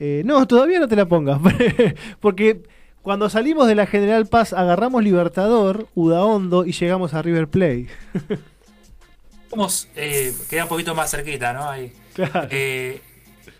Eh, 0.00 0.22
no, 0.24 0.44
todavía 0.48 0.80
no 0.80 0.88
te 0.88 0.96
la 0.96 1.06
pongas. 1.06 1.40
Porque 2.20 2.64
cuando 3.00 3.30
salimos 3.30 3.68
de 3.68 3.76
la 3.76 3.86
General 3.86 4.26
Paz 4.26 4.52
agarramos 4.52 5.04
Libertador, 5.04 5.86
Udaondo 5.94 6.66
y 6.66 6.72
llegamos 6.72 7.14
a 7.14 7.22
River 7.22 7.46
Plate. 7.46 7.86
Vamos, 9.52 9.86
eh, 9.94 10.34
queda 10.50 10.64
un 10.64 10.68
poquito 10.68 10.96
más 10.96 11.12
cerquita, 11.12 11.52
¿no? 11.52 11.70
Ahí. 11.70 11.92
Claro. 12.12 12.48
Eh, 12.50 13.00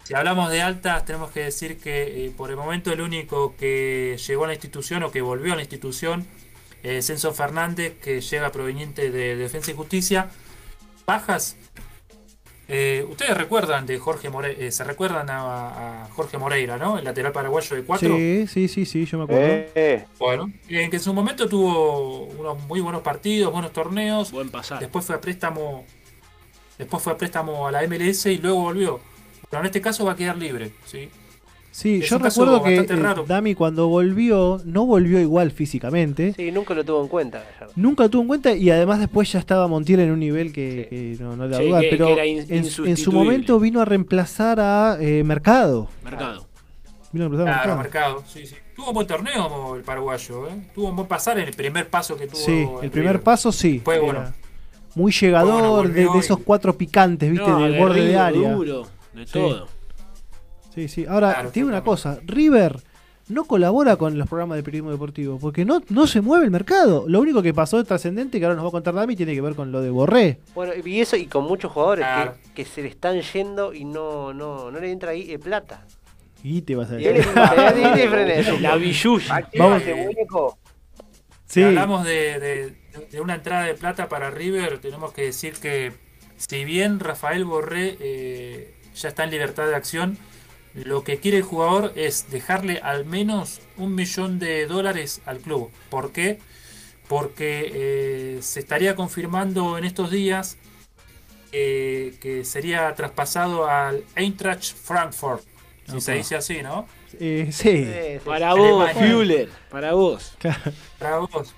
si 0.03 0.14
hablamos 0.14 0.51
de 0.51 0.61
altas, 0.61 1.05
tenemos 1.05 1.31
que 1.31 1.45
decir 1.45 1.79
que 1.79 2.27
eh, 2.27 2.33
por 2.37 2.51
el 2.51 2.57
momento 2.57 2.93
el 2.93 3.01
único 3.01 3.55
que 3.57 4.19
llegó 4.27 4.43
a 4.43 4.49
la 4.49 4.55
institución 4.55 5.05
o 5.05 5.12
que 5.12 5.21
volvió 5.21 5.53
a 5.53 5.57
la 5.57 5.62
institución 5.62 6.27
es 6.83 7.09
Enzo 7.11 7.33
Fernández, 7.33 7.97
que 8.03 8.21
llega 8.21 8.51
proveniente 8.51 9.12
de 9.12 9.37
Defensa 9.37 9.71
y 9.71 9.75
Justicia. 9.75 10.31
Bajas. 11.07 11.57
Eh, 12.69 13.07
Ustedes 13.09 13.37
recuerdan 13.37 13.87
de 13.87 13.99
Jorge 13.99 14.29
Moreira, 14.31 14.71
se 14.71 14.85
recuerdan 14.85 15.31
a, 15.31 16.05
a 16.05 16.09
Jorge 16.11 16.39
Moreira, 16.39 16.77
¿no? 16.77 16.99
El 16.99 17.05
lateral 17.05 17.33
paraguayo 17.33 17.77
de 17.77 17.83
4. 17.85 18.09
Sí, 18.17 18.47
sí, 18.49 18.69
sí, 18.69 18.87
sí, 18.87 19.05
yo 19.07 19.19
me 19.19 19.25
acuerdo. 19.25 19.43
Eh, 19.75 20.05
Bueno, 20.19 20.51
en 20.69 20.91
que 20.91 20.97
en 20.97 21.03
su 21.03 21.14
momento 21.14 21.49
tuvo 21.49 22.25
unos 22.25 22.61
muy 22.64 22.81
buenos 22.81 23.03
partidos, 23.03 23.53
buenos 23.53 23.73
torneos. 23.73 24.33
Buen 24.33 24.51
pasar. 24.51 24.81
Después 24.81 25.05
fue 25.05 25.14
a 25.17 25.21
préstamo. 25.21 25.85
Después 26.79 27.03
fue 27.03 27.12
a 27.12 27.17
préstamo 27.17 27.67
a 27.67 27.73
la 27.73 27.83
MLS 27.87 28.27
y 28.27 28.39
luego 28.39 28.61
volvió. 28.62 29.01
Pero 29.49 29.61
en 29.61 29.67
este 29.67 29.81
caso 29.81 30.05
va 30.05 30.12
a 30.12 30.17
quedar 30.17 30.37
libre, 30.37 30.73
¿sí? 30.85 31.09
Sí, 31.77 32.01
Es 32.03 32.09
yo 32.09 32.16
recuerdo 32.16 32.62
que 32.62 32.74
eh. 32.77 32.87
Dami 33.27 33.55
cuando 33.55 33.89
volvió, 33.89 34.62
no 34.64 34.87
volvió 34.87 35.20
igual 35.20 35.51
físicamente. 35.51 36.33
Sí, 36.33 36.51
nunca 36.51 36.72
lo 36.72 36.83
tuvo 36.85 37.03
en 37.03 37.09
cuenta. 37.09 37.45
Gallardo. 37.53 37.72
Nunca 37.77 38.05
lo 38.05 38.09
tuvo 38.09 38.22
en 38.22 38.29
cuenta 38.29 38.53
y 38.55 38.70
además 38.70 38.99
después 38.99 39.31
ya 39.31 39.39
estaba 39.41 39.68
Montiel 39.68 40.01
en 40.01 40.11
un 40.11 40.20
nivel 40.20 40.55
que, 40.55 40.87
que 40.89 41.16
no, 41.22 41.37
no 41.37 41.45
le 41.47 41.51
da 41.51 41.59
Sí, 41.59 41.68
duda, 41.68 41.81
que- 41.83 41.89
pero 41.91 42.07
que 42.07 42.12
era 42.14 42.24
in- 42.24 42.47
en, 42.49 42.64
en 42.87 42.97
su 42.97 43.12
momento 43.12 43.61
vino 43.61 43.83
a 43.83 43.85
reemplazar 43.85 44.59
a 44.59 44.97
eh, 45.01 45.22
Mercado. 45.22 45.91
Mercado. 46.03 46.47
Vino 47.12 47.27
a 47.27 47.29
reemplazar 47.29 47.49
a 47.61 47.62
Claro, 47.64 47.79
Mercado. 47.83 48.14
marcado, 48.14 48.33
sí, 48.33 48.47
sí. 48.47 48.55
Tuvo 48.74 48.89
un 48.89 48.95
buen 48.95 49.07
torneo 49.07 49.77
el 49.77 49.83
paraguayo, 49.83 50.49
¿eh? 50.49 50.70
Tuvo 50.74 50.89
un 50.89 50.97
buen 50.97 51.09
pasar 51.09 51.39
en 51.39 51.47
el 51.49 51.55
primer 51.55 51.91
paso 51.91 52.16
que 52.16 52.27
tuvo. 52.27 52.41
Sí, 52.41 52.66
el 52.83 52.91
primer 52.91 53.11
River. 53.16 53.22
paso 53.22 53.53
sí. 53.53 53.83
Era 53.87 54.01
bueno, 54.01 54.24
muy 54.95 55.12
llegador 55.12 55.89
Bueno, 55.93 56.12
de, 56.14 56.18
esos 56.20 56.39
cuatro 56.39 56.74
picantes, 56.74 57.31
viste, 57.31 57.47
No, 57.47 57.61
del 57.61 57.79
borde 57.79 58.01
de 58.07 58.16
área. 58.16 58.53
duro, 58.55 58.87
de 59.12 59.27
Sí. 59.27 59.33
todo. 59.35 59.76
Sí, 60.77 60.87
sí. 60.87 61.07
Ahora, 61.09 61.33
Claro, 61.33 61.51
tiene 61.51 61.68
una 61.68 61.83
cosa, 61.83 62.20
River 62.24 62.77
no 63.29 63.45
colabora 63.45 63.97
con 63.97 64.16
los 64.16 64.29
programas 64.29 64.57
de 64.57 64.62
periodismo 64.62 64.93
deportivo, 64.93 65.37
porque 65.41 65.64
no, 65.64 65.83
no 65.89 66.07
se 66.07 66.20
mueve 66.20 66.45
el 66.45 66.53
mercado. 66.53 67.07
Lo 67.09 67.18
único 67.20 67.43
que 67.43 67.53
pasó 67.53 67.77
de 67.79 67.83
trascendente, 67.83 68.39
que 68.39 68.45
ahora 68.45 68.55
nos 68.55 68.64
va 68.64 68.68
a 68.68 68.70
contar 68.70 68.95
Dami, 68.95 69.16
tiene 69.16 69.35
que 69.35 69.41
ver 69.41 69.57
con 69.57 69.72
lo 69.72 69.81
de 69.81 69.91
Borré. 69.91 70.39
Bueno, 70.55 70.72
y 70.85 71.01
eso, 71.01 71.16
y 71.16 71.27
con 71.27 71.43
muchos 71.43 71.72
jugadores 71.72 72.05
Claro. 72.05 72.35
que, 72.55 72.62
que 72.62 72.64
se 72.70 72.83
le 72.83 72.89
están 72.89 73.20
yendo 73.20 73.74
y 73.74 73.85
no, 73.85 74.33
no, 74.33 74.70
no 74.70 74.79
le 74.79 74.93
entra 74.93 75.11
ahí 75.11 75.33
eh, 75.33 75.41
plata. 75.41 75.85
Y 76.45 76.62
te 76.62 76.77
vas 76.77 76.89
a 76.93 77.01
es- 77.01 77.27
es 77.27 78.11
frenesí. 78.11 78.59
La 78.61 78.77
billulla. 78.77 79.49
Vamos. 79.59 79.83
Sí. 79.83 79.93
Si 81.47 81.62
hablamos 81.64 82.05
de, 82.05 82.39
de- 82.39 82.77
de 83.11 83.20
una 83.20 83.35
entrada 83.35 83.64
de 83.64 83.74
plata 83.74 84.09
para 84.09 84.31
River, 84.31 84.79
tenemos 84.79 85.12
que 85.12 85.22
decir 85.22 85.55
que 85.55 85.93
si 86.37 86.64
bien 86.64 87.01
Rafael 87.01 87.45
Borré 87.45 87.97
eh, 88.01 88.74
ya 88.95 89.09
está 89.09 89.24
en 89.24 89.31
libertad 89.31 89.66
de 89.66 89.74
acción, 89.74 90.16
lo 90.85 91.03
que 91.05 91.18
quiere 91.18 91.39
el 91.39 91.43
jugador 91.43 91.93
es 91.97 92.31
dejarle 92.31 92.79
al 92.83 93.05
menos 93.07 93.61
un 93.77 93.95
millón 93.95 94.39
de 94.39 94.66
dólares 94.66 95.20
al 95.27 95.39
club. 95.39 95.70
¿Por 95.91 96.12
qué? 96.12 96.39
Porque 97.09 97.70
eh, 97.74 98.39
se 98.43 98.61
estaría 98.61 98.95
confirmando 98.95 99.79
en 99.79 99.85
estos 99.85 100.11
días 100.11 100.59
eh, 101.53 102.14
que 102.20 102.45
sería 102.45 102.95
traspasado 102.95 103.66
al 103.68 104.05
Eintracht 104.16 104.74
Frankfurt. 104.77 105.43
Si 105.91 106.01
se 106.01 106.14
dice 106.14 106.35
así, 106.37 106.62
¿no? 106.62 106.87
Eh, 107.20 107.49
sí. 107.53 107.87
Para 108.24 108.55
vos. 108.55 108.91
Fuller. 108.93 109.49
Para 109.70 109.93
vos. 109.95 110.37
Para 110.99 111.18
vos. 111.18 111.55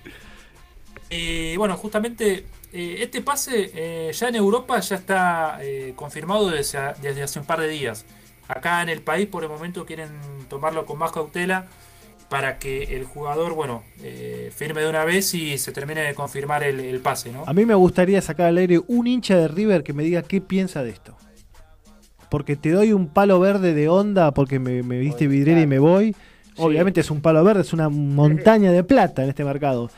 Y 1.09 1.57
bueno, 1.57 1.75
justamente 1.75 2.45
eh, 2.71 2.97
este 2.99 3.21
pase 3.21 3.71
eh, 3.73 4.11
ya 4.13 4.27
en 4.29 4.35
Europa 4.35 4.79
ya 4.79 4.95
está 4.95 5.57
eh, 5.61 5.93
confirmado 5.95 6.49
desde, 6.51 6.77
a- 6.77 6.93
desde 7.01 7.23
hace 7.23 7.39
un 7.39 7.45
par 7.45 7.59
de 7.59 7.67
días. 7.69 8.05
Acá 8.49 8.81
en 8.81 8.89
el 8.89 9.01
país 9.01 9.27
por 9.27 9.43
el 9.43 9.49
momento 9.49 9.85
quieren 9.85 10.09
tomarlo 10.49 10.87
con 10.87 10.97
más 10.97 11.11
cautela 11.11 11.67
para 12.29 12.57
que 12.57 12.95
el 12.95 13.05
jugador, 13.05 13.53
bueno, 13.53 13.83
eh, 14.01 14.51
firme 14.55 14.81
de 14.81 14.89
una 14.89 15.05
vez 15.05 15.33
y 15.35 15.59
se 15.59 15.71
termine 15.71 16.01
de 16.01 16.15
confirmar 16.15 16.63
el, 16.63 16.79
el 16.79 16.99
pase, 16.99 17.31
¿no? 17.31 17.43
A 17.45 17.53
mí 17.53 17.65
me 17.65 17.75
gustaría 17.75 18.21
sacar 18.21 18.47
al 18.47 18.57
aire 18.57 18.81
un 18.87 19.05
hincha 19.05 19.37
de 19.37 19.47
River 19.47 19.83
que 19.83 19.93
me 19.93 20.03
diga 20.03 20.23
qué 20.23 20.41
piensa 20.41 20.83
de 20.83 20.89
esto. 20.89 21.15
Porque 22.31 22.55
te 22.55 22.71
doy 22.71 22.91
un 22.91 23.07
palo 23.07 23.39
verde 23.39 23.75
de 23.75 23.87
onda 23.87 24.31
porque 24.31 24.57
me, 24.57 24.81
me 24.81 24.97
viste 24.97 25.27
vidriera 25.27 25.61
y 25.61 25.67
me 25.67 25.77
voy. 25.77 26.15
Obviamente 26.57 27.01
es 27.01 27.11
un 27.11 27.21
palo 27.21 27.43
verde, 27.43 27.61
es 27.61 27.73
una 27.73 27.89
montaña 27.89 28.71
de 28.71 28.83
plata 28.83 29.23
en 29.23 29.29
este 29.29 29.45
mercado. 29.45 29.91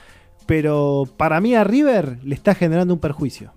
Pero 0.46 1.08
para 1.16 1.40
mí 1.40 1.56
a 1.56 1.64
River 1.64 2.18
le 2.22 2.36
está 2.36 2.54
generando 2.54 2.94
un 2.94 3.00
perjuicio. 3.00 3.54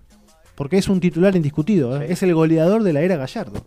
Porque 0.55 0.79
es 0.79 0.89
un 0.89 1.01
titular 1.01 1.35
indiscutido. 1.35 2.01
¿eh? 2.01 2.07
Es 2.11 2.23
el 2.23 2.33
goleador 2.33 2.85
de 2.85 2.93
la 2.93 3.01
era 3.01 3.17
Gallardo. 3.17 3.67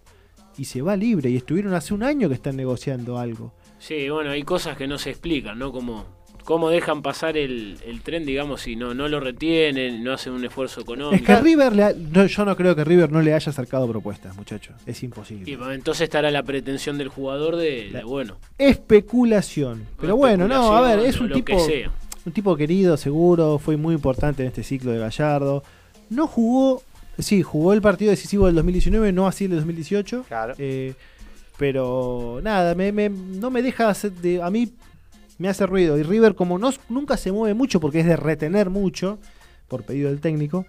Y 0.58 0.66
se 0.66 0.82
va 0.82 0.96
libre. 0.96 1.30
Y 1.30 1.38
estuvieron 1.38 1.74
hace 1.74 1.94
un 1.94 2.04
año 2.04 2.28
que 2.30 2.36
están 2.36 2.56
negociando 2.56 3.18
algo. 3.20 3.54
Sí, 3.80 4.10
bueno, 4.10 4.32
hay 4.32 4.44
cosas 4.44 4.76
que 4.78 4.88
no 4.88 4.98
se 4.98 5.12
explican, 5.12 5.60
¿no? 5.60 5.72
Como 5.72 6.18
cómo 6.44 6.70
dejan 6.70 7.02
pasar 7.02 7.36
el, 7.36 7.78
el 7.86 8.02
tren, 8.02 8.26
digamos, 8.26 8.62
si 8.62 8.78
no, 8.78 8.94
no 8.94 9.10
lo 9.10 9.20
retienen, 9.20 10.02
no 10.02 10.14
hacen 10.14 10.32
un 10.32 10.46
esfuerzo 10.46 10.80
económico. 10.80 11.16
Es 11.16 11.22
que 11.24 11.36
River, 11.42 11.76
le 11.76 11.84
ha- 11.84 11.94
no, 11.94 12.26
yo 12.26 12.46
no 12.46 12.56
creo 12.56 12.74
que 12.74 12.86
River 12.86 13.12
no 13.12 13.22
le 13.22 13.34
haya 13.34 13.50
acercado 13.50 13.86
propuestas, 13.86 14.34
muchachos. 14.38 14.74
Es 14.86 15.04
imposible. 15.04 15.52
Y 15.52 15.56
bueno, 15.58 15.74
entonces 15.74 16.04
estará 16.04 16.32
la 16.32 16.44
pretensión 16.44 16.98
del 16.98 17.10
jugador 17.10 17.58
de, 17.58 17.90
de, 17.92 18.04
bueno, 18.06 18.38
especulación. 18.58 19.86
Pero 20.00 20.16
bueno, 20.16 20.48
no, 20.48 20.76
a 20.76 20.82
ver, 20.82 21.00
es 21.06 21.20
un 21.20 21.32
tipo, 21.32 21.58
un 22.26 22.32
tipo 22.32 22.56
querido, 22.56 22.96
seguro, 22.98 23.60
fue 23.60 23.76
muy 23.78 23.94
importante 23.96 24.42
en 24.44 24.48
este 24.48 24.64
ciclo 24.64 24.92
de 24.92 25.00
Gallardo. 25.00 25.64
No 26.10 26.28
jugó, 26.28 26.82
sí, 27.20 27.44
jugó 27.44 27.74
el 27.74 27.82
partido 27.82 28.12
decisivo 28.12 28.46
del 28.46 28.56
2019, 28.56 29.12
no 29.12 29.28
así 29.28 29.46
el 29.46 29.52
de 29.52 29.56
2018. 29.58 30.24
Claro. 30.28 30.54
Eh, 30.58 30.94
pero 31.58 32.40
nada, 32.44 32.76
me, 32.76 32.92
me- 32.92 33.10
no 33.10 33.50
me 33.50 33.62
deja 33.62 33.90
hacer 33.90 34.12
de, 34.12 34.42
a 34.42 34.50
mí 34.50 34.72
me 35.38 35.50
hace 35.50 35.66
ruido. 35.66 35.98
Y 35.98 36.04
River 36.04 36.36
como 36.36 36.58
no, 36.60 36.72
nunca 36.90 37.18
se 37.18 37.32
mueve 37.32 37.54
mucho 37.54 37.80
porque 37.80 38.00
es 38.02 38.06
de 38.06 38.16
retener 38.16 38.70
mucho 38.70 39.18
por 39.68 39.84
pedido 39.84 40.10
del 40.10 40.20
técnico. 40.22 40.66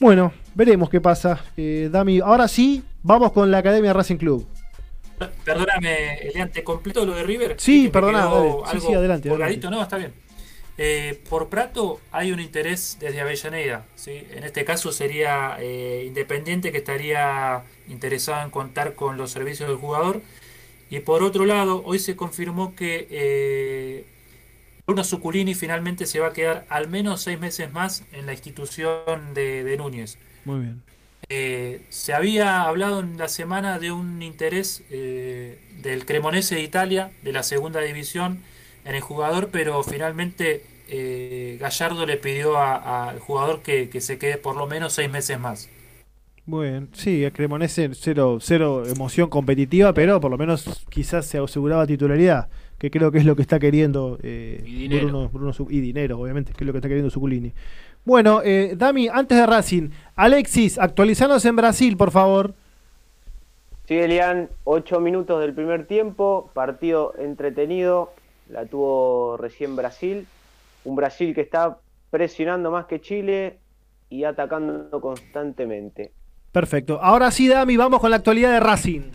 Bueno, 0.00 0.32
veremos 0.54 0.90
qué 0.90 1.00
pasa. 1.00 1.40
Eh, 1.56 1.88
Dami, 1.90 2.18
ahora 2.20 2.48
sí, 2.48 2.82
vamos 3.02 3.32
con 3.32 3.50
la 3.50 3.58
Academia 3.58 3.92
Racing 3.92 4.16
Club. 4.16 4.46
Perdóname, 5.44 6.14
Elian, 6.18 6.50
¿te 6.50 6.64
completo 6.64 7.06
lo 7.06 7.14
de 7.14 7.22
River? 7.22 7.54
Sí, 7.58 7.88
perdona, 7.88 8.24
dale. 8.26 8.52
Sí, 8.72 8.80
sí, 8.80 8.92
adelante, 8.94 9.30
adelante. 9.30 9.70
No, 9.70 9.80
está 9.82 9.96
bien. 9.96 10.12
Eh, 10.76 11.22
por 11.30 11.48
Prato 11.48 12.00
hay 12.10 12.32
un 12.32 12.40
interés 12.40 12.98
desde 13.00 13.20
Avellaneda. 13.20 13.86
¿sí? 13.94 14.26
En 14.30 14.44
este 14.44 14.64
caso 14.64 14.92
sería 14.92 15.56
eh, 15.60 16.04
Independiente 16.06 16.72
que 16.72 16.78
estaría 16.78 17.62
interesado 17.88 18.44
en 18.44 18.50
contar 18.50 18.94
con 18.94 19.16
los 19.16 19.30
servicios 19.30 19.68
del 19.68 19.78
jugador. 19.78 20.20
Y 20.90 21.00
por 21.00 21.22
otro 21.22 21.46
lado, 21.46 21.82
hoy 21.84 21.98
se 21.98 22.16
confirmó 22.16 22.74
que 22.74 23.06
eh, 23.10 24.04
Bruno 24.86 25.04
Zuculini 25.04 25.54
finalmente 25.54 26.06
se 26.06 26.20
va 26.20 26.28
a 26.28 26.32
quedar 26.32 26.66
al 26.68 26.88
menos 26.88 27.22
seis 27.22 27.38
meses 27.38 27.72
más 27.72 28.04
en 28.12 28.26
la 28.26 28.32
institución 28.32 29.34
de, 29.34 29.64
de 29.64 29.76
Núñez. 29.76 30.18
Muy 30.44 30.60
bien. 30.60 30.82
Eh, 31.28 31.80
se 31.88 32.12
había 32.12 32.62
hablado 32.62 33.00
en 33.00 33.16
la 33.16 33.28
semana 33.28 33.78
de 33.78 33.92
un 33.92 34.22
interés 34.22 34.82
eh, 34.90 35.58
del 35.80 36.04
Cremonese 36.04 36.56
de 36.56 36.62
Italia, 36.62 37.12
de 37.22 37.32
la 37.32 37.42
segunda 37.42 37.80
división, 37.80 38.42
en 38.84 38.94
el 38.94 39.00
jugador, 39.00 39.48
pero 39.50 39.82
finalmente 39.82 40.64
eh, 40.88 41.56
Gallardo 41.60 42.06
le 42.06 42.16
pidió 42.16 42.58
al 42.58 43.18
jugador 43.18 43.62
que, 43.62 43.88
que 43.88 44.00
se 44.00 44.18
quede 44.18 44.36
por 44.36 44.56
lo 44.56 44.66
menos 44.66 44.92
seis 44.92 45.10
meses 45.10 45.38
más. 45.38 45.68
Bueno, 46.46 46.88
sí, 46.92 47.24
a 47.24 47.30
Cremonese 47.30 47.90
cero, 47.94 48.36
cero 48.38 48.82
emoción 48.86 49.30
competitiva, 49.30 49.94
pero 49.94 50.20
por 50.20 50.30
lo 50.30 50.36
menos 50.36 50.84
quizás 50.90 51.24
se 51.24 51.38
aseguraba 51.38 51.86
titularidad, 51.86 52.50
que 52.78 52.90
creo 52.90 53.10
que 53.10 53.16
es 53.16 53.24
lo 53.24 53.34
que 53.34 53.40
está 53.40 53.58
queriendo 53.58 54.18
eh, 54.22 54.62
Y 54.66 54.74
dinero. 54.74 55.08
Bruno, 55.08 55.28
Bruno 55.30 55.52
y 55.70 55.80
dinero, 55.80 56.20
obviamente, 56.20 56.52
que 56.52 56.64
es 56.64 56.66
lo 56.66 56.72
que 56.72 56.78
está 56.78 56.88
queriendo 56.88 57.08
Suculini. 57.08 57.54
Bueno, 58.04 58.42
eh, 58.44 58.74
Dami, 58.76 59.08
antes 59.08 59.38
de 59.38 59.46
Racing, 59.46 59.88
Alexis, 60.16 60.78
actualizanos 60.78 61.42
en 61.46 61.56
Brasil, 61.56 61.96
por 61.96 62.10
favor. 62.10 62.52
Sí, 63.88 63.94
Elian, 63.94 64.50
8 64.64 65.00
minutos 65.00 65.40
del 65.40 65.54
primer 65.54 65.86
tiempo, 65.86 66.50
partido 66.52 67.14
entretenido, 67.18 68.12
la 68.48 68.66
tuvo 68.66 69.36
recién 69.36 69.76
Brasil, 69.76 70.26
un 70.84 70.96
Brasil 70.96 71.34
que 71.34 71.40
está 71.40 71.78
presionando 72.10 72.70
más 72.70 72.86
que 72.86 73.00
Chile 73.00 73.58
y 74.10 74.24
atacando 74.24 75.00
constantemente. 75.00 76.12
Perfecto. 76.52 77.00
Ahora 77.02 77.30
sí, 77.30 77.48
Dami, 77.48 77.76
vamos 77.76 78.00
con 78.00 78.10
la 78.10 78.16
actualidad 78.16 78.52
de 78.52 78.60
Racing. 78.60 79.10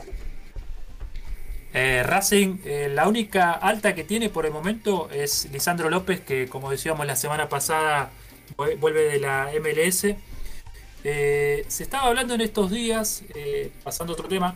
Eh, 1.74 2.04
Racing, 2.04 2.58
eh, 2.66 2.90
la 2.92 3.08
única 3.08 3.52
alta 3.54 3.94
que 3.94 4.04
tiene 4.04 4.30
por 4.30 4.46
el 4.46 4.52
momento 4.52 5.08
es 5.12 5.48
Lisandro 5.52 5.90
López, 5.90 6.20
que 6.22 6.48
como 6.48 6.72
decíamos 6.72 7.06
la 7.06 7.16
semana 7.16 7.48
pasada 7.48 8.10
vu- 8.58 8.76
vuelve 8.80 9.04
de 9.04 9.20
la 9.20 9.52
MLS. 9.60 10.16
Eh, 11.04 11.64
se 11.68 11.84
estaba 11.84 12.08
hablando 12.08 12.34
en 12.34 12.42
estos 12.42 12.72
días, 12.72 13.24
eh, 13.36 13.72
pasando 13.84 14.14
a 14.14 14.16
otro 14.16 14.28
tema, 14.28 14.56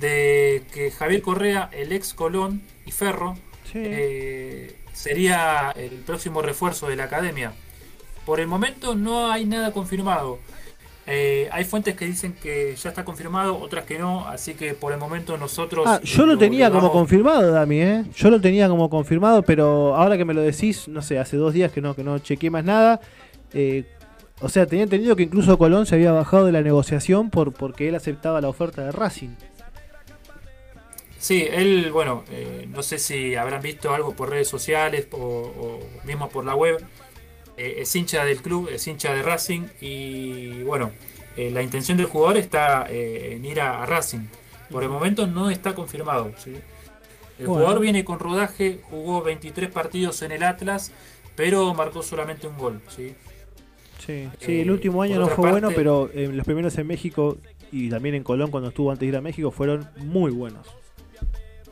de 0.00 0.64
que 0.74 0.90
Javier 0.90 1.22
Correa, 1.22 1.70
el 1.72 1.92
ex 1.92 2.12
Colón 2.12 2.60
y 2.84 2.90
Ferro, 2.90 3.36
eh, 3.74 4.76
sería 4.92 5.72
el 5.76 5.90
próximo 5.90 6.42
refuerzo 6.42 6.88
de 6.88 6.96
la 6.96 7.04
academia. 7.04 7.52
Por 8.24 8.40
el 8.40 8.46
momento 8.46 8.94
no 8.94 9.30
hay 9.30 9.44
nada 9.44 9.72
confirmado. 9.72 10.38
Eh, 11.06 11.48
hay 11.52 11.64
fuentes 11.64 11.96
que 11.96 12.04
dicen 12.04 12.34
que 12.34 12.76
ya 12.76 12.90
está 12.90 13.02
confirmado, 13.02 13.58
otras 13.58 13.86
que 13.86 13.98
no, 13.98 14.26
así 14.28 14.52
que 14.52 14.74
por 14.74 14.92
el 14.92 14.98
momento 14.98 15.38
nosotros... 15.38 15.86
Ah, 15.88 16.00
yo 16.02 16.26
lo 16.26 16.36
tenía 16.36 16.70
como 16.70 16.92
confirmado, 16.92 17.50
Dami, 17.50 17.80
¿eh? 17.80 18.04
Yo 18.14 18.28
lo 18.28 18.38
tenía 18.38 18.68
como 18.68 18.90
confirmado, 18.90 19.42
pero 19.42 19.96
ahora 19.96 20.18
que 20.18 20.26
me 20.26 20.34
lo 20.34 20.42
decís, 20.42 20.86
no 20.86 21.00
sé, 21.00 21.18
hace 21.18 21.38
dos 21.38 21.54
días 21.54 21.72
que 21.72 21.80
no, 21.80 21.94
que 21.94 22.04
no 22.04 22.18
chequeé 22.18 22.50
más 22.50 22.64
nada. 22.64 23.00
eh, 23.54 23.86
o 24.40 24.48
sea, 24.48 24.66
tenía 24.66 24.84
entendido 24.84 25.16
que 25.16 25.24
incluso 25.24 25.58
Colón 25.58 25.86
se 25.86 25.96
había 25.96 26.12
bajado 26.12 26.46
de 26.46 26.52
la 26.52 26.62
negociación 26.62 27.30
por 27.30 27.52
porque 27.52 27.88
él 27.88 27.94
aceptaba 27.94 28.40
la 28.40 28.48
oferta 28.48 28.84
de 28.84 28.92
Racing. 28.92 29.30
Sí, 31.18 31.46
él, 31.50 31.90
bueno, 31.92 32.24
eh, 32.30 32.66
no 32.72 32.82
sé 32.82 32.98
si 32.98 33.34
habrán 33.34 33.60
visto 33.60 33.92
algo 33.92 34.14
por 34.14 34.30
redes 34.30 34.48
sociales 34.48 35.08
o, 35.10 35.18
o 35.18 35.80
mismo 36.06 36.28
por 36.28 36.44
la 36.44 36.54
web. 36.54 36.84
Eh, 37.56 37.78
es 37.82 37.94
hincha 37.96 38.24
del 38.24 38.40
club, 38.40 38.68
es 38.72 38.86
hincha 38.86 39.12
de 39.12 39.22
Racing 39.22 39.62
y 39.80 40.62
bueno, 40.62 40.92
eh, 41.36 41.50
la 41.50 41.60
intención 41.62 41.98
del 41.98 42.06
jugador 42.06 42.36
está 42.36 42.86
eh, 42.88 43.32
en 43.34 43.44
ir 43.44 43.60
a, 43.60 43.82
a 43.82 43.86
Racing. 43.86 44.26
Por 44.70 44.84
el 44.84 44.88
momento 44.90 45.26
no 45.26 45.50
está 45.50 45.74
confirmado. 45.74 46.30
¿sí? 46.38 46.52
El 47.38 47.46
Bueno. 47.46 47.62
jugador 47.62 47.80
viene 47.80 48.04
con 48.04 48.20
rodaje, 48.20 48.80
jugó 48.88 49.22
23 49.22 49.70
partidos 49.70 50.22
en 50.22 50.30
el 50.30 50.44
Atlas, 50.44 50.92
pero 51.34 51.74
marcó 51.74 52.02
solamente 52.04 52.46
un 52.46 52.56
gol. 52.58 52.80
¿sí? 52.88 53.14
Sí, 54.06 54.28
sí, 54.38 54.60
el 54.60 54.70
último 54.70 55.02
año 55.02 55.18
no 55.18 55.26
fue 55.26 55.50
bueno, 55.50 55.70
pero 55.74 56.08
los 56.14 56.46
primeros 56.46 56.78
en 56.78 56.86
México 56.86 57.38
y 57.72 57.90
también 57.90 58.14
en 58.14 58.22
Colón 58.22 58.50
cuando 58.52 58.68
estuvo 58.68 58.90
antes 58.90 59.00
de 59.00 59.06
ir 59.06 59.16
a 59.16 59.20
México 59.20 59.50
fueron 59.50 59.88
muy 59.96 60.30
buenos. 60.30 60.68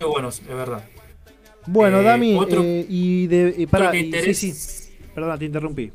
Muy 0.01 0.11
buenos, 0.11 0.41
es 0.41 0.49
verdad. 0.49 0.85
Bueno, 1.67 2.01
Eh, 2.01 2.05
Dami, 2.05 2.35
otro- 2.37 2.63
eh, 2.63 2.87
y 2.89 3.27
de 3.27 3.55
y 3.59 3.67
para, 3.67 3.91
que 3.91 4.01
y- 4.01 4.35
sí, 4.35 4.53
sí. 4.53 4.97
Perdón, 5.15 5.39
te 5.39 5.45
interrumpí. 5.47 5.91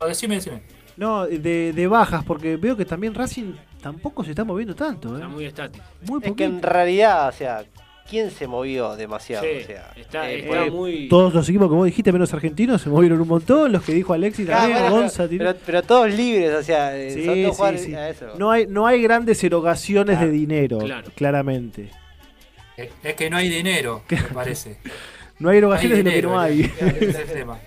No, 0.00 0.06
decime, 0.06 0.36
decime. 0.36 0.62
No, 0.96 1.26
de, 1.26 1.72
de 1.72 1.86
bajas, 1.86 2.24
porque 2.24 2.56
veo 2.56 2.76
que 2.76 2.84
también 2.84 3.14
Racing 3.14 3.54
tampoco 3.82 4.22
se 4.22 4.30
está 4.30 4.44
moviendo 4.44 4.74
tanto, 4.74 5.10
¿eh? 5.10 5.14
Está 5.16 5.28
muy 5.28 5.44
estático. 5.46 5.84
Muy 6.06 6.20
Es 6.22 6.32
que 6.32 6.44
en 6.44 6.60
realidad, 6.62 7.28
o 7.28 7.32
sea, 7.32 7.64
¿quién 8.08 8.30
se 8.30 8.46
movió 8.46 8.94
demasiado? 8.96 9.44
Sí, 9.44 9.62
o 9.62 9.66
sea, 9.66 9.92
está- 9.96 10.30
eh, 10.30 10.40
está 10.40 10.64
por- 10.64 10.72
muy- 10.72 11.08
Todos 11.08 11.32
los 11.32 11.48
equipos 11.48 11.70
vos 11.70 11.86
dijiste, 11.86 12.12
menos 12.12 12.32
argentinos, 12.34 12.82
se 12.82 12.90
movieron 12.90 13.20
un 13.20 13.28
montón. 13.28 13.72
Los 13.72 13.82
que 13.82 13.94
dijo 13.94 14.12
Alexis 14.12 14.46
Ah, 14.50 14.58
también, 14.58 14.78
bueno, 14.80 14.96
Gonza, 14.96 15.16
pero, 15.16 15.28
tiene- 15.28 15.44
pero- 15.46 15.58
pero 15.64 15.82
todos 15.82 16.14
libres, 16.14 16.52
o 16.54 16.62
sea, 16.62 16.96
eh, 16.98 17.10
Sí, 17.10 17.24
son 17.24 17.42
dos 17.42 17.52
sí, 17.52 17.56
jugadores 17.56 17.82
sí. 17.84 17.94
a 17.94 18.08
eso. 18.10 18.26
No 18.38 18.50
hay, 18.50 18.66
no 18.66 18.86
hay 18.86 19.00
grandes 19.02 19.42
erogaciones 19.42 20.16
Claro, 20.18 20.30
de 20.30 20.36
dinero, 20.36 20.78
claro. 20.78 21.10
claramente. 21.14 21.90
Es 23.02 23.14
que 23.14 23.30
no 23.30 23.36
hay 23.36 23.48
dinero, 23.48 24.02
me 24.10 24.22
parece. 24.34 24.76
No 25.38 25.48
hay 25.50 25.58
erogaciones 25.58 25.98
de 25.98 26.04
lo 26.04 26.10
que 26.10 26.22
no 26.22 26.40
hay. 26.40 26.60
ese 26.80 27.08
es 27.08 27.16
el 27.16 27.26
tema. 27.32 27.58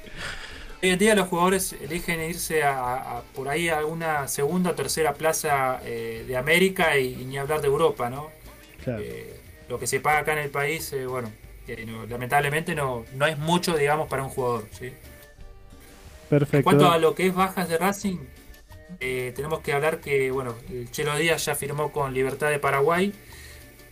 Hoy 0.81 0.89
en 0.89 0.99
día 0.99 1.15
los 1.15 1.27
jugadores 1.29 1.73
eligen 1.81 2.21
irse 2.21 2.61
a, 2.63 3.17
a- 3.17 3.21
por 3.33 3.47
ahí 3.49 3.69
a 3.69 3.85
una 3.85 4.27
segunda 4.27 4.71
o 4.71 4.73
tercera 4.75 5.13
plaza 5.13 5.79
eh, 5.85 6.25
de 6.27 6.35
América 6.37 6.97
y, 6.97 7.13
y 7.21 7.25
ni 7.25 7.37
hablar 7.37 7.61
de 7.61 7.67
Europa, 7.67 8.09
¿no? 8.09 8.29
Claro. 8.83 9.01
Eh, 9.01 9.39
lo 9.69 9.79
que 9.79 9.87
se 9.87 9.99
paga 10.01 10.19
acá 10.19 10.33
en 10.33 10.39
el 10.39 10.49
país, 10.49 10.91
eh, 10.93 11.05
bueno, 11.05 11.31
no, 11.87 12.05
lamentablemente 12.05 12.75
no, 12.75 13.05
no 13.15 13.25
es 13.25 13.37
mucho, 13.37 13.77
digamos, 13.77 14.09
para 14.09 14.23
un 14.23 14.29
jugador, 14.29 14.65
¿sí? 14.77 14.91
Perfecto. 16.29 16.57
En 16.57 16.63
cuanto 16.63 16.91
a 16.91 16.97
lo 16.97 17.15
que 17.15 17.27
es 17.27 17.33
bajas 17.33 17.69
de 17.69 17.77
Racing, 17.77 18.17
tenemos 18.99 19.59
que 19.61 19.73
hablar 19.73 19.99
que, 19.99 20.31
bueno, 20.31 20.55
el 20.69 20.89
Chelo 20.91 21.15
Díaz 21.17 21.45
ya 21.45 21.55
firmó 21.55 21.91
con 21.91 22.13
Libertad 22.13 22.49
de 22.49 22.59
Paraguay 22.59 23.13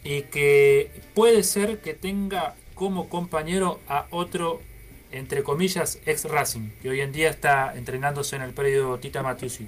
y 0.03 0.23
que 0.23 0.91
puede 1.13 1.43
ser 1.43 1.79
que 1.79 1.93
tenga 1.93 2.55
como 2.73 3.09
compañero 3.09 3.79
a 3.87 4.07
otro, 4.11 4.61
entre 5.11 5.43
comillas, 5.43 5.99
ex 6.05 6.25
Racing, 6.25 6.69
que 6.81 6.89
hoy 6.89 7.01
en 7.01 7.11
día 7.11 7.29
está 7.29 7.73
entrenándose 7.75 8.35
en 8.35 8.41
el 8.41 8.53
predio 8.53 8.97
Tita 8.97 9.21
Matiusi. 9.21 9.67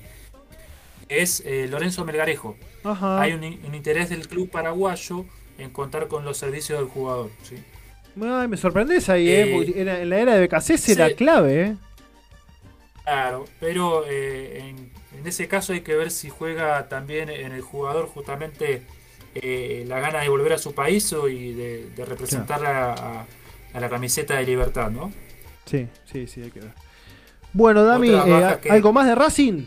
Es 1.10 1.44
eh, 1.46 1.68
Lorenzo 1.70 2.06
Melgarejo. 2.06 2.56
Ajá. 2.84 3.22
Hay 3.22 3.34
un, 3.34 3.44
un 3.44 3.76
interés 3.76 4.10
del 4.10 4.28
club 4.28 4.50
paraguayo 4.50 5.26
en 5.58 5.70
contar 5.70 6.08
con 6.08 6.26
los 6.26 6.38
servicios 6.38 6.80
del 6.80 6.88
jugador. 6.88 7.30
¿sí? 7.44 7.58
Ay, 8.22 8.48
me 8.48 8.58
sorprendes 8.58 9.10
ahí, 9.10 9.30
¿eh? 9.30 9.42
Eh, 9.44 9.54
Porque 9.56 9.82
era- 9.82 10.02
en 10.02 10.10
la 10.10 10.20
era 10.20 10.36
de 10.36 10.48
BKC 10.48 10.90
era 10.90 11.10
sí. 11.10 11.16
clave, 11.16 11.62
¿eh? 11.62 11.76
Claro, 13.04 13.46
pero 13.60 14.06
en, 14.08 14.90
en 15.18 15.28
ese 15.28 15.48
caso 15.50 15.74
hay 15.74 15.82
que 15.82 15.94
ver 15.96 16.10
si 16.10 16.30
juega 16.30 16.88
también 16.88 17.30
en 17.30 17.52
el 17.52 17.62
jugador 17.62 18.08
justamente 18.08 18.82
eh, 19.36 19.84
la 19.88 20.00
gana 20.00 20.22
de 20.22 20.30
volver 20.30 20.54
a 20.54 20.58
su 20.58 20.74
país 20.74 21.12
o 21.14 21.28
y 21.28 21.54
de, 21.54 21.90
de 21.96 22.06
representar 22.06 22.66
a, 22.66 22.94
a- 22.94 23.26
a 23.74 23.80
la 23.80 23.90
camiseta 23.90 24.36
de 24.38 24.46
libertad, 24.46 24.92
¿no? 24.92 25.12
Sí, 25.66 25.88
sí, 26.12 26.28
sí, 26.28 26.42
hay 26.42 26.52
que 26.52 26.60
ver. 26.60 26.74
Bueno, 27.54 27.84
Dami, 27.84 28.10
eh, 28.10 28.58
que- 28.62 28.70
¿algo 28.70 28.94
más 28.94 29.08
de 29.08 29.16
Racing? 29.16 29.64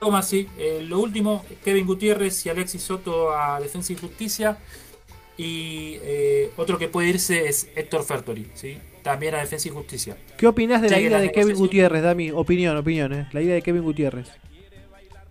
Algo 0.00 0.12
más, 0.12 0.28
sí. 0.28 0.46
Eh, 0.58 0.84
lo 0.86 1.00
último, 1.00 1.44
Kevin 1.64 1.86
Gutiérrez 1.86 2.46
y 2.46 2.50
Alexis 2.50 2.82
Soto 2.82 3.32
a 3.36 3.58
Defensa 3.60 3.92
y 3.92 3.96
Justicia. 3.96 4.58
Y 5.36 5.96
otro 6.56 6.78
que 6.78 6.88
puede 6.88 7.08
irse 7.08 7.46
es 7.48 7.68
Héctor 7.76 8.02
Fertoli, 8.04 8.48
¿sí? 8.54 8.76
También 9.02 9.34
a 9.36 9.38
Defensa 9.38 9.68
y 9.68 9.70
Justicia. 9.70 10.16
¿Qué 10.36 10.46
opinás 10.48 10.82
de 10.82 10.90
la 10.90 11.00
ida 11.00 11.20
de 11.20 11.30
Kevin 11.30 11.54
Gutiérrez, 11.56 12.02
Dami? 12.02 12.32
Opinión, 12.32 12.76
opinión, 12.76 13.12
¿eh? 13.12 13.28
La 13.32 13.40
ida 13.40 13.54
de 13.54 13.62
Kevin 13.62 13.82
Gutiérrez. 13.82 14.28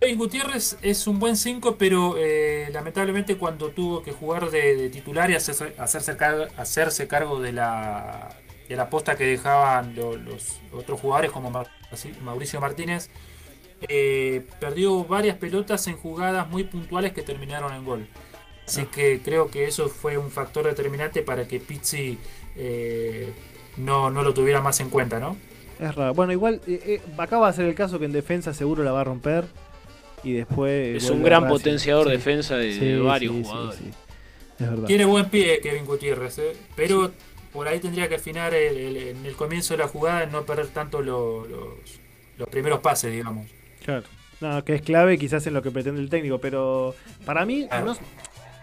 Kevin 0.00 0.18
Gutiérrez 0.18 0.78
es 0.82 1.06
un 1.08 1.18
buen 1.18 1.36
5, 1.36 1.76
pero 1.76 2.14
eh, 2.16 2.68
lamentablemente 2.72 3.36
cuando 3.36 3.70
tuvo 3.70 4.02
que 4.02 4.12
jugar 4.12 4.48
de, 4.50 4.76
de 4.76 4.90
titular 4.90 5.28
y 5.30 5.34
hacerse, 5.34 5.74
hacerse, 5.76 6.16
cargo, 6.16 6.44
hacerse 6.56 7.08
cargo 7.08 7.40
de 7.40 7.52
la, 7.52 8.28
de 8.68 8.76
la 8.76 8.88
posta 8.90 9.16
que 9.16 9.24
dejaban 9.24 9.96
lo- 9.96 10.16
los 10.16 10.60
otros 10.72 11.00
jugadores 11.00 11.32
como 11.32 11.50
Mauricio 12.22 12.60
Martínez, 12.60 13.10
eh, 13.88 14.46
perdió 14.60 15.04
varias 15.04 15.36
pelotas 15.36 15.86
en 15.88 15.96
jugadas 15.96 16.48
muy 16.48 16.64
puntuales 16.64 17.12
que 17.12 17.22
terminaron 17.22 17.74
en 17.74 17.84
gol. 17.84 18.08
Así 18.66 18.86
que 18.86 19.20
creo 19.24 19.50
que 19.50 19.66
eso 19.66 19.88
fue 19.88 20.16
un 20.18 20.30
factor 20.30 20.64
determinante 20.66 21.22
para 21.22 21.48
que 21.48 21.58
Pizzi 21.58 22.18
eh, 22.54 23.32
no, 23.78 24.10
no 24.10 24.22
lo 24.22 24.34
tuviera 24.34 24.60
más 24.60 24.78
en 24.80 24.90
cuenta, 24.90 25.18
¿no? 25.18 25.36
Es 25.80 25.94
raro. 25.94 26.14
Bueno, 26.14 26.32
igual, 26.32 26.60
acá 27.18 27.38
va 27.38 27.48
a 27.48 27.52
ser 27.52 27.66
el 27.66 27.74
caso 27.74 27.98
que 27.98 28.04
en 28.04 28.12
defensa 28.12 28.52
seguro 28.54 28.82
la 28.84 28.92
va 28.92 29.00
a 29.02 29.04
romper. 29.04 29.46
Y 30.24 30.32
después. 30.34 31.02
Es 31.04 31.10
un 31.10 31.22
gran 31.22 31.46
potenciador 31.48 32.06
Sí. 32.06 32.12
defensa 32.12 32.56
de, 32.56 32.72
Sí, 32.72 32.80
de 32.84 32.98
varios 32.98 33.34
sí, 33.36 33.42
jugadores. 33.44 33.78
sí. 33.78 33.90
Es 34.60 34.70
verdad. 34.70 34.86
Tiene 34.86 35.04
buen 35.04 35.26
pie 35.26 35.60
Kevin 35.60 35.84
Gutiérrez, 35.86 36.38
¿eh? 36.38 36.52
pero 36.74 37.12
por 37.52 37.68
ahí 37.68 37.78
tendría 37.78 38.08
que 38.08 38.16
afinar 38.16 38.52
el- 38.54 38.76
el- 38.76 38.96
en 38.96 39.26
el 39.26 39.34
comienzo 39.34 39.74
de 39.74 39.78
la 39.78 39.88
jugada 39.88 40.24
en 40.24 40.32
no 40.32 40.44
perder 40.44 40.66
tanto 40.68 41.00
lo- 41.00 41.46
los, 41.46 41.68
los 42.36 42.48
primeros 42.48 42.80
pases, 42.80 43.12
digamos. 43.12 43.46
Claro. 43.84 44.04
No, 44.40 44.64
que 44.64 44.74
es 44.74 44.82
clave 44.82 45.18
quizás 45.18 45.46
en 45.46 45.54
lo 45.54 45.62
que 45.62 45.70
pretende 45.70 46.00
el 46.00 46.08
técnico, 46.10 46.38
pero 46.38 46.94
para 47.24 47.44
mí 47.46 47.66
Claro. 47.68 47.86
no, 47.86 47.96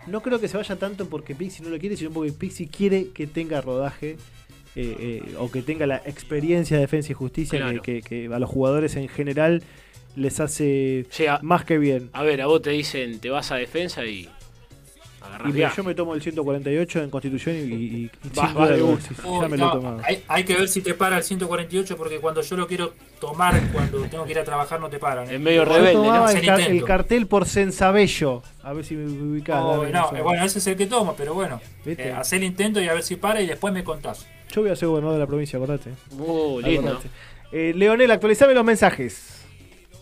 no 0.07 0.21
creo 0.21 0.39
que 0.39 0.47
se 0.47 0.55
vaya 0.57 0.75
tanto 0.77 1.09
porque 1.09 1.33
Pixie 1.35 1.63
no 1.63 1.69
lo 1.71 1.79
quiere, 1.79 1.97
sino 1.97 2.11
porque 2.11 2.31
Pixie 2.31 2.67
quiere 2.67 3.09
que 3.09 3.27
tenga 3.27 3.59
rodaje 3.61 4.17
eh, 4.77 5.21
eh, 5.25 5.35
o 5.39 5.49
que 5.49 5.61
tenga 5.61 5.85
la 5.87 5.97
experiencia 6.05 6.75
de 6.75 6.81
defensa 6.81 7.09
y 7.11 7.15
justicia 7.15 7.59
Claro. 7.59 7.81
que, 7.81 8.01
que- 8.01 8.27
que 8.27 8.33
a 8.33 8.39
los 8.39 8.49
jugadores 8.49 8.95
en 8.97 9.07
general 9.07 9.63
les 10.15 10.39
hace 10.39 11.05
más 11.41 11.65
que 11.65 11.77
bien. 11.77 12.09
A 12.13 12.23
ver, 12.23 12.41
a 12.41 12.47
vos 12.47 12.61
te 12.61 12.69
dicen, 12.71 13.19
te 13.19 13.29
vas 13.29 13.51
a 13.51 13.55
defensa 13.55 14.05
y 14.05 14.29
Y 15.47 15.51
mira, 15.51 15.73
yo 15.75 15.83
me 15.83 15.93
tomo 15.95 16.13
el 16.15 16.21
148 16.21 17.03
en 17.03 17.09
Constitución 17.09 17.55
y, 17.55 17.59
y- 17.59 17.65
y 18.05 18.11
Vas, 18.35 18.51
Oh, 19.25 19.41
ya 19.41 19.49
me 19.49 19.57
lo 19.57 19.63
he 19.63 19.67
no, 19.67 19.71
tomado. 19.71 20.01
hay, 20.03 20.23
hay 20.27 20.43
que 20.43 20.53
ver 20.55 20.67
si 20.69 20.81
te 20.81 20.93
para 20.93 21.17
el 21.17 21.23
148 21.23 21.97
porque 21.97 22.19
cuando 22.19 22.41
yo 22.41 22.55
lo 22.55 22.67
quiero 22.67 22.93
tomar, 23.19 23.59
cuando 23.73 23.99
tengo 24.03 24.23
que 24.25 24.31
ir 24.31 24.39
a 24.39 24.43
trabajar, 24.43 24.79
no 24.79 24.87
te 24.89 24.97
paran. 24.99 25.27
¿eh? 25.29 25.55
Yo 25.55 25.65
tomaba 25.91 26.25
Hacer 26.25 26.39
el, 26.39 26.45
car- 26.45 26.59
intento. 26.61 26.79
el 26.79 26.85
cartel 26.85 27.27
por 27.27 27.45
Sensabello. 27.47 28.43
A 28.63 28.73
ver 28.73 28.85
si 28.85 28.95
me 28.95 29.05
ubicás. 29.05 29.61
Oh, 29.63 29.85
no, 29.85 30.15
eh, 30.15 30.21
bueno, 30.21 30.45
ese 30.45 30.59
es 30.59 30.67
el 30.67 30.75
que 30.77 30.85
tomo, 30.85 31.15
pero 31.17 31.33
bueno, 31.33 31.59
¿Viste? 31.83 32.07
eh, 32.09 32.11
hacé 32.11 32.37
el 32.37 32.43
intento 32.43 32.79
y 32.81 32.87
a 32.87 32.93
ver 32.93 33.03
si 33.03 33.15
para 33.17 33.41
y 33.41 33.47
después 33.47 33.73
me 33.73 33.83
contás. 33.83 34.25
Yo 34.51 34.61
voy 34.61 34.69
a 34.71 34.75
ser 34.75 34.87
gobernador 34.87 35.15
de 35.17 35.19
la 35.23 35.27
provincia, 35.27 35.57
acordate. 35.57 35.89
Uh, 36.17 36.61
lindo. 36.61 36.91
Acordate. 36.91 37.09
Eh, 37.51 37.73
Leonel, 37.75 38.09
actualizame 38.11 38.53
los 38.53 38.63
mensajes. 38.63 39.34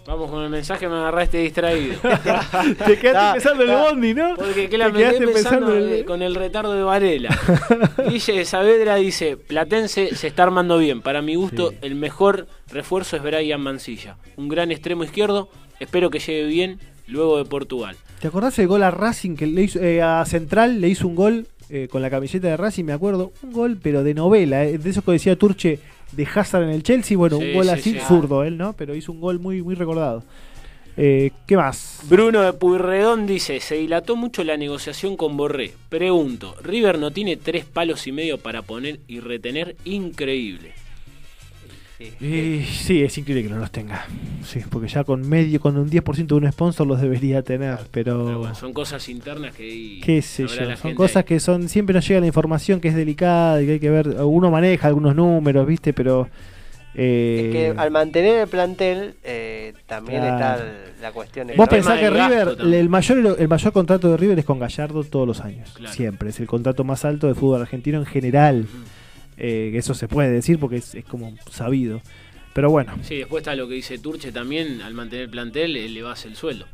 Vamos 0.06 0.30
con 0.30 0.44
el 0.44 0.50
mensaje, 0.50 0.88
me 0.90 0.96
agarraste 0.96 1.38
distraído. 1.38 1.96
Te 2.86 2.98
quedaste 3.00 3.34
pensando 3.40 3.64
en 3.64 3.70
el 3.70 3.78
bondi, 3.78 4.14
¿no? 4.14 4.36
Porque 4.36 4.68
que 4.70 4.78
la 4.78 4.90
me 4.90 5.00
quedé 5.00 5.12
pensando 5.28 5.34
pensando 5.34 5.78
el- 5.78 6.04
con 6.06 6.22
el 6.22 6.36
retardo 6.36 6.74
de 6.74 6.84
Varela. 6.84 7.38
Guille 8.10 8.44
Saavedra 8.44 8.96
dice, 8.96 9.38
Platense 9.38 10.14
se 10.16 10.28
está 10.28 10.44
armando 10.44 10.78
bien. 10.78 11.02
Para 11.02 11.22
mi 11.22 11.36
gusto, 11.36 11.72
el 11.82 11.96
mejor 11.96 12.48
refuerzo 12.70 13.16
es 13.16 13.24
Brian 13.24 13.62
Mancilla. 13.62 14.18
Un 14.36 14.50
gran 14.50 14.72
extremo 14.72 15.06
izquierdo. 15.06 15.48
Espero 15.80 16.10
que 16.10 16.20
llegue 16.20 16.46
bien 16.48 16.80
luego 17.08 17.38
de 17.38 17.46
Portugal. 17.46 17.96
¿Te 18.20 18.28
acordás 18.28 18.60
el 18.60 18.68
gol 18.68 18.84
a 18.84 18.92
Racing 18.92 19.36
que 19.38 19.48
le 19.48 19.62
hizo, 19.64 19.80
eh, 19.80 20.02
a 20.02 20.26
Central 20.26 20.82
le 20.82 20.90
hizo 20.90 21.08
un 21.08 21.16
gol 21.16 21.48
eh, 21.70 21.88
con 21.90 22.02
la 22.02 22.10
camiseta 22.10 22.50
de 22.50 22.58
Racing, 22.58 22.84
me 22.84 22.94
acuerdo? 22.94 23.32
Un 23.42 23.54
gol, 23.54 23.78
pero 23.82 24.04
de 24.04 24.14
novela, 24.14 24.66
eh, 24.66 24.78
de 24.78 24.90
eso 24.90 25.02
que 25.02 25.14
decía 25.14 25.38
Turche 25.38 25.80
de 26.16 26.28
Hazard 26.34 26.64
en 26.64 26.70
el 26.70 26.84
Chelsea. 26.84 27.18
Bueno, 27.18 27.38
Sí, 27.38 27.46
un 27.46 27.54
gol 27.54 27.66
sí, 27.66 27.72
así, 27.72 27.94
sí. 27.94 28.00
zurdo 28.08 28.44
él, 28.44 28.58
¿no? 28.58 28.74
Pero 28.74 28.96
hizo 28.96 29.12
un 29.12 29.22
gol 29.22 29.40
muy, 29.40 29.62
muy 29.62 29.76
recordado. 29.76 30.24
Eh, 30.96 31.32
¿Qué 31.48 31.58
más? 31.58 32.02
Bruno 32.08 32.42
de 32.42 32.54
Puyredón 32.54 33.26
dice, 33.26 33.60
se 33.60 33.76
dilató 33.76 34.16
mucho 34.16 34.44
la 34.44 34.58
negociación 34.58 35.18
con 35.18 35.36
Borré. 35.36 35.74
Pregunto, 35.90 36.56
¿River 36.62 37.00
no 37.00 37.10
tiene 37.12 37.36
tres 37.36 37.66
palos 37.66 38.06
y 38.06 38.12
medio 38.12 38.38
para 38.38 38.62
poner 38.62 39.00
y 39.08 39.20
retener? 39.20 39.76
Increíble. 39.86 40.74
Y 42.22 42.64
sí, 42.64 43.04
es 43.04 43.18
increíble 43.18 43.44
que 43.44 43.54
no 43.54 43.60
los 43.60 43.72
tenga. 43.72 44.06
Sí, 44.46 44.62
porque 44.70 44.88
ya 44.88 45.04
con 45.04 45.28
medio, 45.28 45.60
con 45.60 45.78
un 45.78 45.90
10% 45.90 46.28
de 46.28 46.34
un 46.34 46.52
sponsor 46.52 46.88
los 46.88 47.02
debería 47.02 47.42
tener, 47.42 47.80
pero... 47.92 48.26
Pero 48.26 48.40
bueno, 48.40 48.56
son 48.56 48.74
cosas 48.74 49.08
internas 49.10 49.56
que 49.56 50.00
qué 50.04 50.22
sé 50.22 50.48
yo, 50.48 50.76
son 50.78 50.96
cosas 50.96 51.26
que 51.26 51.40
son 51.40 51.70
siempre 51.70 51.94
nos 51.94 52.08
llega 52.08 52.20
la 52.20 52.28
información 52.28 52.80
que 52.80 52.90
es 52.90 52.96
delicada 52.96 53.62
y 53.62 53.66
que 53.66 53.72
hay 53.74 53.80
que 53.80 53.90
ver, 53.90 54.08
uno 54.08 54.52
maneja 54.52 54.88
algunos 54.88 55.16
números, 55.16 55.66
¿viste? 55.66 55.94
Pero 55.94 56.28
eh, 56.96 57.50
Que 57.52 57.74
al 57.80 57.90
mantener 57.92 58.42
el 58.42 58.48
plantel 58.48 59.16
eh, 59.24 59.74
también 59.88 60.22
Claro. 60.22 60.64
está 60.64 60.66
la 61.02 61.12
cuestión. 61.12 61.48
Vos 61.58 61.68
pensás 61.68 62.00
que 62.00 62.10
River, 62.10 62.58
el 62.62 62.90
mayor, 62.90 63.36
el 63.40 63.48
mayor 63.48 63.74
contrato 63.74 64.12
de 64.12 64.18
River 64.18 64.40
es 64.40 64.46
con 64.46 64.60
Gallardo 64.60 65.04
todos 65.04 65.28
los 65.28 65.42
años. 65.42 65.72
Claro. 65.74 65.94
Siempre. 65.94 66.30
Es 66.30 66.40
el 66.40 66.48
contrato 66.48 66.84
más 66.84 67.04
alto 67.04 67.28
de 67.28 67.34
fútbol 67.34 67.62
argentino 67.62 67.98
en 67.98 68.06
general. 68.06 68.68
Eh, 69.46 69.74
eso 69.76 69.94
se 69.94 70.08
puede 70.08 70.32
decir 70.32 70.58
porque 70.58 70.78
es, 70.78 70.96
como 71.06 71.36
sabido. 71.52 72.02
Pero 72.54 72.70
bueno. 72.70 72.98
Sí, 73.04 73.18
después 73.18 73.42
está 73.42 73.56
lo 73.56 73.68
que 73.68 73.74
dice 73.74 73.98
Turche 73.98 74.32
también, 74.32 74.82
al 74.82 74.94
mantener 74.94 75.30
plantel, 75.30 75.76
elevás 75.76 76.24
el 76.24 76.38
sueldo. 76.38 76.66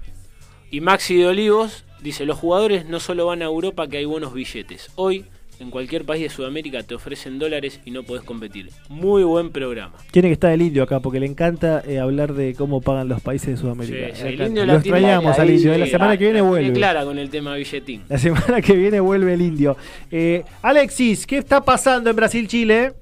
Y 0.69 0.79
Maxi 0.79 1.17
de 1.17 1.25
Olivos 1.25 1.83
dice, 2.03 2.27
los 2.27 2.37
jugadores 2.37 2.85
no 2.85 2.99
solo 2.99 3.25
van 3.25 3.41
a 3.41 3.45
Europa 3.45 3.87
que 3.87 3.97
hay 3.97 4.05
buenos 4.05 4.35
billetes. 4.35 4.91
Hoy, 4.93 5.25
en 5.59 5.69
cualquier 5.71 6.05
país 6.05 6.23
de 6.23 6.29
Sudamérica 6.29 6.83
te 6.83 6.95
ofrecen 6.95 7.37
dólares 7.39 7.79
y 7.85 7.91
no 7.91 8.03
podés 8.03 8.23
competir. 8.23 8.69
Muy 8.87 9.23
buen 9.23 9.51
programa. 9.51 9.93
Tiene 10.11 10.29
que 10.29 10.33
estar 10.33 10.51
el 10.51 10.61
indio 10.61 10.83
acá 10.83 10.99
porque 10.99 11.19
le 11.19 11.25
encanta 11.25 11.83
eh, 11.85 11.99
hablar 11.99 12.33
de 12.33 12.55
cómo 12.55 12.81
pagan 12.81 13.07
los 13.09 13.21
países 13.21 13.49
de 13.49 13.57
Sudamérica. 13.57 14.15
Sí, 14.15 14.21
sí, 14.21 14.27
el 14.27 14.41
indio 14.47 14.65
Lo 14.65 14.75
extrañamos 14.75 15.37
al 15.37 15.49
indio. 15.49 15.73
sí, 15.73 15.79
la 15.79 15.87
semana 15.87 16.17
que 16.17 16.23
viene 16.25 16.41
vuelve. 16.41 16.73
clara 16.73 17.03
con 17.03 17.17
el 17.19 17.29
tema 17.29 17.55
billetín. 17.55 18.03
La 18.09 18.17
semana 18.17 18.61
que 18.61 18.73
viene 18.73 18.99
vuelve 18.99 19.33
el 19.33 19.41
indio. 19.41 19.75
Eh, 20.11 20.43
Alexis, 20.61 21.27
¿qué 21.27 21.37
está 21.37 21.61
pasando 21.61 22.09
en 22.09 22.15
Brasil-Chile? 22.15 22.93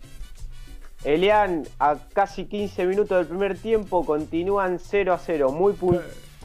Elian, 1.04 1.64
a 1.80 1.96
casi 2.14 2.46
15 2.46 2.86
minutos 2.86 3.18
del 3.18 3.28
primer 3.28 3.58
tiempo 3.58 4.04
continúan 4.06 4.80
0 4.80 5.14
a 5.14 5.20
0. 5.20 5.52
Muy 5.52 5.74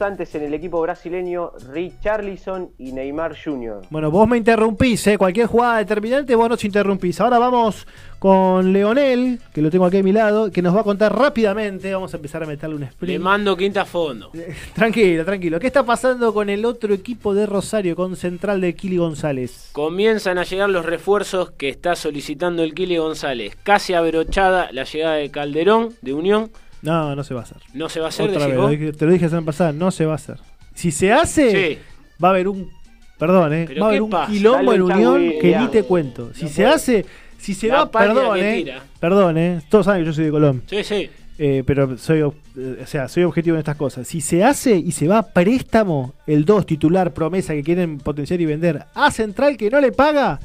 puntantes 0.03 0.35
en 0.35 0.43
el 0.43 0.53
equipo 0.53 0.81
brasileño 0.81 1.53
Richarlison 1.71 2.71
y 2.77 2.91
Neymar 2.91 3.37
Jr. 3.41 3.83
Bueno, 3.89 4.11
vos 4.11 4.27
me 4.27 4.35
interrumpís, 4.35 5.07
¿eh? 5.07 5.17
Cualquier 5.17 5.47
jugada 5.47 5.77
determinante, 5.77 6.35
vos 6.35 6.49
nos 6.49 6.65
interrumpís. 6.65 7.21
Ahora 7.21 7.39
vamos 7.39 7.87
con 8.19 8.73
Leonel, 8.73 9.39
que 9.53 9.61
lo 9.61 9.69
tengo 9.71 9.85
aquí 9.85 9.97
a 9.99 10.03
mi 10.03 10.11
lado, 10.11 10.51
que 10.51 10.61
nos 10.61 10.75
va 10.75 10.81
a 10.81 10.83
contar 10.83 11.17
rápidamente. 11.17 11.93
Vamos 11.93 12.13
a 12.13 12.17
empezar 12.17 12.43
a 12.43 12.45
meterle 12.45 12.75
un 12.75 12.81
Le 12.81 12.87
sprint. 12.87 13.23
mando 13.23 13.55
quinta 13.55 13.83
a 13.83 13.85
fondo. 13.85 14.29
Tranquilo, 14.75 15.23
tranquilo. 15.23 15.57
¿Qué 15.57 15.67
está 15.67 15.85
pasando 15.85 16.33
con 16.33 16.49
el 16.49 16.65
otro 16.65 16.93
equipo 16.93 17.33
de 17.33 17.45
Rosario, 17.45 17.95
con 17.95 18.17
Central 18.17 18.59
de 18.59 18.75
Kili 18.75 18.97
González? 18.97 19.69
Comienzan 19.71 20.37
a 20.37 20.43
llegar 20.43 20.69
los 20.69 20.85
refuerzos 20.85 21.51
que 21.51 21.69
está 21.69 21.95
solicitando 21.95 22.61
el 22.63 22.73
Kili 22.73 22.97
González. 22.97 23.55
Casi 23.63 23.93
abrochada 23.93 24.69
la 24.73 24.83
llegada 24.83 25.15
de 25.15 25.31
Calderón, 25.31 25.93
de 26.01 26.13
Unión. 26.13 26.51
No, 26.83 27.15
no 27.15 27.23
se 27.23 27.33
va 27.33 27.39
a 27.39 27.43
hacer. 27.43 27.57
No 27.73 27.89
se 27.89 27.99
va 27.99 28.05
a 28.07 28.09
hacer, 28.09 28.29
Otra 28.29 28.45
vez, 28.45 28.55
vos? 28.57 28.65
lo 28.65 28.69
dije- 28.77 28.93
te 28.93 29.05
lo 29.05 29.11
dije 29.11 29.25
la 29.25 29.29
semana 29.29 29.45
pasada, 29.47 29.71
no 29.73 29.89
se 29.89 30.05
va 30.05 30.11
a 30.11 30.15
hacer. 30.15 30.37
Si 30.75 30.91
se 30.91 31.11
hace, 31.11 31.75
Sí. 31.75 31.79
va 32.23 32.27
a 32.27 32.31
haber 32.31 32.47
un. 32.47 32.69
Perdón, 33.17 33.53
¿eh? 33.53 33.65
¿Pero 33.67 33.81
Va 33.81 33.87
a 33.87 33.89
qué 33.89 33.95
haber 33.95 34.01
un 34.01 34.09
pasa? 34.09 34.31
quilombo 34.31 34.71
Dale 34.71 34.75
en 34.75 34.81
un 34.81 34.91
Unión 34.91 35.33
que 35.41 35.57
ni 35.57 35.67
te 35.67 35.83
cuento. 35.83 36.31
Si 36.33 36.47
se 36.49 36.65
hace, 36.65 37.05
si 37.37 37.53
se 37.53 37.67
La 37.69 37.85
va, 37.85 37.91
perdón, 37.91 38.35
que 38.35 38.51
¿eh? 38.59 38.63
tira. 38.63 38.83
Perdón, 38.99 39.37
¿eh? 39.37 39.61
Todos 39.69 39.85
saben 39.85 40.01
que 40.01 40.07
yo 40.07 40.13
soy 40.13 40.25
de 40.25 40.31
Colón. 40.31 40.63
Sí, 40.67 40.83
sí. 40.83 41.09
Eh, 41.39 41.63
pero 41.65 41.97
soy, 41.97 42.19
ob- 42.19 42.35
eh, 42.57 42.81
o 42.83 42.85
sea, 42.85 43.07
soy 43.07 43.23
objetivo 43.23 43.55
en 43.55 43.59
estas 43.59 43.75
cosas. 43.75 44.07
Si 44.07 44.21
se 44.21 44.43
hace 44.43 44.75
y 44.75 44.91
se 44.91 45.07
va 45.07 45.17
a 45.19 45.23
préstamo, 45.31 46.13
el 46.27 46.45
2 46.45 46.65
titular 46.65 47.11
promesa 47.13 47.53
que 47.53 47.63
quieren 47.63 47.97
potenciar 47.97 48.39
y 48.41 48.45
vender 48.45 48.85
a 48.93 49.09
Central 49.09 49.57
que 49.57 49.69
no 49.69 49.79
le 49.81 49.91
paga, 49.91 50.39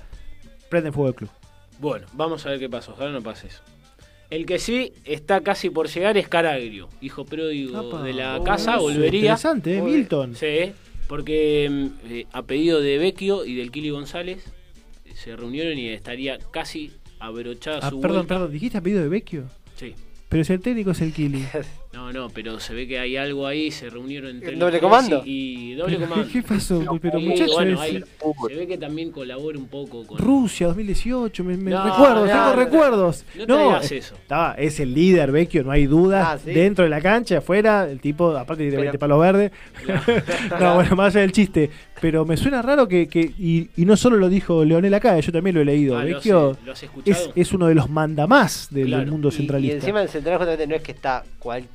prenden 0.70 0.93
fuego 0.93 1.09
el 1.09 1.15
club. 1.15 1.31
Bueno, 1.81 2.06
vamos 2.15 2.44
a 2.47 2.51
ver 2.51 2.59
qué 2.59 2.69
pasa. 2.70 2.93
Ojalá 2.93 3.10
no 3.10 3.23
pase 3.23 3.48
eso. 3.48 3.60
El 4.31 4.45
que 4.45 4.59
sí 4.59 4.93
está 5.05 5.41
casi 5.41 5.71
por 5.71 5.89
llegar 5.89 6.19
es 6.19 6.29
Caragrio, 6.29 6.89
hijo 7.01 7.25
pródigo 7.25 8.03
de 8.03 8.13
la 8.13 8.39
Oh, 8.39 8.45
casa, 8.45 8.77
volvería. 8.77 9.21
interesante, 9.21 9.79
¿eh? 9.79 9.83
Milton. 9.83 10.35
Sí, 10.37 10.73
porque 11.09 11.69
mm, 11.71 11.87
eh, 12.13 12.27
a 12.33 12.43
pedido 12.43 12.81
de 12.83 12.99
Vecchio 12.99 13.45
y 13.47 13.55
del 13.55 13.71
Kili 13.71 13.89
González 13.91 14.45
eh, 15.07 15.13
se 15.15 15.35
reunieron 15.35 15.79
y 15.79 15.89
estaría 15.89 16.39
casi 16.51 16.93
abrochada 17.19 17.79
Ah, 17.83 17.91
su 17.91 18.01
perdón, 18.01 18.19
vuelta. 18.19 18.35
perdón, 18.35 18.53
¿dijiste 18.53 18.77
a 18.79 18.81
pedido 18.83 19.01
de 19.03 19.09
Vecchio? 19.09 19.45
Sí. 19.77 19.95
Pero 20.29 20.45
si 20.45 20.53
el 20.53 20.61
técnico 20.61 20.91
es 20.91 21.01
el 21.01 21.13
Kili. 21.15 21.43
No, 21.90 22.12
no, 22.12 22.28
pero 22.28 22.60
se 22.60 22.74
ve 22.74 22.86
que 22.86 22.98
hay 22.98 23.16
algo 23.16 23.47
ahí, 23.47 23.70
se 23.70 23.89
reunieron 23.89 24.31
entre 24.31 24.52
los 24.52 24.60
¿Doble 24.60 24.78
comando? 24.78 25.23
Y, 25.24 25.73
y 25.73 25.74
doble 25.74 25.97
comando. 25.98 26.27
¿Qué 26.31 26.43
pasó? 26.43 26.85
Pero 27.01 27.19
muchachos, 27.19 27.55
bueno, 27.55 27.81
se 27.82 28.55
ve 28.55 28.66
que 28.66 28.77
también 28.77 29.10
colabora 29.10 29.59
un 29.59 29.69
poco 29.69 30.06
con... 30.06 30.19
Rusia 30.19 30.66
2018, 30.66 31.44
me, 31.44 31.56
me 31.56 31.70
No, 31.70 31.85
recuerdo, 31.85 32.27
no, 32.27 32.31
tengo 32.31 32.44
no, 32.44 32.56
recuerdos. 32.56 33.24
no 33.36 33.47
te 33.47 33.52
digas 33.62 33.93
eso. 33.93 34.15
Estaba, 34.16 34.52
es 34.55 34.78
el 34.81 34.93
líder, 34.93 35.32
Vecchio, 35.32 35.65
no 35.65 35.70
hay 35.70 35.86
duda. 35.86 36.32
Ah, 36.32 36.39
¿sí? 36.39 36.51
Dentro 36.52 36.85
de 36.85 36.90
la 36.90 37.01
cancha, 37.01 37.39
afuera, 37.39 37.89
el 37.90 38.01
tipo, 38.01 38.36
aparte 38.36 38.65
tiene 38.65 38.73
Pero- 38.73 38.82
20 38.82 38.98
palos 38.98 39.20
verdes. 39.20 39.52
no, 40.60 40.74
bueno, 40.74 40.94
más 40.97 41.15
allá 41.15 41.23
del 41.23 41.32
chiste. 41.32 41.70
Pero 42.01 42.24
me 42.24 42.36
suena 42.36 42.62
raro 42.62 42.86
que, 42.86 43.09
que- 43.09 43.32
y, 43.39 43.70
y 43.77 43.85
no 43.85 43.97
solo 43.97 44.19
lo 44.19 44.28
dijo 44.28 44.65
Leonel 44.65 44.94
acá, 44.94 45.19
yo 45.19 45.32
también 45.32 45.55
lo 45.56 45.62
he 45.62 45.65
leído. 45.65 45.97
Ah, 45.98 46.05
lo 46.05 46.15
Vecchio 46.16 46.55
sé, 46.55 46.60
¿lo 46.66 46.73
has 46.73 46.82
escuchado? 46.82 47.24
es, 47.35 47.48
es 47.48 47.52
uno 47.52 47.66
de 47.66 47.74
los 47.74 47.90
mandamás 47.90 48.69
del, 48.70 48.86
Claro. 48.89 49.10
mundo 49.10 49.28
Y, 49.28 49.32
y 49.32 49.36
centralista. 49.36 49.77
encima 49.77 50.02
el 50.02 50.09
central 50.09 50.36
justamente 50.39 50.66
no 50.69 50.77
es 50.77 50.82
que 50.82 50.93
está 50.93 51.24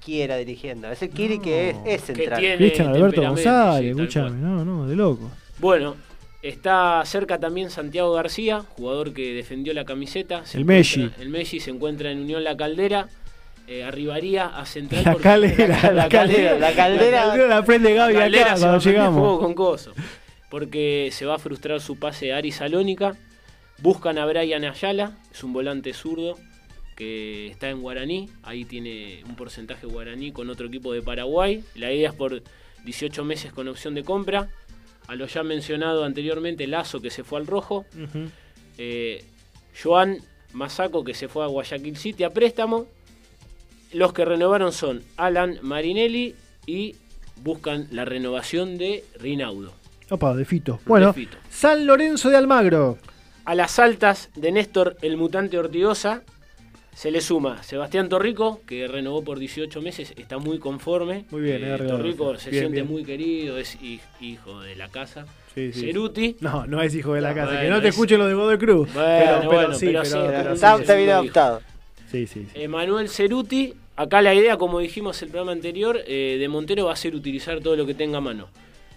cualquiera 0.04 0.36
dirigiendo, 0.38 0.92
es 0.92 1.02
el 1.02 1.10
Kiri 1.12 1.40
que 1.40 1.70
es, 1.70 1.78
es 1.86 2.02
central. 2.02 2.40
tiene 2.40 2.58
Cristian 2.58 2.90
Alberto 2.90 3.22
González, 3.22 3.92
escúchame, 3.96 4.32
no, 4.32 4.66
no, 4.66 4.86
de 4.88 4.96
loco. 4.96 5.32
Bueno, 5.60 5.96
está 6.42 7.02
cerca 7.06 7.40
también 7.40 7.70
Santiago 7.70 8.12
García, 8.14 8.64
jugador 8.76 9.14
que 9.14 9.34
defendió 9.34 9.74
la 9.74 9.86
camiseta. 9.86 10.46
Se 10.46 10.58
El 10.58 10.66
Messi. 10.66 11.10
El 11.20 11.30
Messi 11.30 11.60
se 11.62 11.72
encuentra 11.72 12.12
en 12.12 12.20
Unión 12.20 12.44
La 12.44 12.58
Caldera. 12.58 13.08
eh, 13.66 13.82
arribaría 13.86 14.48
a 14.48 14.66
Central. 14.66 15.04
La 15.06 15.12
porque- 15.14 15.24
calera, 15.24 15.92
la 15.94 16.10
calera, 16.10 16.60
la 16.60 16.74
caldera. 16.74 17.26
La 17.26 17.32
caldera 17.32 17.48
la 17.48 17.64
prende 17.64 17.94
Gaby 17.94 18.12
acá 18.14 18.24
Caldera 18.24 18.56
se 18.58 18.62
cuando 18.62 18.80
llegamos. 18.80 19.40
con 19.40 19.54
coso. 19.54 19.94
Porque 20.50 21.10
se 21.14 21.26
va 21.26 21.36
a 21.36 21.40
frustrar 21.40 21.80
su 21.80 21.98
pase 21.98 22.34
a 22.34 22.38
Ari 22.38 22.52
Salónica. 22.52 23.16
Buscan 23.78 24.18
a 24.18 24.26
Brian 24.26 24.66
Ayala, 24.66 25.14
es 25.34 25.44
un 25.46 25.54
volante 25.54 25.94
zurdo 25.94 26.38
que 26.96 27.48
está 27.48 27.70
en 27.70 27.82
Guaraní. 27.82 28.30
Ahí 28.44 28.66
tiene 28.66 29.24
un 29.28 29.36
porcentaje 29.36 29.88
guaraní 29.88 30.32
con 30.32 30.50
otro 30.50 30.68
equipo 30.68 30.94
de 30.94 31.02
Paraguay. 31.02 31.64
La 31.76 31.92
idea 31.92 32.10
es 32.10 32.16
por 32.16 32.42
18 32.86 33.24
meses 33.24 33.52
con 33.52 33.68
opción 33.68 33.96
de 33.96 34.04
compra. 34.04 34.50
A 35.08 35.16
lo 35.16 35.28
ya 35.28 35.44
mencionado 35.44 36.04
anteriormente, 36.06 36.68
Lazo 36.68 37.02
que 37.02 37.10
se 37.10 37.24
fue 37.24 37.40
al 37.40 37.48
rojo. 37.48 37.86
Eh, 38.78 39.24
Joan 39.82 40.18
Masaco 40.54 41.04
que 41.04 41.14
se 41.14 41.28
fue 41.28 41.44
a 41.44 41.48
Guayaquil 41.48 41.98
City 41.98 42.24
a 42.24 42.30
préstamo. 42.30 42.88
Los 43.92 44.14
que 44.14 44.26
renovaron 44.26 44.72
son 44.72 45.04
Alan 45.18 45.60
Marinelli 45.62 46.36
y 46.66 46.96
buscan 47.44 47.88
la 47.92 48.06
renovación 48.06 48.78
de 48.78 49.04
Rinaudo. 49.20 49.74
Opa, 50.10 50.36
de 50.36 50.46
Fito. 50.46 50.80
Bueno, 50.86 51.08
De 51.08 51.14
Fito. 51.14 51.38
San 51.50 51.86
Lorenzo 51.86 52.30
de 52.30 52.38
Almagro. 52.38 52.98
A 53.46 53.56
las 53.56 53.78
altas 53.80 54.30
de 54.36 54.52
Néstor 54.52 54.96
el 55.02 55.18
mutante 55.18 55.58
Ortigosa 55.58 56.24
se 56.96 57.12
le 57.12 57.22
suma 57.22 57.62
Sebastián 57.64 58.08
Torrico, 58.10 58.62
que 58.68 58.88
renovó 58.88 59.24
por 59.24 59.40
18 59.40 59.82
meses, 59.82 60.14
está 60.16 60.38
muy 60.38 60.60
conforme. 60.60 61.26
Muy 61.32 61.42
bien, 61.42 61.64
Eh, 61.64 61.76
eh. 61.76 61.78
Torrico 61.88 62.36
se 62.38 62.50
Bien, 62.52 62.64
siente 62.64 62.82
bien. 62.82 62.92
muy 62.92 63.04
querido, 63.04 63.58
es 63.58 63.78
hij- 63.82 64.00
hijo 64.22 64.62
de 64.62 64.76
la 64.76 64.90
casa. 64.90 65.26
Sí, 65.56 65.72
sí. 65.74 65.82
Ceruti. 65.82 66.36
No, 66.40 66.66
no 66.66 66.82
es 66.82 66.96
hijo 66.96 67.14
de 67.14 67.22
la 67.22 67.30
No, 67.30 67.36
casa. 67.36 67.62
que 67.62 67.70
no 67.70 67.82
te 67.82 67.88
es- 67.90 67.94
escuchen 67.96 68.18
lo 68.20 68.28
de 68.28 68.34
Godoy 68.34 68.58
Cruz. 68.58 68.94
Bueno, 68.94 69.10
pero, 69.20 69.38
pero 69.40 69.52
bueno, 69.52 69.74
sí, 69.76 69.86
pero 69.88 70.00
pero, 70.02 70.06
sí, 70.06 70.18
pero 70.20 70.28
pero 70.32 70.50
sí, 70.50 70.54
Está, 70.56 70.76
sí, 70.76 70.82
está 70.82 70.96
bien 70.96 71.10
adoptado. 71.10 71.62
Sí, 72.12 72.28
sí, 72.28 72.46
sí. 72.54 72.62
Emanuel 72.62 73.10
Ceruti, 73.10 73.74
acá 73.96 74.22
la 74.22 74.34
idea, 74.34 74.58
como 74.58 74.80
dijimos 74.80 75.22
el 75.22 75.30
programa 75.30 75.52
anterior, 75.52 76.00
eh, 76.08 76.38
de 76.40 76.48
Montero 76.48 76.86
va 76.86 76.94
a 76.94 76.96
ser 76.96 77.16
utilizar 77.16 77.60
todo 77.60 77.76
lo 77.76 77.86
que 77.86 77.94
tenga 77.96 78.20
a 78.20 78.22
mano. 78.22 78.48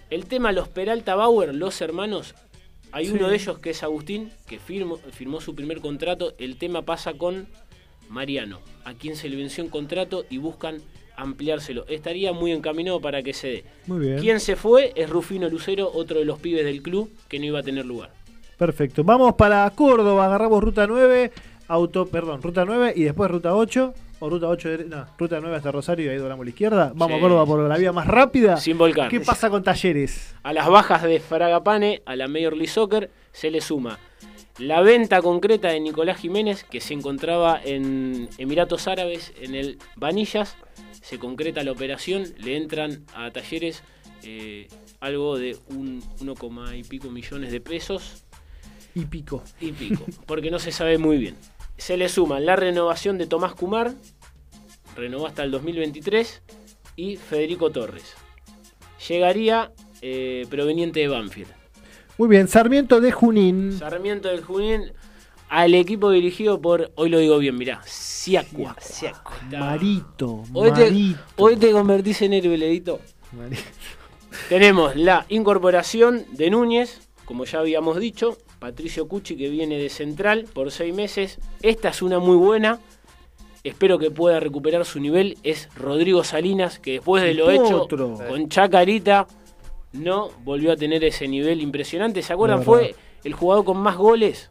El 0.09 0.25
tema, 0.25 0.51
los 0.51 0.67
Peralta 0.67 1.15
Bauer, 1.15 1.53
los 1.53 1.81
hermanos, 1.81 2.33
hay 2.91 3.07
Sí. 3.07 3.11
uno 3.11 3.27
de 3.27 3.35
ellos 3.35 3.59
que 3.59 3.71
es 3.71 3.83
Agustín, 3.83 4.31
que 4.47 4.57
firmó, 4.59 4.97
firmó 4.97 5.41
su 5.41 5.53
primer 5.55 5.79
contrato. 5.81 6.33
El 6.39 6.57
tema 6.57 6.83
pasa 6.83 7.13
con 7.13 7.47
Mariano, 8.09 8.59
a 8.85 8.93
quien 8.93 9.15
se 9.15 9.29
le 9.29 9.35
venció 9.37 9.63
un 9.63 9.69
contrato 9.69 10.25
y 10.29 10.37
buscan 10.37 10.77
ampliárselo. 11.15 11.85
Estaría 11.87 12.31
muy 12.33 12.51
encaminado 12.51 13.01
para 13.01 13.23
que 13.23 13.33
se 13.33 13.47
dé. 13.47 13.63
Muy 13.87 13.99
bien. 13.99 14.19
Quien 14.19 14.39
se 14.39 14.55
fue 14.55 14.93
es 14.95 15.09
Rufino 15.09 15.49
Lucero, 15.49 15.89
otro 15.93 16.19
de 16.19 16.25
los 16.25 16.39
pibes 16.39 16.63
del 16.65 16.81
club 16.81 17.09
que 17.27 17.39
no 17.39 17.45
iba 17.45 17.59
a 17.59 17.63
tener 17.63 17.85
lugar. 17.85 18.11
Perfecto. 18.57 19.03
Vamos 19.03 19.35
para 19.35 19.69
Córdoba, 19.71 20.25
agarramos 20.25 20.63
ruta 20.63 20.85
9, 20.87 21.31
auto, 21.67 22.05
perdón, 22.07 22.41
ruta 22.41 22.65
9 22.65 22.93
y 22.95 23.03
después 23.03 23.29
ruta 23.31 23.55
8. 23.55 23.93
O 24.19 24.31
ruta 24.31 24.47
8, 24.47 24.69
de- 24.69 24.85
no, 24.85 25.05
ruta 25.15 25.37
9 25.39 25.57
hasta 25.57 25.71
Rosario 25.71 26.07
y 26.07 26.09
ahí 26.09 26.17
doblamos 26.17 26.41
a 26.41 26.45
la 26.45 26.49
izquierda. 26.49 26.91
Vamos 26.95 27.13
Sí. 27.13 27.17
a 27.19 27.21
Córdoba 27.21 27.45
por 27.45 27.59
la 27.69 27.77
vía 27.77 27.91
más 27.91 28.07
rápida. 28.07 28.57
Sin 28.57 28.75
volcar. 28.75 29.11
¿Qué 29.11 29.19
pasa 29.19 29.47
con 29.51 29.61
Talleres? 29.61 30.33
A 30.41 30.53
las 30.53 30.67
bajas 30.67 31.03
de 31.03 31.19
Fragapane, 31.19 32.01
a 32.03 32.15
la 32.15 32.27
Major 32.27 32.53
League 32.53 32.67
Soccer, 32.67 33.11
se 33.31 33.51
le 33.51 33.61
suma 33.61 33.99
la 34.59 34.81
venta 34.81 35.21
concreta 35.21 35.69
de 35.69 35.79
Nicolás 35.79 36.19
Jiménez, 36.19 36.63
que 36.63 36.81
se 36.81 36.93
encontraba 36.93 37.61
en 37.63 38.29
Emiratos 38.37 38.87
Árabes, 38.87 39.33
en 39.39 39.55
el 39.55 39.77
Vanillas. 39.95 40.55
Se 41.01 41.19
concreta 41.19 41.63
la 41.63 41.71
operación, 41.71 42.25
le 42.37 42.57
entran 42.57 43.05
a 43.13 43.31
Talleres 43.31 43.83
eh, 44.23 44.67
algo 44.99 45.37
de 45.37 45.57
un 45.69 46.03
1, 46.19 46.75
y 46.75 46.83
pico 46.83 47.09
millones 47.09 47.51
de 47.51 47.61
pesos 47.61 48.25
Y 48.95 49.05
pico. 49.05 49.43
y 49.61 49.71
pico, 49.71 50.03
porque 50.25 50.51
no 50.51 50.59
se 50.59 50.71
sabe 50.71 50.97
muy 50.97 51.17
bien. 51.17 51.35
Se 51.77 51.95
le 51.95 52.09
suma 52.09 52.39
la 52.39 52.55
renovación 52.55 53.17
de 53.17 53.27
Tomás 53.27 53.53
Kumar, 53.53 53.93
renovó 54.95 55.27
hasta 55.27 55.43
el 55.43 55.51
2023, 55.51 56.41
y 56.95 57.15
Federico 57.15 57.71
Torres. 57.71 58.15
Llegaría 59.07 59.71
eh, 60.01 60.45
proveniente 60.49 60.99
de 60.99 61.07
Banfield. 61.07 61.56
Muy 62.17 62.27
bien, 62.29 62.47
Sarmiento 62.47 62.99
de 62.99 63.11
Junín. 63.11 63.77
Sarmiento 63.77 64.27
del 64.29 64.43
Junín 64.43 64.91
al 65.49 65.73
equipo 65.75 66.11
dirigido 66.11 66.59
por, 66.59 66.91
hoy 66.95 67.09
lo 67.09 67.19
digo 67.19 67.37
bien, 67.37 67.55
mirá, 67.57 67.81
Siacua. 67.85 68.75
Está- 68.79 69.59
Marito. 69.59 70.43
Hoy 70.53 70.71
te, 70.73 70.81
Marito. 70.85 71.19
hoy 71.37 71.55
te 71.55 71.71
convertís 71.71 72.21
en 72.23 72.33
héroe, 72.33 72.57
Ledito. 72.57 72.99
Marito. 73.31 73.61
Tenemos 74.49 74.95
la 74.95 75.25
incorporación 75.29 76.25
de 76.31 76.49
Núñez, 76.49 77.07
como 77.25 77.45
ya 77.45 77.59
habíamos 77.59 77.97
dicho, 77.99 78.37
Patricio 78.59 79.07
Cucci 79.07 79.35
que 79.37 79.49
viene 79.49 79.77
de 79.77 79.89
Central 79.89 80.47
por 80.53 80.71
seis 80.71 80.93
meses. 80.93 81.39
Esta 81.61 81.89
es 81.89 82.01
una 82.01 82.19
muy 82.19 82.35
buena. 82.35 82.79
Espero 83.63 83.99
que 83.99 84.11
pueda 84.11 84.39
recuperar 84.39 84.85
su 84.85 84.99
nivel. 84.99 85.37
Es 85.43 85.69
Rodrigo 85.75 86.23
Salinas, 86.23 86.79
que 86.79 86.93
después 86.93 87.23
de 87.23 87.33
lo 87.33 87.49
hecho 87.51 87.83
Otro. 87.83 88.17
con 88.27 88.49
Chacarita, 88.49 89.27
no 89.97 90.29
volvió 90.43 90.71
a 90.71 90.75
tener 90.77 91.03
ese 91.03 91.27
nivel 91.27 91.61
impresionante. 91.61 92.21
¿Se 92.21 92.33
acuerdan? 92.33 92.63
Fue 92.63 92.95
el 93.23 93.33
jugador 93.33 93.65
con 93.65 93.77
más 93.77 93.97
goles 93.97 94.49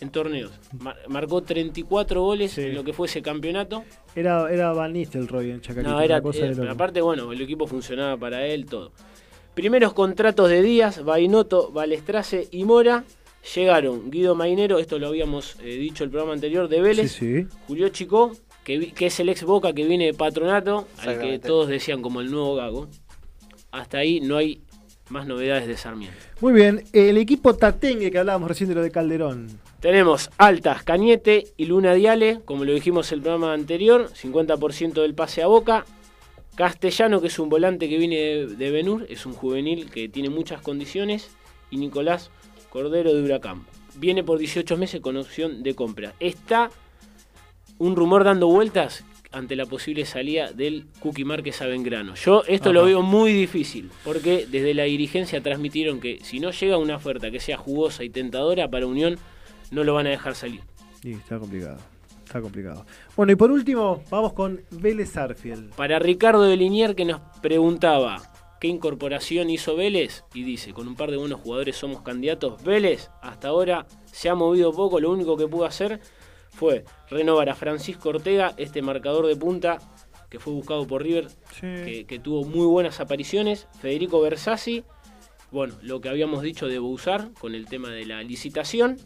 en 0.00 0.10
torneos. 0.10 0.52
Mar- 0.78 0.96
marcó 1.08 1.42
34 1.42 2.22
goles 2.22 2.56
en 2.58 2.74
lo 2.74 2.84
que 2.84 2.92
fue 2.92 3.06
ese 3.08 3.20
campeonato. 3.22 3.84
Era, 4.14 4.52
era 4.52 4.72
Van 4.72 4.92
Nistelrooy 4.92 5.50
en 5.50 5.60
Chacarita. 5.60 5.90
No, 5.90 6.00
era, 6.00 6.20
cosa 6.20 6.46
era- 6.46 6.70
aparte, 6.70 7.00
bueno, 7.00 7.32
el 7.32 7.40
equipo 7.40 7.66
funcionaba 7.66 8.16
para 8.16 8.46
él, 8.46 8.66
todo. 8.66 8.92
Primeros 9.54 9.92
contratos 9.92 10.48
de 10.50 10.62
Díaz, 10.62 11.02
Bainoto, 11.04 11.70
Balestrace 11.72 12.46
y 12.52 12.64
Mora. 12.64 13.04
Llegaron 13.54 14.10
Guido 14.10 14.34
Mainero, 14.34 14.78
esto 14.78 14.98
lo 14.98 15.08
habíamos 15.08 15.56
eh, 15.62 15.76
dicho 15.76 16.04
el 16.04 16.10
programa 16.10 16.34
anterior, 16.34 16.68
de 16.68 16.80
Vélez. 16.80 17.12
Sí, 17.12 17.42
sí. 17.44 17.46
Julio 17.66 17.88
Chico, 17.88 18.32
que, 18.62 18.92
que 18.92 19.06
es 19.06 19.18
el 19.20 19.28
ex 19.30 19.42
Boca 19.44 19.72
que 19.72 19.84
viene 19.86 20.06
de 20.06 20.14
Patronato, 20.14 20.86
al 20.98 21.18
que 21.18 21.38
todos 21.38 21.68
decían 21.68 22.02
como 22.02 22.20
el 22.20 22.30
nuevo 22.30 22.56
Gago. 22.56 22.88
Hasta 23.70 23.98
ahí 23.98 24.20
no 24.20 24.36
hay 24.36 24.62
más 25.10 25.26
novedades 25.26 25.66
de 25.66 25.76
Sarmiento. 25.76 26.18
Muy 26.40 26.52
bien, 26.52 26.84
el 26.92 27.16
equipo 27.18 27.54
Tatengue 27.54 28.10
que 28.10 28.18
hablábamos 28.18 28.48
recién 28.48 28.68
de 28.68 28.74
lo 28.74 28.82
de 28.82 28.90
Calderón. 28.90 29.48
Tenemos 29.80 30.30
Altas, 30.38 30.82
Cañete 30.82 31.48
y 31.56 31.66
Luna 31.66 31.94
Diale, 31.94 32.40
como 32.44 32.64
lo 32.64 32.72
dijimos 32.72 33.10
el 33.12 33.20
programa 33.20 33.52
anterior, 33.52 34.10
50% 34.10 35.00
del 35.00 35.14
pase 35.14 35.42
a 35.42 35.46
Boca. 35.46 35.84
Castellano, 36.56 37.20
que 37.20 37.28
es 37.28 37.38
un 37.38 37.48
volante 37.48 37.88
que 37.88 37.98
viene 37.98 38.16
de, 38.16 38.46
de 38.48 38.70
Benur, 38.70 39.06
es 39.08 39.26
un 39.26 39.32
juvenil 39.32 39.90
que 39.90 40.08
tiene 40.08 40.28
muchas 40.28 40.60
condiciones. 40.60 41.30
Y 41.70 41.76
Nicolás 41.76 42.30
Cordero 42.70 43.14
de 43.14 43.22
Huracán. 43.22 43.66
Viene 43.96 44.24
por 44.24 44.38
18 44.38 44.76
meses 44.76 45.00
con 45.00 45.16
opción 45.16 45.62
de 45.62 45.74
compra. 45.74 46.14
Está 46.18 46.70
un 47.78 47.96
rumor 47.96 48.24
dando 48.24 48.48
vueltas 48.48 49.04
ante 49.32 49.56
la 49.56 49.66
posible 49.66 50.04
salida 50.06 50.52
del 50.52 50.86
Cookie 51.00 51.24
Márquez 51.24 51.60
a 51.62 51.66
Bengrano. 51.66 52.14
Yo 52.14 52.42
esto 52.46 52.72
lo 52.72 52.84
veo 52.84 53.02
muy 53.02 53.32
difícil, 53.32 53.90
porque 54.04 54.46
desde 54.50 54.74
la 54.74 54.84
dirigencia 54.84 55.42
transmitieron 55.42 56.00
que 56.00 56.18
si 56.22 56.40
no 56.40 56.50
llega 56.50 56.78
una 56.78 56.96
oferta 56.96 57.30
que 57.30 57.40
sea 57.40 57.56
jugosa 57.56 58.04
y 58.04 58.10
tentadora 58.10 58.68
para 58.68 58.86
Unión, 58.86 59.18
no 59.70 59.84
lo 59.84 59.94
van 59.94 60.06
a 60.06 60.10
dejar 60.10 60.34
salir. 60.34 60.62
Y 61.02 61.12
está 61.12 61.38
complicado. 61.38 61.78
Está 62.24 62.42
complicado. 62.42 62.84
Bueno, 63.16 63.32
y 63.32 63.36
por 63.36 63.50
último, 63.50 64.02
vamos 64.10 64.34
con 64.34 64.60
Vélez 64.70 65.16
Arfield. 65.16 65.72
Para 65.74 65.98
Ricardo 65.98 66.42
de 66.42 66.56
Linier 66.56 66.94
que 66.94 67.06
nos 67.06 67.20
preguntaba 67.40 68.20
qué 68.60 68.68
incorporación 68.68 69.48
hizo 69.48 69.76
Vélez 69.76 70.24
y 70.34 70.42
dice, 70.42 70.74
con 70.74 70.88
un 70.88 70.94
par 70.94 71.10
de 71.10 71.16
buenos 71.16 71.40
jugadores 71.40 71.76
somos 71.76 72.02
candidatos. 72.02 72.62
Vélez 72.62 73.10
hasta 73.22 73.48
ahora 73.48 73.86
se 74.04 74.28
ha 74.28 74.34
movido 74.34 74.72
poco, 74.72 75.00
lo 75.00 75.10
único 75.10 75.36
que 75.36 75.48
pudo 75.48 75.64
hacer 75.64 76.00
fue 76.58 76.84
renovar 77.08 77.48
a 77.48 77.54
Francisco 77.54 78.08
Ortega, 78.08 78.52
este 78.56 78.82
marcador 78.82 79.28
de 79.28 79.36
punta 79.36 79.78
que 80.28 80.40
fue 80.40 80.52
buscado 80.52 80.86
por 80.86 81.04
River, 81.04 81.28
que, 81.60 82.04
que 82.06 82.18
tuvo 82.18 82.44
muy 82.44 82.66
buenas 82.66 83.00
apariciones. 83.00 83.68
Federico 83.80 84.20
Bersassi, 84.20 84.84
bueno, 85.52 85.74
lo 85.82 86.00
que 86.00 86.08
habíamos 86.08 86.42
dicho 86.42 86.66
de 86.66 86.78
Bouzar 86.80 87.30
con 87.40 87.54
el 87.54 87.66
tema 87.66 87.90
de 87.90 88.04
la 88.04 88.22
licitación. 88.22 88.98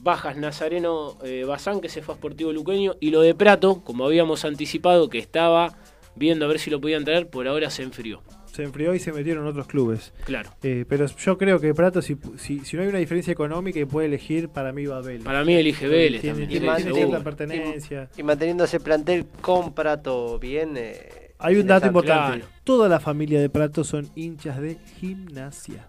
Bajas 0.00 0.36
Nazareno 0.36 1.16
eh, 1.22 1.44
Bazán, 1.44 1.80
que 1.80 1.88
se 1.88 2.02
fue 2.02 2.14
a 2.14 2.16
Sportivo 2.16 2.52
Luqueño. 2.52 2.96
Y 2.98 3.10
lo 3.10 3.20
de 3.20 3.34
Prato, 3.34 3.84
como 3.84 4.06
habíamos 4.06 4.44
anticipado, 4.44 5.08
que 5.08 5.18
estaba 5.18 5.76
viendo 6.16 6.46
a 6.46 6.48
ver 6.48 6.58
si 6.58 6.70
lo 6.70 6.80
podían 6.80 7.04
traer, 7.04 7.28
por 7.28 7.46
ahora 7.46 7.70
se 7.70 7.82
enfrió. 7.82 8.22
Se 8.52 8.62
enfrió 8.64 8.94
y 8.94 8.98
se 8.98 9.12
metieron 9.12 9.44
en 9.44 9.50
otros 9.50 9.66
clubes. 9.66 10.12
Claro. 10.24 10.50
Eh, 10.62 10.84
pero 10.88 11.06
yo 11.06 11.38
creo 11.38 11.58
que 11.58 11.72
Prato, 11.74 12.02
si, 12.02 12.16
si, 12.36 12.60
si 12.60 12.76
no 12.76 12.82
hay 12.82 12.88
una 12.88 12.98
diferencia 12.98 13.32
económica 13.32 13.80
y 13.80 13.84
puede 13.86 14.06
elegir, 14.08 14.50
para 14.50 14.72
mí 14.72 14.84
va 14.86 14.98
a 14.98 15.00
Vélez. 15.00 15.24
Para 15.24 15.42
mí 15.44 15.54
elige 15.54 15.88
Vélez 15.88 16.20
Tiene, 16.20 16.40
también, 16.40 16.60
tiene- 16.60 16.76
tiene 16.76 16.92
cierta 16.94 17.24
pertenencia. 17.24 18.10
Y 18.16 18.22
manteniendo 18.22 18.64
ese 18.64 18.78
plantel 18.78 19.26
con 19.40 19.72
Prato 19.74 20.38
bien. 20.38 20.74
eh, 20.76 21.32
Hay 21.38 21.56
un 21.56 21.66
dato 21.66 21.86
importante. 21.86 22.44
Toda 22.62 22.88
la 22.90 23.00
familia 23.00 23.40
de 23.40 23.48
Prato 23.48 23.84
son 23.84 24.10
hinchas 24.14 24.60
de 24.60 24.76
gimnasia. 25.00 25.88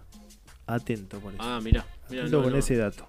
Atento 0.66 1.20
con 1.20 1.34
eso. 1.34 1.42
Ah, 1.42 1.60
mirá. 1.62 1.84
mirá, 2.08 2.22
Atento 2.22 2.38
no, 2.38 2.42
con 2.44 2.52
no. 2.54 2.58
ese 2.58 2.76
dato. 2.76 3.06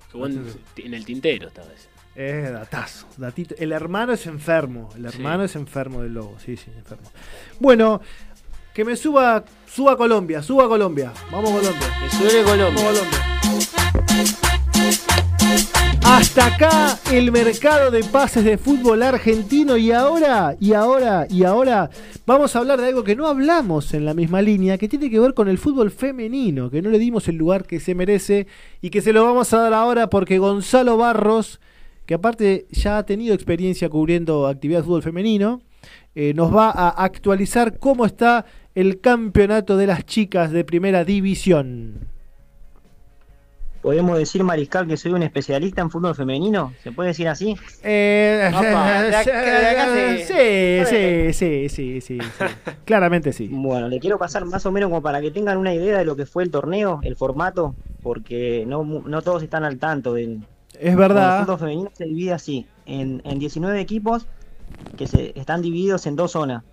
En 0.75 0.93
el 0.93 1.05
tintero 1.05 1.47
estaba 1.47 1.67
ese. 1.73 1.87
Es 2.17 2.49
datazo, 2.51 3.07
datito. 3.17 3.55
El 3.57 3.73
hermano 3.73 4.13
es 4.13 4.25
enfermo. 4.25 4.89
El 4.95 5.05
hermano 5.05 5.43
es 5.43 5.53
enfermo 5.57 6.01
del 6.01 6.13
lobo. 6.13 6.37
Sí, 6.39 6.55
sí, 6.55 6.71
enfermo. 6.77 7.11
Bueno, 7.59 7.99
que 8.75 8.83
me 8.83 8.97
suba, 8.97 9.45
suba 9.65 9.93
a 9.93 9.95
Colombia, 9.95 10.43
suba 10.43 10.65
a 10.65 10.67
Colombia. 10.67 11.13
Vamos 11.31 11.49
Colombia. 11.49 11.87
Que 12.03 12.09
sube 12.09 12.43
Colombia. 12.43 12.83
Vamos 12.83 12.99
Colombia. 12.99 13.19
Hasta 16.03 16.47
acá 16.47 16.99
el 17.13 17.31
mercado 17.31 17.89
de 17.89 18.03
pases 18.03 18.43
de 18.43 18.57
fútbol 18.57 19.01
argentino 19.01 19.77
y 19.77 19.93
ahora, 19.93 20.57
y 20.59 20.73
ahora, 20.73 21.25
y 21.29 21.45
ahora 21.45 21.89
vamos 22.25 22.53
a 22.53 22.59
hablar 22.59 22.81
de 22.81 22.87
algo 22.87 23.05
que 23.05 23.15
no 23.15 23.27
hablamos 23.27 23.93
en 23.93 24.03
la 24.03 24.13
misma 24.13 24.41
línea, 24.41 24.77
que 24.77 24.89
tiene 24.89 25.09
que 25.09 25.21
ver 25.21 25.33
con 25.33 25.47
el 25.47 25.57
fútbol 25.57 25.89
femenino, 25.89 26.69
que 26.69 26.81
no 26.81 26.89
le 26.89 26.99
dimos 26.99 27.29
el 27.29 27.37
lugar 27.37 27.63
que 27.63 27.79
se 27.79 27.95
merece 27.95 28.45
y 28.81 28.89
que 28.89 29.01
se 29.01 29.13
lo 29.13 29.23
vamos 29.23 29.53
a 29.53 29.59
dar 29.59 29.73
ahora 29.73 30.09
porque 30.09 30.37
Gonzalo 30.37 30.97
Barros, 30.97 31.61
que 32.05 32.15
aparte 32.15 32.67
ya 32.71 32.97
ha 32.97 33.05
tenido 33.05 33.33
experiencia 33.33 33.87
cubriendo 33.87 34.47
actividad 34.47 34.79
de 34.79 34.83
fútbol 34.83 35.01
femenino, 35.01 35.61
eh, 36.17 36.33
nos 36.33 36.55
va 36.55 36.69
a 36.71 36.89
actualizar 37.03 37.77
cómo 37.77 38.05
está 38.05 38.45
el 38.75 38.99
campeonato 38.99 39.77
de 39.77 39.87
las 39.87 40.05
chicas 40.05 40.51
de 40.51 40.63
primera 40.63 41.03
división. 41.05 42.07
¿Podemos 43.81 44.17
decir, 44.17 44.43
Mariscal, 44.43 44.87
que 44.87 44.97
soy 44.97 45.13
un 45.13 45.21
especialista 45.21 45.79
en 45.79 45.91
fútbol 45.91 46.15
femenino? 46.15 46.73
¿Se 46.83 46.91
puede 46.91 47.09
decir 47.09 47.27
así? 47.27 47.55
Eh, 47.83 48.51
sí, 50.27 50.83
sí, 50.87 51.33
sí, 51.33 51.69
sí, 51.69 51.69
sí, 51.69 52.01
sí. 52.01 52.17
Claramente 52.85 53.31
sí. 53.31 53.47
Bueno, 53.51 53.87
le 53.87 53.99
quiero 53.99 54.17
pasar 54.17 54.43
más 54.45 54.65
o 54.65 54.71
menos 54.71 54.89
como 54.89 55.03
para 55.03 55.21
que 55.21 55.29
tengan 55.29 55.59
una 55.59 55.71
idea 55.71 55.99
de 55.99 56.05
lo 56.05 56.15
que 56.15 56.25
fue 56.25 56.41
el 56.43 56.49
torneo, 56.49 56.99
el 57.03 57.15
formato, 57.15 57.75
porque 58.01 58.65
no, 58.67 58.83
mu- 58.83 59.07
no 59.07 59.21
todos 59.21 59.43
están 59.43 59.63
al 59.63 59.77
tanto 59.77 60.13
del... 60.15 60.39
Es 60.79 60.95
verdad. 60.95 61.39
El 61.41 61.45
fútbol 61.45 61.59
femenino 61.59 61.91
se 61.93 62.05
divide 62.05 62.33
así, 62.33 62.65
en, 62.87 63.21
en 63.23 63.37
19 63.37 63.79
equipos 63.79 64.25
que 64.97 65.05
se 65.05 65.31
están 65.39 65.61
divididos 65.61 66.07
en 66.07 66.15
dos 66.15 66.31
zonas. 66.31 66.63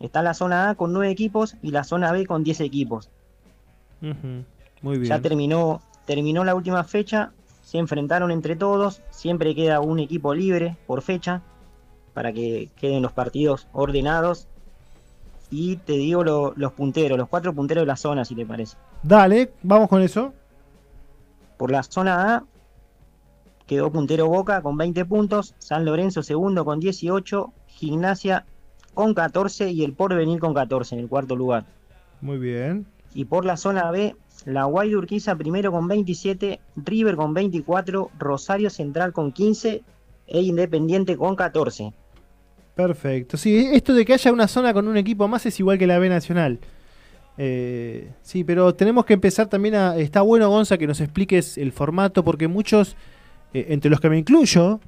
Está 0.00 0.22
la 0.22 0.34
zona 0.34 0.70
A 0.70 0.74
con 0.74 0.92
9 0.92 1.10
equipos 1.10 1.56
y 1.62 1.70
la 1.72 1.84
zona 1.84 2.12
B 2.12 2.26
con 2.26 2.44
10 2.44 2.60
equipos. 2.60 3.10
Muy 4.00 4.98
bien. 4.98 5.04
Ya 5.04 5.20
terminó, 5.20 5.80
terminó 6.06 6.44
la 6.44 6.54
última 6.54 6.84
fecha, 6.84 7.32
se 7.62 7.78
enfrentaron 7.78 8.30
entre 8.30 8.54
todos, 8.56 9.02
siempre 9.10 9.54
queda 9.54 9.80
un 9.80 9.98
equipo 9.98 10.34
libre 10.34 10.76
por 10.86 11.02
fecha 11.02 11.42
para 12.14 12.32
que 12.32 12.70
queden 12.76 13.02
los 13.02 13.12
partidos 13.12 13.66
ordenados. 13.72 14.46
Y 15.50 15.76
te 15.76 15.94
digo 15.94 16.22
lo- 16.24 16.52
los 16.56 16.72
punteros, 16.72 17.16
los 17.18 17.28
cuatro 17.28 17.52
punteros 17.54 17.82
de 17.82 17.86
la 17.86 17.96
zona, 17.96 18.24
si 18.24 18.34
te 18.34 18.44
parece. 18.46 18.76
Dale, 19.02 19.52
vamos 19.62 19.88
con 19.88 20.02
eso. 20.02 20.32
Por 21.56 21.70
la 21.72 21.82
zona 21.82 22.36
A 22.36 22.44
quedó 23.66 23.90
puntero 23.90 24.28
Boca 24.28 24.62
con 24.62 24.76
20 24.76 25.04
puntos, 25.04 25.54
San 25.58 25.84
Lorenzo 25.84 26.22
segundo 26.22 26.64
con 26.64 26.78
18, 26.80 27.52
Gimnasia 27.66 28.44
con 28.98 29.14
14 29.14 29.70
y 29.70 29.84
el 29.84 29.92
Porvenir 29.92 30.40
con 30.40 30.52
14 30.52 30.96
en 30.96 31.02
el 31.02 31.08
cuarto 31.08 31.36
lugar. 31.36 31.64
Muy 32.20 32.36
bien. 32.36 32.84
Y 33.14 33.26
por 33.26 33.44
la 33.44 33.56
zona 33.56 33.92
B, 33.92 34.16
la 34.44 34.64
Guay 34.64 34.92
Urquiza 34.96 35.36
primero 35.36 35.70
con 35.70 35.86
27, 35.86 36.58
River 36.74 37.14
con 37.14 37.32
24, 37.32 38.10
Rosario 38.18 38.70
Central 38.70 39.12
con 39.12 39.30
15 39.30 39.84
e 40.26 40.40
Independiente 40.40 41.16
con 41.16 41.36
14. 41.36 41.92
Perfecto. 42.74 43.36
Sí, 43.36 43.68
esto 43.72 43.94
de 43.94 44.04
que 44.04 44.14
haya 44.14 44.32
una 44.32 44.48
zona 44.48 44.74
con 44.74 44.88
un 44.88 44.96
equipo 44.96 45.28
más 45.28 45.46
es 45.46 45.60
igual 45.60 45.78
que 45.78 45.86
la 45.86 46.00
B 46.00 46.08
Nacional. 46.08 46.58
Eh, 47.36 48.10
sí, 48.22 48.42
pero 48.42 48.74
tenemos 48.74 49.04
que 49.04 49.14
empezar 49.14 49.46
también 49.46 49.76
a... 49.76 49.96
Está 49.96 50.22
bueno, 50.22 50.48
Gonza, 50.48 50.76
que 50.76 50.88
nos 50.88 51.00
expliques 51.00 51.56
el 51.56 51.70
formato, 51.70 52.24
porque 52.24 52.48
muchos, 52.48 52.96
eh, 53.54 53.66
entre 53.70 53.90
los 53.90 54.00
que 54.00 54.08
me 54.10 54.18
incluyo, 54.18 54.80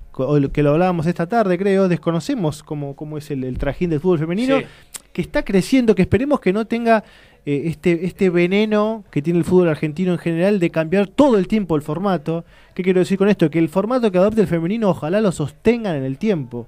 que 0.52 0.62
lo 0.62 0.70
hablábamos 0.72 1.06
esta 1.06 1.26
tarde, 1.26 1.56
creo, 1.58 1.88
desconocemos 1.88 2.62
cómo, 2.62 2.94
cómo 2.94 3.16
es 3.18 3.30
el, 3.30 3.44
el 3.44 3.58
trajín 3.58 3.90
del 3.90 4.00
fútbol 4.00 4.18
femenino, 4.18 4.58
Sí. 4.58 4.64
que 5.12 5.22
está 5.22 5.44
creciendo, 5.44 5.94
que 5.94 6.02
esperemos 6.02 6.40
que 6.40 6.52
no 6.52 6.66
tenga 6.66 7.02
eh, 7.46 7.62
este, 7.66 8.04
este 8.04 8.28
veneno 8.28 9.02
que 9.10 9.22
tiene 9.22 9.38
el 9.38 9.44
fútbol 9.46 9.68
argentino 9.68 10.12
en 10.12 10.18
general 10.18 10.60
de 10.60 10.68
cambiar 10.70 11.06
todo 11.08 11.38
el 11.38 11.48
tiempo 11.48 11.74
el 11.76 11.82
formato. 11.82 12.44
¿Qué 12.74 12.82
quiero 12.82 13.00
decir 13.00 13.16
con 13.16 13.28
esto? 13.30 13.50
Que 13.50 13.58
el 13.58 13.70
formato 13.70 14.12
que 14.12 14.18
adopte 14.18 14.42
el 14.42 14.46
femenino 14.46 14.90
ojalá 14.90 15.20
lo 15.22 15.32
sostengan 15.32 15.96
en 15.96 16.04
el 16.04 16.18
tiempo. 16.18 16.66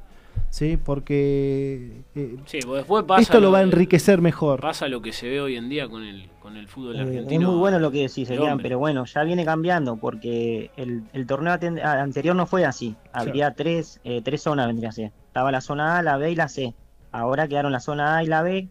¿Sí? 0.53 0.77
Porque 0.77 2.03
eh, 2.15 2.37
Sí, 2.45 2.59
pues 2.63 2.81
después 2.83 3.05
pasa 3.05 3.23
esto 3.23 3.41
lo 3.41 3.51
va 3.51 3.61
a 3.61 3.63
enriquecer 3.63 4.21
mejor. 4.21 4.61
Pasa 4.61 4.87
lo 4.87 5.01
que 5.01 5.11
se 5.15 5.27
ve 5.27 5.41
hoy 5.41 5.57
en 5.57 5.71
día 5.71 5.89
con 5.89 6.03
el, 6.05 6.29
con 6.41 6.59
el 6.59 6.69
fútbol 6.69 6.97
Eh, 6.97 7.01
argentino. 7.01 7.41
es 7.41 7.49
muy 7.49 7.59
bueno 7.59 7.79
lo 7.79 7.91
que 7.91 8.03
decís, 8.03 8.29
de 8.29 8.35
Elian, 8.35 8.59
pero 8.59 8.79
bueno, 8.79 9.07
ya 9.07 9.23
viene 9.25 9.47
cambiando 9.47 9.97
porque 9.97 10.71
el, 10.77 11.05
el 11.15 11.27
torneo 11.27 11.55
anterior 11.83 12.37
no 12.37 12.45
fue 12.45 12.67
así. 12.67 12.95
Habría 13.15 13.55
tres, 13.55 13.99
eh, 14.05 14.21
tres 14.23 14.43
zonas, 14.43 14.67
vendría 14.67 14.91
a 14.91 14.93
ser. 14.93 15.13
Estaba 15.29 15.51
la 15.51 15.63
zona 15.63 15.97
A, 15.99 16.03
la 16.03 16.19
B 16.19 16.31
y 16.33 16.37
la 16.37 16.49
C. 16.49 16.75
Ahora 17.13 17.49
quedaron 17.49 17.73
la 17.73 17.81
zona 17.81 18.19
A 18.19 18.23
y 18.23 18.27
la 18.27 18.43
B, 18.43 18.69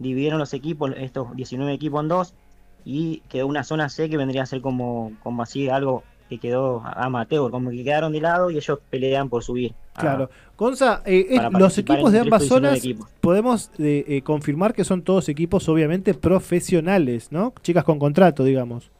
dividieron 0.00 0.40
los 0.40 0.52
equipos, 0.52 0.90
estos 0.96 1.36
19 1.36 1.72
equipos 1.72 2.02
en 2.02 2.08
dos, 2.08 2.34
y 2.84 3.20
quedó 3.28 3.46
una 3.46 3.62
zona 3.62 3.88
C 3.88 4.10
que 4.10 4.16
vendría 4.16 4.42
a 4.42 4.46
ser 4.46 4.62
como, 4.62 5.12
como 5.22 5.44
así 5.44 5.68
algo 5.68 6.02
que 6.30 6.38
quedó 6.38 6.80
amateur, 6.84 7.50
como 7.50 7.68
que 7.70 7.84
quedaron 7.84 8.12
de 8.12 8.20
lado 8.20 8.50
y 8.50 8.56
ellos 8.56 8.78
pelean 8.88 9.28
por 9.28 9.42
subir. 9.44 9.74
a- 9.94 10.00
Claro. 10.00 10.30
Gonza, 10.56 11.02
eh, 11.04 11.26
es- 11.30 11.42
los 11.52 11.76
equipos 11.76 12.12
de 12.12 12.20
ambas 12.20 12.42
estos 12.44 12.60
19 12.62 12.80
zonas 12.96 13.08
podemos 13.20 13.70
eh, 13.78 14.04
eh, 14.08 14.22
confirmar 14.22 14.72
que 14.72 14.84
son 14.84 15.02
todos 15.02 15.28
equipos 15.28 15.68
obviamente 15.68 16.14
profesionales, 16.14 17.32
¿no? 17.32 17.52
Chicas 17.62 17.84
con 17.84 17.98
contrato, 17.98 18.44
digamos. 18.44 18.90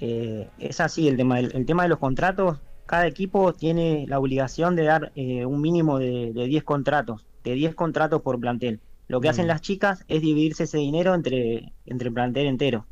Es 0.00 0.80
así 0.80 1.08
el 1.08 1.16
tema. 1.16 1.40
El, 1.40 1.50
el 1.56 1.66
tema 1.66 1.82
de 1.82 1.88
los 1.88 1.98
contratos, 1.98 2.58
cada 2.86 3.06
equipo 3.06 3.52
tiene 3.52 4.04
la 4.08 4.18
obligación 4.20 4.76
de 4.76 4.84
dar 4.84 5.12
un 5.16 5.60
mínimo 5.60 5.98
de, 5.98 6.32
de 6.32 6.46
10 6.46 6.62
contratos, 6.64 7.24
de 7.44 7.54
10 7.54 7.74
contratos 7.74 8.22
por 8.22 8.38
plantel. 8.38 8.80
Lo 9.08 9.20
que 9.20 9.28
hacen 9.30 9.46
Mm. 9.46 9.48
las 9.48 9.60
chicas 9.62 10.04
es 10.06 10.20
dividirse 10.20 10.64
ese 10.64 10.78
dinero 10.78 11.14
entre, 11.14 11.72
entre 11.86 12.08
el 12.08 12.14
plantel 12.14 12.46
entero. 12.46 12.84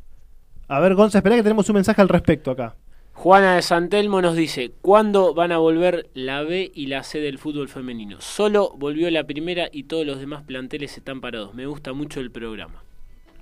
A 0.67 0.79
ver, 0.79 0.95
Gonza, 0.95 1.19
espera 1.19 1.35
que 1.37 1.43
tenemos 1.43 1.69
un 1.69 1.75
mensaje 1.75 2.01
al 2.01 2.09
respecto 2.09 2.51
acá. 2.51 2.75
Juana 3.17 3.55
de 3.55 3.61
Santelmo 3.63 4.21
nos 4.21 4.35
dice, 4.35 4.71
¿cuándo 4.81 5.33
van 5.33 5.51
a 5.51 5.57
volver 5.57 6.07
la 6.13 6.43
B 6.43 6.71
y 6.73 6.85
la 6.85 7.01
C 7.01 7.19
del 7.19 7.39
fútbol 7.39 7.67
femenino? 7.67 8.17
Solo 8.21 8.73
volvió 8.77 9.09
la 9.09 9.23
primera 9.23 9.69
y 9.71 9.83
todos 9.83 10.05
los 10.05 10.19
demás 10.19 10.43
planteles 10.43 10.95
están 10.97 11.19
parados. 11.19 11.55
Me 11.55 11.65
gusta 11.65 11.93
mucho 11.93 12.19
el 12.19 12.29
programa. 12.29 12.83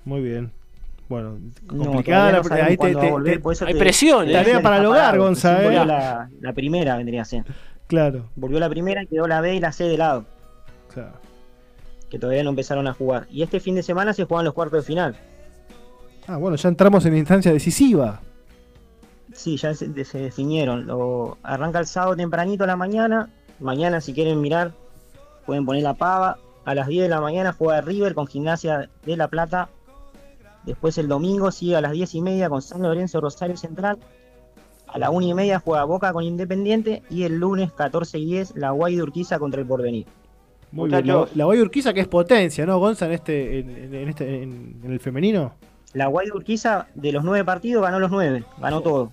Muy 0.06 0.22
bien. 0.22 0.50
Bueno, 1.10 1.38
No, 1.70 1.84
complicada 1.84 2.32
no 2.42 2.48
la 2.48 2.64
ahí 2.64 2.76
te- 2.78 2.94
volver, 3.10 3.40
hay 3.66 3.74
te- 3.74 3.78
presión, 3.78 4.24
te 4.24 4.30
¿eh? 4.30 4.34
Tarea 4.34 4.62
para 4.62 4.78
el 4.78 4.86
hogar, 4.86 5.00
parado. 5.10 5.24
Gonza, 5.24 5.56
Recién 5.58 5.72
¿eh? 5.72 5.76
volvió 5.78 5.84
La, 5.94 6.30
la 6.40 6.52
primera 6.54 6.96
vendría 6.96 7.22
a 7.22 7.24
ser. 7.26 7.44
Claro, 7.86 8.30
Volvió 8.34 8.58
la 8.58 8.70
primera 8.70 9.02
y 9.02 9.06
quedó 9.06 9.28
la 9.28 9.40
B 9.42 9.54
y 9.56 9.60
la 9.60 9.70
C 9.72 9.84
de 9.84 9.98
lado, 9.98 10.24
claro. 10.92 11.12
que 12.10 12.18
todavía 12.18 12.42
no 12.42 12.50
empezaron 12.50 12.88
a 12.88 12.94
jugar. 12.94 13.26
Y 13.30 13.42
este 13.42 13.60
fin 13.60 13.74
de 13.76 13.82
semana 13.84 14.14
se 14.14 14.24
juegan 14.24 14.46
los 14.46 14.54
cuartos 14.54 14.80
de 14.80 14.86
final. 14.86 15.16
Ah, 16.26 16.38
bueno, 16.38 16.56
ya 16.56 16.68
entramos 16.70 17.04
en 17.06 17.16
instancia 17.16 17.52
decisiva. 17.52 18.20
Sí, 19.36 19.56
ya 19.56 19.74
se, 19.74 20.04
se 20.04 20.18
definieron. 20.18 20.86
Lo, 20.86 21.36
arranca 21.42 21.78
el 21.78 21.86
sábado 21.86 22.16
tempranito 22.16 22.64
a 22.64 22.66
la 22.66 22.76
mañana. 22.76 23.28
Mañana, 23.60 24.00
si 24.00 24.12
quieren 24.14 24.40
mirar, 24.40 24.72
pueden 25.44 25.64
poner 25.66 25.82
la 25.82 25.94
pava. 25.94 26.38
A 26.64 26.74
las 26.74 26.88
10 26.88 27.04
de 27.04 27.08
la 27.08 27.20
mañana 27.20 27.52
juega 27.52 27.80
River 27.80 28.14
con 28.14 28.26
Gimnasia 28.26 28.88
de 29.04 29.16
La 29.16 29.28
Plata. 29.28 29.68
Después 30.64 30.98
el 30.98 31.06
domingo 31.06 31.52
sigue 31.52 31.76
a 31.76 31.80
las 31.80 31.92
10 31.92 32.14
y 32.16 32.22
media 32.22 32.48
con 32.48 32.60
San 32.60 32.82
Lorenzo 32.82 33.20
Rosario 33.20 33.56
Central. 33.56 33.98
A 34.88 34.98
la 34.98 35.10
1 35.10 35.26
y 35.26 35.34
media 35.34 35.60
juega 35.60 35.84
Boca 35.84 36.12
con 36.12 36.24
Independiente. 36.24 37.02
Y 37.10 37.22
el 37.22 37.36
lunes 37.38 37.70
14 37.72 38.18
y 38.18 38.24
10 38.24 38.56
la 38.56 38.70
Guay 38.70 38.96
de 38.96 39.02
Urquiza 39.02 39.38
contra 39.38 39.60
el 39.60 39.66
Porvenir. 39.66 40.06
Muy 40.72 40.90
bien. 40.90 41.06
La, 41.34 41.44
Guay 41.44 41.60
Urquiza 41.60 41.92
que 41.94 42.00
es 42.00 42.08
potencia, 42.08 42.66
¿no, 42.66 42.78
Gonza, 42.78 43.06
en 43.06 43.12
este, 43.12 43.60
en, 43.60 43.70
en- 43.70 43.94
en 43.94 44.08
este, 44.08 44.42
en, 44.42 44.80
en 44.82 44.92
el 44.92 44.98
femenino? 44.98 45.52
La 45.92 46.08
Guay 46.08 46.26
de 46.26 46.32
Urquiza, 46.32 46.88
de 46.94 47.12
los 47.12 47.22
nueve 47.22 47.44
partidos, 47.44 47.82
ganó 47.84 48.00
los 48.00 48.10
nueve. 48.10 48.42
Ganó 48.60 48.80
todo. 48.80 49.12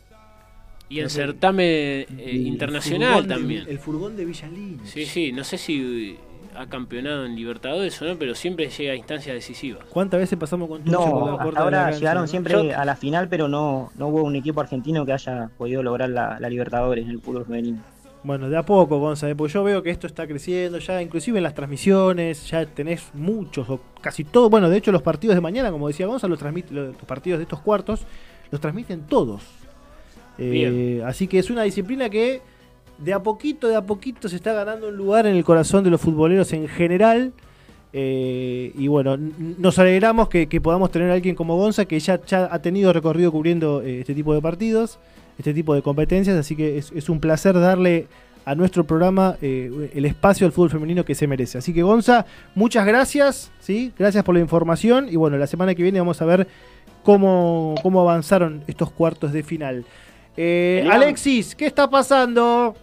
Y 0.94 1.00
el 1.00 1.10
certamen 1.10 1.70
eh, 2.18 2.42
internacional 2.46 3.28
de- 3.28 3.34
también. 3.36 3.66
el 3.68 3.80
furgón 3.80 4.16
de 4.16 4.26
Villalín. 4.26 4.80
Sí, 4.86 5.06
sí, 5.06 5.32
no 5.32 5.44
sé 5.44 5.58
si 5.58 6.18
ha 6.56 6.68
campeonado 6.68 7.26
en 7.26 7.36
Libertadores 7.36 8.00
o 8.02 8.06
no, 8.06 8.16
pero 8.18 8.36
siempre 8.36 8.70
llega 8.70 8.94
a 8.94 8.96
instancias 8.96 9.34
decisivas. 9.34 9.84
¿Cuántas 9.90 10.20
veces 10.20 10.38
pasamos 10.38 10.70
con 10.70 10.84
Tucho 10.84 11.00
por 11.00 11.10
No, 11.32 11.38
la 11.38 11.44
puerta 11.44 11.48
de 11.48 11.54
la 11.54 11.62
ahora 11.64 11.84
cancha, 11.86 11.98
llegaron 12.00 12.24
no? 12.24 12.28
siempre 12.28 12.54
Yo- 12.54 12.78
a 12.78 12.86
la 12.86 12.96
final, 12.96 13.28
pero 13.28 13.48
no, 13.48 13.92
no 13.98 14.08
hubo 14.10 14.24
un 14.24 14.36
equipo 14.36 14.62
argentino 14.62 15.04
que 15.06 15.14
haya 15.14 15.50
podido 15.58 15.82
lograr 15.82 16.10
la, 16.10 16.40
la 16.40 16.50
Libertadores 16.50 17.06
en 17.06 17.12
el 17.12 17.20
fútbol 17.22 17.46
femenino. 17.46 17.82
Bueno, 18.26 18.50
de 18.50 18.56
a 18.56 18.64
poco, 18.64 19.00
Gonza, 19.00 19.30
¿eh? 19.30 19.36
porque 19.36 19.52
yo 19.52 19.64
veo 19.66 19.84
que 19.84 19.90
esto 19.90 20.08
está 20.08 20.26
creciendo 20.28 20.78
ya, 20.78 21.02
inclusive 21.02 21.40
en 21.40 21.44
las 21.44 21.56
transmisiones, 21.56 22.48
ya 22.50 22.66
tenés 22.66 23.10
muchos, 23.14 23.70
o 23.70 23.82
casi 24.00 24.24
todo, 24.24 24.50
bueno, 24.50 24.70
de 24.70 24.78
hecho 24.78 24.92
los 24.94 25.02
partidos 25.02 25.36
de 25.36 25.42
mañana, 25.42 25.72
como 25.72 25.88
decía 25.90 26.06
Gonza, 26.06 26.28
los, 26.30 26.40
transmite, 26.40 26.74
los, 26.74 26.88
los 26.94 27.04
partidos 27.06 27.40
de 27.40 27.44
estos 27.44 27.60
cuartos, 27.62 28.06
los 28.52 28.62
transmiten 28.62 29.02
todos. 29.08 29.44
Eh, 30.38 31.02
así 31.06 31.28
que 31.28 31.40
es 31.40 31.50
una 31.50 31.64
disciplina 31.64 32.10
que 32.10 32.42
de 32.98 33.14
a 33.14 33.22
poquito, 33.22 33.68
de 33.68 33.76
a 33.76 33.82
poquito 33.82 34.30
se 34.30 34.36
está 34.36 34.54
ganando 34.54 34.90
un 34.90 34.96
lugar 34.96 35.26
en 35.26 35.36
el 35.36 35.44
corazón 35.44 35.84
de 35.84 35.90
los 35.90 36.02
futboleros 36.02 36.54
en 36.54 36.68
general. 36.68 37.34
eh, 37.96 38.72
y 38.76 38.88
bueno, 38.88 39.18
nos 39.18 39.78
alegramos 39.78 40.28
que, 40.28 40.48
que 40.48 40.60
podamos 40.60 40.90
tener 40.92 41.12
a 41.12 41.14
alguien 41.14 41.36
como 41.36 41.56
Gonza 41.58 41.86
que 41.86 42.00
ya, 42.00 42.20
ya 42.26 42.50
ha 42.52 42.60
tenido 42.60 42.92
recorrido 42.92 43.32
cubriendo 43.32 43.84
eh, 43.84 44.00
este 44.00 44.16
tipo 44.16 44.34
de 44.34 44.42
partidos, 44.42 44.98
este 45.38 45.54
tipo 45.54 45.76
de 45.76 45.84
competencias, 45.84 46.36
así 46.36 46.56
que 46.56 46.78
es, 46.80 46.92
es 46.92 47.10
un 47.10 47.20
placer 47.20 47.54
darle 47.60 48.08
a 48.46 48.56
nuestro 48.56 48.84
programa 48.84 49.38
eh, 49.42 49.92
el 49.94 50.06
espacio 50.06 50.46
al 50.46 50.52
fútbol 50.52 50.70
femenino 50.72 51.06
que 51.06 51.16
se 51.16 51.28
merece. 51.28 51.60
Así 51.60 51.74
que 51.74 51.84
Gonza, 51.84 52.26
muchas 52.56 52.86
gracias, 52.86 53.52
¿sí? 53.60 53.94
gracias 53.98 54.24
por 54.24 54.36
la 54.36 54.42
información 54.42 55.08
y 55.10 55.16
bueno, 55.16 55.38
la 55.38 55.48
semana 55.48 55.76
que 55.76 55.84
viene 55.84 56.00
vamos 56.00 56.22
a 56.22 56.26
ver 56.26 56.48
cómo, 57.04 57.76
cómo 57.82 58.02
avanzaron 58.02 58.64
estos 58.68 58.92
cuartos 58.92 59.32
de 59.34 59.44
final. 59.44 59.86
Eh. 60.38 60.88
Alexis, 60.92 61.56
¿qué 61.56 61.66
está 61.66 61.90
pasando? 61.90 62.76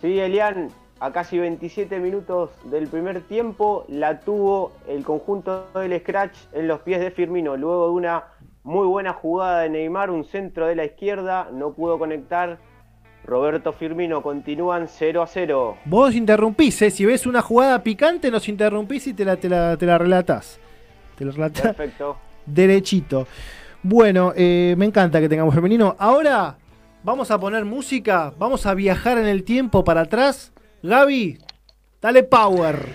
Sí, 0.00 0.18
Elian, 0.18 0.70
a 1.00 1.12
casi 1.12 1.38
27 1.38 1.98
minutos 1.98 2.50
del 2.64 2.88
primer 2.88 3.20
tiempo 3.22 3.84
la 3.88 4.20
tuvo 4.20 4.72
el 4.88 5.04
conjunto 5.04 5.66
del 5.74 5.98
Scratch 6.00 6.36
en 6.52 6.68
los 6.68 6.80
pies 6.80 7.00
de 7.00 7.10
Firmino. 7.10 7.56
Luego 7.56 7.86
de 7.86 7.92
una 7.92 8.24
muy 8.62 8.86
buena 8.86 9.12
jugada 9.12 9.60
de 9.60 9.70
Neymar, 9.70 10.10
un 10.10 10.24
centro 10.24 10.66
de 10.66 10.74
la 10.74 10.84
izquierda, 10.84 11.48
no 11.52 11.72
pudo 11.72 11.98
conectar. 11.98 12.58
Roberto 13.24 13.72
Firmino 13.72 14.22
continúan 14.22 14.86
0 14.88 15.22
a 15.22 15.26
0. 15.26 15.76
Vos 15.84 16.14
interrumpís, 16.14 16.80
¿eh? 16.82 16.90
si 16.90 17.04
ves 17.04 17.26
una 17.26 17.42
jugada 17.42 17.82
picante 17.82 18.30
nos 18.30 18.48
interrumpís 18.48 19.08
y 19.08 19.14
te 19.14 19.24
la, 19.24 19.36
te 19.36 19.48
la, 19.48 19.76
te 19.76 19.84
la 19.84 19.98
relatás. 19.98 20.60
Te 21.16 21.24
la 21.24 21.32
relatás 21.32 21.62
Perfecto. 21.62 22.16
derechito. 22.46 23.26
Bueno, 23.88 24.32
eh, 24.34 24.74
me 24.76 24.84
encanta 24.84 25.20
que 25.20 25.28
tengamos 25.28 25.54
femenino. 25.54 25.94
Ahora 26.00 26.58
vamos 27.04 27.30
a 27.30 27.38
poner 27.38 27.64
música, 27.64 28.34
vamos 28.36 28.66
a 28.66 28.74
viajar 28.74 29.16
en 29.16 29.26
el 29.26 29.44
tiempo 29.44 29.84
para 29.84 30.00
atrás. 30.00 30.52
Gaby, 30.82 31.38
dale 32.02 32.24
power. 32.24 32.88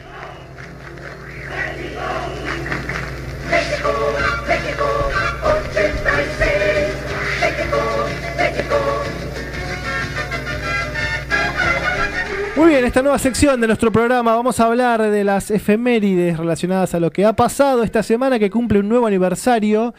Muy 12.58 12.70
bien, 12.70 12.84
esta 12.84 13.02
nueva 13.02 13.18
sección 13.18 13.62
de 13.62 13.68
nuestro 13.68 13.94
programa 13.94 14.36
vamos 14.36 14.60
a 14.60 14.66
hablar 14.66 15.02
de 15.02 15.24
las 15.24 15.52
efemérides 15.52 16.38
relacionadas 16.38 16.94
a 16.94 17.00
lo 17.00 17.10
que 17.12 17.24
ha 17.24 17.34
pasado 17.34 17.82
esta 17.82 18.04
semana 18.04 18.40
que 18.40 18.50
cumple 18.50 18.80
un 18.80 18.90
nuevo 18.90 19.08
aniversario 19.08 19.94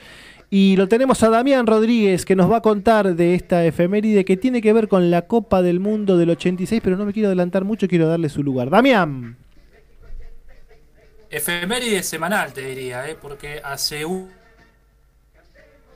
y 0.55 0.77
lo 0.77 0.87
tenemos 0.87 1.23
a 1.23 1.31
Damián 1.31 1.67
Rodríguez 1.67 2.27
que 2.27 2.37
nos 2.37 2.51
va 2.51 2.59
a 2.59 2.61
contar 2.61 3.15
de 3.17 3.35
esta 3.35 3.65
efeméride 3.65 4.27
que 4.27 4.37
tiene 4.37 4.61
que 4.61 4.75
ver 4.75 4.87
con 4.87 5.11
la 5.11 5.23
Copa 5.23 5.63
del 5.63 5.81
Mundo 5.81 6.19
del 6.19 6.29
86, 6.29 6.83
pero 6.85 6.99
no 6.99 7.07
me 7.07 7.15
quiero 7.15 7.29
adelantar 7.29 7.65
mucho, 7.65 7.89
quiero 7.89 8.07
darle 8.07 8.29
su 8.29 8.43
lugar. 8.43 8.69
Damián. 8.69 9.37
Efeméride 11.31 12.03
semanal, 12.03 12.53
te 12.53 12.61
diría, 12.67 13.09
¿eh? 13.09 13.17
porque 13.21 13.61
hace 13.65 14.05
un- 14.05 14.31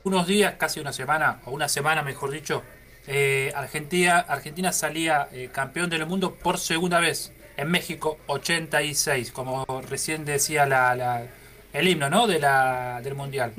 unos 0.03 0.25
días, 0.25 0.55
casi 0.57 0.79
una 0.79 0.91
semana, 0.91 1.39
o 1.45 1.51
una 1.51 1.69
semana 1.69 2.01
mejor 2.01 2.31
dicho, 2.31 2.63
eh, 3.05 3.51
Argentina, 3.55 4.19
Argentina 4.27 4.71
salía 4.71 5.27
eh, 5.31 5.49
campeón 5.51 5.89
del 5.89 6.05
mundo 6.07 6.33
por 6.33 6.57
segunda 6.57 6.99
vez 6.99 7.31
en 7.57 7.69
México 7.69 8.17
86, 8.27 9.31
como 9.31 9.65
recién 9.87 10.25
decía 10.25 10.65
la, 10.65 10.95
la- 10.95 11.27
el 11.73 11.87
himno 11.87 12.09
¿no? 12.09 12.25
de 12.25 12.39
la, 12.39 13.01
del 13.03 13.13
Mundial. 13.13 13.53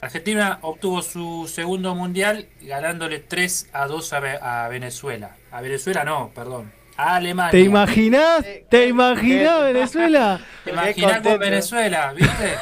Argentina 0.00 0.58
obtuvo 0.62 1.02
su 1.02 1.50
segundo 1.52 1.94
mundial 1.94 2.46
ganándole 2.62 3.18
3 3.18 3.70
a 3.72 3.86
2 3.86 4.12
a, 4.12 4.20
Ve- 4.20 4.38
a 4.40 4.68
Venezuela. 4.68 5.36
A 5.50 5.60
Venezuela 5.60 6.04
no, 6.04 6.30
perdón. 6.34 6.70
A 6.96 7.16
Alemania. 7.16 7.50
¿Te 7.50 7.60
imaginás? 7.60 8.44
¿Te 8.70 8.86
imaginás 8.86 9.62
Venezuela? 9.64 10.40
¿Te 10.64 10.70
imaginás 10.70 11.20
con. 11.22 11.38
Venezuela, 11.38 12.12
viste? 12.14 12.54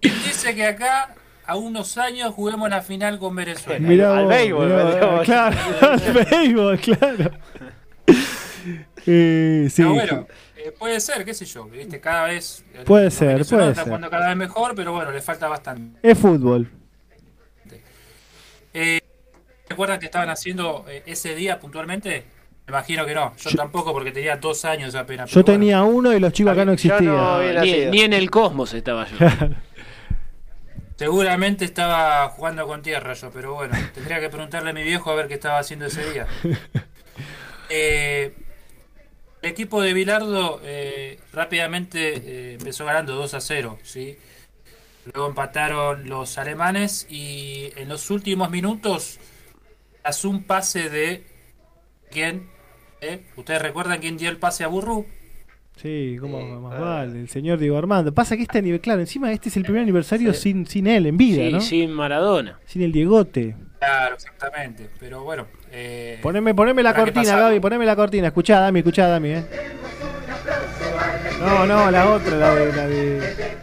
¿Quién 0.00 0.14
dice 0.24 0.54
que 0.54 0.66
acá 0.66 1.14
a 1.46 1.56
unos 1.56 1.96
años 1.96 2.34
juguemos 2.34 2.68
la 2.68 2.82
final 2.82 3.18
con 3.18 3.34
Venezuela? 3.36 3.78
Mirá 3.86 4.20
vos, 4.22 4.34
mirá 4.34 5.06
vos, 5.06 5.24
Claro, 5.24 5.56
al 5.82 6.00
béisbol, 6.12 6.78
claro. 6.80 7.30
Eh, 9.06 9.68
sí, 9.70 9.82
bueno, 9.84 10.26
eh, 10.66 10.72
puede 10.72 11.00
ser, 11.00 11.24
qué 11.24 11.34
sé 11.34 11.44
yo, 11.44 11.64
viste, 11.64 12.00
cada 12.00 12.24
vez 12.24 12.64
Puede 12.84 13.10
ser, 13.10 13.44
puede 13.46 13.74
ser. 13.74 13.84
jugando 13.84 14.10
cada 14.10 14.28
vez 14.28 14.36
mejor, 14.36 14.74
pero 14.74 14.92
bueno, 14.92 15.10
le 15.12 15.20
falta 15.20 15.48
bastante. 15.48 15.98
es 16.02 16.18
fútbol. 16.18 16.70
Eh, 18.74 19.00
¿Recuerdan 19.68 19.98
que 19.98 20.06
estaban 20.06 20.28
haciendo 20.28 20.84
eh, 20.88 21.02
ese 21.06 21.34
día 21.34 21.58
puntualmente? 21.58 22.24
Me 22.66 22.72
imagino 22.72 23.06
que 23.06 23.14
no, 23.14 23.34
yo, 23.36 23.50
tampoco 23.50 23.92
porque 23.92 24.10
tenía 24.10 24.36
dos 24.36 24.64
años 24.64 24.94
apenas. 24.94 25.30
Yo 25.30 25.42
bueno. 25.42 25.58
tenía 25.58 25.82
uno 25.84 26.12
y 26.12 26.18
los 26.18 26.32
chicos 26.32 26.52
acá 26.52 26.64
no 26.64 26.72
existían. 26.72 27.62
Ni, 27.62 27.86
ni 27.86 28.00
en 28.00 28.12
el 28.12 28.28
cosmos 28.28 28.74
estaba 28.74 29.06
yo. 29.06 29.16
Seguramente 30.96 31.64
estaba 31.64 32.28
jugando 32.30 32.66
con 32.66 32.82
tierra 32.82 33.12
yo, 33.12 33.30
pero 33.30 33.54
bueno, 33.54 33.76
tendría 33.94 34.18
que 34.18 34.30
preguntarle 34.30 34.70
a 34.70 34.72
mi 34.72 34.82
viejo 34.82 35.10
a 35.10 35.14
ver 35.14 35.28
qué 35.28 35.34
estaba 35.34 35.58
haciendo 35.58 35.86
ese 35.86 36.10
día. 36.12 36.26
Eh, 37.68 38.32
el 39.46 39.52
equipo 39.52 39.80
de 39.80 39.94
Bilardo 39.94 40.60
eh, 40.64 41.18
rápidamente 41.32 42.16
eh, 42.16 42.54
empezó 42.58 42.84
ganando 42.84 43.14
2 43.14 43.34
a 43.34 43.40
0, 43.40 43.78
¿sí? 43.84 44.16
Luego 45.12 45.28
empataron 45.28 46.08
los 46.08 46.36
alemanes 46.36 47.06
y 47.08 47.70
en 47.76 47.88
los 47.88 48.10
últimos 48.10 48.50
minutos 48.50 49.20
tras 50.02 50.24
un 50.24 50.42
pase 50.42 50.90
de 50.90 51.24
quién, 52.10 52.48
¿Eh? 53.00 53.22
¿Ustedes 53.36 53.62
recuerdan 53.62 54.00
quién 54.00 54.16
dio 54.16 54.30
el 54.30 54.38
pase 54.38 54.64
a 54.64 54.68
Burru? 54.68 55.06
Sí, 55.76 56.16
como 56.20 56.40
más 56.60 56.80
vale, 56.80 57.20
el 57.20 57.28
señor 57.28 57.58
Diego 57.58 57.76
Armando. 57.76 58.12
Pasa 58.12 58.36
que 58.36 58.42
este 58.42 58.58
aniversario, 58.58 58.82
claro, 58.82 59.00
encima 59.00 59.30
este 59.32 59.50
es 59.50 59.56
el 59.56 59.62
primer 59.62 59.82
aniversario 59.82 60.32
sin, 60.32 60.66
sin 60.66 60.86
él 60.86 61.06
en 61.06 61.16
vida, 61.18 61.44
Sí, 61.44 61.52
¿no? 61.52 61.60
sin 61.60 61.92
Maradona. 61.92 62.58
Sin 62.66 62.82
el 62.82 62.92
Diegote. 62.92 63.54
Claro, 63.78 64.14
exactamente. 64.14 64.88
Pero 64.98 65.22
bueno. 65.22 65.46
Eh, 65.78 66.18
Poneme, 66.22 66.54
poneme 66.54 66.82
la 66.82 66.94
¿para 66.94 67.04
qué 67.04 67.12
cortina? 67.12 67.36
Gaby, 67.36 67.60
poneme 67.60 67.84
la 67.84 67.94
cortina. 67.94 68.28
Escuchá, 68.28 68.60
Dami, 68.60 68.78
escuchá, 68.78 69.08
Dami, 69.08 69.28
eh. 69.28 69.44
No, 71.38 71.66
no, 71.66 71.90
la 71.90 72.10
otra, 72.12 72.34
la 72.34 72.54
de. 72.54 72.72
La 72.72 72.86
de... 72.86 73.56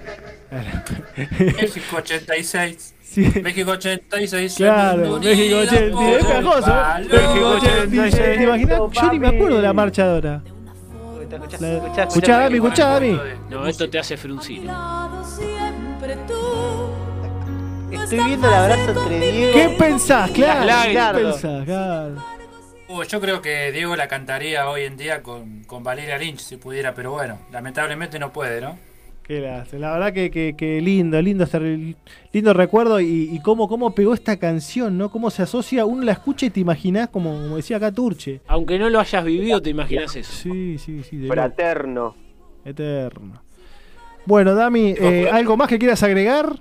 México 1.59 1.97
86. 1.97 2.93
Sí. 3.01 3.33
México 3.41 3.71
86. 3.71 4.53
Claro, 4.57 5.19
México 5.19 5.57
86. 5.57 6.17
Es 6.19 6.25
pegajoso. 6.25 6.75
México 6.99 7.49
86. 7.49 8.13
¿Te 8.13 8.43
imaginas? 8.43 8.79
Yo 8.91 9.11
ni 9.11 9.19
me 9.19 9.27
acuerdo 9.29 9.55
de 9.55 9.63
la 9.63 9.73
marcha 9.73 10.11
ahora. 10.11 10.43
Escuchá, 11.97 12.41
Dami, 12.41 12.55
escuchá, 12.57 12.89
Dami. 12.89 13.19
No, 13.49 13.65
esto 13.65 13.89
te 13.89 13.97
hace 13.97 14.17
fruncir. 14.17 14.69
Estoy 17.93 18.19
viendo 18.25 18.47
el 18.47 18.53
abrazo 18.53 18.91
entre 19.03 19.31
Diego. 19.31 19.53
¿Qué 19.53 19.75
pensás? 19.77 20.31
Claro, 20.31 21.17
¿qué 21.17 21.23
pensás? 21.23 21.65
Claro. 21.65 22.15
Uh, 22.89 23.03
yo 23.03 23.21
creo 23.21 23.41
que 23.41 23.71
Diego 23.71 23.95
la 23.95 24.07
cantaría 24.07 24.69
hoy 24.69 24.83
en 24.83 24.97
día 24.97 25.23
con, 25.23 25.63
con 25.63 25.83
Valeria 25.83 26.17
Lynch 26.17 26.39
si 26.39 26.57
pudiera, 26.57 26.93
pero 26.93 27.11
bueno, 27.11 27.39
lamentablemente 27.51 28.19
no 28.19 28.31
puede, 28.31 28.61
¿no? 28.61 28.77
Qué 29.23 29.39
lástima. 29.39 29.79
La 29.87 29.93
verdad 29.93 30.13
que, 30.13 30.29
que, 30.29 30.53
que 30.57 30.81
lindo, 30.81 31.21
lindo, 31.21 31.45
estar- 31.45 31.61
lindo 32.33 32.53
recuerdo 32.53 32.99
y, 32.99 33.29
y 33.31 33.39
cómo, 33.39 33.69
cómo 33.69 33.95
pegó 33.95 34.13
esta 34.13 34.37
canción, 34.37 34.97
¿no? 34.97 35.09
Cómo 35.09 35.31
se 35.31 35.43
asocia, 35.43 35.85
uno 35.85 36.03
la 36.03 36.11
escucha 36.11 36.45
y 36.45 36.49
te 36.49 36.59
imaginás, 36.59 37.07
como, 37.09 37.31
como 37.31 37.55
decía 37.55 37.77
acá 37.77 37.91
Turche. 37.91 38.41
Aunque 38.47 38.77
no 38.77 38.89
lo 38.89 38.99
hayas 38.99 39.23
vivido, 39.23 39.61
te 39.61 39.69
imaginas 39.69 40.15
eso. 40.15 40.31
Sí, 40.33 40.77
sí, 40.77 41.03
sí. 41.03 41.25
Fraterno. 41.27 42.15
Eterno. 42.65 43.41
Bueno, 44.25 44.55
Dami, 44.55 44.93
eh, 44.99 45.29
¿algo 45.31 45.55
más 45.57 45.67
que 45.69 45.79
quieras 45.79 46.03
agregar? 46.03 46.59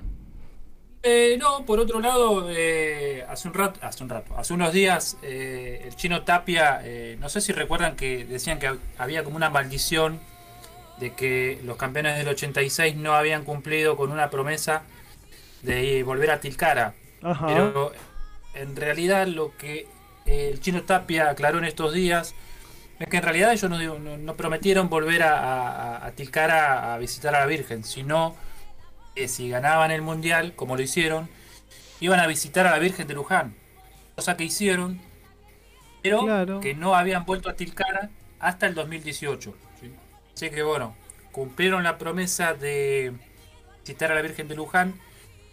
Eh, 1.04 1.36
no, 1.40 1.66
por 1.66 1.80
otro 1.80 2.00
lado, 2.00 2.46
eh, 2.50 3.24
hace 3.28 3.48
un 3.48 3.54
rato, 3.54 3.80
hace 3.82 4.04
un 4.04 4.08
rato, 4.08 4.36
hace 4.38 4.54
unos 4.54 4.72
días, 4.72 5.16
eh, 5.22 5.82
el 5.84 5.96
chino 5.96 6.22
Tapia, 6.22 6.80
eh, 6.84 7.16
no 7.18 7.28
sé 7.28 7.40
si 7.40 7.52
recuerdan 7.52 7.96
que 7.96 8.24
decían 8.24 8.60
que 8.60 8.70
hab- 8.70 8.78
había 8.98 9.24
como 9.24 9.34
una 9.36 9.50
maldición 9.50 10.20
de 10.98 11.12
que 11.14 11.58
los 11.64 11.76
campeones 11.76 12.16
del 12.18 12.28
86 12.28 12.94
no 12.94 13.14
habían 13.14 13.42
cumplido 13.44 13.96
con 13.96 14.12
una 14.12 14.30
promesa 14.30 14.82
de 15.62 16.04
volver 16.04 16.30
a 16.30 16.38
Tilcara. 16.40 16.94
Ajá. 17.22 17.46
Pero 17.48 17.92
en 18.54 18.76
realidad 18.76 19.26
lo 19.26 19.56
que 19.56 19.88
eh, 20.26 20.50
el 20.52 20.60
chino 20.60 20.82
Tapia 20.82 21.30
aclaró 21.30 21.58
en 21.58 21.64
estos 21.64 21.92
días 21.92 22.34
es 23.00 23.08
que 23.08 23.16
en 23.16 23.22
realidad 23.24 23.52
ellos 23.52 23.68
no, 23.68 23.98
no- 23.98 24.18
no 24.18 24.36
prometieron 24.36 24.88
volver 24.88 25.24
a, 25.24 25.38
a- 25.96 26.06
a 26.06 26.12
Tilcara 26.12 26.94
a 26.94 26.98
visitar 26.98 27.34
a 27.34 27.40
la 27.40 27.46
Virgen, 27.46 27.82
sino 27.82 28.36
que 29.14 29.28
si 29.28 29.48
ganaban 29.48 29.90
el 29.90 30.02
Mundial, 30.02 30.54
como 30.54 30.76
lo 30.76 30.82
hicieron, 30.82 31.28
iban 32.00 32.20
a 32.20 32.26
visitar 32.26 32.66
a 32.66 32.72
la 32.72 32.78
Virgen 32.78 33.06
de 33.06 33.14
Luján. 33.14 33.54
Cosa 34.16 34.36
que 34.36 34.44
hicieron, 34.44 35.00
pero 36.02 36.60
que 36.60 36.74
no 36.74 36.94
habían 36.94 37.24
vuelto 37.24 37.48
a 37.48 37.54
Tilcara 37.54 38.10
hasta 38.40 38.66
el 38.66 38.74
2018. 38.74 39.54
¿sí? 39.80 39.92
Así 40.34 40.50
que 40.50 40.62
bueno, 40.62 40.94
cumplieron 41.30 41.82
la 41.82 41.98
promesa 41.98 42.54
de 42.54 43.12
visitar 43.80 44.12
a 44.12 44.14
la 44.14 44.22
Virgen 44.22 44.48
de 44.48 44.56
Luján, 44.56 44.94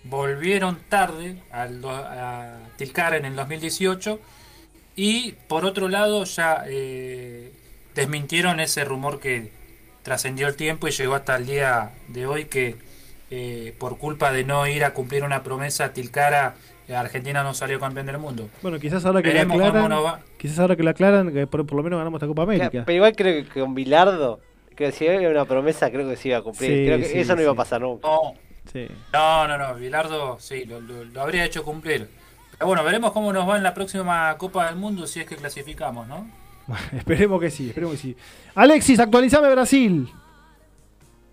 volvieron 0.04 0.80
tarde 0.90 1.42
al 1.52 1.84
a 1.86 2.60
Tilcara 2.78 3.18
en 3.18 3.26
el 3.26 3.36
2018 3.36 4.20
y 4.96 5.34
por 5.48 5.66
otro 5.66 5.88
lado 5.88 6.24
ya 6.24 6.64
eh, 6.68 7.54
desmintieron 7.96 8.60
ese 8.60 8.84
rumor 8.86 9.20
que 9.20 9.52
trascendió 10.04 10.48
el 10.48 10.56
tiempo 10.56 10.88
y 10.88 10.92
llegó 10.92 11.16
hasta 11.16 11.36
el 11.36 11.46
día 11.46 11.92
de 12.08 12.26
hoy 12.26 12.46
que 12.46 12.76
eh, 13.32 13.76
por 13.80 13.98
culpa 13.98 14.32
de 14.32 14.44
no 14.44 14.66
ir 14.68 14.84
a 14.84 14.94
cumplir 14.94 15.24
una 15.24 15.44
promesa 15.44 15.94
Tilcara, 15.94 16.56
eh, 16.88 16.96
Argentina 16.96 17.44
no 17.44 17.54
salió 17.54 17.80
campeón 17.80 18.06
del 18.08 18.18
mundo. 18.18 18.50
Bueno, 18.62 18.80
quizás 18.80 19.06
ahora 19.06 19.22
que 19.22 19.30
Veremos 19.30 19.56
cómo 19.58 19.68
aclaran, 19.68 19.90
nos 19.90 20.06
va. 20.06 20.20
quizás 20.38 20.60
ahora 20.60 20.76
que 20.76 20.84
lo 20.84 20.90
aclaran, 20.90 21.32
que 21.34 21.46
por, 21.48 21.66
por 21.66 21.78
lo 21.78 21.84
menos 21.84 21.98
ganamos 22.00 22.18
esta 22.18 22.28
Copa 22.28 22.44
América. 22.44 22.70
Pero 22.86 22.92
igual 22.96 23.16
creo 23.16 23.44
que 23.52 23.60
con 23.62 23.76
Bilardo, 23.76 24.40
que 24.76 24.92
si 24.92 25.08
había 25.08 25.30
una 25.30 25.46
promesa, 25.46 25.92
creo 25.92 26.08
que 26.10 26.16
se 26.16 26.30
iba 26.30 26.38
a 26.38 26.42
cumplir. 26.42 26.70
Sí, 26.72 26.86
creo 26.86 26.98
que 26.98 27.06
sí, 27.06 27.20
eso 27.20 27.36
no 27.36 27.42
iba 27.42 27.52
a 27.52 27.56
pasar 27.56 27.82
nunca. 27.82 28.08
No, 28.08 28.34
Sí. 28.72 28.88
no, 29.14 29.48
no, 29.48 29.58
no, 29.58 29.76
Bilardo 29.76 30.38
sí, 30.40 30.66
lo, 30.66 30.80
lo- 30.80 31.04
lo 31.04 31.22
habría 31.22 31.44
hecho 31.44 31.64
cumplir. 31.64 32.08
Pero 32.58 32.68
bueno, 32.68 32.84
veremos 32.84 33.12
cómo 33.14 33.32
nos 33.34 33.48
va 33.50 33.58
en 33.58 33.64
la 33.64 33.74
próxima 33.74 34.36
Copa 34.38 34.68
del 34.68 34.76
Mundo 34.76 35.08
si 35.08 35.20
es 35.22 35.26
que 35.28 35.36
clasificamos, 35.38 36.08
¿no? 36.08 36.28
esperemos 36.96 37.40
que 37.42 37.50
sí, 37.50 37.70
esperemos 37.70 37.96
que 37.96 38.02
sí. 38.02 38.18
Alexis, 38.56 39.00
actualizame 39.00 39.50
Brasil. 39.50 40.08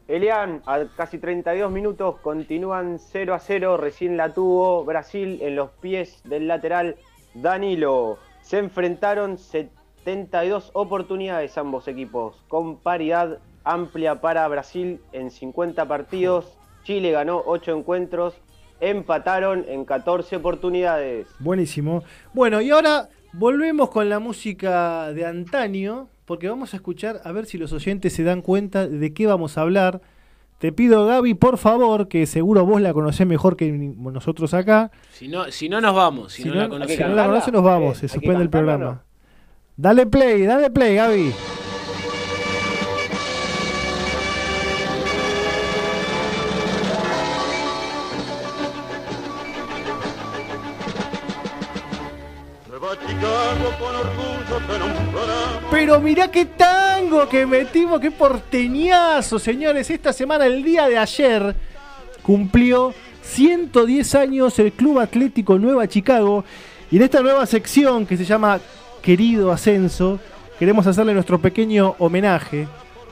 Elian, 0.08 0.62
a 0.66 0.84
casi 0.96 1.18
32 1.18 1.70
minutos 1.70 2.16
continúan 2.20 2.98
0 3.00 3.34
a 3.34 3.40
0. 3.40 3.76
Recién 3.76 4.16
la 4.16 4.32
tuvo 4.32 4.84
Brasil 4.84 5.38
en 5.42 5.56
los 5.56 5.70
pies 5.70 6.20
del 6.24 6.46
lateral 6.46 6.96
Danilo. 7.34 8.18
Se 8.40 8.58
enfrentaron 8.58 9.36
72 9.36 10.70
oportunidades 10.74 11.58
ambos 11.58 11.88
equipos, 11.88 12.36
con 12.46 12.76
paridad 12.76 13.40
amplia 13.64 14.20
para 14.20 14.46
Brasil 14.46 15.00
en 15.10 15.32
50 15.32 15.88
partidos. 15.88 16.56
Chile 16.84 17.10
ganó 17.10 17.42
8 17.44 17.76
encuentros, 17.76 18.34
empataron 18.78 19.64
en 19.66 19.84
14 19.84 20.36
oportunidades. 20.36 21.26
Buenísimo. 21.40 22.04
Bueno, 22.32 22.60
y 22.60 22.70
ahora 22.70 23.08
volvemos 23.32 23.90
con 23.90 24.08
la 24.08 24.20
música 24.20 25.12
de 25.12 25.26
antaño, 25.26 26.08
porque 26.26 26.48
vamos 26.48 26.74
a 26.74 26.76
escuchar 26.76 27.20
a 27.24 27.32
ver 27.32 27.46
si 27.46 27.56
los 27.56 27.72
oyentes 27.72 28.12
se 28.12 28.24
dan 28.24 28.42
cuenta 28.42 28.86
de 28.86 29.14
qué 29.14 29.26
vamos 29.26 29.56
a 29.56 29.62
hablar. 29.62 30.02
Te 30.58 30.72
pido, 30.72 31.06
Gaby, 31.06 31.34
por 31.34 31.58
favor, 31.58 32.08
que 32.08 32.26
seguro 32.26 32.64
vos 32.66 32.80
la 32.80 32.92
conocés 32.92 33.26
mejor 33.26 33.56
que 33.56 33.70
nosotros 33.70 34.52
acá. 34.54 34.90
Si 35.12 35.28
no, 35.28 35.50
si 35.50 35.68
no 35.68 35.80
nos 35.80 35.94
vamos, 35.94 36.32
si, 36.32 36.42
Si 36.42 36.48
no, 36.48 36.54
no, 36.54 36.60
la 36.60 36.64
si 36.66 36.70
conocemos. 36.70 37.10
no 37.10 37.16
la 37.16 37.26
conocés, 37.26 37.52
nos 37.52 37.62
vamos. 37.62 37.98
Se 37.98 38.08
suspende 38.08 38.42
el 38.42 38.50
programa. 38.50 39.02
Dale 39.76 40.06
play, 40.06 40.42
dale 40.42 40.70
play, 40.70 40.96
Gaby. 40.96 41.32
Nueva 52.68 52.96
Chicago 53.06 53.70
con. 53.78 53.95
Pero 55.78 56.00
mirá 56.00 56.30
qué 56.30 56.46
tango 56.46 57.28
que 57.28 57.44
metimos, 57.44 58.00
qué 58.00 58.10
porteñazo, 58.10 59.38
señores. 59.38 59.90
Esta 59.90 60.10
semana, 60.10 60.46
el 60.46 60.64
día 60.64 60.88
de 60.88 60.96
ayer, 60.96 61.54
cumplió 62.22 62.94
110 63.20 64.14
años 64.14 64.58
el 64.58 64.72
Club 64.72 65.00
Atlético 65.00 65.58
Nueva 65.58 65.86
Chicago. 65.86 66.46
Y 66.90 66.96
en 66.96 67.02
esta 67.02 67.20
nueva 67.20 67.44
sección 67.44 68.06
que 68.06 68.16
se 68.16 68.24
llama 68.24 68.58
Querido 69.02 69.52
Ascenso, 69.52 70.18
queremos 70.58 70.86
hacerle 70.86 71.12
nuestro 71.12 71.42
pequeño 71.42 71.94
homenaje 71.98 72.66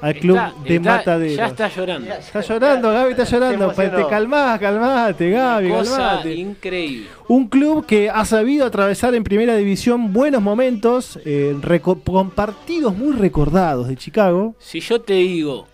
al 0.05 0.15
Club 0.17 0.37
Está- 0.37 0.55
de 0.65 0.77
está- 0.77 0.97
Mataderos. 0.97 1.37
Ya 1.37 1.47
está 1.47 1.69
llorando. 1.69 2.13
Está 2.15 2.41
llorando, 2.43 2.93
Gaby, 2.93 3.11
está 3.13 3.25
llorando. 3.25 3.73
Te 3.73 4.07
calmás, 4.11 4.61
calmate, 4.61 5.31
Gaby, 5.31 5.69
Cosa 5.71 5.97
calmate. 5.97 6.35
increíble. 6.35 7.07
Un 7.29 7.49
club 7.49 7.87
que 7.87 8.11
ha 8.11 8.25
sabido 8.27 8.67
atravesar 8.67 9.15
en 9.15 9.25
primera 9.25 9.57
división 9.57 10.13
buenos 10.13 10.43
momentos, 10.43 11.19
eh, 11.25 11.57
con 12.05 12.31
partidos 12.31 12.95
muy 12.97 13.17
recordados 13.17 13.89
de 13.89 13.97
Chicago. 13.97 14.55
Si 14.59 14.81
yo 14.81 15.01
te 15.01 15.15
digo 15.15 15.67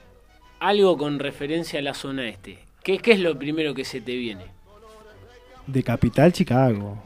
algo 0.60 0.96
con 0.96 1.18
referencia 1.18 1.80
a 1.80 1.82
la 1.82 1.94
zona 1.94 2.28
este, 2.28 2.58
¿qué, 2.84 2.98
qué 2.98 3.12
es 3.12 3.20
lo 3.20 3.36
primero 3.36 3.74
que 3.74 3.84
se 3.84 4.00
te 4.00 4.14
viene? 4.14 4.44
De 5.66 5.82
Capital 5.82 6.32
Chicago. 6.32 7.02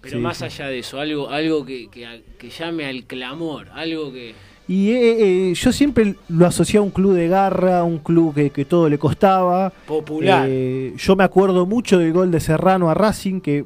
Pero 0.00 0.16
Sí, 0.16 0.22
más 0.22 0.38
sí. 0.38 0.44
allá 0.44 0.66
de 0.68 0.78
eso, 0.78 1.00
algo, 1.00 1.28
algo 1.28 1.64
que, 1.66 1.88
que- 1.90 2.22
que 2.38 2.50
llame 2.50 2.86
al 2.86 3.04
clamor, 3.04 3.66
algo 3.74 4.12
que... 4.12 4.34
Y 4.68 4.90
eh, 4.90 5.50
eh, 5.50 5.54
yo 5.54 5.72
siempre 5.72 6.14
lo 6.28 6.44
asocié 6.44 6.78
a 6.78 6.82
un 6.82 6.90
club 6.90 7.14
de 7.14 7.26
garra, 7.26 7.82
un 7.84 7.98
club 7.98 8.34
que, 8.34 8.50
que 8.50 8.66
todo 8.66 8.86
le 8.90 8.98
costaba. 8.98 9.70
Popular. 9.86 10.46
Eh, 10.46 10.92
yo 10.98 11.16
me 11.16 11.24
acuerdo 11.24 11.64
mucho 11.64 11.98
del 11.98 12.12
gol 12.12 12.30
de 12.30 12.38
Serrano 12.38 12.90
a 12.90 12.94
Racing, 12.94 13.40
que 13.40 13.64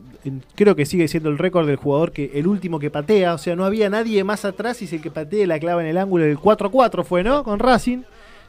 creo 0.54 0.76
que 0.76 0.86
sigue 0.86 1.08
siendo 1.08 1.28
el 1.28 1.38
récord 1.38 1.66
del 1.66 1.74
jugador 1.74 2.12
que 2.12 2.30
el 2.34 2.46
último 2.46 2.78
que 2.78 2.88
patea. 2.88 3.34
O 3.34 3.38
sea, 3.38 3.56
no 3.56 3.64
había 3.64 3.90
nadie 3.90 4.22
más 4.22 4.44
atrás 4.44 4.80
y 4.80 4.84
es 4.84 4.92
el 4.92 5.02
que 5.02 5.10
patea 5.10 5.44
la 5.48 5.58
clava 5.58 5.82
en 5.82 5.88
el 5.88 5.98
ángulo 5.98 6.24
del 6.24 6.38
4-4 6.38 7.04
fue, 7.04 7.24
¿no? 7.24 7.42
Con 7.42 7.58
Racing. 7.58 8.02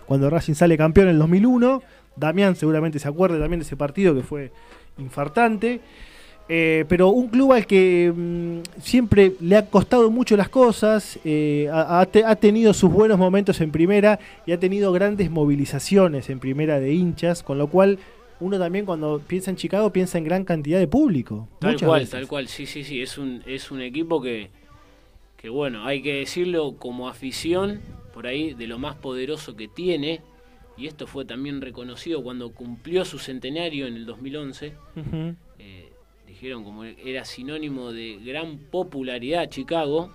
Cuando 0.05 0.29
Racing 0.29 0.53
sale 0.53 0.77
campeón 0.77 1.07
en 1.07 1.13
el 1.13 1.19
2001. 1.19 1.81
Damián 2.15 2.55
seguramente 2.55 2.99
se 2.99 3.07
acuerda 3.07 3.39
también 3.39 3.61
de 3.61 3.65
ese 3.65 3.75
partido 3.75 4.13
que 4.13 4.21
fue 4.21 4.51
infartante. 4.99 5.81
Eh, 6.49 6.83
pero 6.89 7.07
un 7.09 7.29
club 7.29 7.53
al 7.53 7.65
que 7.65 8.11
mm, 8.13 8.81
siempre 8.81 9.33
le 9.39 9.55
ha 9.55 9.65
costado 9.65 10.11
mucho 10.11 10.35
las 10.35 10.49
cosas, 10.49 11.17
eh, 11.23 11.69
ha, 11.71 12.01
ha 12.01 12.05
te- 12.05 12.25
ha 12.25 12.35
tenido 12.35 12.73
sus 12.73 12.91
buenos 12.91 13.17
momentos 13.17 13.61
en 13.61 13.71
primera 13.71 14.19
y 14.45 14.51
ha 14.51 14.59
tenido 14.59 14.91
grandes 14.91 15.31
movilizaciones 15.31 16.29
en 16.29 16.39
primera 16.39 16.79
de 16.81 16.93
hinchas, 16.93 17.43
con 17.43 17.57
lo 17.57 17.67
cual 17.67 17.97
uno 18.41 18.59
también 18.59 18.85
cuando 18.85 19.21
piensa 19.25 19.51
en 19.51 19.55
Chicago 19.57 19.91
piensa 19.91 20.17
en 20.17 20.25
gran 20.25 20.43
cantidad 20.43 20.79
de 20.79 20.87
público. 20.87 21.47
Tal 21.59 21.79
cual, 21.79 22.01
veces. 22.01 22.09
tal 22.11 22.27
cual, 22.27 22.47
sí, 22.49 22.65
sí, 22.65 22.83
sí, 22.83 23.01
es 23.01 23.17
un, 23.17 23.41
es 23.45 23.71
un 23.71 23.79
equipo 23.79 24.21
que, 24.21 24.49
que, 25.37 25.47
bueno, 25.47 25.85
hay 25.85 26.01
que 26.01 26.15
decirlo 26.15 26.75
como 26.77 27.07
afición, 27.07 27.79
por 28.13 28.27
ahí, 28.27 28.53
de 28.53 28.67
lo 28.67 28.79
más 28.79 28.95
poderoso 28.95 29.55
que 29.55 29.69
tiene, 29.69 30.19
y 30.75 30.87
esto 30.87 31.07
fue 31.07 31.23
también 31.23 31.61
reconocido 31.61 32.21
cuando 32.21 32.51
cumplió 32.51 33.05
su 33.05 33.17
centenario 33.17 33.87
en 33.87 33.95
el 33.95 34.05
2011, 34.05 34.73
Ujú. 34.97 35.35
eh, 35.59 35.89
como 36.63 36.83
era 36.83 37.25
sinónimo 37.25 37.91
de 37.91 38.17
gran 38.23 38.57
popularidad 38.57 39.49
Chicago, 39.49 40.13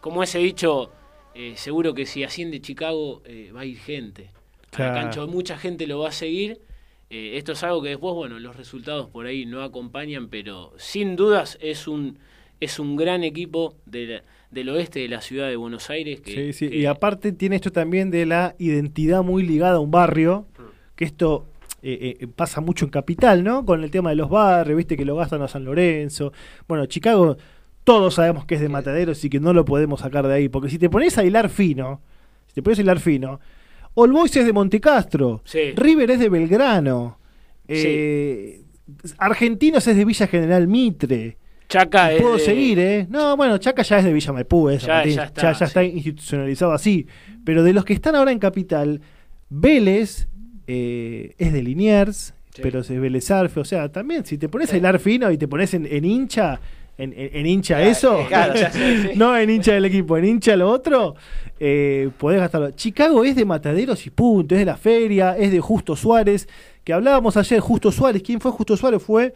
como 0.00 0.22
ese 0.22 0.38
dicho, 0.38 0.90
eh, 1.34 1.54
seguro 1.56 1.94
que 1.94 2.06
si 2.06 2.22
asciende 2.24 2.60
Chicago 2.60 3.22
eh, 3.24 3.50
va 3.54 3.60
a 3.60 3.64
ir 3.64 3.78
gente, 3.78 4.30
a 4.72 4.76
Claro. 4.76 4.94
la 4.94 5.00
cancha 5.02 5.26
mucha 5.26 5.56
gente 5.58 5.86
lo 5.86 6.00
va 6.00 6.08
a 6.08 6.12
seguir, 6.12 6.60
eh, 7.10 7.32
esto 7.38 7.52
es 7.52 7.62
algo 7.62 7.82
que 7.82 7.88
después, 7.90 8.14
bueno, 8.14 8.38
los 8.38 8.54
resultados 8.56 9.08
por 9.08 9.26
ahí 9.26 9.46
no 9.46 9.62
acompañan, 9.62 10.28
pero 10.28 10.72
sin 10.76 11.16
dudas 11.16 11.58
es 11.60 11.88
un, 11.88 12.18
es 12.60 12.78
un 12.78 12.96
gran 12.96 13.24
equipo 13.24 13.74
de 13.86 14.06
la- 14.06 14.22
del 14.50 14.68
oeste 14.70 15.00
de 15.00 15.08
la 15.08 15.20
ciudad 15.20 15.48
de 15.48 15.56
Buenos 15.56 15.90
Aires. 15.90 16.20
Que, 16.20 16.32
Sí, 16.32 16.52
sí. 16.52 16.68
que- 16.70 16.76
Y 16.78 16.86
aparte 16.86 17.32
tiene 17.32 17.56
esto 17.56 17.70
también 17.70 18.10
de 18.10 18.24
la 18.26 18.54
identidad 18.58 19.22
muy 19.22 19.42
ligada 19.42 19.76
a 19.76 19.80
un 19.80 19.90
barrio, 19.90 20.46
que 20.96 21.04
esto 21.04 21.46
eh, 21.82 22.16
eh, 22.20 22.26
pasa 22.34 22.60
mucho 22.60 22.84
en 22.84 22.90
Capital, 22.90 23.42
¿no? 23.44 23.64
Con 23.64 23.82
el 23.84 23.90
tema 23.90 24.10
de 24.10 24.16
los 24.16 24.28
barrios, 24.28 24.76
viste 24.76 24.96
que 24.96 25.04
lo 25.04 25.16
gastan 25.16 25.42
a 25.42 25.48
San 25.48 25.64
Lorenzo. 25.64 26.32
Bueno, 26.66 26.86
Chicago, 26.86 27.36
todos 27.84 28.14
sabemos 28.14 28.44
que 28.46 28.56
es 28.56 28.60
de 28.60 28.68
Mataderos 28.68 29.24
y 29.24 29.30
que 29.30 29.40
no 29.40 29.52
lo 29.52 29.64
podemos 29.64 30.00
sacar 30.00 30.26
de 30.26 30.34
ahí, 30.34 30.48
porque 30.48 30.68
si 30.70 30.78
te 30.78 30.90
pones 30.90 31.16
a 31.18 31.24
hilar 31.24 31.48
fino, 31.48 32.00
si 32.48 32.54
te 32.54 32.62
pones 32.62 32.78
a 32.78 32.82
hilar 32.82 33.00
fino, 33.00 33.40
All 33.94 34.12
Boys 34.12 34.36
es 34.36 34.44
de 34.46 34.52
Montecastro, 34.52 35.40
Sí. 35.44 35.72
River 35.74 36.10
es 36.12 36.18
de 36.20 36.28
Belgrano, 36.28 37.18
eh, 37.66 38.62
Argentinos 39.18 39.86
es 39.86 39.96
de 39.96 40.04
Villa 40.04 40.26
General 40.26 40.66
Mitre. 40.66 41.36
Chaca 41.68 42.12
es 42.12 42.20
puedo 42.22 42.34
de- 42.34 42.40
seguir, 42.40 42.78
¿eh? 42.78 43.06
No, 43.10 43.36
bueno, 43.36 43.58
Chaca 43.58 43.82
ya 43.82 43.98
es 43.98 44.04
de 44.04 44.12
Villa 44.12 44.32
Maipú, 44.32 44.70
es, 44.70 44.82
Ya- 44.82 44.94
Martín. 44.94 45.14
ya 45.16 45.24
está, 45.24 45.42
ya, 45.42 45.52
ya 45.58 45.66
está 45.66 45.84
institucionalizado 45.84 46.72
así. 46.72 47.06
Pero 47.44 47.62
de 47.62 47.72
los 47.74 47.84
que 47.84 47.92
están 47.92 48.14
ahora 48.14 48.32
en 48.32 48.38
Capital, 48.38 49.02
Vélez 49.50 50.28
eh, 50.68 51.34
es 51.38 51.52
de 51.52 51.62
Liniers, 51.62 52.34
pero 52.62 52.80
es 52.80 52.88
Vélez 52.88 53.28
Arfe. 53.32 53.58
O 53.60 53.64
sea, 53.64 53.88
también, 53.90 54.24
si 54.24 54.38
te 54.38 54.48
pones 54.48 54.72
a 54.72 54.76
hilar 54.76 54.98
fino 55.00 55.30
y 55.32 55.38
te 55.38 55.48
pones 55.48 55.74
en, 55.74 55.86
en 55.86 56.04
hincha, 56.04 56.60
en, 56.96 57.12
en- 57.12 57.30
en 57.32 57.46
hincha 57.46 57.82
eso, 57.82 58.24
claro, 58.28 58.54
ya 58.54 58.70
sé, 58.70 59.02
sí. 59.02 59.08
no 59.16 59.36
en 59.36 59.48
hincha 59.50 59.72
del 59.72 59.84
equipo, 59.86 60.16
en 60.18 60.24
hincha 60.24 60.54
lo 60.56 60.68
otro, 60.70 61.14
eh, 61.58 62.10
podés 62.18 62.40
gastarlo. 62.40 62.70
Chicago 62.72 63.24
es 63.24 63.34
de 63.36 63.44
Mataderos 63.44 64.06
y 64.06 64.10
punto, 64.10 64.54
es 64.54 64.60
de 64.60 64.64
la 64.66 64.76
feria, 64.76 65.36
es 65.36 65.50
de 65.52 65.60
Justo 65.60 65.96
Suárez, 65.96 66.48
que 66.84 66.92
hablábamos 66.92 67.36
ayer, 67.36 67.60
Justo 67.60 67.90
Suárez. 67.92 68.22
¿Quién 68.22 68.40
fue 68.40 68.50
Justo 68.52 68.76
Suárez? 68.76 69.02
Fue 69.02 69.34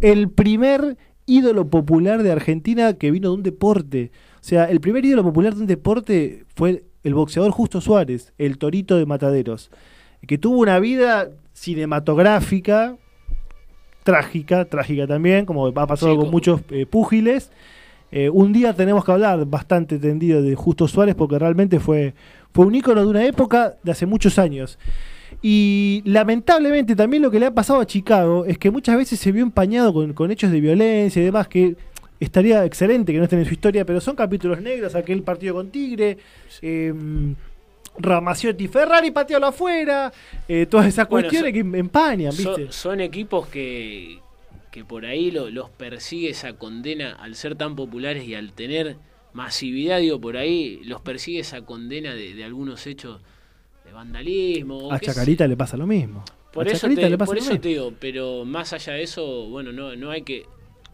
el 0.00 0.30
primer 0.30 0.96
ídolo 1.26 1.68
popular 1.68 2.22
de 2.22 2.32
Argentina 2.32 2.94
que 2.94 3.10
vino 3.10 3.30
de 3.30 3.34
un 3.36 3.42
deporte. 3.42 4.10
O 4.40 4.44
sea, 4.48 4.64
el 4.64 4.80
primer 4.80 5.04
ídolo 5.04 5.22
popular 5.24 5.54
de 5.54 5.60
un 5.62 5.66
deporte 5.66 6.44
fue 6.54 6.84
el 7.02 7.14
boxeador 7.14 7.50
Justo 7.50 7.80
Suárez, 7.80 8.32
el 8.38 8.58
torito 8.58 8.96
de 8.96 9.06
Mataderos, 9.06 9.70
que 10.26 10.38
tuvo 10.38 10.60
una 10.60 10.78
vida 10.78 11.28
cinematográfica 11.52 12.96
trágica, 14.06 14.64
trágica 14.64 15.06
también, 15.06 15.44
como 15.44 15.66
ha 15.66 15.86
pasado 15.86 16.12
Sí, 16.12 16.18
con 16.18 16.30
muchos 16.30 16.60
eh, 16.70 16.86
púgiles. 16.86 17.50
Eh, 18.12 18.30
un 18.30 18.52
día 18.52 18.72
tenemos 18.72 19.04
que 19.04 19.10
hablar 19.10 19.44
bastante 19.46 19.98
tendido 19.98 20.40
de 20.42 20.54
Justo 20.54 20.86
Suárez 20.86 21.16
porque 21.16 21.40
realmente 21.40 21.80
fue, 21.80 22.14
fue 22.52 22.66
un 22.66 22.74
ícono 22.76 23.00
de 23.00 23.08
una 23.08 23.24
época 23.24 23.74
de 23.82 23.90
hace 23.90 24.06
muchos 24.06 24.38
años. 24.38 24.78
Y 25.42 26.02
lamentablemente 26.04 26.94
también 26.94 27.20
lo 27.20 27.32
que 27.32 27.40
le 27.40 27.46
ha 27.46 27.50
pasado 27.50 27.80
a 27.80 27.86
Chicago 27.86 28.44
es 28.44 28.58
que 28.58 28.70
muchas 28.70 28.96
veces 28.96 29.18
se 29.18 29.32
vio 29.32 29.42
empañado 29.42 29.92
con, 29.92 30.12
con 30.12 30.30
hechos 30.30 30.52
de 30.52 30.60
violencia 30.60 31.20
y 31.20 31.24
demás 31.24 31.48
que 31.48 31.74
estaría 32.20 32.64
excelente 32.64 33.12
que 33.12 33.18
no 33.18 33.24
estén 33.24 33.40
en 33.40 33.44
su 33.44 33.54
historia, 33.54 33.84
pero 33.84 34.00
son 34.00 34.14
capítulos 34.14 34.60
negros, 34.60 34.94
aquel 34.94 35.22
partido 35.22 35.54
con 35.54 35.70
Tigre, 35.70 36.16
eh, 36.62 36.94
Ramaciotti 37.98 38.68
Ferrari 38.68 39.10
patealo 39.10 39.46
afuera, 39.46 40.12
eh, 40.48 40.66
todas 40.66 40.86
esas 40.86 41.08
Bueno, 41.08 41.28
cuestiones 41.28 41.52
que 41.52 41.78
empañan, 41.78 42.32
Son- 42.32 42.56
¿viste? 42.56 42.72
Son, 42.72 43.00
equipos 43.00 43.46
que, 43.48 44.18
que 44.70 44.84
por 44.84 45.06
ahí 45.06 45.30
lo- 45.30 45.50
los 45.50 45.70
persigue 45.70 46.30
esa 46.30 46.52
condena 46.54 47.12
al 47.14 47.34
ser 47.34 47.56
tan 47.56 47.74
populares 47.76 48.24
y 48.26 48.34
al 48.34 48.52
tener 48.52 48.96
masividad, 49.32 49.98
digo, 50.00 50.20
por 50.20 50.36
ahí 50.36 50.80
los 50.84 51.00
persigue 51.00 51.40
esa 51.40 51.62
condena 51.62 52.14
de, 52.14 52.34
de 52.34 52.44
algunos 52.44 52.86
hechos 52.86 53.20
de 53.84 53.92
vandalismo. 53.92 54.90
A 54.92 54.98
sé- 54.98 55.06
Chacarita 55.06 55.46
le 55.46 55.56
pasa 55.56 55.76
lo 55.76 55.86
mismo. 55.86 56.24
Por 56.52 56.66
a 56.66 56.70
eso, 56.70 56.80
Chacarita 56.82 57.02
te, 57.02 57.10
le 57.10 57.18
pasa 57.18 57.26
por 57.26 57.36
lo 57.36 57.40
eso 57.42 57.50
mismo. 57.50 57.62
te 57.62 57.68
digo, 57.68 57.92
pero 58.00 58.44
más 58.46 58.72
allá 58.72 58.94
de 58.94 59.02
eso, 59.02 59.46
bueno, 59.48 59.72
no, 59.72 59.94
no 59.96 60.10
hay 60.10 60.22
que... 60.22 60.44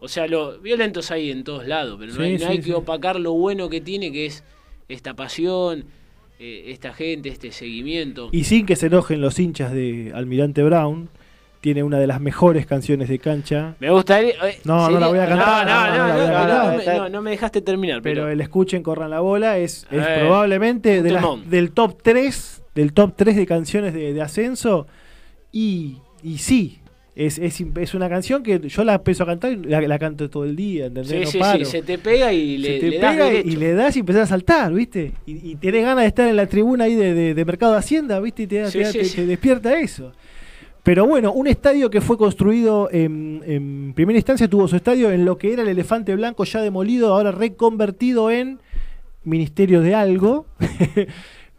O 0.01 0.09
sea, 0.09 0.27
lo 0.27 0.59
violentos 0.59 1.09
hay 1.11 1.31
en 1.31 1.45
todos 1.45 1.65
lados, 1.65 1.95
pero 1.97 2.11
no 2.11 2.17
Sí, 2.17 2.23
hay, 2.23 2.33
no 2.33 2.39
sí, 2.39 2.45
hay 2.45 2.57
sí. 2.57 2.63
que 2.63 2.73
opacar 2.73 3.17
lo 3.17 3.31
bueno 3.33 3.69
que 3.69 3.79
tiene, 3.79 4.11
que 4.11 4.25
es 4.25 4.43
esta 4.89 5.13
pasión, 5.13 5.85
eh, 6.39 6.63
esta 6.67 6.93
gente, 6.93 7.29
este 7.29 7.51
seguimiento. 7.51 8.29
Y 8.31 8.43
sin 8.45 8.65
que 8.65 8.75
se 8.75 8.87
enojen 8.87 9.21
los 9.21 9.39
hinchas 9.39 9.71
de 9.71 10.11
Almirante 10.13 10.63
Brown, 10.63 11.09
tiene 11.61 11.81
una 11.83 11.97
de 11.97 12.07
las 12.07 12.19
mejores 12.19 12.65
canciones 12.65 13.07
de 13.07 13.19
cancha. 13.19 13.75
Me 13.79 13.89
gustaría... 13.89 14.31
eh, 14.47 14.59
No, 14.65 14.75
no 14.75 14.85
sería- 14.85 14.99
la 14.99 15.07
voy 15.07 15.19
a 15.19 15.27
cantar, 15.27 15.65
No, 15.65 15.73
no, 15.73 15.97
no, 15.97 16.07
no, 16.07 16.07
no 16.07 16.27
no, 16.27 16.47
no, 16.47 16.71
no 16.71 16.77
me- 16.77 17.09
no, 17.09 17.21
no 17.21 17.29
dejaste 17.29 17.61
terminar, 17.61 18.01
Pero 18.01 18.23
pero... 18.23 18.29
el 18.29 18.41
escuchen, 18.41 18.83
corran 18.83 19.09
la 19.11 19.21
bola, 19.21 19.57
es, 19.57 19.87
es 19.89 20.03
Eh, 20.05 20.17
probablemente 20.19 21.01
de 21.01 21.11
las- 21.11 21.49
del 21.49 21.71
top 21.71 21.97
3, 22.03 22.63
del 22.75 22.91
top 22.91 23.13
3 23.15 23.35
de 23.37 23.45
canciones 23.45 23.93
de, 23.93 24.11
de 24.13 24.21
ascenso. 24.21 24.87
Y, 25.53 25.99
y 26.21 26.39
sí, 26.39 26.79
es, 27.15 27.37
es, 27.37 27.63
es 27.79 27.93
una 27.93 28.09
canción 28.09 28.41
que 28.41 28.59
yo 28.67 28.83
la 28.83 28.95
empiezo 28.95 29.23
a 29.23 29.25
cantar 29.27 29.51
y 29.51 29.57
la, 29.57 29.81
la 29.81 29.99
canto 29.99 30.29
todo 30.29 30.45
el 30.45 30.55
día, 30.55 30.87
¿entendés? 30.87 31.11
Sí, 31.11 31.25
no 31.25 31.31
sí, 31.31 31.37
paro. 31.39 31.59
sí, 31.59 31.65
se 31.71 31.81
te 31.83 31.97
pega 31.99 32.33
y 32.33 32.55
Se 32.61 32.69
le, 32.69 32.79
te 32.79 32.89
le 32.89 32.97
das 32.99 33.11
pega 33.13 33.27
y- 33.27 33.31
derecho. 33.31 33.49
y 33.49 33.55
le 33.55 33.73
das 33.73 33.95
y 33.95 33.99
empezás 33.99 34.21
a 34.23 34.27
saltar, 34.27 34.73
¿viste? 34.73 35.11
Y, 35.25 35.51
y 35.51 35.55
tenés 35.57 35.83
ganas 35.83 36.03
de 36.03 36.07
estar 36.07 36.27
en 36.27 36.35
la 36.35 36.47
tribuna 36.47 36.85
ahí 36.85 36.95
de, 36.95 37.13
de- 37.13 37.33
de 37.33 37.45
Mercado 37.45 37.73
de 37.73 37.79
Hacienda, 37.79 38.19
¿viste? 38.19 38.43
Y 38.43 38.47
te, 38.47 38.65
Sí, 38.71 38.79
te 38.79 38.85
sí, 38.85 38.99
te- 38.99 39.09
te 39.21 39.25
despierta 39.27 39.79
eso. 39.79 40.11
Pero 40.81 41.05
bueno, 41.07 41.31
un 41.31 41.47
estadio 41.47 41.89
que 41.89 42.01
fue 42.01 42.17
construido 42.17 42.89
en, 42.91 43.41
en 43.45 43.93
primera 43.95 44.17
instancia 44.17 44.49
tuvo 44.49 44.67
su 44.67 44.75
estadio 44.75 45.11
en 45.11 45.23
lo 45.23 45.37
que 45.37 45.53
era 45.53 45.61
el 45.61 45.69
Elefante 45.69 46.13
Blanco 46.15 46.43
ya 46.43 46.61
demolido, 46.61 47.13
ahora 47.13 47.31
reconvertido 47.31 48.31
en 48.31 48.59
Ministerio 49.23 49.79
de 49.81 49.95
algo. 49.95 50.45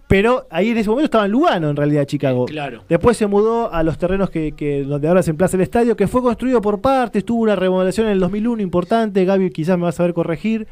Pero 0.07 0.47
ahí 0.51 0.69
en 0.71 0.77
ese 0.77 0.91
momento 0.91 1.07
estaba 1.07 1.25
en 1.25 1.33
Lugano, 1.33 1.71
en 1.71 1.77
realidad, 1.77 2.05
Chicago. 2.05 2.45
Claro. 2.45 2.85
Después 2.89 3.17
se 3.17 3.27
mudó 3.27 3.73
a 3.73 3.83
los 3.83 3.97
terrenos 3.99 4.29
que, 4.31 4.53
que 4.53 4.83
donde 4.85 5.09
ahora 5.09 5.23
se 5.23 5.31
emplaza 5.31 5.57
el 5.57 5.63
estadio, 5.63 5.97
que 5.97 6.07
fue 6.07 6.21
construido 6.23 6.61
por 6.61 6.81
partes, 6.81 7.25
tuvo 7.25 7.43
una 7.43 7.57
remodelación 7.57 8.07
en 8.07 8.13
el 8.13 8.21
2001 8.21 8.63
importante, 8.63 9.25
Gaby 9.25 9.51
quizás 9.51 9.77
me 9.79 9.85
va 9.85 9.89
a 9.89 9.93
saber 9.93 10.13
corregir. 10.13 10.67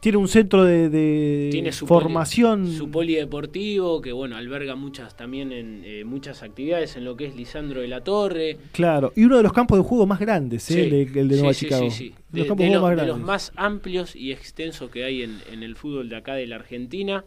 Tiene 0.00 0.18
un 0.18 0.28
centro 0.28 0.62
de, 0.64 0.88
de 0.90 1.48
Tiene 1.50 1.72
su 1.72 1.86
formación. 1.86 2.64
poli- 2.64 2.76
su 2.76 2.90
polideportivo 2.90 4.00
que 4.02 4.12
bueno 4.12 4.36
alberga 4.36 4.76
muchas 4.76 5.16
también 5.16 5.52
en 5.52 5.82
eh, 5.84 6.04
muchas 6.04 6.42
actividades 6.42 6.96
en 6.96 7.04
lo 7.04 7.16
que 7.16 7.24
es 7.26 7.34
Lisandro 7.34 7.80
de 7.80 7.88
la 7.88 8.02
Torre 8.04 8.58
Claro, 8.72 9.12
y 9.16 9.24
uno 9.24 9.38
de 9.38 9.42
los 9.42 9.52
campos 9.52 9.78
de 9.78 9.84
juego 9.84 10.06
más 10.06 10.20
grandes, 10.20 10.70
¿eh? 10.70 10.74
Sí, 10.74 10.80
el 10.80 10.90
de, 10.90 11.20
el 11.20 11.28
de 11.28 11.34
sí, 11.34 11.40
Nueva 11.40 11.54
sí, 11.54 11.64
Chicago. 11.64 11.90
sí, 11.90 11.96
sí. 12.08 12.14
Los 12.32 12.42
De, 12.42 12.46
campos 12.48 12.66
de 12.66 12.72
los, 12.72 12.82
más 12.82 12.96
de 13.00 13.06
los 13.06 13.20
más 13.20 13.52
amplios 13.56 14.14
y 14.14 14.32
extensos 14.32 14.90
que 14.90 15.04
hay 15.04 15.22
en, 15.22 15.38
en 15.52 15.62
el 15.62 15.74
fútbol 15.76 16.08
de 16.08 16.16
acá 16.16 16.34
de 16.34 16.46
la 16.46 16.56
Argentina 16.56 17.24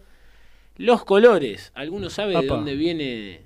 los 0.80 1.04
colores 1.06 1.72
alguno 1.76 2.10
sabe 2.10 2.36
de 2.36 2.48
dónde 2.48 2.74
viene 2.76 3.42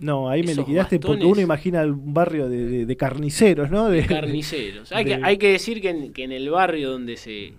No, 0.00 0.28
ahí 0.30 0.42
me 0.42 0.54
liquidaste 0.54 0.98
porque 0.98 1.24
uno 1.26 1.40
imagina 1.40 1.82
un 1.84 2.12
barrio 2.14 2.48
de, 2.48 2.66
de- 2.66 2.86
de 2.86 2.96
carniceros, 2.96 3.70
¿no? 3.70 3.88
De, 3.90 4.04
carniceros 4.06 4.90
hay, 4.96 5.04
que, 5.04 5.14
hay 5.22 5.36
que 5.36 5.52
decir 5.52 5.80
que 5.82 5.90
en, 5.90 6.12
que 6.12 6.24
en 6.24 6.32
el 6.32 6.48
barrio 6.50 6.90
donde 6.90 7.16
se 7.18 7.52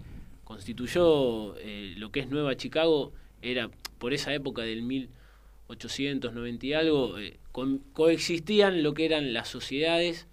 constituyó 0.43 1.55
eh, 1.59 1.93
lo 1.97 2.11
que 2.11 2.19
es 2.21 2.29
Nueva 2.29 2.55
Chicago 2.57 3.13
era 3.41 3.69
por 3.99 4.13
esa 4.13 4.33
época 4.33 4.63
del 4.63 4.81
1890 5.67 6.65
y 6.65 6.73
algo 6.73 7.17
eh, 7.19 7.37
con- 7.51 7.79
coexistían 7.93 8.83
lo 8.83 8.93
que 8.93 9.05
eran 9.05 9.33
las 9.33 9.47
sociedades 9.47 10.27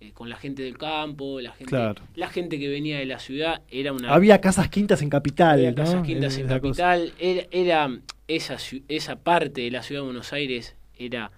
eh, 0.00 0.10
con 0.12 0.28
la 0.28 0.36
gente 0.36 0.62
del 0.62 0.76
campo 0.78 1.40
la 1.40 1.52
gente 1.52 1.70
Claro. 1.70 2.02
la 2.16 2.28
gente 2.28 2.58
que 2.58 2.68
venía 2.68 2.98
de 2.98 3.06
la 3.06 3.18
ciudad 3.18 3.62
era 3.70 3.92
una 3.92 4.12
Había 4.12 4.40
casas 4.40 4.68
quintas 4.68 5.00
en 5.02 5.10
capital. 5.10 5.54
había 5.58 5.70
¿no? 5.70 5.76
casas 5.76 6.02
quintas 6.04 6.36
en 6.38 6.48
capital 6.48 7.12
era, 7.18 7.46
era 7.50 7.98
esa 8.28 8.56
esa 8.88 9.16
parte 9.16 9.62
de 9.62 9.70
la 9.70 9.82
ciudad 9.82 10.00
de 10.02 10.06
Buenos 10.06 10.32
Aires 10.32 10.74
era 10.98 11.30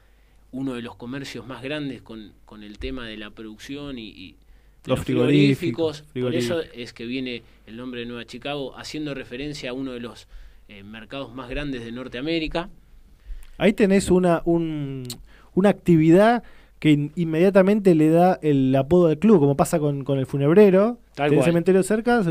uno 0.52 0.74
de 0.74 0.82
los 0.82 0.94
comercios 0.96 1.46
más 1.46 1.62
grandes 1.62 2.02
con, 2.02 2.32
con 2.44 2.62
el 2.62 2.78
tema 2.78 3.06
de 3.06 3.16
la 3.16 3.30
producción 3.30 3.98
y, 3.98 4.36
Los 4.86 5.00
frigoríficos, 5.00 6.02
Por 6.02 6.34
eso 6.34 6.54
frigoríficos. 6.58 6.66
es 6.74 6.92
que 6.92 7.06
viene 7.06 7.42
el 7.66 7.76
nombre 7.76 8.00
de 8.00 8.06
Nueva 8.06 8.24
Chicago 8.24 8.76
haciendo 8.76 9.14
referencia 9.14 9.70
a 9.70 9.72
uno 9.72 9.92
de 9.92 10.00
los 10.00 10.28
eh, 10.68 10.82
mercados 10.84 11.34
más 11.34 11.48
grandes 11.48 11.84
de 11.84 11.90
Norteamérica. 11.90 12.68
Ahí 13.58 13.72
tenés 13.72 14.10
una, 14.10 14.42
un- 14.44 15.06
una 15.54 15.70
actividad 15.70 16.42
que 16.78 16.90
in- 16.90 17.12
inmediatamente 17.16 17.94
le 17.94 18.10
da 18.10 18.38
el 18.42 18.74
apodo 18.76 19.08
al 19.08 19.18
club, 19.18 19.38
como 19.40 19.56
pasa 19.56 19.78
con, 19.80 20.04
con 20.04 20.18
el 20.18 20.26
funebrero. 20.26 20.98
Tiene 21.16 21.38
el 21.38 21.42
cementerio 21.44 21.82
cerca, 21.82 22.22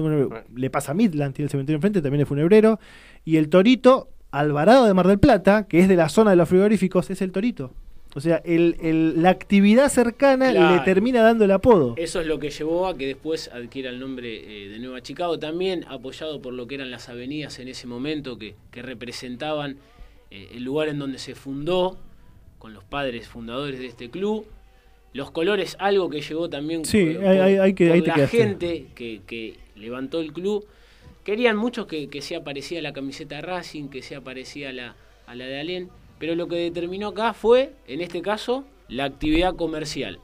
le 0.56 0.70
pasa 0.70 0.92
a 0.92 0.96
Midland, 0.96 1.34
tiene 1.34 1.46
el 1.48 1.52
cementerio 1.52 1.78
enfrente, 1.78 2.02
también 2.02 2.22
el 2.22 2.28
funebrero. 2.28 2.80
Y 3.26 3.38
el 3.38 3.50
torito, 3.50 4.10
Alvarado 4.40 4.86
de 4.86 4.94
Mar 4.94 5.08
del 5.08 5.20
Plata, 5.20 5.68
que 5.68 5.80
es 5.80 5.88
de 5.88 5.96
la 5.96 6.10
zona 6.10 6.32
de 6.32 6.36
los 6.38 6.50
frigoríficos, 6.50 7.10
es 7.12 7.22
el 7.22 7.32
torito. 7.32 7.72
O 8.16 8.20
sea, 8.20 8.42
el, 8.46 8.78
el- 8.82 9.22
la 9.24 9.30
actividad 9.30 9.90
cercana 9.90 10.52
Claro. 10.52 10.76
le 10.76 10.82
termina 10.82 11.22
dando 11.22 11.46
el 11.46 11.52
apodo. 11.52 11.94
Eso 11.98 12.20
es 12.22 12.28
lo 12.28 12.40
que 12.40 12.50
llevó 12.50 12.88
a 12.88 12.98
que 12.98 13.08
después 13.08 13.50
adquiera 13.54 13.90
el 13.90 14.00
nombre 14.00 14.66
eh, 14.66 14.70
de 14.70 14.80
Nueva 14.80 15.02
Chicago, 15.02 15.38
también 15.40 15.86
apoyado 15.88 16.42
por 16.42 16.54
lo 16.54 16.68
que 16.68 16.76
eran 16.76 16.90
las 16.92 17.10
avenidas 17.10 17.60
en 17.60 17.68
ese 17.68 17.86
momento, 17.88 18.38
que, 18.38 18.56
que 18.72 18.82
representaban 18.82 19.78
eh, 20.32 20.50
el 20.56 20.64
lugar 20.64 20.90
en 20.90 21.00
donde 21.00 21.18
se 21.20 21.36
fundó, 21.36 21.98
con 22.60 22.74
los 22.74 22.84
padres 22.84 23.28
fundadores 23.28 23.80
de 23.80 23.88
este 23.88 24.10
club. 24.10 24.46
Los 25.14 25.30
colores, 25.32 25.76
algo 25.80 26.10
que 26.10 26.22
llegó 26.22 26.50
también 26.50 26.86
Sí, 26.86 27.06
por, 27.16 27.28
hay- 27.28 27.38
hay- 27.40 27.58
hay 27.58 27.74
que- 27.74 27.88
por 27.90 28.08
la 28.18 28.28
gente 28.28 28.86
que, 28.96 29.22
que 29.28 29.58
levantó 29.76 30.22
el 30.22 30.34
club. 30.34 30.66
Querían 31.24 31.56
muchos 31.56 31.88
que, 31.88 32.10
que 32.10 32.22
sea 32.22 32.44
parecida 32.44 32.80
a 32.80 32.84
la 32.84 32.94
camiseta 32.94 33.42
Racing, 33.42 33.90
que 33.90 34.02
sea 34.02 34.22
parecida 34.22 34.70
a 34.70 34.74
la, 34.74 34.96
a 35.26 35.36
la 35.36 35.46
de 35.46 35.60
Alén, 35.60 35.90
pero 36.20 36.36
lo 36.36 36.48
que 36.48 36.56
determinó 36.56 37.10
acá 37.10 37.34
fue, 37.34 37.74
en 37.88 38.02
este 38.02 38.22
caso, 38.22 38.66
la 38.88 39.06
actividad 39.06 39.56
comercial. 39.56 40.20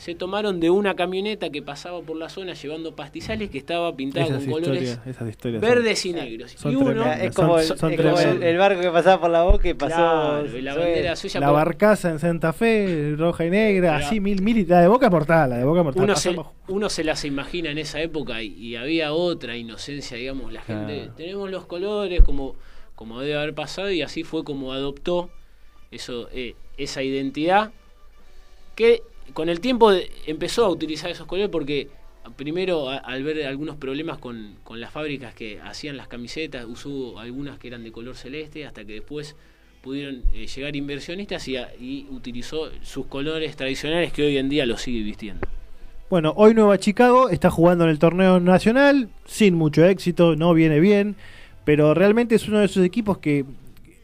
Se 0.00 0.14
tomaron 0.14 0.60
de 0.60 0.70
una 0.70 0.96
camioneta 0.96 1.50
que 1.50 1.60
pasaba 1.60 2.00
por 2.00 2.16
la 2.16 2.30
zona 2.30 2.54
llevando 2.54 2.96
pastizales 2.96 3.50
que 3.50 3.58
estaba 3.58 3.94
pintada 3.94 4.24
Esas 4.24 4.44
con 4.44 4.52
colores 4.52 4.82
historias- 4.82 5.06
esas 5.06 5.28
historias 5.28 5.60
verdes 5.60 5.98
son- 6.00 6.10
y 6.10 6.14
negros. 6.14 6.52
son 6.52 6.72
y 6.72 6.76
uno 6.76 7.12
Es 7.12 7.34
como, 7.34 7.58
el, 7.58 7.66
son- 7.66 7.76
son 7.78 7.90
es 7.92 7.96
como 7.98 8.08
el- 8.08 8.14
tremendas. 8.16 8.48
el 8.48 8.56
barco 8.56 8.80
que 8.80 8.90
pasaba 8.90 9.20
por 9.20 9.30
la 9.30 9.42
boca 9.42 9.68
y 9.68 9.74
pasó. 9.74 9.94
Claro, 9.96 10.56
y 10.58 10.62
la 10.62 10.74
bandera 10.74 11.16
suya 11.16 11.40
La 11.40 11.50
barcaza 11.50 12.08
en 12.10 12.18
Santa 12.18 12.54
Fe, 12.54 13.14
roja 13.18 13.44
y 13.44 13.50
negra, 13.50 13.96
Pero- 13.96 14.06
así, 14.06 14.20
mil, 14.20 14.40
mil, 14.40 14.66
la 14.66 14.80
de 14.80 14.88
Boca 14.88 15.10
Mortal, 15.10 15.50
la 15.50 15.58
de 15.58 15.64
Boca 15.64 15.82
Mortal. 15.82 16.02
uno 16.02 16.16
se, 16.16 16.34
uno 16.68 16.88
se 16.88 17.04
las 17.04 17.24
imagina 17.26 17.70
en 17.70 17.76
esa 17.76 18.00
época 18.00 18.42
y, 18.42 18.54
y 18.54 18.76
había 18.76 19.12
otra 19.12 19.56
inocencia, 19.58 20.16
digamos, 20.16 20.50
la 20.50 20.62
gente, 20.62 20.96
Claro. 21.00 21.12
tenemos 21.14 21.50
los 21.50 21.66
colores 21.66 22.22
como, 22.22 22.54
como 22.94 23.20
debe 23.20 23.36
haber 23.36 23.54
pasado 23.54 23.90
y 23.90 24.00
así 24.00 24.24
fue 24.24 24.44
como 24.44 24.72
adoptó 24.72 25.28
eso, 25.90 26.30
eh, 26.32 26.54
esa 26.78 27.02
identidad 27.02 27.70
que 28.74 29.02
con 29.32 29.48
el 29.48 29.60
tiempo 29.60 29.92
empezó 30.26 30.64
a 30.64 30.68
utilizar 30.68 31.10
esos 31.10 31.26
colores 31.26 31.48
porque 31.50 31.88
primero 32.36 32.88
al 32.88 33.22
ver 33.22 33.46
algunos 33.46 33.76
problemas 33.76 34.18
con, 34.18 34.56
las 34.74 34.90
fábricas 34.90 35.34
que 35.34 35.60
hacían 35.60 35.96
las 35.96 36.08
camisetas, 36.08 36.66
usó 36.66 37.18
algunas 37.18 37.58
que 37.58 37.68
eran 37.68 37.82
de 37.82 37.92
color 37.92 38.16
celeste 38.16 38.66
hasta 38.66 38.84
que 38.84 38.94
después 38.94 39.36
pudieron 39.82 40.22
eh, 40.34 40.46
llegar 40.46 40.76
inversionistas 40.76 41.48
y, 41.48 41.56
y 41.56 42.06
utilizó 42.10 42.70
sus 42.82 43.06
colores 43.06 43.56
tradicionales 43.56 44.12
que 44.12 44.22
hoy 44.22 44.36
en 44.36 44.48
día 44.48 44.66
los 44.66 44.82
sigue 44.82 45.02
vistiendo. 45.02 45.46
Bueno, 46.10 46.34
hoy 46.36 46.54
Nueva 46.54 46.76
Chicago 46.78 47.28
está 47.28 47.50
jugando 47.50 47.84
en 47.84 47.90
el 47.90 47.98
torneo 47.98 48.40
nacional, 48.40 49.08
sin 49.26 49.54
mucho 49.54 49.84
éxito, 49.84 50.36
no 50.36 50.52
viene 50.52 50.80
bien, 50.80 51.16
pero 51.64 51.94
realmente 51.94 52.34
es 52.34 52.48
uno 52.48 52.58
de 52.58 52.66
esos 52.66 52.84
equipos 52.84 53.18
que 53.18 53.44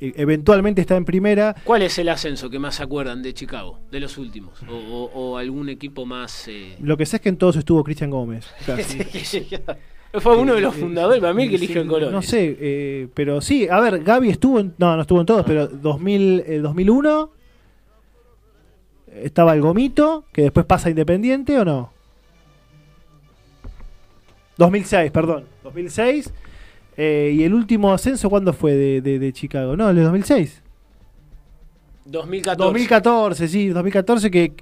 eventualmente 0.01 0.81
está 0.81 0.97
en 0.97 1.05
primera. 1.05 1.55
¿Cuál 1.64 1.82
es 1.82 1.98
el 1.98 2.09
ascenso 2.09 2.51
que 2.51 2.59
más 2.59 2.74
se 2.77 2.82
acuerdan 2.82 3.23
de 3.23 3.32
Chicago, 3.35 3.78
de 3.90 4.01
los 4.01 4.18
últimos? 4.18 4.60
¿O, 4.68 4.74
o- 4.74 5.10
o 5.14 5.36
algún 5.39 5.68
equipo 5.68 6.05
más... 6.06 6.48
eh, 6.48 6.77
Lo 6.81 6.97
que 6.97 7.06
sé 7.06 7.16
es 7.16 7.23
que 7.23 7.28
en 7.31 7.36
todos 7.36 7.56
estuvo 7.56 7.82
Cristian 7.85 8.10
Gómez. 8.10 8.47
casi. 8.66 8.98
Fue 10.20 10.36
uno 10.39 10.55
de 10.55 10.60
los 10.62 10.74
Eh, 10.77 10.81
fundadores, 10.81 11.20
para 11.20 11.35
mí, 11.35 11.48
que 11.48 11.56
eligió 11.56 11.82
el 11.82 11.89
color. 11.89 12.10
No 12.12 12.23
sé, 12.23 12.56
eh, 12.59 13.09
pero 13.12 13.40
sí, 13.43 13.68
a 13.68 13.81
ver, 13.81 14.02
Gaby 14.02 14.31
estuvo 14.31 14.60
en, 14.60 14.73
no, 14.78 14.94
no 14.97 15.02
estuvo 15.02 15.20
en 15.20 15.27
todos, 15.27 15.44
pero 15.44 15.66
2000, 15.66 16.43
eh, 16.47 16.59
2001 16.60 17.31
estaba 19.23 19.52
el 19.55 19.60
Gomito, 19.60 20.24
que 20.32 20.43
después 20.43 20.64
pasa 20.64 20.89
a 20.89 20.90
Independiente 20.90 21.59
o 21.59 21.64
no? 21.64 21.93
2006, 24.59 25.10
perdón, 25.10 25.44
2006. 25.64 26.32
Eh, 26.97 27.32
y 27.35 27.44
el 27.44 27.52
último 27.55 27.93
ascenso, 27.93 28.31
¿cuándo 28.31 28.52
fue 28.52 28.74
de, 28.74 29.01
de- 29.01 29.18
de 29.18 29.32
Chicago? 29.32 29.77
No, 29.77 29.90
el 29.90 29.97
de 29.97 30.02
2006. 30.02 30.62
2014. 32.06 32.62
2014, 32.64 33.48
sí, 33.48 33.68
2014 33.68 34.31
que... 34.31 34.52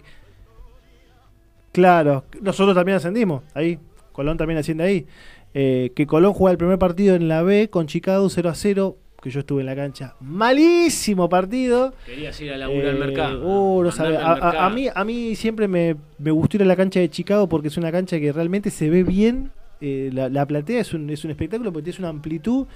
Claro, 1.72 2.24
nosotros 2.40 2.74
también 2.74 2.96
ascendimos 2.96 3.42
ahí. 3.52 3.78
Colón 4.12 4.36
también 4.36 4.58
asciende 4.58 4.84
ahí. 4.84 5.06
Eh, 5.54 5.90
que 5.96 6.06
Colón 6.06 6.32
juega 6.32 6.52
el 6.52 6.58
primer 6.58 6.78
partido 6.78 7.16
en 7.16 7.28
la 7.28 7.42
B 7.42 7.68
con 7.68 7.86
Chicago 7.86 8.28
0 8.28 8.48
a 8.50 8.54
0. 8.54 8.96
Que 9.20 9.30
yo 9.30 9.40
estuve 9.40 9.60
en 9.62 9.66
la 9.66 9.74
cancha. 9.74 10.14
Malísimo 10.20 11.28
partido. 11.28 11.94
Querías 12.06 12.38
ir 12.42 12.52
a 12.52 12.58
laburar 12.58 12.88
al 12.88 12.96
Eh, 12.96 12.98
mercado. 13.00 13.40
uh, 13.42 13.82
no 13.82 13.88
Mandame 13.88 13.92
sabe. 13.96 14.16
al 14.18 14.22
A, 14.22 14.26
a- 14.30 14.34
mercado. 14.34 14.60
a 14.60 14.70
mí, 14.70 14.86
a 14.94 15.04
mí 15.04 15.34
siempre 15.34 15.66
me, 15.66 15.96
me 16.18 16.30
gustó 16.30 16.58
ir 16.58 16.62
a 16.62 16.66
la 16.66 16.76
cancha 16.76 17.00
de 17.00 17.08
Chicago 17.10 17.48
porque 17.48 17.68
es 17.68 17.76
una 17.76 17.90
cancha 17.90 18.20
que 18.20 18.32
realmente 18.32 18.70
se 18.70 18.88
ve 18.90 19.02
bien. 19.02 19.50
Eh, 19.86 20.10
la, 20.12 20.28
la 20.28 20.46
platea 20.46 20.80
es 20.80 20.94
un, 20.94 21.10
es 21.10 21.24
un 21.24 21.30
espectáculo 21.30 21.72
porque 21.72 21.84
tiene 21.90 21.98
una 22.00 22.08
amplitud. 22.08 22.66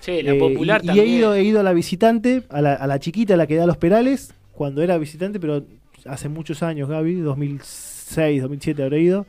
Sí, 0.00 0.22
la 0.22 0.32
Eh, 0.32 0.38
popular 0.38 0.80
y, 0.82 0.84
y 0.84 0.86
también. 0.88 1.06
he 1.06 1.10
ido, 1.10 1.34
he 1.34 1.42
ido 1.44 1.60
a 1.60 1.62
la 1.62 1.72
visitante, 1.72 2.42
a 2.50 2.60
la, 2.60 2.74
a 2.74 2.86
la 2.86 2.98
chiquita, 2.98 3.34
a 3.34 3.36
la 3.36 3.46
que 3.46 3.56
da 3.56 3.66
los 3.66 3.76
perales, 3.76 4.34
cuando 4.52 4.82
era 4.82 4.98
visitante, 4.98 5.38
pero 5.40 5.64
hace 6.04 6.28
muchos 6.28 6.62
años, 6.62 6.88
Gaby, 6.88 7.20
2006, 7.20 8.42
2007 8.42 8.82
habré 8.82 9.00
ido. 9.02 9.26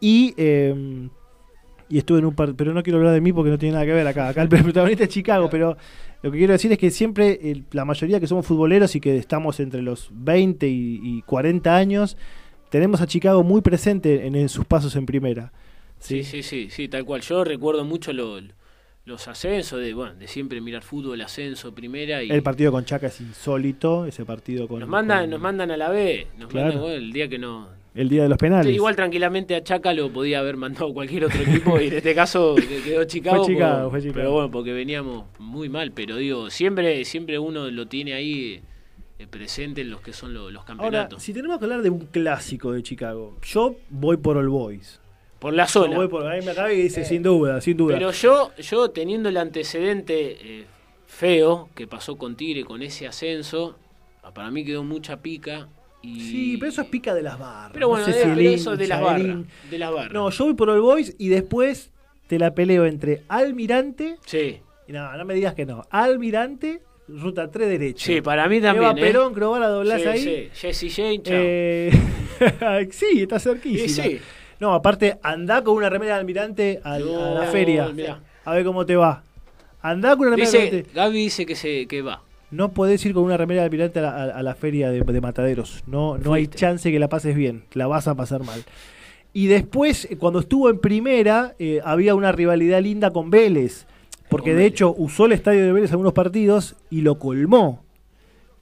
Y, 0.00 0.34
eh, 0.36 1.08
y 1.88 1.98
estuve 1.98 2.18
en 2.20 2.24
un 2.24 2.34
par, 2.34 2.54
pero 2.54 2.72
no 2.72 2.82
quiero 2.82 2.98
hablar 2.98 3.12
de 3.14 3.20
mí 3.20 3.32
porque 3.32 3.50
no 3.50 3.58
tiene 3.58 3.74
nada 3.74 3.84
que 3.86 3.92
ver 3.92 4.06
acá. 4.06 4.28
Acá 4.28 4.42
el 4.42 4.48
protagonista 4.48 5.04
es 5.04 5.10
Chicago, 5.10 5.48
pero 5.50 5.76
lo 6.22 6.30
que 6.32 6.38
quiero 6.38 6.52
decir 6.54 6.72
es 6.72 6.78
que 6.78 6.90
siempre 6.90 7.38
el- 7.50 7.64
la 7.72 7.84
mayoría 7.84 8.18
que 8.18 8.26
somos 8.26 8.46
futboleros 8.46 8.96
y 8.96 9.00
que 9.00 9.16
estamos 9.18 9.60
entre 9.60 9.82
los 9.82 10.08
20 10.12 10.66
y, 10.68 11.00
y 11.02 11.22
40 11.22 11.76
años, 11.76 12.16
tenemos 12.70 13.00
a 13.02 13.06
Chicago 13.06 13.42
muy 13.44 13.60
presente 13.60 14.26
en, 14.26 14.34
en 14.36 14.48
sus 14.48 14.64
pasos 14.64 14.96
en 14.96 15.04
primera. 15.06 15.52
Sí, 16.02 16.24
sí, 16.24 16.42
sí, 16.42 16.68
sí, 16.70 16.88
tal 16.88 17.04
cual. 17.04 17.20
Yo 17.22 17.44
recuerdo 17.44 17.84
mucho 17.84 18.12
lo- 18.12 18.40
los 19.04 19.26
ascensos, 19.28 19.80
de 19.80 19.94
bueno, 19.94 20.14
de 20.14 20.28
siempre 20.28 20.60
mirar 20.60 20.82
fútbol, 20.82 21.20
ascenso, 21.20 21.74
primera. 21.74 22.22
y 22.22 22.30
El 22.30 22.42
partido 22.42 22.70
con 22.72 22.84
Chaca 22.84 23.08
es 23.08 23.20
insólito, 23.20 24.06
ese 24.06 24.24
partido 24.24 24.68
con... 24.68 24.80
Nos 24.80 24.88
mandan, 24.88 25.22
con- 25.22 25.30
nos 25.30 25.40
mandan 25.40 25.70
a 25.70 25.76
la 25.76 25.88
B. 25.90 26.26
Nos 26.38 26.48
Claro. 26.48 26.66
mandan, 26.66 26.82
bueno, 26.82 26.96
el 26.96 27.12
día 27.12 27.28
que 27.28 27.38
no. 27.38 27.68
el 27.94 28.08
día 28.08 28.22
de 28.22 28.28
los 28.28 28.38
penales. 28.38 28.74
Igual 28.74 28.96
tranquilamente 28.96 29.54
a 29.56 29.62
Chaca 29.62 29.92
lo 29.92 30.10
podía 30.10 30.38
haber 30.38 30.56
mandado 30.56 30.92
cualquier 30.94 31.24
otro 31.26 31.42
equipo 31.42 31.78
y 31.80 31.88
en 31.88 31.94
este 31.94 32.14
caso 32.14 32.54
que- 32.56 32.80
quedó 32.82 33.04
Chicago. 33.04 33.44
Fue 33.44 33.54
Chicago, 33.54 33.82
por- 33.82 33.90
fue 33.90 34.00
Chicago. 34.00 34.14
Pero 34.14 34.32
bueno, 34.32 34.50
porque 34.50 34.72
veníamos 34.72 35.24
muy 35.38 35.68
mal. 35.68 35.92
Pero 35.92 36.16
digo, 36.16 36.48
siempre, 36.50 37.04
siempre 37.04 37.38
uno 37.38 37.70
lo 37.70 37.86
tiene 37.88 38.14
ahí 38.14 38.60
eh, 39.18 39.26
presente 39.28 39.80
en 39.82 39.90
los 39.90 40.00
que 40.00 40.12
son 40.12 40.32
lo- 40.32 40.50
los 40.50 40.62
Ahora, 40.62 40.66
campeonatos. 40.78 41.22
si 41.22 41.32
tenemos 41.34 41.58
que 41.58 41.64
hablar 41.64 41.82
de 41.82 41.90
un 41.90 42.06
clásico 42.06 42.72
de 42.72 42.82
Chicago, 42.82 43.36
yo 43.42 43.76
voy 43.90 44.16
por 44.16 44.36
All 44.38 44.48
Boys. 44.48 45.00
Por 45.42 45.52
la 45.52 45.66
zona. 45.66 45.96
Voy 45.96 46.06
por, 46.08 46.24
ahí 46.26 46.40
me 46.42 46.52
acaba 46.52 46.72
y 46.72 46.80
dice, 46.82 47.04
sin 47.04 47.22
duda, 47.22 47.60
sin 47.60 47.76
duda. 47.76 47.94
Pero 47.94 48.12
yo, 48.12 48.52
yo 48.56 48.90
teniendo 48.90 49.28
el 49.28 49.36
antecedente 49.36 50.36
eh, 50.40 50.64
feo 51.06 51.68
que 51.74 51.86
pasó 51.88 52.16
con 52.16 52.36
Tigre 52.36 52.64
con 52.64 52.80
ese 52.80 53.08
ascenso, 53.08 53.76
para 54.34 54.50
mí 54.52 54.64
quedó 54.64 54.84
mucha 54.84 55.20
pica. 55.20 55.68
Y... 56.00 56.20
Sí, 56.20 56.56
pero 56.58 56.70
eso 56.70 56.82
es 56.82 56.88
pica 56.88 57.12
de 57.12 57.22
las 57.22 57.38
barras. 57.38 57.72
Pero 57.72 57.88
bueno, 57.88 58.06
No 58.06 58.12
sé 58.12 58.18
de- 58.18 58.24
si 58.24 58.30
el 58.30 58.36
pero 58.36 58.50
eso 58.50 58.76
de 58.76 58.84
hincha, 58.84 59.00
las 59.00 59.16
el 59.20 59.26
barras. 59.26 59.46
De 59.70 59.78
las 59.78 59.92
barras. 59.92 60.12
No, 60.12 60.30
yo 60.30 60.44
voy 60.44 60.54
por 60.54 60.70
All 60.70 60.80
Boys 60.80 61.14
y 61.18 61.28
después 61.28 61.90
te 62.28 62.38
la 62.38 62.54
peleo 62.54 62.86
entre 62.86 63.22
Almirante. 63.28 64.16
Sí. 64.24 64.60
Y 64.88 64.92
no, 64.92 65.16
no 65.16 65.24
me 65.24 65.34
digas 65.34 65.54
que 65.54 65.66
no. 65.66 65.82
Almirante, 65.90 66.82
ruta 67.08 67.50
3 67.50 67.68
derecha. 67.68 68.06
Sí, 68.06 68.20
para 68.20 68.48
mí 68.48 68.60
también. 68.60 68.84
Eva 68.90 68.98
¿eh? 68.98 69.00
Perón, 69.00 69.34
Crobar 69.34 69.62
a 69.64 69.68
doblás 69.68 70.02
Sí, 70.02 70.08
ahí. 70.08 70.20
sí. 70.22 70.48
Jesse 70.54 70.94
Jane, 70.94 71.22
chao. 71.22 71.34
Eh, 71.36 71.90
sí, 72.90 73.22
está 73.22 73.38
cerquísima. 73.40 73.88
Sí, 74.04 74.18
sí. 74.18 74.20
No, 74.62 74.74
aparte, 74.74 75.18
andá 75.24 75.64
con 75.64 75.74
una 75.74 75.90
remera 75.90 76.14
de 76.14 76.20
almirante 76.20 76.80
al- 76.84 77.12
a 77.16 77.30
la 77.40 77.46
feria. 77.46 77.88
mirá. 77.88 78.20
A 78.44 78.54
ver 78.54 78.64
cómo 78.64 78.86
te 78.86 78.94
va. 78.94 79.24
Andá 79.80 80.10
con 80.16 80.28
una 80.28 80.36
remera 80.36 80.50
de 80.52 80.58
almirante. 80.68 80.90
Gaby 80.94 81.18
dice 81.18 81.44
que, 81.46 81.56
se, 81.56 81.88
que 81.88 82.00
va. 82.00 82.22
No 82.52 82.70
podés 82.72 83.04
ir 83.04 83.12
con 83.12 83.24
una 83.24 83.36
remera 83.36 83.62
de 83.62 83.64
almirante 83.64 83.98
a 83.98 84.02
la, 84.02 84.10
a- 84.10 84.38
a 84.38 84.42
la 84.44 84.54
feria 84.54 84.90
de, 84.92 85.00
de 85.00 85.20
mataderos. 85.20 85.82
No, 85.88 86.16
no 86.16 86.32
hay 86.34 86.46
chance 86.46 86.92
que 86.92 87.00
la 87.00 87.08
pases 87.08 87.34
bien. 87.34 87.64
La 87.72 87.88
vas 87.88 88.06
a 88.06 88.14
pasar 88.14 88.44
mal. 88.44 88.62
Y 89.32 89.48
después, 89.48 90.06
eh, 90.12 90.16
cuando 90.16 90.38
estuvo 90.38 90.70
en 90.70 90.78
primera, 90.78 91.54
eh, 91.58 91.80
había 91.84 92.14
una 92.14 92.30
rivalidad 92.30 92.80
linda 92.80 93.10
con 93.10 93.30
Vélez. 93.30 93.86
Porque 94.28 94.50
Con 94.50 94.58
de 94.58 94.62
Vélez. 94.62 94.72
hecho 94.74 94.94
usó 94.96 95.26
el 95.26 95.32
estadio 95.32 95.64
de 95.64 95.72
Vélez 95.72 95.90
en 95.90 95.94
algunos 95.94 96.12
partidos 96.12 96.76
y 96.88 97.00
lo 97.00 97.18
colmó. 97.18 97.82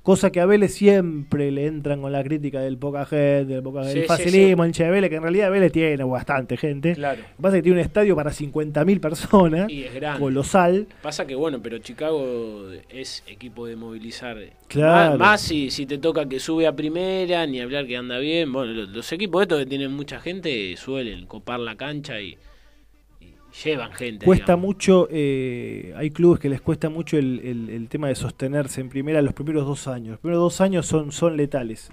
Cosa 0.03 0.33
que 0.33 0.41
a 0.41 0.47
Vélez 0.47 0.73
siempre 0.73 1.51
le 1.51 1.67
entran 1.67 2.01
con 2.01 2.11
la 2.11 2.25
crítica 2.25 2.61
del 2.61 2.79
poca 2.79 3.05
gente, 3.05 3.53
del 3.53 3.63
poca 3.63 3.85
Sí, 3.85 3.99
el 3.99 4.03
sí, 4.03 4.09
facilismo, 4.09 4.65
de 4.65 4.91
Vélez, 4.91 5.11
que 5.11 5.17
en 5.17 5.23
realidad 5.23 5.51
Vélez 5.51 5.73
tiene 5.73 6.03
bastante 6.05 6.57
gente. 6.57 6.95
Claro. 6.95 7.21
Lo 7.21 7.37
que 7.37 7.43
pasa 7.43 7.57
es 7.57 7.59
que 7.59 7.63
tiene 7.65 7.81
un 7.81 7.85
estadio 7.85 8.17
para 8.17 8.31
50.000 8.31 8.99
personas, 9.01 9.71
Y 9.71 9.85
es 9.85 9.95
grande. 9.95 10.19
colosal. 10.21 10.87
Pasa 11.03 11.27
que 11.27 11.35
bueno, 11.35 11.61
pero 11.63 11.79
Chicago 11.79 12.65
es 12.89 13.23
equipo 13.27 13.67
de 13.67 13.77
movilizar. 13.77 14.39
Claro. 14.69 15.11
Más, 15.11 15.19
más 15.19 15.41
si, 15.43 15.71
si 15.71 15.85
te 15.85 15.99
toca 15.99 16.27
que 16.27 16.41
sube 16.41 16.67
a 16.67 16.75
primera, 16.75 17.47
ni 17.47 17.61
hablar 17.61 17.87
que 17.87 17.97
anda 17.99 18.19
bien. 18.19 18.51
Bueno, 18.53 18.73
los, 18.73 18.89
los 18.89 19.13
equipos 19.13 19.43
estos 19.43 19.59
que 19.59 19.67
tienen 19.67 19.93
mucha 19.93 20.19
gente 20.19 20.75
suelen 20.79 21.27
copar 21.27 21.61
la 21.61 21.77
cancha 21.77 22.21
y 22.21 22.39
llevan 23.63 23.93
gente. 23.93 24.25
Cuesta 24.27 24.53
digamos. 24.53 24.67
mucho, 24.67 25.09
eh, 25.11 25.93
hay 25.97 26.11
clubes 26.11 26.41
que 26.41 26.49
les 26.49 26.61
cuesta 26.61 26.89
mucho 26.89 27.17
el, 27.19 27.41
el- 27.45 27.71
el 27.71 27.89
tema 27.89 28.09
de 28.09 28.15
sostenerse 28.15 28.81
en 28.81 28.89
primera 28.89 29.23
los 29.23 29.35
primeros 29.35 29.67
dos 29.67 29.87
años. 29.89 30.11
Los 30.13 30.21
primeros 30.21 30.41
dos 30.43 30.61
años 30.61 30.87
son, 30.87 31.13
son 31.13 31.37
letales. 31.37 31.91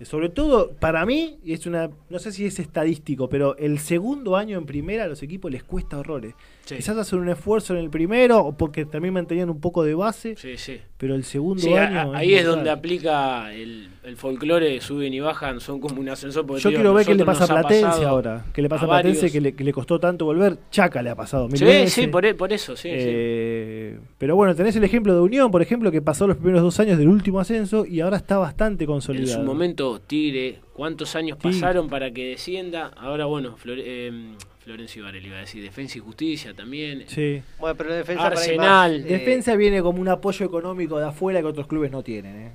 Eh, 0.00 0.04
Sobre 0.04 0.28
todo, 0.28 0.72
para 0.72 1.04
mí, 1.06 1.38
es 1.44 1.66
una, 1.66 1.90
no 2.10 2.18
sé 2.18 2.32
si 2.32 2.46
es 2.46 2.58
estadístico, 2.58 3.28
pero 3.28 3.56
el 3.58 3.78
segundo 3.78 4.36
año 4.36 4.58
en 4.58 4.66
primera 4.66 5.04
a 5.04 5.08
los 5.08 5.22
equipos 5.22 5.50
les 5.52 5.62
cuesta 5.64 5.98
horrores. 5.98 6.34
Sí. 6.64 6.76
Quizás 6.76 6.96
hacen 6.96 7.18
un 7.18 7.28
esfuerzo 7.28 7.74
en 7.74 7.80
el 7.80 7.90
primero, 7.90 8.38
o 8.38 8.56
porque 8.56 8.86
también 8.86 9.12
mantenían 9.12 9.50
un 9.50 9.60
poco 9.60 9.82
de 9.84 9.94
base, 9.94 10.34
Sí, 10.36 10.56
sí. 10.56 10.80
pero 10.96 11.14
el 11.14 11.24
segundo 11.24 11.62
Sí, 11.62 11.74
año... 11.74 12.14
a- 12.14 12.18
ahí 12.18 12.34
es 12.34 12.46
donde 12.46 12.70
aplica 12.70 13.52
el, 13.52 13.90
el 14.02 14.16
folclore, 14.16 14.80
suben 14.80 15.12
y 15.12 15.20
bajan, 15.20 15.60
son 15.60 15.78
como 15.78 16.00
un 16.00 16.08
ascensor. 16.08 16.46
porque 16.46 16.62
Yo 16.62 16.70
quiero 16.70 16.94
ver 16.94 17.04
qué 17.04 17.14
le 17.14 17.24
pasa 17.26 17.44
a 17.44 17.48
Platense 17.48 18.04
ahora. 18.06 18.46
¿Qué 18.54 18.62
le 18.62 18.70
pasa 18.70 18.86
a, 18.86 18.88
Platense 18.88 19.30
que 19.30 19.40
le, 19.42 19.54
que 19.54 19.62
le 19.62 19.72
costó 19.74 20.00
tanto 20.00 20.24
volver? 20.24 20.56
Chaca 20.70 21.02
le 21.02 21.10
ha 21.10 21.14
pasado 21.14 21.48
mil 21.48 21.58
Sí, 21.58 21.64
veces. 21.66 21.92
sí, 21.92 22.06
por, 22.06 22.24
e- 22.24 22.34
por 22.34 22.50
eso, 22.50 22.74
sí, 22.76 22.88
sí. 22.88 22.94
Eh, 22.98 23.98
Pero 24.16 24.34
bueno, 24.36 24.54
tenés 24.54 24.74
el 24.76 24.84
ejemplo 24.84 25.14
de 25.14 25.20
Unión, 25.20 25.50
por 25.50 25.60
ejemplo, 25.60 25.90
que 25.92 26.00
pasó 26.00 26.26
los 26.26 26.36
primeros 26.38 26.62
dos 26.62 26.80
años 26.80 26.96
del 26.98 27.08
último 27.08 27.40
ascenso 27.40 27.84
y 27.84 28.00
ahora 28.00 28.16
está 28.16 28.38
bastante 28.38 28.84
En 28.84 28.88
consolidado. 28.88 29.40
su 29.40 29.46
momento, 29.46 30.00
Tigre, 30.00 30.60
¿cuántos 30.72 31.14
años 31.14 31.36
pasaron 31.36 31.88
para 31.88 32.10
que 32.10 32.24
descienda? 32.28 32.90
Ahora, 32.96 33.26
bueno, 33.26 33.56
Flore- 33.62 33.82
eh, 33.84 34.32
Florencio 34.64 35.04
Varela 35.04 35.26
iba 35.26 35.36
a 35.36 35.40
decir, 35.40 35.62
Defensa 35.62 35.98
y 35.98 36.00
Justicia 36.00 36.54
también. 36.54 37.04
Sí. 37.06 37.42
Bueno, 37.58 37.76
pero 37.76 37.94
defensa 37.94 38.26
Arsenal. 38.26 38.96
eh, 39.00 39.02
Defensa 39.02 39.54
viene 39.56 39.82
como 39.82 40.00
un 40.00 40.08
apoyo 40.08 40.46
económico 40.46 40.98
de 40.98 41.06
afuera 41.06 41.40
que 41.40 41.46
otros 41.46 41.66
clubes 41.66 41.90
no 41.90 42.02
tienen. 42.02 42.36
¿eh? 42.46 42.50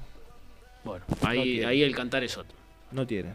Bueno, 0.84 1.06
ahí, 1.22 1.64
ahí 1.64 1.84
el 1.84 1.96
cantar 1.96 2.24
es 2.24 2.36
otro. 2.38 2.56
No 2.92 3.06
tienen. 3.06 3.34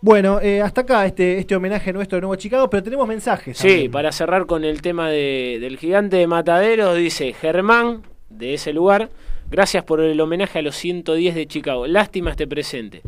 Bueno, 0.00 0.38
eh, 0.40 0.60
hasta 0.60 0.82
acá 0.82 1.06
este, 1.06 1.38
este 1.38 1.56
homenaje 1.56 1.92
nuestro 1.92 2.16
de 2.16 2.20
Nuevo 2.20 2.36
Chicago, 2.36 2.68
pero 2.70 2.82
tenemos 2.82 3.08
mensajes. 3.08 3.56
Sí, 3.58 3.66
también. 3.68 3.90
para 3.90 4.12
cerrar 4.12 4.46
con 4.46 4.62
el 4.64 4.80
tema 4.82 5.08
de- 5.10 5.58
del 5.60 5.78
gigante 5.78 6.16
de 6.16 6.26
Mataderos, 6.26 6.96
dice 6.96 7.32
Germán, 7.32 8.02
de 8.28 8.54
ese 8.54 8.72
lugar, 8.74 9.08
gracias 9.50 9.82
por 9.82 10.00
el 10.00 10.20
homenaje 10.20 10.58
a 10.58 10.62
los 10.62 10.76
110 10.76 11.34
de 11.34 11.46
Chicago. 11.46 11.86
Lástima 11.86 12.30
este 12.30 12.46
presente, 12.46 13.00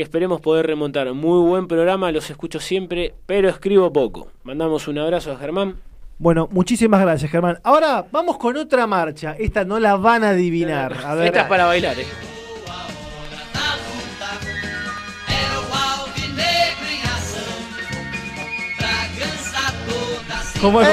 que 0.00 0.04
esperemos 0.04 0.40
poder 0.40 0.66
remontar. 0.66 1.12
Muy 1.12 1.46
buen 1.46 1.68
programa, 1.68 2.10
los 2.10 2.30
escucho 2.30 2.58
siempre, 2.58 3.12
pero 3.26 3.50
escribo 3.50 3.92
poco. 3.92 4.28
Mandamos 4.44 4.88
un 4.88 4.96
abrazo 4.96 5.30
a 5.30 5.36
Germán. 5.36 5.76
Bueno, 6.16 6.48
muchísimas 6.50 7.02
gracias, 7.02 7.30
Germán. 7.30 7.58
Ahora 7.64 8.06
vamos 8.10 8.38
con 8.38 8.56
otra 8.56 8.86
marcha. 8.86 9.36
Esta 9.38 9.66
no 9.66 9.78
la 9.78 9.96
van 9.96 10.24
a 10.24 10.30
adivinar. 10.30 10.96
A 11.04 11.14
ver. 11.14 11.26
Esta 11.26 11.42
es 11.42 11.48
para 11.48 11.66
bailar, 11.66 12.00
eh. 12.00 12.06
¿Cómo 20.60 20.82
en 20.82 20.88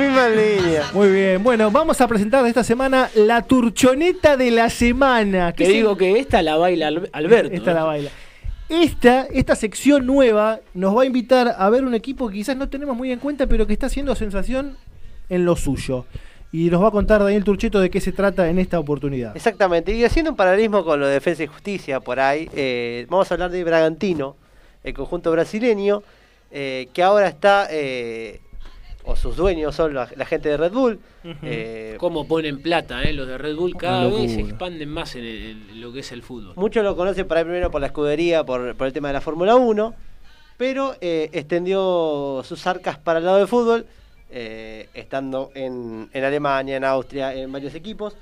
misma 0.00 0.28
línea. 0.30 0.82
Muy 0.94 1.08
bien. 1.12 1.42
Bueno, 1.42 1.70
vamos 1.70 2.00
a 2.00 2.08
presentar 2.08 2.46
esta 2.46 2.64
semana 2.64 3.10
la 3.14 3.42
turchoneta 3.42 4.36
de 4.36 4.50
la 4.50 4.70
semana. 4.70 5.52
Te 5.52 5.66
se- 5.66 5.72
digo 5.72 5.96
que 5.96 6.18
esta 6.18 6.40
la 6.42 6.56
baila 6.56 6.88
Al- 6.88 7.10
Alberto. 7.12 7.54
Esta 7.54 7.72
eh. 7.72 7.74
la 7.74 7.84
baila. 7.84 8.10
Esta, 8.70 9.26
esta 9.32 9.56
sección 9.56 10.06
nueva 10.06 10.60
nos 10.74 10.96
va 10.96 11.02
a 11.02 11.06
invitar 11.06 11.54
a 11.58 11.70
ver 11.70 11.84
un 11.84 11.94
equipo 11.94 12.28
que 12.28 12.36
quizás 12.36 12.56
no 12.56 12.68
tenemos 12.68 12.96
muy 12.96 13.12
en 13.12 13.18
cuenta, 13.18 13.46
pero 13.46 13.66
que 13.66 13.72
está 13.74 13.86
haciendo 13.86 14.14
sensación 14.14 14.76
en 15.28 15.44
lo 15.44 15.54
suyo. 15.56 16.06
Y 16.50 16.70
nos 16.70 16.82
va 16.82 16.88
a 16.88 16.90
contar 16.90 17.22
Daniel 17.22 17.44
Turcheto 17.44 17.80
de 17.80 17.90
qué 17.90 18.00
se 18.00 18.12
trata 18.12 18.48
en 18.48 18.58
esta 18.58 18.78
oportunidad. 18.78 19.36
Exactamente, 19.36 19.92
y 19.92 20.02
haciendo 20.04 20.30
un 20.30 20.36
paralelismo 20.36 20.82
con 20.82 20.98
lo 21.00 21.06
de 21.06 21.14
Defensa 21.14 21.42
y 21.42 21.46
Justicia 21.46 22.00
por 22.00 22.20
ahí, 22.20 22.48
eh, 22.54 23.06
vamos 23.10 23.30
a 23.30 23.34
hablar 23.34 23.50
de 23.50 23.62
Bragantino, 23.64 24.36
el 24.82 24.94
conjunto 24.94 25.30
brasileño, 25.30 26.02
eh, 26.50 26.88
que 26.94 27.02
ahora 27.02 27.28
está, 27.28 27.68
eh, 27.70 28.40
o 29.10 29.16
sus 29.16 29.36
dueños 29.36 29.74
son 29.74 29.94
la, 29.94 30.06
la 30.16 30.24
gente 30.26 30.50
de 30.50 30.56
Red 30.58 30.72
Bull. 30.72 31.00
eh, 31.42 31.94
Cómo 31.98 32.28
ponen 32.28 32.60
plata, 32.60 33.02
eh, 33.02 33.12
los 33.14 33.26
de 33.26 33.38
Red 33.38 33.56
Bull 33.56 33.74
cada 33.76 34.06
vez 34.06 34.32
se 34.34 34.40
expanden 34.40 34.88
más 34.90 35.14
en, 35.16 35.24
el- 35.24 35.62
en 35.72 35.80
lo 35.80 35.92
que 35.92 36.00
es 36.00 36.12
el 36.12 36.22
fútbol. 36.22 36.52
Muchos 36.56 36.84
lo 36.84 36.94
conocen 36.94 37.26
por 37.26 37.38
ahí 37.38 37.44
primero 37.44 37.70
por 37.70 37.80
la 37.80 37.86
escudería, 37.86 38.44
por, 38.44 38.74
por 38.76 38.86
el 38.86 38.92
tema 38.92 39.08
de 39.08 39.14
la 39.14 39.20
Fórmula 39.22 39.56
1, 39.56 39.94
pero 40.58 40.94
eh, 41.00 41.30
extendió 41.32 42.42
sus 42.44 42.66
arcas 42.66 42.98
para 42.98 43.18
el 43.20 43.24
lado 43.24 43.38
del 43.38 43.48
fútbol, 43.48 43.86
eh, 44.30 44.88
estando 44.92 45.50
en, 45.54 46.10
en 46.12 46.24
Alemania, 46.24 46.76
en 46.76 46.84
Austria, 46.84 47.34
en 47.34 47.50
varios 47.50 47.74
equipos. 47.74 48.14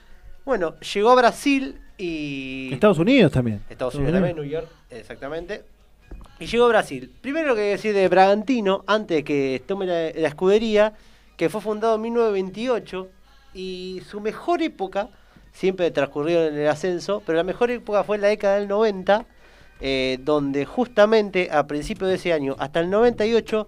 Bueno, 0.44 0.74
llegó 0.94 1.10
a 1.10 1.14
Brasil 1.16 1.80
y... 1.98 2.70
Estados 2.72 2.98
Unidos 3.00 3.32
también. 3.32 3.60
Estados 3.68 3.96
Unidos 3.96 4.12
también, 4.14 4.36
New 4.36 4.44
York, 4.44 4.68
exactamente. 4.90 5.64
Y 6.38 6.46
llegó 6.46 6.66
a 6.66 6.68
Brasil. 6.68 7.10
Primero 7.20 7.54
que 7.54 7.62
decir 7.62 7.94
de 7.94 8.08
Bragantino, 8.08 8.84
antes 8.86 9.18
de 9.18 9.24
que 9.24 9.62
tome 9.66 9.86
la, 9.86 10.10
la 10.14 10.28
escudería, 10.28 10.92
que 11.36 11.48
fue 11.48 11.60
fundado 11.60 11.96
en 11.96 12.02
1928 12.02 13.08
y 13.54 14.02
su 14.08 14.20
mejor 14.20 14.62
época, 14.62 15.08
siempre 15.52 15.90
transcurrió 15.90 16.46
en 16.46 16.54
el 16.54 16.68
ascenso, 16.68 17.22
pero 17.24 17.36
la 17.36 17.44
mejor 17.44 17.70
época 17.70 18.04
fue 18.04 18.16
en 18.16 18.22
la 18.22 18.28
década 18.28 18.58
del 18.58 18.68
90, 18.68 19.24
eh, 19.80 20.18
donde 20.20 20.66
justamente 20.66 21.48
a 21.50 21.66
principios 21.66 22.10
de 22.10 22.16
ese 22.16 22.32
año, 22.32 22.56
hasta 22.58 22.80
el 22.80 22.90
98, 22.90 23.66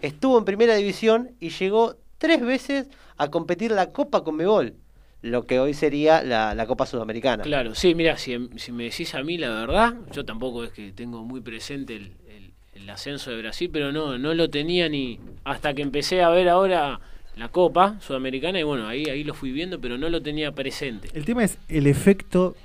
estuvo 0.00 0.38
en 0.38 0.44
primera 0.44 0.74
división 0.74 1.30
y 1.40 1.48
llegó 1.50 1.96
tres 2.18 2.42
veces 2.42 2.88
a 3.16 3.28
competir 3.28 3.70
la 3.72 3.90
Copa 3.90 4.22
Conmebol, 4.22 4.74
lo 5.22 5.46
que 5.46 5.60
hoy 5.60 5.74
sería 5.74 6.22
la, 6.22 6.54
la 6.54 6.66
Copa 6.66 6.86
Sudamericana. 6.86 7.42
Claro, 7.42 7.74
sí, 7.74 7.94
mira, 7.94 8.16
si, 8.16 8.48
si 8.56 8.72
me 8.72 8.84
decís 8.84 9.14
a 9.14 9.22
mí 9.22 9.36
la 9.38 9.50
verdad, 9.50 9.94
yo 10.12 10.24
tampoco 10.24 10.64
es 10.64 10.70
que 10.72 10.92
tengo 10.92 11.22
muy 11.24 11.40
presente 11.40 11.96
el, 11.96 12.12
el- 12.28 12.50
el 12.74 12.88
ascenso 12.88 13.30
de 13.30 13.38
Brasil, 13.38 13.68
pero 13.72 13.92
no, 13.92 14.16
no 14.16 14.32
lo 14.32 14.48
tenía 14.48 14.88
ni 14.88 15.18
hasta 15.44 15.74
que 15.74 15.82
empecé 15.82 16.22
a 16.22 16.30
ver 16.30 16.48
ahora 16.48 17.00
la 17.36 17.48
Copa 17.48 17.96
Sudamericana 18.00 18.58
y 18.58 18.62
bueno, 18.62 18.86
ahí, 18.88 19.04
ahí 19.06 19.22
lo 19.24 19.34
fui 19.34 19.52
viendo, 19.52 19.80
pero 19.80 19.98
no 19.98 20.08
lo 20.08 20.22
tenía 20.22 20.52
presente. 20.52 21.10
El 21.12 21.24
tema 21.26 21.44
es 21.44 21.58
el 21.68 21.86
efecto 21.86 22.56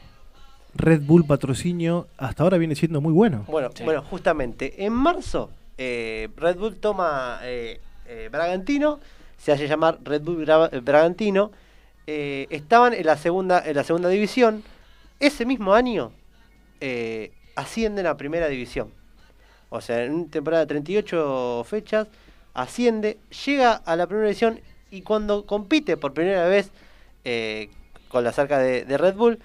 Red 0.76 1.02
Bull 1.02 1.26
patrocinio 1.26 2.07
hasta 2.18 2.44
ahora 2.44 2.57
viene 2.57 2.76
siendo 2.76 3.02
muy 3.02 3.11
bueno. 3.14 3.45
Bueno, 3.48 3.69
bueno, 3.84 4.02
justamente 4.03 4.86
en 4.86 4.94
marzo 4.94 5.49
eh, 5.77 6.30
Red 6.38 6.57
Bull 6.57 6.76
toma 6.77 7.40
eh, 7.44 7.80
eh, 8.07 8.30
Bragantino, 8.32 8.99
se 9.38 9.52
hace 9.52 9.68
llamar 9.68 9.99
Red 10.03 10.22
Bull 10.22 10.45
Bra- 10.45 10.69
eh, 10.72 10.80
Bragantino. 10.80 11.52
Eh, 12.07 12.48
estaban 12.49 12.94
en 12.94 13.06
la 13.06 13.18
segunda 13.18 13.64
en 13.65 13.76
la 13.76 13.84
segunda 13.84 14.10
división. 14.10 14.64
Ese 15.19 15.45
mismo 15.45 15.73
año 15.73 16.11
eh, 16.82 17.32
ascienden 17.56 18.06
a 18.06 18.18
primera 18.18 18.48
división. 18.48 18.91
O 19.69 19.82
sea, 19.82 20.03
en 20.03 20.14
una 20.14 20.30
temporada 20.30 20.65
de 20.65 20.68
38 20.68 21.65
fechas 21.68 22.07
asciende, 22.53 23.18
llega 23.45 23.73
a 23.73 23.95
la 23.95 24.07
primera 24.07 24.27
división 24.27 24.60
y 24.91 25.02
cuando 25.02 25.45
compite 25.45 25.98
por 25.98 26.14
primera 26.14 26.48
vez 26.48 26.72
eh, 27.23 27.69
con 28.07 28.23
la 28.23 28.32
cerca 28.32 28.60
de, 28.60 28.98
Red 28.98 29.15
Bull, 29.15 29.40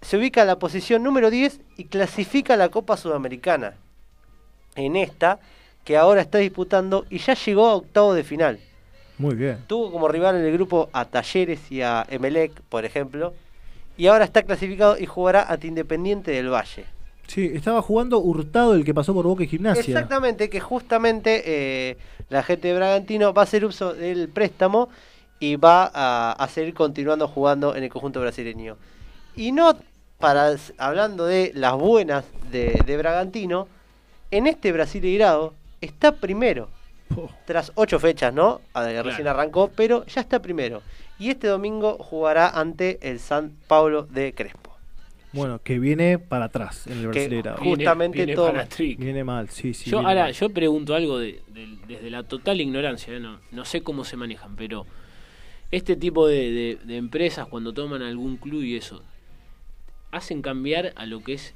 se 0.00 0.16
ubica 0.16 0.40
en 0.40 0.46
la 0.48 0.58
posición 0.58 1.02
número 1.02 1.30
10 1.30 1.60
y 1.76 1.84
clasifica 1.84 2.54
a 2.54 2.56
la 2.56 2.68
Copa 2.68 2.96
Sudamericana. 2.96 3.74
En 4.74 4.96
esta, 4.96 5.40
que 5.84 5.96
ahora 5.96 6.20
está 6.20 6.38
disputando 6.38 7.04
y 7.10 7.18
ya 7.18 7.34
llegó 7.34 7.66
a 7.66 7.74
octavo 7.74 8.14
de 8.14 8.24
final. 8.24 8.60
Muy 9.18 9.34
bien. 9.34 9.58
Tuvo 9.66 9.90
como 9.90 10.08
rival 10.08 10.36
en 10.36 10.44
el 10.44 10.52
grupo 10.52 10.88
a 10.92 11.04
Talleres 11.04 11.70
y 11.70 11.82
a 11.82 12.06
Emelec, 12.08 12.52
por 12.68 12.84
ejemplo. 12.84 13.34
Y 13.96 14.06
ahora 14.06 14.24
está 14.24 14.42
clasificado 14.44 14.96
y 14.96 15.06
jugará 15.06 15.42
ante 15.42 15.66
Independiente 15.66 16.30
del 16.30 16.50
Valle. 16.52 16.84
Sí, 17.26 17.50
estaba 17.52 17.82
jugando 17.82 18.20
Hurtado 18.20 18.74
el 18.74 18.84
que 18.84 18.94
pasó 18.94 19.12
por 19.12 19.26
Boca 19.26 19.42
y 19.42 19.48
Gimnasia. 19.48 19.80
Exactamente, 19.80 20.48
que 20.48 20.60
justamente 20.60 21.42
eh, 21.44 21.98
la 22.30 22.42
gente 22.42 22.68
de 22.68 22.74
Bragantino 22.74 23.34
va 23.34 23.42
a 23.42 23.44
hacer 23.44 23.64
uso 23.64 23.92
del 23.92 24.28
préstamo 24.28 24.88
y 25.40 25.56
va 25.56 25.90
a, 25.92 26.32
a 26.32 26.48
seguir 26.48 26.74
continuando 26.74 27.28
jugando 27.28 27.76
en 27.76 27.84
el 27.84 27.90
conjunto 27.90 28.20
brasileño. 28.20 28.76
Y 29.36 29.52
no 29.52 29.76
para 30.18 30.56
hablando 30.78 31.26
de 31.26 31.52
las 31.54 31.74
buenas 31.74 32.24
de, 32.50 32.80
de 32.84 32.96
Bragantino, 32.96 33.68
en 34.30 34.46
este 34.46 34.72
Brasileirado 34.72 35.54
está 35.80 36.12
primero. 36.12 36.68
Tras 37.46 37.72
ocho 37.74 37.98
fechas, 37.98 38.32
¿no? 38.32 38.60
A 38.74 38.82
ver, 38.82 39.04
Recién 39.04 39.26
arrancó, 39.28 39.70
pero 39.74 40.04
ya 40.06 40.20
está 40.20 40.40
primero. 40.40 40.82
Y 41.18 41.30
este 41.30 41.48
domingo 41.48 41.96
jugará 41.98 42.48
ante 42.48 42.98
el 43.02 43.18
San 43.18 43.52
Pablo 43.66 44.04
de 44.04 44.32
Crespo. 44.34 44.76
Bueno, 45.32 45.60
que 45.62 45.78
viene 45.78 46.18
para 46.18 46.46
atrás 46.46 46.86
en 46.86 46.98
el 47.04 47.10
Que 47.10 47.42
justamente 47.58 48.16
viene 48.18 48.34
todo 48.34 48.46
para 48.46 48.58
mal. 48.60 48.68
trick. 48.68 48.98
Viene 48.98 49.24
mal, 49.24 49.48
sí, 49.50 49.74
sí. 49.74 49.90
yo 49.90 49.98
viene 49.98 50.08
ahora 50.10 50.22
mal. 50.24 50.32
yo 50.32 50.48
pregunto 50.50 50.94
algo 50.94 51.18
de, 51.18 51.42
de- 51.48 51.76
desde 51.86 52.08
la 52.10 52.22
total 52.22 52.60
ignorancia, 52.62 53.14
¿eh? 53.14 53.20
no, 53.20 53.38
no 53.50 53.64
sé 53.66 53.82
cómo 53.82 54.04
se 54.04 54.16
manejan, 54.16 54.56
pero 54.56 54.86
este 55.70 55.96
tipo 55.96 56.26
de, 56.26 56.50
de- 56.50 56.78
de 56.82 56.96
empresas 56.96 57.46
cuando 57.46 57.74
toman 57.74 58.00
algún 58.00 58.38
club 58.38 58.62
y 58.62 58.76
eso, 58.76 59.02
hacen 60.12 60.40
cambiar 60.40 60.92
a 60.96 61.04
lo 61.04 61.20
que 61.22 61.34
es 61.34 61.54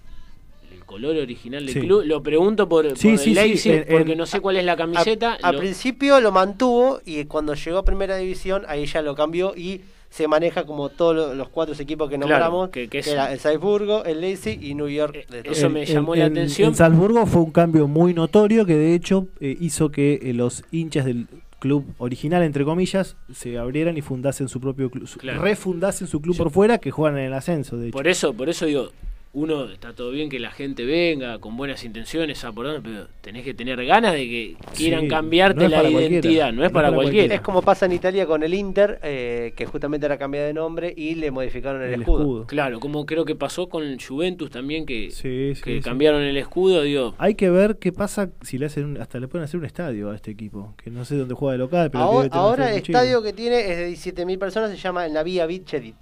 el 0.75 0.85
color 0.85 1.17
original 1.17 1.65
del 1.65 1.75
Sí. 1.75 1.81
club. 1.81 2.03
Lo 2.05 2.23
pregunto 2.23 2.69
por, 2.69 2.85
Sí, 2.85 2.91
por 2.91 2.99
sí, 3.01 3.09
el 3.11 3.19
sí, 3.19 3.35
Leipzig, 3.35 3.73
en- 3.73 3.85
porque 3.89 4.13
en- 4.13 4.19
no 4.19 4.27
sé 4.27 4.41
cuál 4.41 4.57
es 4.57 4.65
la 4.65 4.77
camiseta. 4.77 5.33
A- 5.35 5.49
Al 5.49 5.55
lo- 5.55 5.61
principio 5.61 6.21
lo 6.21 6.33
mantuvo 6.33 7.01
y 7.05 7.25
cuando 7.25 7.55
llegó 7.55 7.79
a 7.79 7.85
primera 7.85 8.17
división 8.17 8.65
ahí 8.69 8.87
ya 8.87 9.03
lo 9.03 9.15
cambió 9.15 9.55
y 9.57 9.81
se 10.11 10.29
maneja 10.29 10.65
como 10.67 10.91
todos 10.91 11.17
lo- 11.17 11.35
los 11.35 11.49
cuatro 11.49 11.75
equipos 11.79 12.11
que 12.11 12.19
nombramos, 12.19 12.69
que- 12.69 12.83
que 12.83 12.89
que, 12.89 12.99
es- 12.99 13.07
era 13.09 13.33
el 13.33 13.39
Salzburgo, 13.39 14.05
el 14.05 14.21
Leipzig 14.21 14.63
y 14.63 14.75
New 14.75 14.89
York. 14.89 15.27
de 15.29 15.43
eso 15.51 15.71
me 15.71 15.87
llamó 15.87 16.15
la 16.15 16.27
en- 16.27 16.33
atención. 16.33 16.69
En 16.71 16.75
Salzburgo 16.75 17.25
fue 17.27 17.41
un 17.43 17.51
cambio 17.51 17.89
muy 17.89 18.13
notorio 18.13 18.67
que 18.67 18.77
de 18.77 18.95
hecho 18.95 19.29
eh, 19.41 19.57
hizo 19.61 19.91
que 19.91 20.21
eh, 20.23 20.35
los 20.35 20.65
hinchas 20.71 21.07
del 21.07 21.29
club 21.61 21.85
original, 21.99 22.43
entre 22.43 22.65
comillas, 22.65 23.17
se 23.33 23.57
abrieran 23.57 23.97
y 23.97 24.03
fundasen 24.03 24.49
su 24.49 24.61
propio 24.61 24.91
club, 24.91 25.09
Claro. 25.17 25.41
refundasen 25.43 26.09
su 26.09 26.21
club 26.21 26.37
por 26.37 26.51
fuera 26.51 26.79
que 26.79 26.91
juegan 26.91 27.17
en 27.19 27.27
el 27.27 27.33
ascenso, 27.35 27.77
de 27.77 27.87
hecho. 27.89 27.97
Por 27.97 28.09
eso, 28.09 28.35
por 28.35 28.49
eso 28.51 28.67
digo, 28.67 28.91
uno 29.35 29.65
está 29.71 29.95
todo 29.95 30.11
bien 30.11 30.29
que 30.29 30.39
la 30.39 30.51
gente 30.51 30.85
venga 30.85 31.39
con 31.39 31.57
buenas 31.57 31.85
intenciones, 31.85 32.45
aportando, 32.45 32.83
pero 32.83 33.07
tenés 33.23 33.45
que 33.45 33.55
tener 33.55 33.83
ganas 33.87 34.13
de 34.13 34.25
que 34.25 34.57
quieran 34.77 35.03
Sí, 35.03 35.09
cambiarte 35.09 35.65
no 35.65 35.69
la 35.71 35.89
identidad, 35.91 36.53
no 36.53 36.63
es 36.65 36.71
No 36.71 36.75
para 36.75 36.93
cualquiera. 36.93 37.35
Es 37.35 37.41
como 37.41 37.63
pasa 37.63 37.87
en 37.87 37.93
Italia 37.93 38.27
con 38.27 38.43
el 38.43 38.53
Inter, 38.53 39.01
eh, 39.03 39.55
que 39.57 39.65
justamente 39.65 40.05
era 40.05 40.19
cambiado 40.19 40.47
de 40.49 40.53
nombre 40.53 40.93
y 40.95 41.15
le 41.15 41.31
modificaron 41.31 41.81
el, 41.83 41.95
El 41.95 42.01
escudo. 42.03 42.19
escudo. 42.21 42.47
Claro, 42.47 42.79
como 42.79 43.07
creo 43.07 43.25
que 43.25 43.35
pasó 43.35 43.71
con 43.71 43.85
el 43.85 43.99
Juventus 44.05 44.51
también, 44.51 44.85
que, 44.85 45.11
Sí, 45.11 45.55
sí, 45.55 45.63
que 45.63 45.77
sí. 45.77 45.81
cambiaron 45.81 46.21
el 46.21 46.37
escudo, 46.37 46.83
digo, 46.83 47.15
Hay 47.17 47.35
que 47.35 47.49
ver 47.49 47.79
qué 47.79 47.91
pasa 47.91 48.29
si 48.43 48.59
le 48.59 48.67
hacen 48.67 48.85
un- 48.85 48.97
hasta 49.01 49.19
le 49.19 49.29
pueden 49.29 49.45
hacer 49.45 49.59
un 49.59 49.65
estadio 49.65 50.11
a 50.11 50.15
este 50.15 50.31
equipo, 50.31 50.75
que 50.83 50.91
no 50.91 51.07
sé 51.07 51.17
dónde 51.17 51.35
juega 51.35 51.53
de 51.53 51.59
local, 51.59 51.91
pero 51.91 52.05
Ahora, 52.05 52.29
ahora 52.33 52.71
el 52.71 52.77
estadio 52.79 53.23
que 53.23 53.33
tiene 53.33 53.61
es 53.61 53.79
de 53.79 53.87
17.000 53.87 54.39
personas, 54.39 54.71
se 54.71 54.77
llama 54.77 55.09
la 55.09 55.23
Vía 55.23 55.47
Vichedit. 55.47 55.95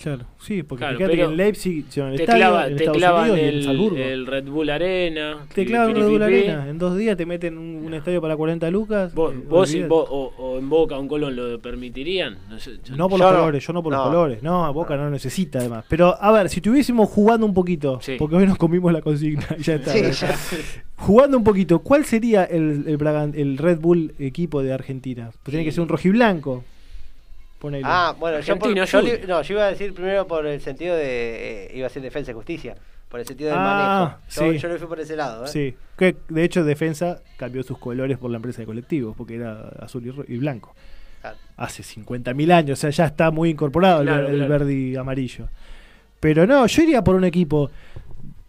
Claro, 0.00 0.26
sí, 0.38 0.62
porque 0.62 0.82
Claro, 0.84 0.96
fíjate 0.98 1.16
que 1.16 1.22
en 1.24 1.36
Leipzig 1.36 1.84
hicieron 1.88 2.12
el 2.12 2.18
te, 2.18 2.22
estadio, 2.22 2.38
clava- 2.44 2.66
en 2.68 2.76
te 2.76 2.84
Estados 2.84 2.98
clavan 2.98 3.20
Unidos 3.32 3.38
y 3.38 3.42
en 3.42 3.48
el, 3.56 3.64
Salzburgo. 3.64 3.96
el 3.98 4.26
Red 4.28 4.44
Bull 4.44 4.70
Arena. 4.70 5.46
Te 5.52 5.66
clavan 5.66 5.92
Dula 5.94 6.26
pi- 6.28 6.32
pi. 6.34 6.38
Arena. 6.48 6.68
En 6.70 6.78
dos 6.78 6.96
días 6.96 7.16
te 7.16 7.26
meten 7.26 7.58
un, 7.58 7.84
un 7.84 7.94
estadio 7.94 8.20
para 8.22 8.36
40 8.36 8.70
lucas. 8.70 9.12
Vos, 9.12 9.34
eh, 9.34 9.38
vos 9.48 9.74
y 9.74 9.82
vos- 9.82 10.06
o, 10.08 10.32
o 10.38 10.58
en 10.60 10.68
Boca, 10.68 10.96
un 10.96 11.08
Colón, 11.08 11.34
¿lo 11.34 11.58
permitirían? 11.60 12.38
No, 12.48 12.60
sé, 12.60 12.78
yo- 12.84 12.96
No 12.96 13.08
por 13.08 13.18
yo 13.18 13.24
los 13.24 13.34
colores, 13.34 13.66
yo 13.66 13.72
no 13.72 13.82
por 13.82 13.92
los 13.92 14.02
colores. 14.02 14.40
No, 14.40 14.72
Boca 14.72 14.96
no 14.96 15.10
necesita 15.10 15.58
además. 15.58 15.84
Pero 15.88 16.14
a 16.22 16.30
ver, 16.30 16.48
si 16.48 16.60
estuviésemos 16.60 17.08
jugando 17.08 17.44
un 17.44 17.52
poquito, 17.54 17.98
porque 18.20 18.36
hoy 18.36 18.46
nos 18.46 18.56
comimos 18.56 18.92
la 18.92 19.02
consigna 19.02 19.46
y 19.58 19.62
ya 19.64 19.74
está. 19.74 19.90
Sí, 19.92 20.02
ya. 20.12 20.36
Jugando 20.96 21.36
un 21.36 21.42
poquito, 21.44 21.80
¿cuál 21.80 22.04
sería 22.04 22.44
el, 22.44 22.84
el, 22.86 23.34
el 23.34 23.58
Red 23.58 23.80
Bull 23.80 24.14
equipo 24.20 24.62
de 24.62 24.72
Argentina? 24.72 25.30
Pues 25.42 25.50
tiene 25.50 25.64
que 25.64 25.72
ser 25.72 25.80
un 25.82 25.88
rojiblanco. 25.88 26.62
Ponele. 27.58 27.82
Ah, 27.86 28.14
bueno, 28.18 28.40
yo, 28.40 28.56
por- 28.58 28.68
Argentino 28.68 28.84
yo 28.86 28.98
Junior. 29.00 29.20
li- 29.20 29.26
no, 29.26 29.42
yo 29.42 29.54
iba 29.54 29.64
a 29.64 29.70
decir 29.70 29.92
primero 29.94 30.26
por 30.26 30.46
el 30.46 30.60
sentido 30.60 30.94
de. 30.94 31.66
eh, 31.66 31.72
iba 31.74 31.86
a 31.86 31.88
decir 31.88 32.02
defensa 32.02 32.30
y 32.30 32.34
justicia. 32.34 32.76
Por 33.08 33.20
el 33.20 33.26
sentido 33.26 33.50
del 33.50 33.58
Ah, 33.58 34.20
manejo. 34.28 34.46
Yo, 34.46 34.52
sí. 34.52 34.58
yo 34.58 34.68
lo 34.68 34.78
fui 34.78 34.86
por 34.86 35.00
ese 35.00 35.16
lado. 35.16 35.44
¿eh? 35.46 35.48
Sí, 35.48 35.74
que 35.96 36.14
de 36.28 36.44
hecho 36.44 36.62
Defensa 36.62 37.22
cambió 37.38 37.62
sus 37.62 37.78
colores 37.78 38.18
por 38.18 38.30
la 38.30 38.36
empresa 38.36 38.60
de 38.60 38.66
colectivos, 38.66 39.16
porque 39.16 39.36
era 39.36 39.70
azul 39.80 40.06
y, 40.06 40.10
ro- 40.10 40.24
y 40.28 40.36
blanco. 40.36 40.74
Claro. 41.22 41.38
Hace 41.56 41.82
50.000 41.82 42.52
años, 42.52 42.78
o 42.78 42.80
sea, 42.80 42.90
ya 42.90 43.06
está 43.06 43.30
muy 43.30 43.48
incorporado 43.48 44.02
el 44.02 44.08
Claro, 44.08 44.48
verde 44.48 44.74
y 44.74 44.94
amarillo. 44.96 45.48
Pero 46.20 46.46
no, 46.46 46.66
yo 46.66 46.82
iría 46.82 47.02
por 47.02 47.14
un 47.14 47.24
equipo, 47.24 47.70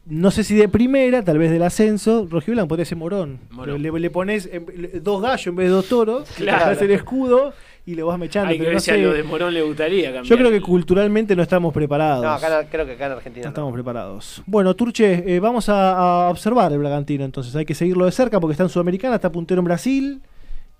no 0.07 0.29
sé 0.29 0.43
si 0.43 0.55
de 0.55 0.67
primera, 0.67 1.23
tal 1.23 1.37
vez 1.37 1.51
del 1.51 1.63
ascenso, 1.63 2.27
rojiblanco 2.29 2.67
podría 2.67 2.85
ser 2.85 2.97
Morón. 2.97 3.39
Morón. 3.51 3.81
Le, 3.81 3.91
le 3.97 4.09
pones 4.09 4.49
em, 4.51 4.65
le- 4.75 4.99
dos 4.99 5.21
gallos 5.21 5.47
en 5.47 5.55
vez 5.55 5.67
de 5.67 5.71
dos 5.71 5.87
toros, 5.87 6.29
Claro. 6.31 6.65
le 6.65 6.71
haces 6.73 6.81
el 6.83 6.91
escudo 6.91 7.53
y 7.85 7.95
lo 7.95 8.07
vas 8.07 8.19
mechando. 8.19 8.49
Hay 8.49 8.57
que 8.57 8.59
pero 8.63 8.69
ver 8.69 8.75
no 8.75 8.79
si 8.79 8.91
a 8.91 8.93
sé, 8.95 9.01
lo 9.01 9.13
de 9.13 9.23
Morón 9.23 9.53
le 9.53 9.61
gustaría 9.61 10.05
cambiar. 10.13 10.25
yo 10.25 10.37
creo 10.37 10.51
que 10.51 10.61
culturalmente 10.61 11.35
no 11.35 11.41
estamos 11.41 11.73
preparados. 11.73 12.23
No, 12.23 12.31
acá, 12.31 12.67
creo 12.69 12.85
que 12.85 12.93
acá 12.93 13.07
en 13.07 13.11
Argentina. 13.13 13.43
No 13.43 13.47
no. 13.47 13.49
estamos 13.49 13.73
preparados. 13.73 14.43
Bueno, 14.45 14.75
Turche, 14.75 15.23
eh, 15.35 15.39
vamos 15.39 15.69
a, 15.69 16.25
a 16.25 16.29
observar 16.29 16.71
el 16.71 16.79
Bragantino 16.79 17.25
entonces. 17.25 17.55
Hay 17.55 17.65
que 17.65 17.73
seguirlo 17.75 18.05
de 18.05 18.11
cerca 18.11 18.39
porque 18.39 18.51
está 18.53 18.63
en 18.63 18.69
Sudamericana, 18.69 19.15
está 19.15 19.31
puntero 19.31 19.59
en 19.59 19.65
Brasil 19.65 20.21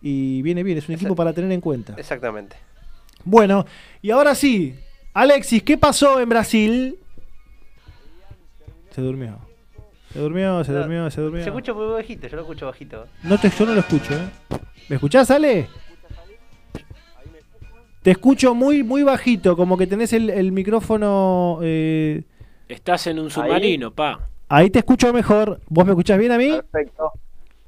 y 0.01 0.41
viene 0.41 0.61
bien. 0.63 0.77
Es 0.77 0.87
un 0.87 0.95
equipo 0.95 1.15
para 1.15 1.33
tener 1.33 1.51
en 1.51 1.61
cuenta. 1.61 1.95
Exactamente. 1.97 2.55
Bueno, 3.23 3.65
y 4.01 4.11
ahora 4.11 4.35
sí, 4.35 4.75
Alexis, 5.13 5.63
¿qué 5.63 5.77
pasó 5.77 6.19
en 6.21 6.29
Brasil? 6.29 6.97
Se 8.91 9.01
durmió. 9.01 9.39
Se 10.13 10.19
durmió, 10.19 10.63
se 10.63 10.71
No, 10.71 10.79
durmió, 10.79 11.11
se 11.11 11.21
durmió. 11.21 11.43
Se 11.43 11.49
escucha 11.49 11.73
muy 11.73 11.85
bajito, 11.87 12.27
yo 12.27 12.35
lo 12.37 12.41
escucho 12.41 12.65
bajito. 12.65 13.05
No 13.23 13.37
te, 13.37 13.49
yo 13.49 13.65
no 13.65 13.73
lo 13.73 13.79
escucho, 13.81 14.13
¿eh? 14.13 14.57
¿Me 14.87 14.95
escuchás, 14.95 15.29
Ale? 15.29 15.67
Te 18.09 18.13
escucho 18.13 18.55
muy, 18.55 18.81
muy 18.81 19.03
bajito, 19.03 19.55
como 19.55 19.77
que 19.77 19.85
tenés 19.85 20.13
el, 20.13 20.31
el 20.31 20.51
micrófono. 20.51 21.59
eh, 21.61 22.23
Estás 22.67 23.05
en 23.05 23.19
un 23.19 23.29
submarino, 23.29 23.91
pa. 23.93 24.27
ahí 24.47 24.71
te 24.71 24.79
escucho 24.79 25.13
mejor. 25.13 25.59
¿Vos 25.69 25.85
me 25.85 25.91
escuchás 25.91 26.17
bien 26.17 26.31
a 26.31 26.39
mí? 26.39 26.49
Perfecto. 26.71 27.11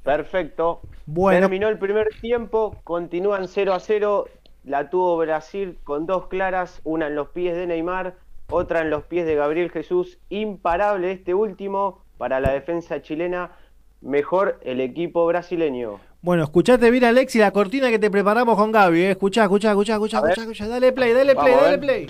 Perfecto. 0.02 0.80
Bueno. 1.06 1.42
Terminó 1.42 1.68
el 1.68 1.78
primer 1.78 2.08
tiempo, 2.20 2.74
continúan 2.82 3.46
0 3.46 3.72
a 3.72 3.78
0. 3.78 4.24
La 4.64 4.90
tuvo 4.90 5.16
Brasil 5.16 5.78
con 5.84 6.06
dos 6.06 6.26
claras, 6.26 6.80
una 6.82 7.06
en 7.06 7.14
los 7.14 7.28
pies 7.28 7.54
de 7.54 7.68
Neymar, 7.68 8.16
otra 8.50 8.80
en 8.80 8.90
los 8.90 9.04
pies 9.04 9.24
de 9.26 9.36
Gabriel 9.36 9.70
Jesús. 9.70 10.18
Imparable 10.28 11.12
este 11.12 11.34
último 11.34 12.00
para 12.18 12.40
la 12.40 12.50
defensa 12.50 13.00
chilena. 13.00 13.52
Mejor 14.00 14.58
el 14.64 14.80
equipo 14.80 15.24
brasileño. 15.24 16.00
Bueno, 16.22 16.44
escuchate 16.44 16.88
bien, 16.92 17.02
Alexis, 17.02 17.40
la 17.40 17.50
cortina 17.50 17.90
que 17.90 17.98
te 17.98 18.08
preparamos 18.08 18.56
con 18.56 18.70
Gaby. 18.70 19.00
¿eh? 19.00 19.10
Escuchá, 19.10 19.42
escuchá, 19.42 19.70
escuchá, 19.70 19.94
escuchá, 19.94 20.18
escuchá, 20.18 20.42
escuchá. 20.42 20.68
Dale 20.68 20.92
play, 20.92 21.12
dale 21.12 21.34
play, 21.34 21.52
Vamos 21.52 21.64
dale 21.64 21.78
play. 21.78 22.06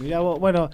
Mirá 0.00 0.18
vos, 0.18 0.40
bueno, 0.40 0.70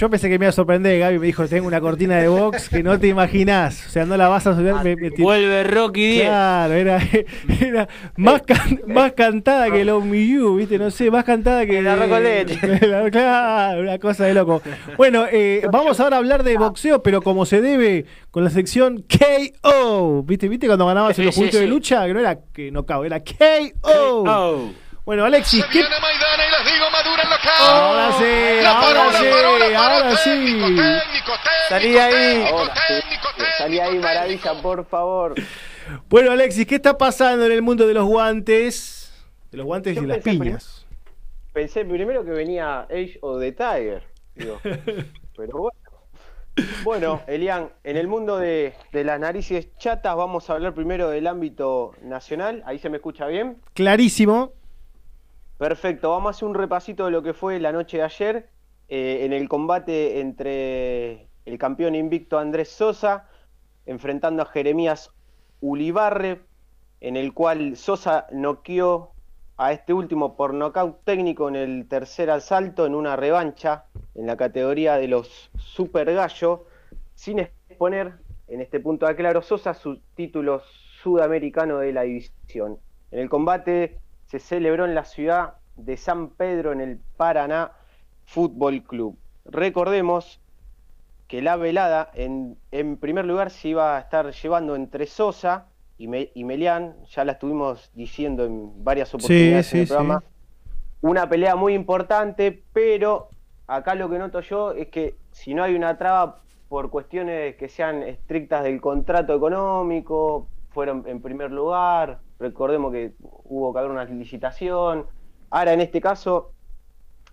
yo 0.00 0.08
pensé 0.08 0.30
que 0.30 0.38
me 0.38 0.46
iba 0.46 0.48
a 0.48 0.52
sorprender, 0.52 0.98
Gaby 0.98 1.18
me 1.18 1.26
dijo, 1.26 1.46
tengo 1.46 1.66
una 1.66 1.78
cortina 1.78 2.16
de 2.16 2.28
box 2.28 2.70
que 2.70 2.82
no 2.82 2.98
te 2.98 3.08
imaginás, 3.08 3.86
o 3.86 3.90
sea, 3.90 4.06
no 4.06 4.16
la 4.16 4.28
vas 4.28 4.46
a 4.46 4.54
subir. 4.56 4.72
me- 4.82 4.96
me- 4.96 5.10
Vuelve 5.10 5.62
Rocky 5.64 6.12
10. 6.12 6.22
Claro, 6.24 6.72
era, 6.72 6.98
era 7.60 7.86
más, 8.16 8.40
can- 8.40 8.80
más 8.86 9.12
cantada 9.12 9.70
que 9.70 9.84
Love 9.84 10.06
Me 10.06 10.26
You, 10.26 10.56
¿viste? 10.56 10.78
No 10.78 10.90
sé, 10.90 11.10
más 11.10 11.24
cantada 11.24 11.66
que. 11.66 11.82
La 11.90 11.96
Recoleta. 11.96 13.10
Claro, 13.10 13.82
una 13.82 13.98
cosa 13.98 14.24
de 14.24 14.32
loco. 14.32 14.62
Bueno, 14.96 15.26
eh, 15.30 15.66
vamos 15.70 16.00
ahora 16.00 16.16
a 16.16 16.18
hablar 16.20 16.44
de 16.44 16.56
boxeo, 16.56 17.02
pero 17.02 17.20
como 17.20 17.44
se 17.44 17.60
debe 17.60 18.06
con 18.30 18.42
la 18.42 18.48
sección 18.48 19.04
KO. 19.06 20.22
¿Viste? 20.22 20.48
¿Viste 20.48 20.66
cuando 20.66 20.86
ganabas 20.86 21.18
en 21.18 21.26
los 21.26 21.34
sí, 21.34 21.50
de 21.50 21.66
lucha? 21.66 22.06
Que 22.06 22.14
no 22.14 22.20
era 22.20 22.38
que 22.54 22.70
no 22.70 22.86
era 23.04 23.20
KO. 23.20 24.24
Oh. 24.26 24.70
Bueno, 25.04 25.24
Alexis, 25.24 25.64
¿qué 25.66 25.80
Maidana 25.82 26.46
y 26.46 26.50
les 26.64 26.72
digo 26.72 26.90
Madura 26.90 27.22
en 27.22 27.30
la 27.30 27.36
Ahora 27.58 28.12
sí, 28.18 28.62
La 28.62 28.70
ahora 28.78 28.86
parola, 28.86 29.18
sí, 29.18 29.24
parola, 29.30 29.64
ahora 29.64 29.98
parola, 29.98 30.16
sí. 30.16 30.30
técnico, 30.30 30.66
técnico, 30.66 31.32
Salí 31.68 31.90
de 31.90 32.00
ahí. 32.00 32.44
Ahora. 32.48 32.74
Salí 33.58 33.78
ahí, 33.80 33.98
maravilla, 33.98 34.54
por 34.62 34.86
favor. 34.86 35.34
Bueno, 36.08 36.30
Alexis, 36.30 36.66
¿qué 36.66 36.76
está 36.76 36.96
pasando 36.96 37.46
en 37.46 37.52
el 37.52 37.62
mundo 37.62 37.86
de 37.86 37.94
los 37.94 38.04
guantes? 38.04 39.12
De 39.50 39.56
los 39.58 39.66
guantes 39.66 39.96
Yo 39.96 40.02
y 40.02 40.06
las 40.06 40.18
pensé 40.18 40.38
piñas. 40.38 40.86
Pensé 41.52 41.84
primero 41.84 42.24
que 42.24 42.30
venía 42.30 42.82
Age 42.82 43.18
of 43.22 43.40
the 43.40 43.52
Tiger. 43.52 44.06
digo. 44.34 44.60
Pero 45.36 45.58
bueno. 45.58 45.76
Bueno, 46.84 47.22
Elian, 47.26 47.70
en 47.84 47.96
el 47.96 48.06
mundo 48.06 48.36
de, 48.36 48.74
de 48.92 49.04
las 49.04 49.18
narices 49.18 49.68
chatas 49.78 50.14
vamos 50.14 50.50
a 50.50 50.52
hablar 50.52 50.74
primero 50.74 51.08
del 51.08 51.26
ámbito 51.26 51.92
nacional. 52.02 52.62
¿Ahí 52.66 52.78
se 52.78 52.90
me 52.90 52.96
escucha 52.98 53.26
bien? 53.26 53.60
Clarísimo. 53.72 54.52
Perfecto, 55.60 56.08
vamos 56.08 56.28
a 56.28 56.30
hacer 56.30 56.48
un 56.48 56.54
repasito 56.54 57.04
de 57.04 57.10
lo 57.10 57.22
que 57.22 57.34
fue 57.34 57.60
la 57.60 57.70
noche 57.70 57.98
de 57.98 58.02
ayer 58.04 58.48
eh, 58.88 59.26
en 59.26 59.34
el 59.34 59.46
combate 59.46 60.18
entre 60.20 61.28
el 61.44 61.58
campeón 61.58 61.94
invicto 61.94 62.38
Andrés 62.38 62.70
Sosa 62.70 63.28
enfrentando 63.84 64.42
a 64.42 64.46
Jeremías 64.46 65.10
Ulibarre, 65.60 66.40
en 67.02 67.18
el 67.18 67.34
cual 67.34 67.76
Sosa 67.76 68.26
noqueó 68.32 69.10
a 69.58 69.72
este 69.72 69.92
último 69.92 70.34
por 70.34 70.54
nocaut 70.54 71.04
técnico 71.04 71.50
en 71.50 71.56
el 71.56 71.86
tercer 71.88 72.30
asalto 72.30 72.86
en 72.86 72.94
una 72.94 73.16
revancha 73.16 73.84
en 74.14 74.26
la 74.26 74.38
categoría 74.38 74.96
de 74.96 75.08
los 75.08 75.50
Super 75.58 76.14
Gallo, 76.14 76.64
sin 77.14 77.38
exponer 77.38 78.14
en 78.48 78.62
este 78.62 78.80
punto 78.80 79.06
de 79.06 79.14
claro 79.14 79.42
Sosa 79.42 79.74
su 79.74 79.98
título 80.14 80.62
sudamericano 81.02 81.80
de 81.80 81.92
la 81.92 82.04
división. 82.04 82.78
En 83.10 83.18
el 83.18 83.28
combate 83.28 84.00
se 84.30 84.38
celebró 84.38 84.84
en 84.84 84.94
la 84.94 85.04
ciudad 85.04 85.54
de 85.74 85.96
San 85.96 86.28
Pedro 86.28 86.70
en 86.70 86.80
el 86.80 87.00
Paraná 87.16 87.72
Fútbol 88.26 88.84
Club. 88.84 89.18
Recordemos 89.44 90.40
que 91.26 91.42
la 91.42 91.56
velada 91.56 92.12
en, 92.14 92.56
en 92.70 92.96
primer 92.96 93.24
lugar 93.24 93.50
se 93.50 93.70
iba 93.70 93.96
a 93.96 94.00
estar 94.00 94.30
llevando 94.30 94.76
entre 94.76 95.06
Sosa 95.06 95.66
y, 95.98 96.06
Me- 96.06 96.30
y 96.32 96.44
Melián, 96.44 96.94
ya 97.06 97.24
la 97.24 97.32
estuvimos 97.32 97.90
diciendo 97.92 98.44
en 98.44 98.84
varias 98.84 99.12
oportunidades 99.12 99.66
sí, 99.66 99.76
en 99.78 99.80
el 99.80 99.86
sí. 99.88 99.92
programa. 99.92 100.22
Una 101.00 101.28
pelea 101.28 101.56
muy 101.56 101.74
importante, 101.74 102.62
pero 102.72 103.30
acá 103.66 103.96
lo 103.96 104.08
que 104.08 104.18
noto 104.20 104.40
yo 104.42 104.70
es 104.72 104.86
que 104.88 105.16
si 105.32 105.54
no 105.54 105.64
hay 105.64 105.74
una 105.74 105.98
traba 105.98 106.38
por 106.68 106.88
cuestiones 106.90 107.56
que 107.56 107.68
sean 107.68 108.04
estrictas 108.04 108.62
del 108.62 108.80
contrato 108.80 109.34
económico, 109.34 110.46
fueron 110.70 111.02
en 111.08 111.20
primer 111.20 111.50
lugar, 111.50 112.20
recordemos 112.40 112.92
que 112.92 113.14
hubo 113.20 113.72
que 113.72 113.78
haber 113.80 113.90
una 113.90 114.04
licitación. 114.06 115.06
Ahora, 115.50 115.72
en 115.74 115.80
este 115.80 116.00
caso, 116.00 116.52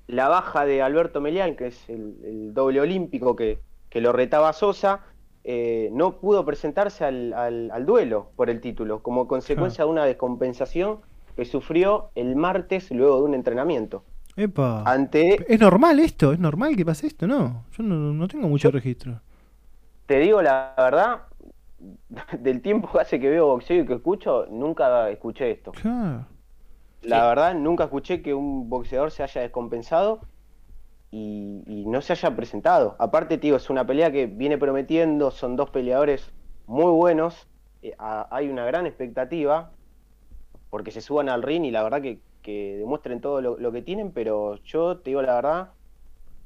la 0.07 0.27
baja 0.29 0.65
de 0.65 0.81
Alberto 0.81 1.21
Melián, 1.21 1.55
que 1.55 1.67
es 1.67 1.89
el, 1.89 2.15
el 2.25 2.53
doble 2.53 2.81
olímpico 2.81 3.35
que, 3.35 3.59
que 3.89 4.01
lo 4.01 4.11
retaba 4.13 4.53
Sosa, 4.53 5.01
eh, 5.43 5.89
no 5.93 6.19
pudo 6.19 6.45
presentarse 6.45 7.05
al, 7.05 7.34
al- 7.34 7.71
al 7.71 7.85
duelo 7.85 8.31
por 8.35 8.49
el 8.49 8.61
título, 8.61 9.01
como 9.01 9.27
consecuencia 9.27 9.85
de 9.85 9.89
una 9.91 10.05
descompensación 10.05 10.99
que 11.35 11.45
sufrió 11.45 12.11
el 12.15 12.35
martes 12.35 12.91
luego 12.91 13.17
de 13.17 13.23
un 13.23 13.34
entrenamiento. 13.35 14.03
Epa. 14.35 14.84
ante, 14.85 15.45
¿Es 15.47 15.59
normal 15.59 15.99
esto? 15.99 16.31
¿Es 16.34 16.39
normal 16.39 16.75
que 16.75 16.85
pase 16.85 17.07
esto? 17.07 17.27
No, 17.27 17.65
yo 17.71 17.84
no, 17.84 17.95
no 18.13 18.27
tengo 18.27 18.47
mucho 18.47 18.71
registro. 18.71 19.21
te 20.05 20.19
digo 20.19 20.41
la 20.41 20.73
verdad, 20.77 21.27
del 22.40 22.62
tiempo 22.62 22.91
que 22.91 22.99
hace 22.99 23.20
que 23.20 23.30
veo 23.30 23.48
boxeo 23.48 23.84
y 23.84 23.86
que 23.88 23.94
escucho, 23.95 24.45
nunca 24.48 25.10
escuché 25.10 25.52
esto. 25.52 25.72
Claro. 25.74 26.28
La 27.02 27.28
verdad, 27.30 27.56
nunca 27.56 27.86
escuché 27.86 28.22
que 28.22 28.34
un 28.34 28.70
boxeador 28.70 29.12
se 29.12 29.24
haya 29.24 29.41
descompensado 29.41 30.22
y, 31.12 31.64
y 31.68 31.86
no 31.88 32.02
se 32.02 32.14
haya 32.14 32.36
presentado. 32.36 32.95
Aparte, 32.99 33.38
tío, 33.38 33.56
es 33.58 33.70
una 33.70 33.86
pelea 33.88 34.12
que 34.12 34.28
viene 34.28 34.58
prometiendo, 34.58 35.32
son 35.32 35.56
dos 35.56 35.70
peleadores 35.72 36.34
muy 36.68 36.91
buenos, 36.91 37.49
eh, 37.82 37.95
a- 37.99 38.28
hay 38.36 38.49
una 38.49 38.66
gran 38.66 38.88
expectativa 38.88 39.76
porque 40.70 40.91
se 40.91 41.02
suban 41.02 41.30
al 41.30 41.44
ring 41.44 41.66
y 41.66 41.72
la 41.72 41.84
verdad 41.84 42.02
que, 42.02 42.24
que 42.41 42.78
demuestren 42.78 43.22
todo 43.22 43.41
lo, 43.41 43.58
lo 43.60 43.72
que 43.72 43.82
tienen, 43.82 44.14
pero 44.14 44.56
yo 44.64 44.99
te 45.02 45.12
digo 45.12 45.22
la 45.22 45.36
verdad, 45.36 45.76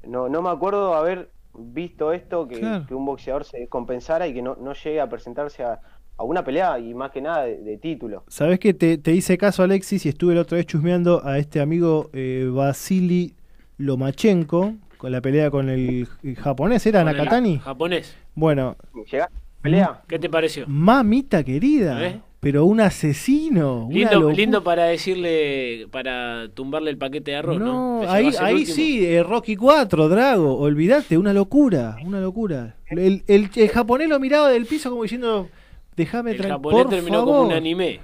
no, 0.02 0.28
no 0.28 0.42
me 0.42 0.50
acuerdo 0.50 0.94
haber 0.94 1.34
visto 1.54 2.12
esto, 2.12 2.46
que, 2.48 2.58
Claro. 2.60 2.86
que 2.86 2.94
un 2.94 3.04
boxeador 3.04 3.44
se 3.44 3.58
descompensara 3.58 4.26
y 4.26 4.34
que 4.34 4.42
no, 4.42 4.56
no 4.56 4.72
llegue 4.74 5.00
a 5.00 5.08
presentarse 5.08 5.62
a, 5.64 5.80
a 6.16 6.22
una 6.24 6.44
pelea 6.44 6.78
y 6.78 6.94
más 6.94 7.10
que 7.10 7.20
nada 7.20 7.44
de, 7.44 7.58
de 7.58 7.78
título. 7.78 8.24
¿Sabés 8.28 8.58
que 8.58 8.74
te, 8.74 8.98
te 8.98 9.12
hice 9.12 9.36
caso, 9.38 9.62
Alexis, 9.62 10.04
y 10.06 10.08
estuve 10.10 10.34
la 10.34 10.42
otra 10.42 10.56
vez 10.56 10.66
chusmeando 10.66 11.24
a 11.24 11.38
este 11.38 11.60
amigo 11.60 12.10
eh, 12.12 12.48
Vasily 12.52 13.34
Lomachenko 13.78 14.74
con 14.98 15.12
la 15.12 15.20
pelea 15.20 15.50
con 15.50 15.68
el, 15.68 16.06
el 16.22 16.36
japonés? 16.36 16.86
¿Era 16.86 17.00
Con 17.00 17.08
el 17.08 17.16
Nakatani? 17.16 17.58
Japonés. 17.58 18.16
Bueno, 18.34 18.76
¿Llega 19.10 19.28
pelea? 19.60 20.02
¿Qué 20.08 20.18
te 20.18 20.28
pareció? 20.30 20.64
mamita 20.68 21.42
querida, 21.44 22.04
¿Eh? 22.06 22.20
Pero 22.42 22.64
un 22.64 22.80
asesino. 22.80 23.88
Lindo, 23.88 24.64
para 24.64 24.86
decirle, 24.86 25.86
para 25.92 26.48
tumbarle 26.54 26.90
el 26.90 26.98
paquete 26.98 27.30
de 27.30 27.36
arroz, 27.36 27.60
¿no? 27.60 28.02
No, 28.02 28.10
ahí, 28.10 28.26
el 28.26 28.36
ahí 28.40 28.66
sí, 28.66 29.06
eh, 29.06 29.22
Rocky 29.22 29.54
4, 29.54 30.08
Drago, 30.08 30.58
olvídate, 30.58 31.16
una 31.16 31.32
locura, 31.32 31.98
una 32.04 32.20
locura. 32.20 32.74
El, 32.88 33.22
el- 33.28 33.48
el 33.54 33.68
japonés 33.68 34.08
lo 34.08 34.18
miraba 34.18 34.48
del 34.48 34.66
piso 34.66 34.90
como 34.90 35.04
diciendo, 35.04 35.48
déjame 35.96 36.32
El 36.32 36.38
tranquilo. 36.38 36.56
japonés 36.58 36.82
por 36.82 36.90
terminó 36.90 37.18
favor. 37.20 37.34
como 37.36 37.46
un 37.46 37.52
anime. 37.52 38.00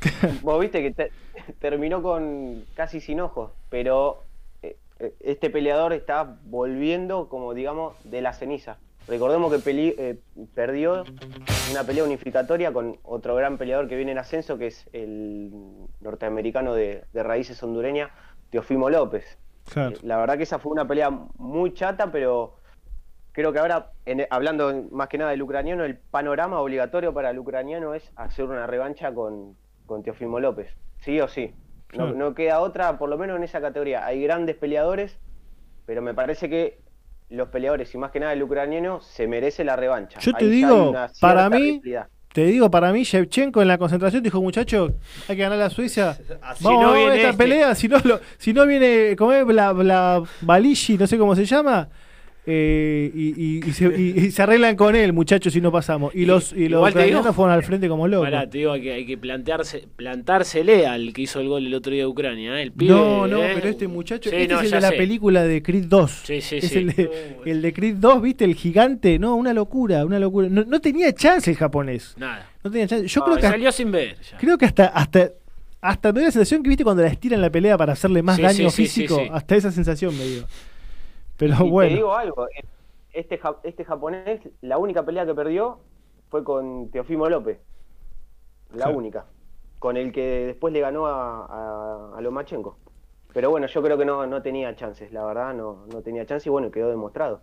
Vos 0.42 0.58
viste 0.62 0.80
que 0.82 0.90
te- 0.90 1.10
terminó 1.58 2.02
con 2.02 2.64
casi 2.74 3.02
sin 3.02 3.20
ojos, 3.20 3.50
pero 3.68 4.22
eh, 4.62 4.76
eh, 4.98 5.12
este 5.20 5.50
peleador 5.50 5.92
está 5.92 6.38
volviendo, 6.46 7.28
como 7.28 7.52
digamos, 7.52 7.96
de 8.04 8.22
la 8.22 8.32
ceniza. 8.32 8.78
Recordemos 9.06 9.52
que 9.52 9.58
peli- 9.58 9.94
eh, 9.98 10.18
perdió 10.54 11.04
una 11.70 11.84
pelea 11.84 12.04
unificatoria 12.04 12.72
con 12.72 12.98
otro 13.02 13.34
gran 13.34 13.58
peleador 13.58 13.86
que 13.88 13.96
viene 13.96 14.12
en 14.12 14.18
ascenso, 14.18 14.56
que 14.56 14.68
es 14.68 14.88
el 14.92 15.50
norteamericano 16.00 16.74
de, 16.74 17.04
de 17.12 17.22
raíces 17.22 17.62
hondureñas, 17.62 18.10
Teofimo 18.50 18.88
López. 18.88 19.38
Claro. 19.70 19.96
La 20.02 20.16
verdad 20.16 20.36
que 20.36 20.44
esa 20.44 20.58
fue 20.58 20.72
una 20.72 20.86
pelea 20.88 21.10
muy 21.10 21.74
chata, 21.74 22.10
pero 22.10 22.56
creo 23.32 23.52
que 23.52 23.58
ahora, 23.58 23.90
en- 24.06 24.26
hablando 24.30 24.86
más 24.90 25.08
que 25.08 25.18
nada 25.18 25.32
del 25.32 25.42
ucraniano, 25.42 25.84
el 25.84 25.96
panorama 25.98 26.60
obligatorio 26.60 27.12
para 27.12 27.30
el 27.30 27.38
ucraniano 27.38 27.94
es 27.94 28.10
hacer 28.16 28.46
una 28.46 28.66
revancha 28.66 29.12
con, 29.12 29.56
con 29.86 30.02
Teofimo 30.02 30.40
López. 30.40 30.74
Sí 31.00 31.20
o 31.20 31.28
sí. 31.28 31.54
No 31.92 32.34
queda 32.34 32.60
otra, 32.60 32.98
por 32.98 33.08
lo 33.08 33.16
menos 33.18 33.36
en 33.36 33.44
esa 33.44 33.60
categoría. 33.60 34.04
Hay 34.04 34.22
grandes 34.22 34.56
peleadores, 34.56 35.18
pero 35.86 36.02
me 36.02 36.12
parece 36.14 36.48
que 36.48 36.78
los 37.30 37.48
peleadores, 37.48 37.94
y 37.94 37.98
más 37.98 38.10
que 38.10 38.20
nada 38.20 38.32
el 38.32 38.42
ucraniano, 38.42 39.00
se 39.00 39.26
merece 39.26 39.64
la 39.64 39.76
revancha. 39.76 40.20
Yo 40.20 40.32
te 40.34 40.44
Ahí 40.44 40.50
digo, 40.50 40.94
para 41.20 41.48
mí, 41.50 41.80
te 42.32 42.44
digo, 42.46 42.70
para 42.70 42.92
mí, 42.92 43.04
Shevchenko 43.04 43.62
en 43.62 43.68
la 43.68 43.78
concentración 43.78 44.22
dijo, 44.22 44.40
muchacho, 44.42 44.92
hay 45.28 45.36
que 45.36 45.42
ganar 45.42 45.58
la 45.58 45.70
Suiza. 45.70 46.18
Así 46.42 46.64
Vamos, 46.64 46.82
no 46.82 46.92
vamos 46.92 47.10
a 47.10 47.14
esta 47.16 47.30
este. 47.30 47.38
pelea, 47.42 47.74
si 47.74 47.88
no, 47.88 47.98
lo- 48.04 48.20
si 48.38 48.52
no 48.52 48.66
viene, 48.66 49.14
como 49.16 49.32
es, 49.32 49.46
la, 49.46 49.72
la 49.72 50.22
Balishi, 50.42 50.98
no 50.98 51.06
sé 51.06 51.16
cómo 51.18 51.34
se 51.36 51.44
llama, 51.44 51.88
eh, 52.46 53.10
y, 53.14 53.28
y- 53.42 53.60
y 53.66 53.72
se, 53.72 53.86
y- 53.86 54.14
y 54.26 54.30
se 54.30 54.42
arreglan 54.42 54.76
con 54.76 54.94
él, 54.94 55.12
muchachos, 55.14 55.52
si 55.52 55.60
no 55.60 55.72
pasamos. 55.72 56.14
Y 56.14 56.26
los, 56.26 56.52
y 56.52 56.68
los 56.68 56.80
digo- 56.82 56.88
ucranianos 56.90 57.34
fueron 57.34 57.54
al 57.54 57.62
frente 57.62 57.88
como 57.88 58.06
locos. 58.06 58.26
Pará, 58.26 58.48
te 58.50 58.58
digo 58.58 58.72
hay 58.72 58.82
que 58.82 58.92
hay 58.92 59.06
que 59.06 59.16
plantearse, 59.16 59.86
plantársele 59.96 60.86
al 60.86 61.12
que 61.12 61.22
hizo 61.22 61.40
el 61.40 61.48
gol 61.48 61.66
el 61.66 61.74
otro 61.74 61.92
día 61.92 62.02
de 62.02 62.06
Ucrania, 62.06 62.58
¿eh? 62.58 62.62
El 62.62 62.72
pibe, 62.72 62.92
No, 62.92 63.26
no, 63.26 63.42
¿eh? 63.42 63.52
pero 63.54 63.68
este 63.68 63.88
muchacho, 63.88 64.30
Sí, 64.30 64.36
este 64.36 64.52
no, 64.54 64.60
es 64.60 64.66
el 64.66 64.70
de 64.72 64.80
la 64.80 64.88
sé. 64.90 64.96
película 64.96 65.42
de 65.44 65.62
Creed 65.62 65.84
2. 65.86 66.10
Sí, 66.24 66.40
sí, 66.40 66.56
es. 66.56 66.72
El, 66.76 66.92
de, 66.92 67.36
el 67.46 67.62
de 67.62 67.72
Creed 67.72 67.96
2, 67.96 68.22
¿viste? 68.22 68.44
El 68.44 68.54
gigante. 68.54 69.18
No, 69.18 69.34
una 69.36 69.52
locura, 69.54 70.04
una 70.04 70.18
locura. 70.18 70.48
No, 70.50 70.64
no 70.64 70.80
tenía 70.80 71.12
chance 71.14 71.50
el 71.50 71.56
japonés. 71.56 72.14
Nada. 72.18 72.50
No 72.62 72.70
tenía 72.70 72.86
chance. 72.86 73.06
Yo 73.06 73.20
No, 73.20 73.24
creo 73.26 73.36
que 73.36 73.42
salió 73.42 73.72
sin 73.72 73.90
ver. 73.90 74.16
ya. 74.30 74.36
Creo 74.38 74.58
que 74.58 74.66
hasta 74.66 74.86
hasta 74.86 75.30
hasta 75.80 76.12
me 76.12 76.20
dio 76.20 76.28
la 76.28 76.32
sensación 76.32 76.62
que 76.62 76.68
viste 76.70 76.82
cuando 76.84 77.02
la 77.02 77.08
estiran 77.08 77.40
la 77.42 77.50
pelea 77.50 77.76
para 77.76 77.92
hacerle 77.92 78.22
más 78.22 78.38
daño 78.38 78.70
físico. 78.70 79.20
Hasta 79.32 79.56
esa 79.56 79.70
sensación 79.70 80.16
me 80.16 80.24
dio. 80.24 80.46
Pero 81.36 81.54
Y 81.54 81.58
te 81.58 81.64
bueno. 81.70 81.94
digo 81.96 82.14
algo, 82.14 82.46
eh, 82.48 82.64
este, 83.12 83.40
este 83.64 83.84
japonés, 83.84 84.40
la 84.60 84.78
única 84.78 85.04
pelea 85.04 85.26
que 85.26 85.34
perdió 85.34 85.80
fue 86.30 86.44
con 86.44 86.90
Teofimo 86.90 87.28
López. 87.28 87.58
La 88.70 88.84
Claro. 88.84 88.98
única. 88.98 89.26
Con 89.78 89.96
el 89.96 90.12
que 90.12 90.46
después 90.46 90.72
le 90.72 90.80
ganó 90.80 91.06
a, 91.06 91.44
a, 91.46 92.16
a 92.16 92.20
Lomachenko. 92.20 92.78
Pero 93.32 93.50
bueno, 93.50 93.66
yo 93.66 93.82
creo 93.82 93.98
que 93.98 94.04
no, 94.04 94.26
no 94.26 94.42
tenía 94.42 94.74
chances, 94.76 95.12
la 95.12 95.24
verdad, 95.24 95.54
no, 95.54 95.86
no 95.92 96.02
tenía 96.02 96.24
chances 96.24 96.46
y 96.46 96.50
bueno, 96.50 96.70
quedó 96.70 96.88
demostrado. 96.88 97.42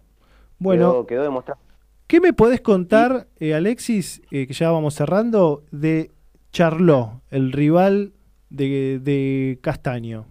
Bueno, 0.58 0.92
Quedó, 0.92 1.06
quedó 1.08 1.24
demostrado. 1.24 1.60
¿qué 2.08 2.20
me 2.22 2.34
podés 2.34 2.62
contar, 2.62 3.28
eh, 3.40 3.54
Alexis, 3.54 4.22
eh, 4.32 4.46
que 4.48 4.54
ya 4.54 4.72
vamos 4.72 4.94
cerrando, 4.96 5.64
de 5.72 6.12
Charlot, 6.52 7.22
el 7.30 7.52
rival 7.52 8.14
de, 8.50 9.00
de 9.00 9.60
Castaño? 9.62 10.26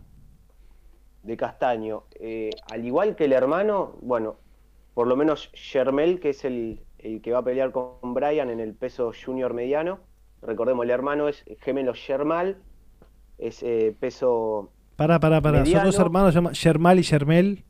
De 1.30 1.36
Castaño. 1.36 2.02
Eh, 2.18 2.50
al 2.70 2.84
igual 2.84 3.14
que 3.16 3.24
el 3.24 3.32
hermano, 3.32 3.96
bueno, 4.02 4.36
por 4.94 5.06
lo 5.06 5.16
menos 5.16 5.50
Shermel, 5.54 6.20
que 6.20 6.30
es 6.30 6.44
el, 6.44 6.80
el 6.98 7.22
que 7.22 7.32
va 7.32 7.38
a 7.38 7.44
pelear 7.44 7.70
con 7.70 8.14
Brian 8.14 8.50
en 8.50 8.60
el 8.60 8.74
peso 8.74 9.12
junior 9.24 9.54
mediano. 9.54 10.00
Recordemos, 10.42 10.84
el 10.84 10.90
hermano 10.90 11.28
es 11.28 11.44
gemelo 11.60 11.94
Shermal, 11.94 12.58
es 13.38 13.62
eh, 13.62 13.94
peso... 13.98 14.70
Pará, 14.96 15.18
pará, 15.20 15.40
pará. 15.40 15.64
Son 15.64 15.84
dos 15.84 15.98
hermanos, 15.98 16.34
llaman 16.34 16.52
Shermal 16.52 16.98
y 16.98 17.02
Shermel. 17.02 17.64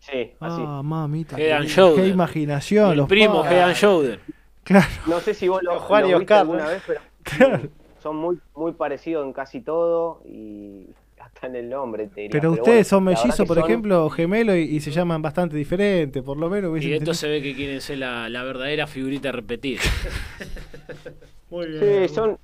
Sí, 0.00 0.32
así. 0.40 0.62
Ah, 0.66 0.82
mamita. 0.82 1.38
Head 1.38 1.52
and 1.52 1.66
qué, 1.66 1.72
shoulder. 1.72 2.04
qué 2.04 2.08
imaginación. 2.10 2.90
el 2.92 2.96
los 2.98 3.08
primo 3.08 3.42
padres. 3.42 3.52
Head 3.52 3.62
and 3.64 3.74
Shoulder. 3.76 4.20
Claro. 4.64 4.86
No 5.06 5.20
sé 5.20 5.34
si 5.34 5.48
vos 5.48 5.62
lo, 5.62 5.78
Juan 5.78 6.02
lo 6.02 6.08
y 6.08 6.10
viste 6.14 6.24
Oscar, 6.24 6.38
alguna 6.40 6.64
¿no? 6.64 6.68
vez, 6.70 6.82
pero 6.86 7.00
Claro. 7.22 7.60
son 8.02 8.16
muy, 8.16 8.40
muy 8.54 8.72
parecidos 8.72 9.26
en 9.26 9.32
casi 9.32 9.60
todo 9.60 10.22
y 10.26 10.86
hasta 11.34 11.46
en 11.46 11.56
el 11.56 11.68
nombre, 11.68 12.08
te 12.08 12.22
diría. 12.22 12.40
Pero 12.40 12.52
ustedes 12.52 12.88
son 12.88 13.04
mellizos, 13.04 13.46
por 13.46 13.56
son- 13.56 13.64
ejemplo, 13.70 14.08
gemelos 14.10 14.56
y, 14.56 14.60
y 14.76 14.80
se 14.80 14.90
llaman 14.90 15.22
bastante 15.22 15.56
diferente. 15.56 16.22
Por 16.22 16.36
lo 16.38 16.48
menos 16.50 16.80
Y 16.82 16.92
esto 16.92 17.14
se 17.14 17.28
ve 17.28 17.42
que 17.42 17.54
quieren 17.54 17.80
ser 17.80 17.98
la, 17.98 18.28
la 18.28 18.42
verdadera 18.44 18.86
figurita 18.86 19.32
repetida. 19.32 19.80
Muy 21.50 21.66
bien. 21.66 21.80
Sí, 21.80 22.14
son, 22.14 22.38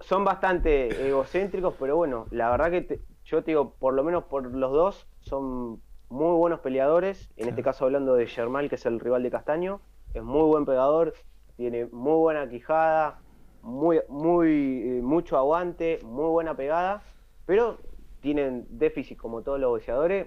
son 0.00 0.24
bastante 0.24 1.06
egocéntricos, 1.08 1.74
pero 1.78 1.96
bueno, 1.96 2.26
la 2.30 2.50
verdad 2.50 2.70
que 2.70 2.80
te- 2.82 3.00
yo 3.24 3.42
te 3.42 3.52
digo, 3.52 3.74
por 3.78 3.94
lo 3.94 4.02
menos 4.04 4.24
por 4.24 4.44
los 4.52 4.72
dos, 4.72 5.06
son 5.20 5.80
muy 6.08 6.36
buenos 6.36 6.60
peleadores. 6.60 7.30
En 7.36 7.48
este 7.48 7.62
caso 7.62 7.84
hablando 7.84 8.14
de 8.14 8.26
Germán, 8.26 8.68
que 8.68 8.74
es 8.74 8.86
el 8.86 8.98
rival 9.00 9.22
de 9.22 9.30
Castaño, 9.30 9.80
es 10.14 10.22
muy 10.22 10.42
buen 10.42 10.64
pegador, 10.64 11.14
tiene 11.56 11.86
muy 11.86 12.14
buena 12.18 12.48
quijada, 12.48 13.20
muy, 13.62 14.00
muy, 14.08 14.98
eh, 14.98 15.00
mucho 15.02 15.36
aguante, 15.36 16.00
muy 16.02 16.28
buena 16.30 16.56
pegada, 16.56 17.02
pero 17.46 17.78
tienen 18.20 18.66
déficit 18.70 19.16
como 19.18 19.42
todos 19.42 19.58
los 19.60 19.70
boxeadores. 19.70 20.26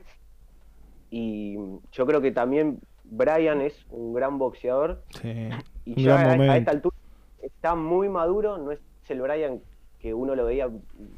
Y 1.10 1.56
yo 1.92 2.06
creo 2.06 2.22
que 2.22 2.32
también 2.32 2.80
Brian 3.04 3.62
es 3.62 3.86
un 3.92 4.14
gran 4.14 4.38
boxeador 4.40 5.04
Sí, 5.22 5.50
y 5.86 5.92
un 5.92 5.96
ya 5.98 6.18
gran 6.24 6.42
a, 6.42 6.54
a 6.54 6.58
esta 6.58 6.72
altura 6.72 6.96
está 7.42 7.76
muy 7.76 8.10
maduro, 8.10 8.58
no 8.58 8.72
es 8.72 8.80
el 9.10 9.22
Brian 9.22 9.60
que 10.00 10.14
uno 10.14 10.36
lo 10.36 10.46
veía 10.46 10.70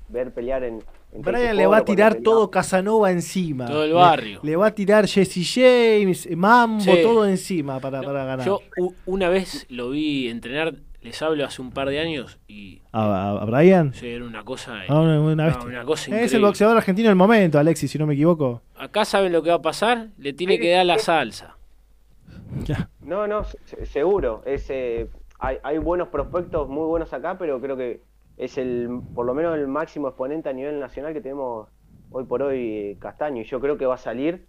ver 0.10 0.32
pelear 0.34 0.64
en, 0.64 0.84
en 1.12 1.22
Brian 1.22 1.56
le 1.56 1.66
va 1.66 1.78
a 1.78 1.86
tirar 1.86 2.16
todo 2.16 2.52
Casanova 2.52 3.12
encima. 3.12 3.66
Todo 3.68 3.84
el 3.84 3.90
Le- 3.92 3.96
barrio. 3.96 4.40
Le, 4.44 4.56
va 4.56 4.68
a 4.68 4.76
tirar 4.76 5.08
Jesse 5.08 5.40
James, 5.56 6.28
Mambo, 6.36 6.82
Sí. 6.84 6.92
todo 7.02 7.26
encima 7.28 7.80
para, 7.80 8.02
para 8.02 8.26
ganar. 8.26 8.46
Yo 8.46 8.60
una 9.06 9.30
vez 9.30 9.66
lo 9.70 9.92
vi 9.92 10.28
entrenar, 10.30 10.76
les 11.06 11.22
hablo 11.22 11.45
hace 11.45 11.61
un 11.61 11.72
par 11.72 11.88
de 11.90 11.99
años 11.99 12.40
y 12.48 12.82
¿A, 12.91 13.45
Brian? 13.48 13.94
sí, 13.94 14.07
era 14.10 14.26
una 14.26 14.44
cosa. 14.44 14.82
Ah, 14.90 14.99
una, 14.99 15.22
una 15.22 15.36
no, 15.36 15.45
bestia. 15.45 15.65
una 15.68 15.86
cosa 15.86 16.02
es 16.03 16.07
el 16.07 16.14
increíble. 16.26 16.48
boxeador 16.48 16.77
argentino 16.77 17.07
del 17.10 17.15
momento, 17.15 17.57
Alexis, 17.60 17.90
si 17.91 17.98
no 17.98 18.06
me 18.07 18.14
equivoco. 18.15 18.61
Acá 18.76 19.06
saben 19.06 19.32
lo 19.32 19.41
que 19.44 19.49
va 19.49 19.56
a 19.57 19.61
pasar, 19.61 20.10
le 20.18 20.34
tiene 20.34 20.60
que 20.60 20.72
dar 20.72 20.86
la 20.86 20.98
salsa. 20.99 21.56
Ya. 22.65 22.90
No, 23.02 23.27
no, 23.27 23.44
se- 23.44 23.86
seguro. 23.86 24.41
Es, 24.45 24.69
eh, 24.69 25.10
hay, 25.40 25.57
hay 25.64 25.77
buenos 25.77 26.07
prospectos 26.10 26.69
muy 26.69 26.86
buenos 26.88 27.11
acá, 27.14 27.38
pero 27.38 27.60
creo 27.60 27.76
que 27.76 28.02
es 28.38 28.57
el, 28.57 28.88
por 29.14 29.26
lo 29.26 29.34
menos 29.34 29.57
el 29.57 29.68
máximo 29.68 30.07
exponente 30.07 30.49
a 30.49 30.53
nivel 30.53 30.80
nacional 30.80 31.14
que 31.14 31.22
tenemos 31.22 31.68
hoy 32.11 32.23
por 32.26 32.41
hoy 32.44 32.60
eh, 32.60 32.98
Castaño. 32.99 33.41
Y 33.41 33.45
yo 33.45 33.60
creo 33.60 33.77
que 33.77 33.86
va 33.86 33.95
a 33.95 33.98
salir 33.99 34.45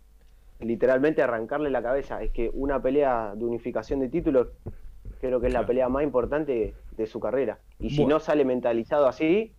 literalmente 0.61 1.21
a 1.21 1.25
arrancarle 1.25 1.71
la 1.71 1.83
cabeza. 1.83 2.23
Es 2.23 2.31
que 2.31 2.51
una 2.55 2.81
pelea 2.81 3.33
de 3.35 3.45
unificación 3.45 4.01
de 4.01 4.09
títulos 4.09 4.49
creo 5.27 5.41
que 5.41 5.47
es 5.49 5.53
la 5.53 5.67
pelea 5.67 5.89
más 5.89 6.03
importante 6.05 6.75
de 6.97 7.07
su 7.07 7.21
carrera. 7.21 7.59
Y 7.79 7.91
si 7.91 8.03
Bueno. 8.03 8.15
no 8.17 8.21
sale 8.21 8.45
mentalizado 8.45 9.07
así, 9.07 9.53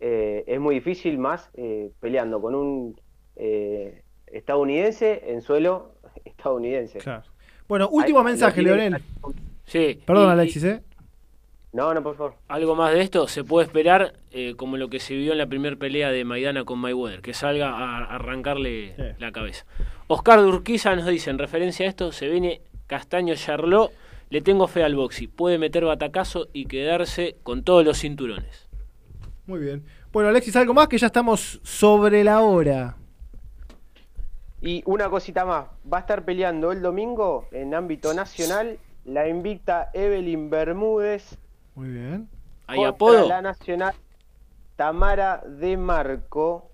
eh, 0.00 0.44
es 0.46 0.60
muy 0.60 0.76
difícil 0.76 1.18
más 1.18 1.50
eh, 1.54 1.90
peleando 2.00 2.40
con 2.40 2.54
un 2.54 3.00
eh, 3.36 4.02
estadounidense 4.26 5.22
en 5.32 5.42
suelo 5.42 5.92
estadounidense. 6.24 6.98
Claro. 6.98 7.22
Bueno, 7.68 7.88
último 7.90 8.20
Ahí- 8.20 8.24
mensaje, 8.26 8.62
Leonel. 8.62 9.02
Sí. 9.64 10.00
Perdón, 10.06 10.28
y- 10.28 10.30
Alexis, 10.32 10.64
¿eh? 10.64 10.82
No, 11.70 11.92
no, 11.92 12.02
por 12.02 12.16
favor. 12.16 12.34
Algo 12.48 12.74
más 12.74 12.94
de 12.94 13.02
esto 13.02 13.28
se 13.28 13.44
puede 13.44 13.66
esperar 13.66 14.14
eh, 14.30 14.54
como 14.56 14.78
lo 14.78 14.88
que 14.88 15.00
se 15.00 15.14
vio 15.14 15.32
en 15.32 15.38
la 15.38 15.46
primera 15.46 15.76
pelea 15.76 16.10
de 16.10 16.24
Maidana 16.24 16.64
con 16.64 16.78
Mayweather, 16.78 17.20
que 17.20 17.34
salga 17.34 17.68
a 17.70 18.14
arrancarle 18.14 19.14
la 19.18 19.32
cabeza. 19.32 19.66
Oscar 20.06 20.40
Durquiza 20.40 20.96
nos 20.96 21.06
dice, 21.06 21.28
en 21.28 21.38
referencia 21.38 21.84
a 21.84 21.90
esto, 21.90 22.10
se 22.10 22.26
viene 22.28 22.62
Castaño 22.86 23.34
Charlot, 23.34 23.92
le 24.30 24.40
tengo 24.40 24.66
fe 24.66 24.82
al 24.84 24.94
boxy, 24.94 25.26
puede 25.26 25.58
meter 25.58 25.84
batacazo 25.84 26.48
y 26.52 26.66
quedarse 26.66 27.36
con 27.42 27.62
todos 27.62 27.84
los 27.84 27.98
cinturones. 27.98 28.68
Muy 29.46 29.60
bien. 29.60 29.84
Bueno, 30.12 30.28
Alexis, 30.28 30.56
algo 30.56 30.74
más 30.74 30.88
que 30.88 30.98
ya 30.98 31.06
estamos 31.06 31.60
sobre 31.62 32.24
la 32.24 32.40
hora. 32.40 32.96
Y 34.60 34.82
una 34.86 35.08
cosita 35.08 35.44
más, 35.44 35.66
va 35.90 35.98
a 35.98 36.00
estar 36.00 36.24
peleando 36.24 36.72
el 36.72 36.82
domingo 36.82 37.46
en 37.52 37.74
ámbito 37.74 38.12
nacional 38.12 38.78
la 39.04 39.26
invicta 39.26 39.90
Evelyn 39.94 40.50
Bermúdez 40.50 41.38
Muy 41.74 41.88
bien. 41.88 42.28
¿Hay 42.66 42.84
apodo? 42.84 43.26
la 43.26 43.40
nacional 43.40 43.94
Tamara 44.76 45.42
de 45.46 45.76
Marco. 45.76 46.70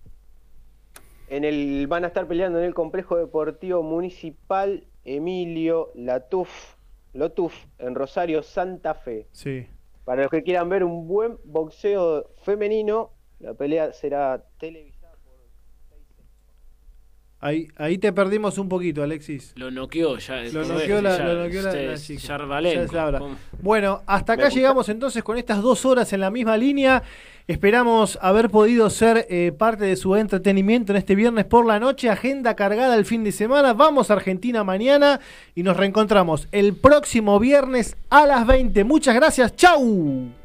En 1.28 1.44
el, 1.44 1.86
van 1.86 2.04
a 2.04 2.08
estar 2.08 2.26
peleando 2.26 2.58
en 2.58 2.64
el 2.64 2.74
complejo 2.74 3.16
deportivo 3.16 3.82
municipal 3.82 4.84
Emilio 5.04 5.90
Latuf, 5.94 6.73
Lotuf, 7.14 7.54
en 7.78 7.94
Rosario, 7.94 8.42
Santa 8.42 8.94
Fe. 8.94 9.28
Sí. 9.32 9.66
Para 10.04 10.22
los 10.22 10.30
que 10.30 10.42
quieran 10.42 10.68
ver 10.68 10.84
un 10.84 11.08
buen 11.08 11.38
boxeo 11.44 12.30
femenino, 12.42 13.10
la 13.40 13.54
pelea 13.54 13.92
será 13.92 14.44
televisada. 14.58 15.14
Ahí, 17.40 17.68
ahí 17.76 17.98
te 17.98 18.10
perdimos 18.12 18.56
un 18.56 18.70
poquito, 18.70 19.02
Alexis. 19.02 19.52
Lo 19.56 19.70
noqueó 19.70 20.16
ya. 20.16 20.42
Lo 20.44 20.62
¿cómo 20.62 20.74
noqueó 20.74 20.96
es? 20.96 21.02
la, 21.02 21.18
Ya- 21.18 21.24
lo 21.24 21.44
noqueó 21.44 21.62
la- 21.62 21.68
este 21.70 21.86
la 21.88 21.96
chica. 21.98 22.22
Yarvalenko. 22.22 22.78
Ya 22.78 22.84
es 22.84 22.92
la 22.94 23.06
hora. 23.06 23.18
¿Cómo? 23.18 23.36
Bueno, 23.60 24.02
hasta 24.06 24.32
acá 24.32 24.48
llegamos 24.48 24.88
entonces 24.88 25.22
con 25.22 25.36
estas 25.36 25.60
dos 25.60 25.84
horas 25.84 26.10
en 26.14 26.20
la 26.20 26.30
misma 26.30 26.56
línea. 26.56 27.02
Esperamos 27.46 28.18
haber 28.22 28.48
podido 28.48 28.88
ser 28.88 29.26
eh, 29.28 29.52
parte 29.52 29.84
de 29.84 29.96
su 29.96 30.16
entretenimiento 30.16 30.92
en 30.92 30.96
este 30.96 31.14
viernes 31.14 31.44
por 31.44 31.66
la 31.66 31.78
noche. 31.78 32.08
Agenda 32.08 32.56
cargada 32.56 32.96
el 32.96 33.04
fin 33.04 33.22
de 33.22 33.32
semana. 33.32 33.74
Vamos 33.74 34.10
a 34.10 34.14
Argentina 34.14 34.64
mañana 34.64 35.20
y 35.54 35.62
nos 35.62 35.76
reencontramos 35.76 36.48
el 36.52 36.74
próximo 36.74 37.38
viernes 37.38 37.98
a 38.08 38.26
las 38.26 38.46
20. 38.46 38.84
Muchas 38.84 39.14
gracias. 39.14 39.54
¡Chau! 39.56 40.43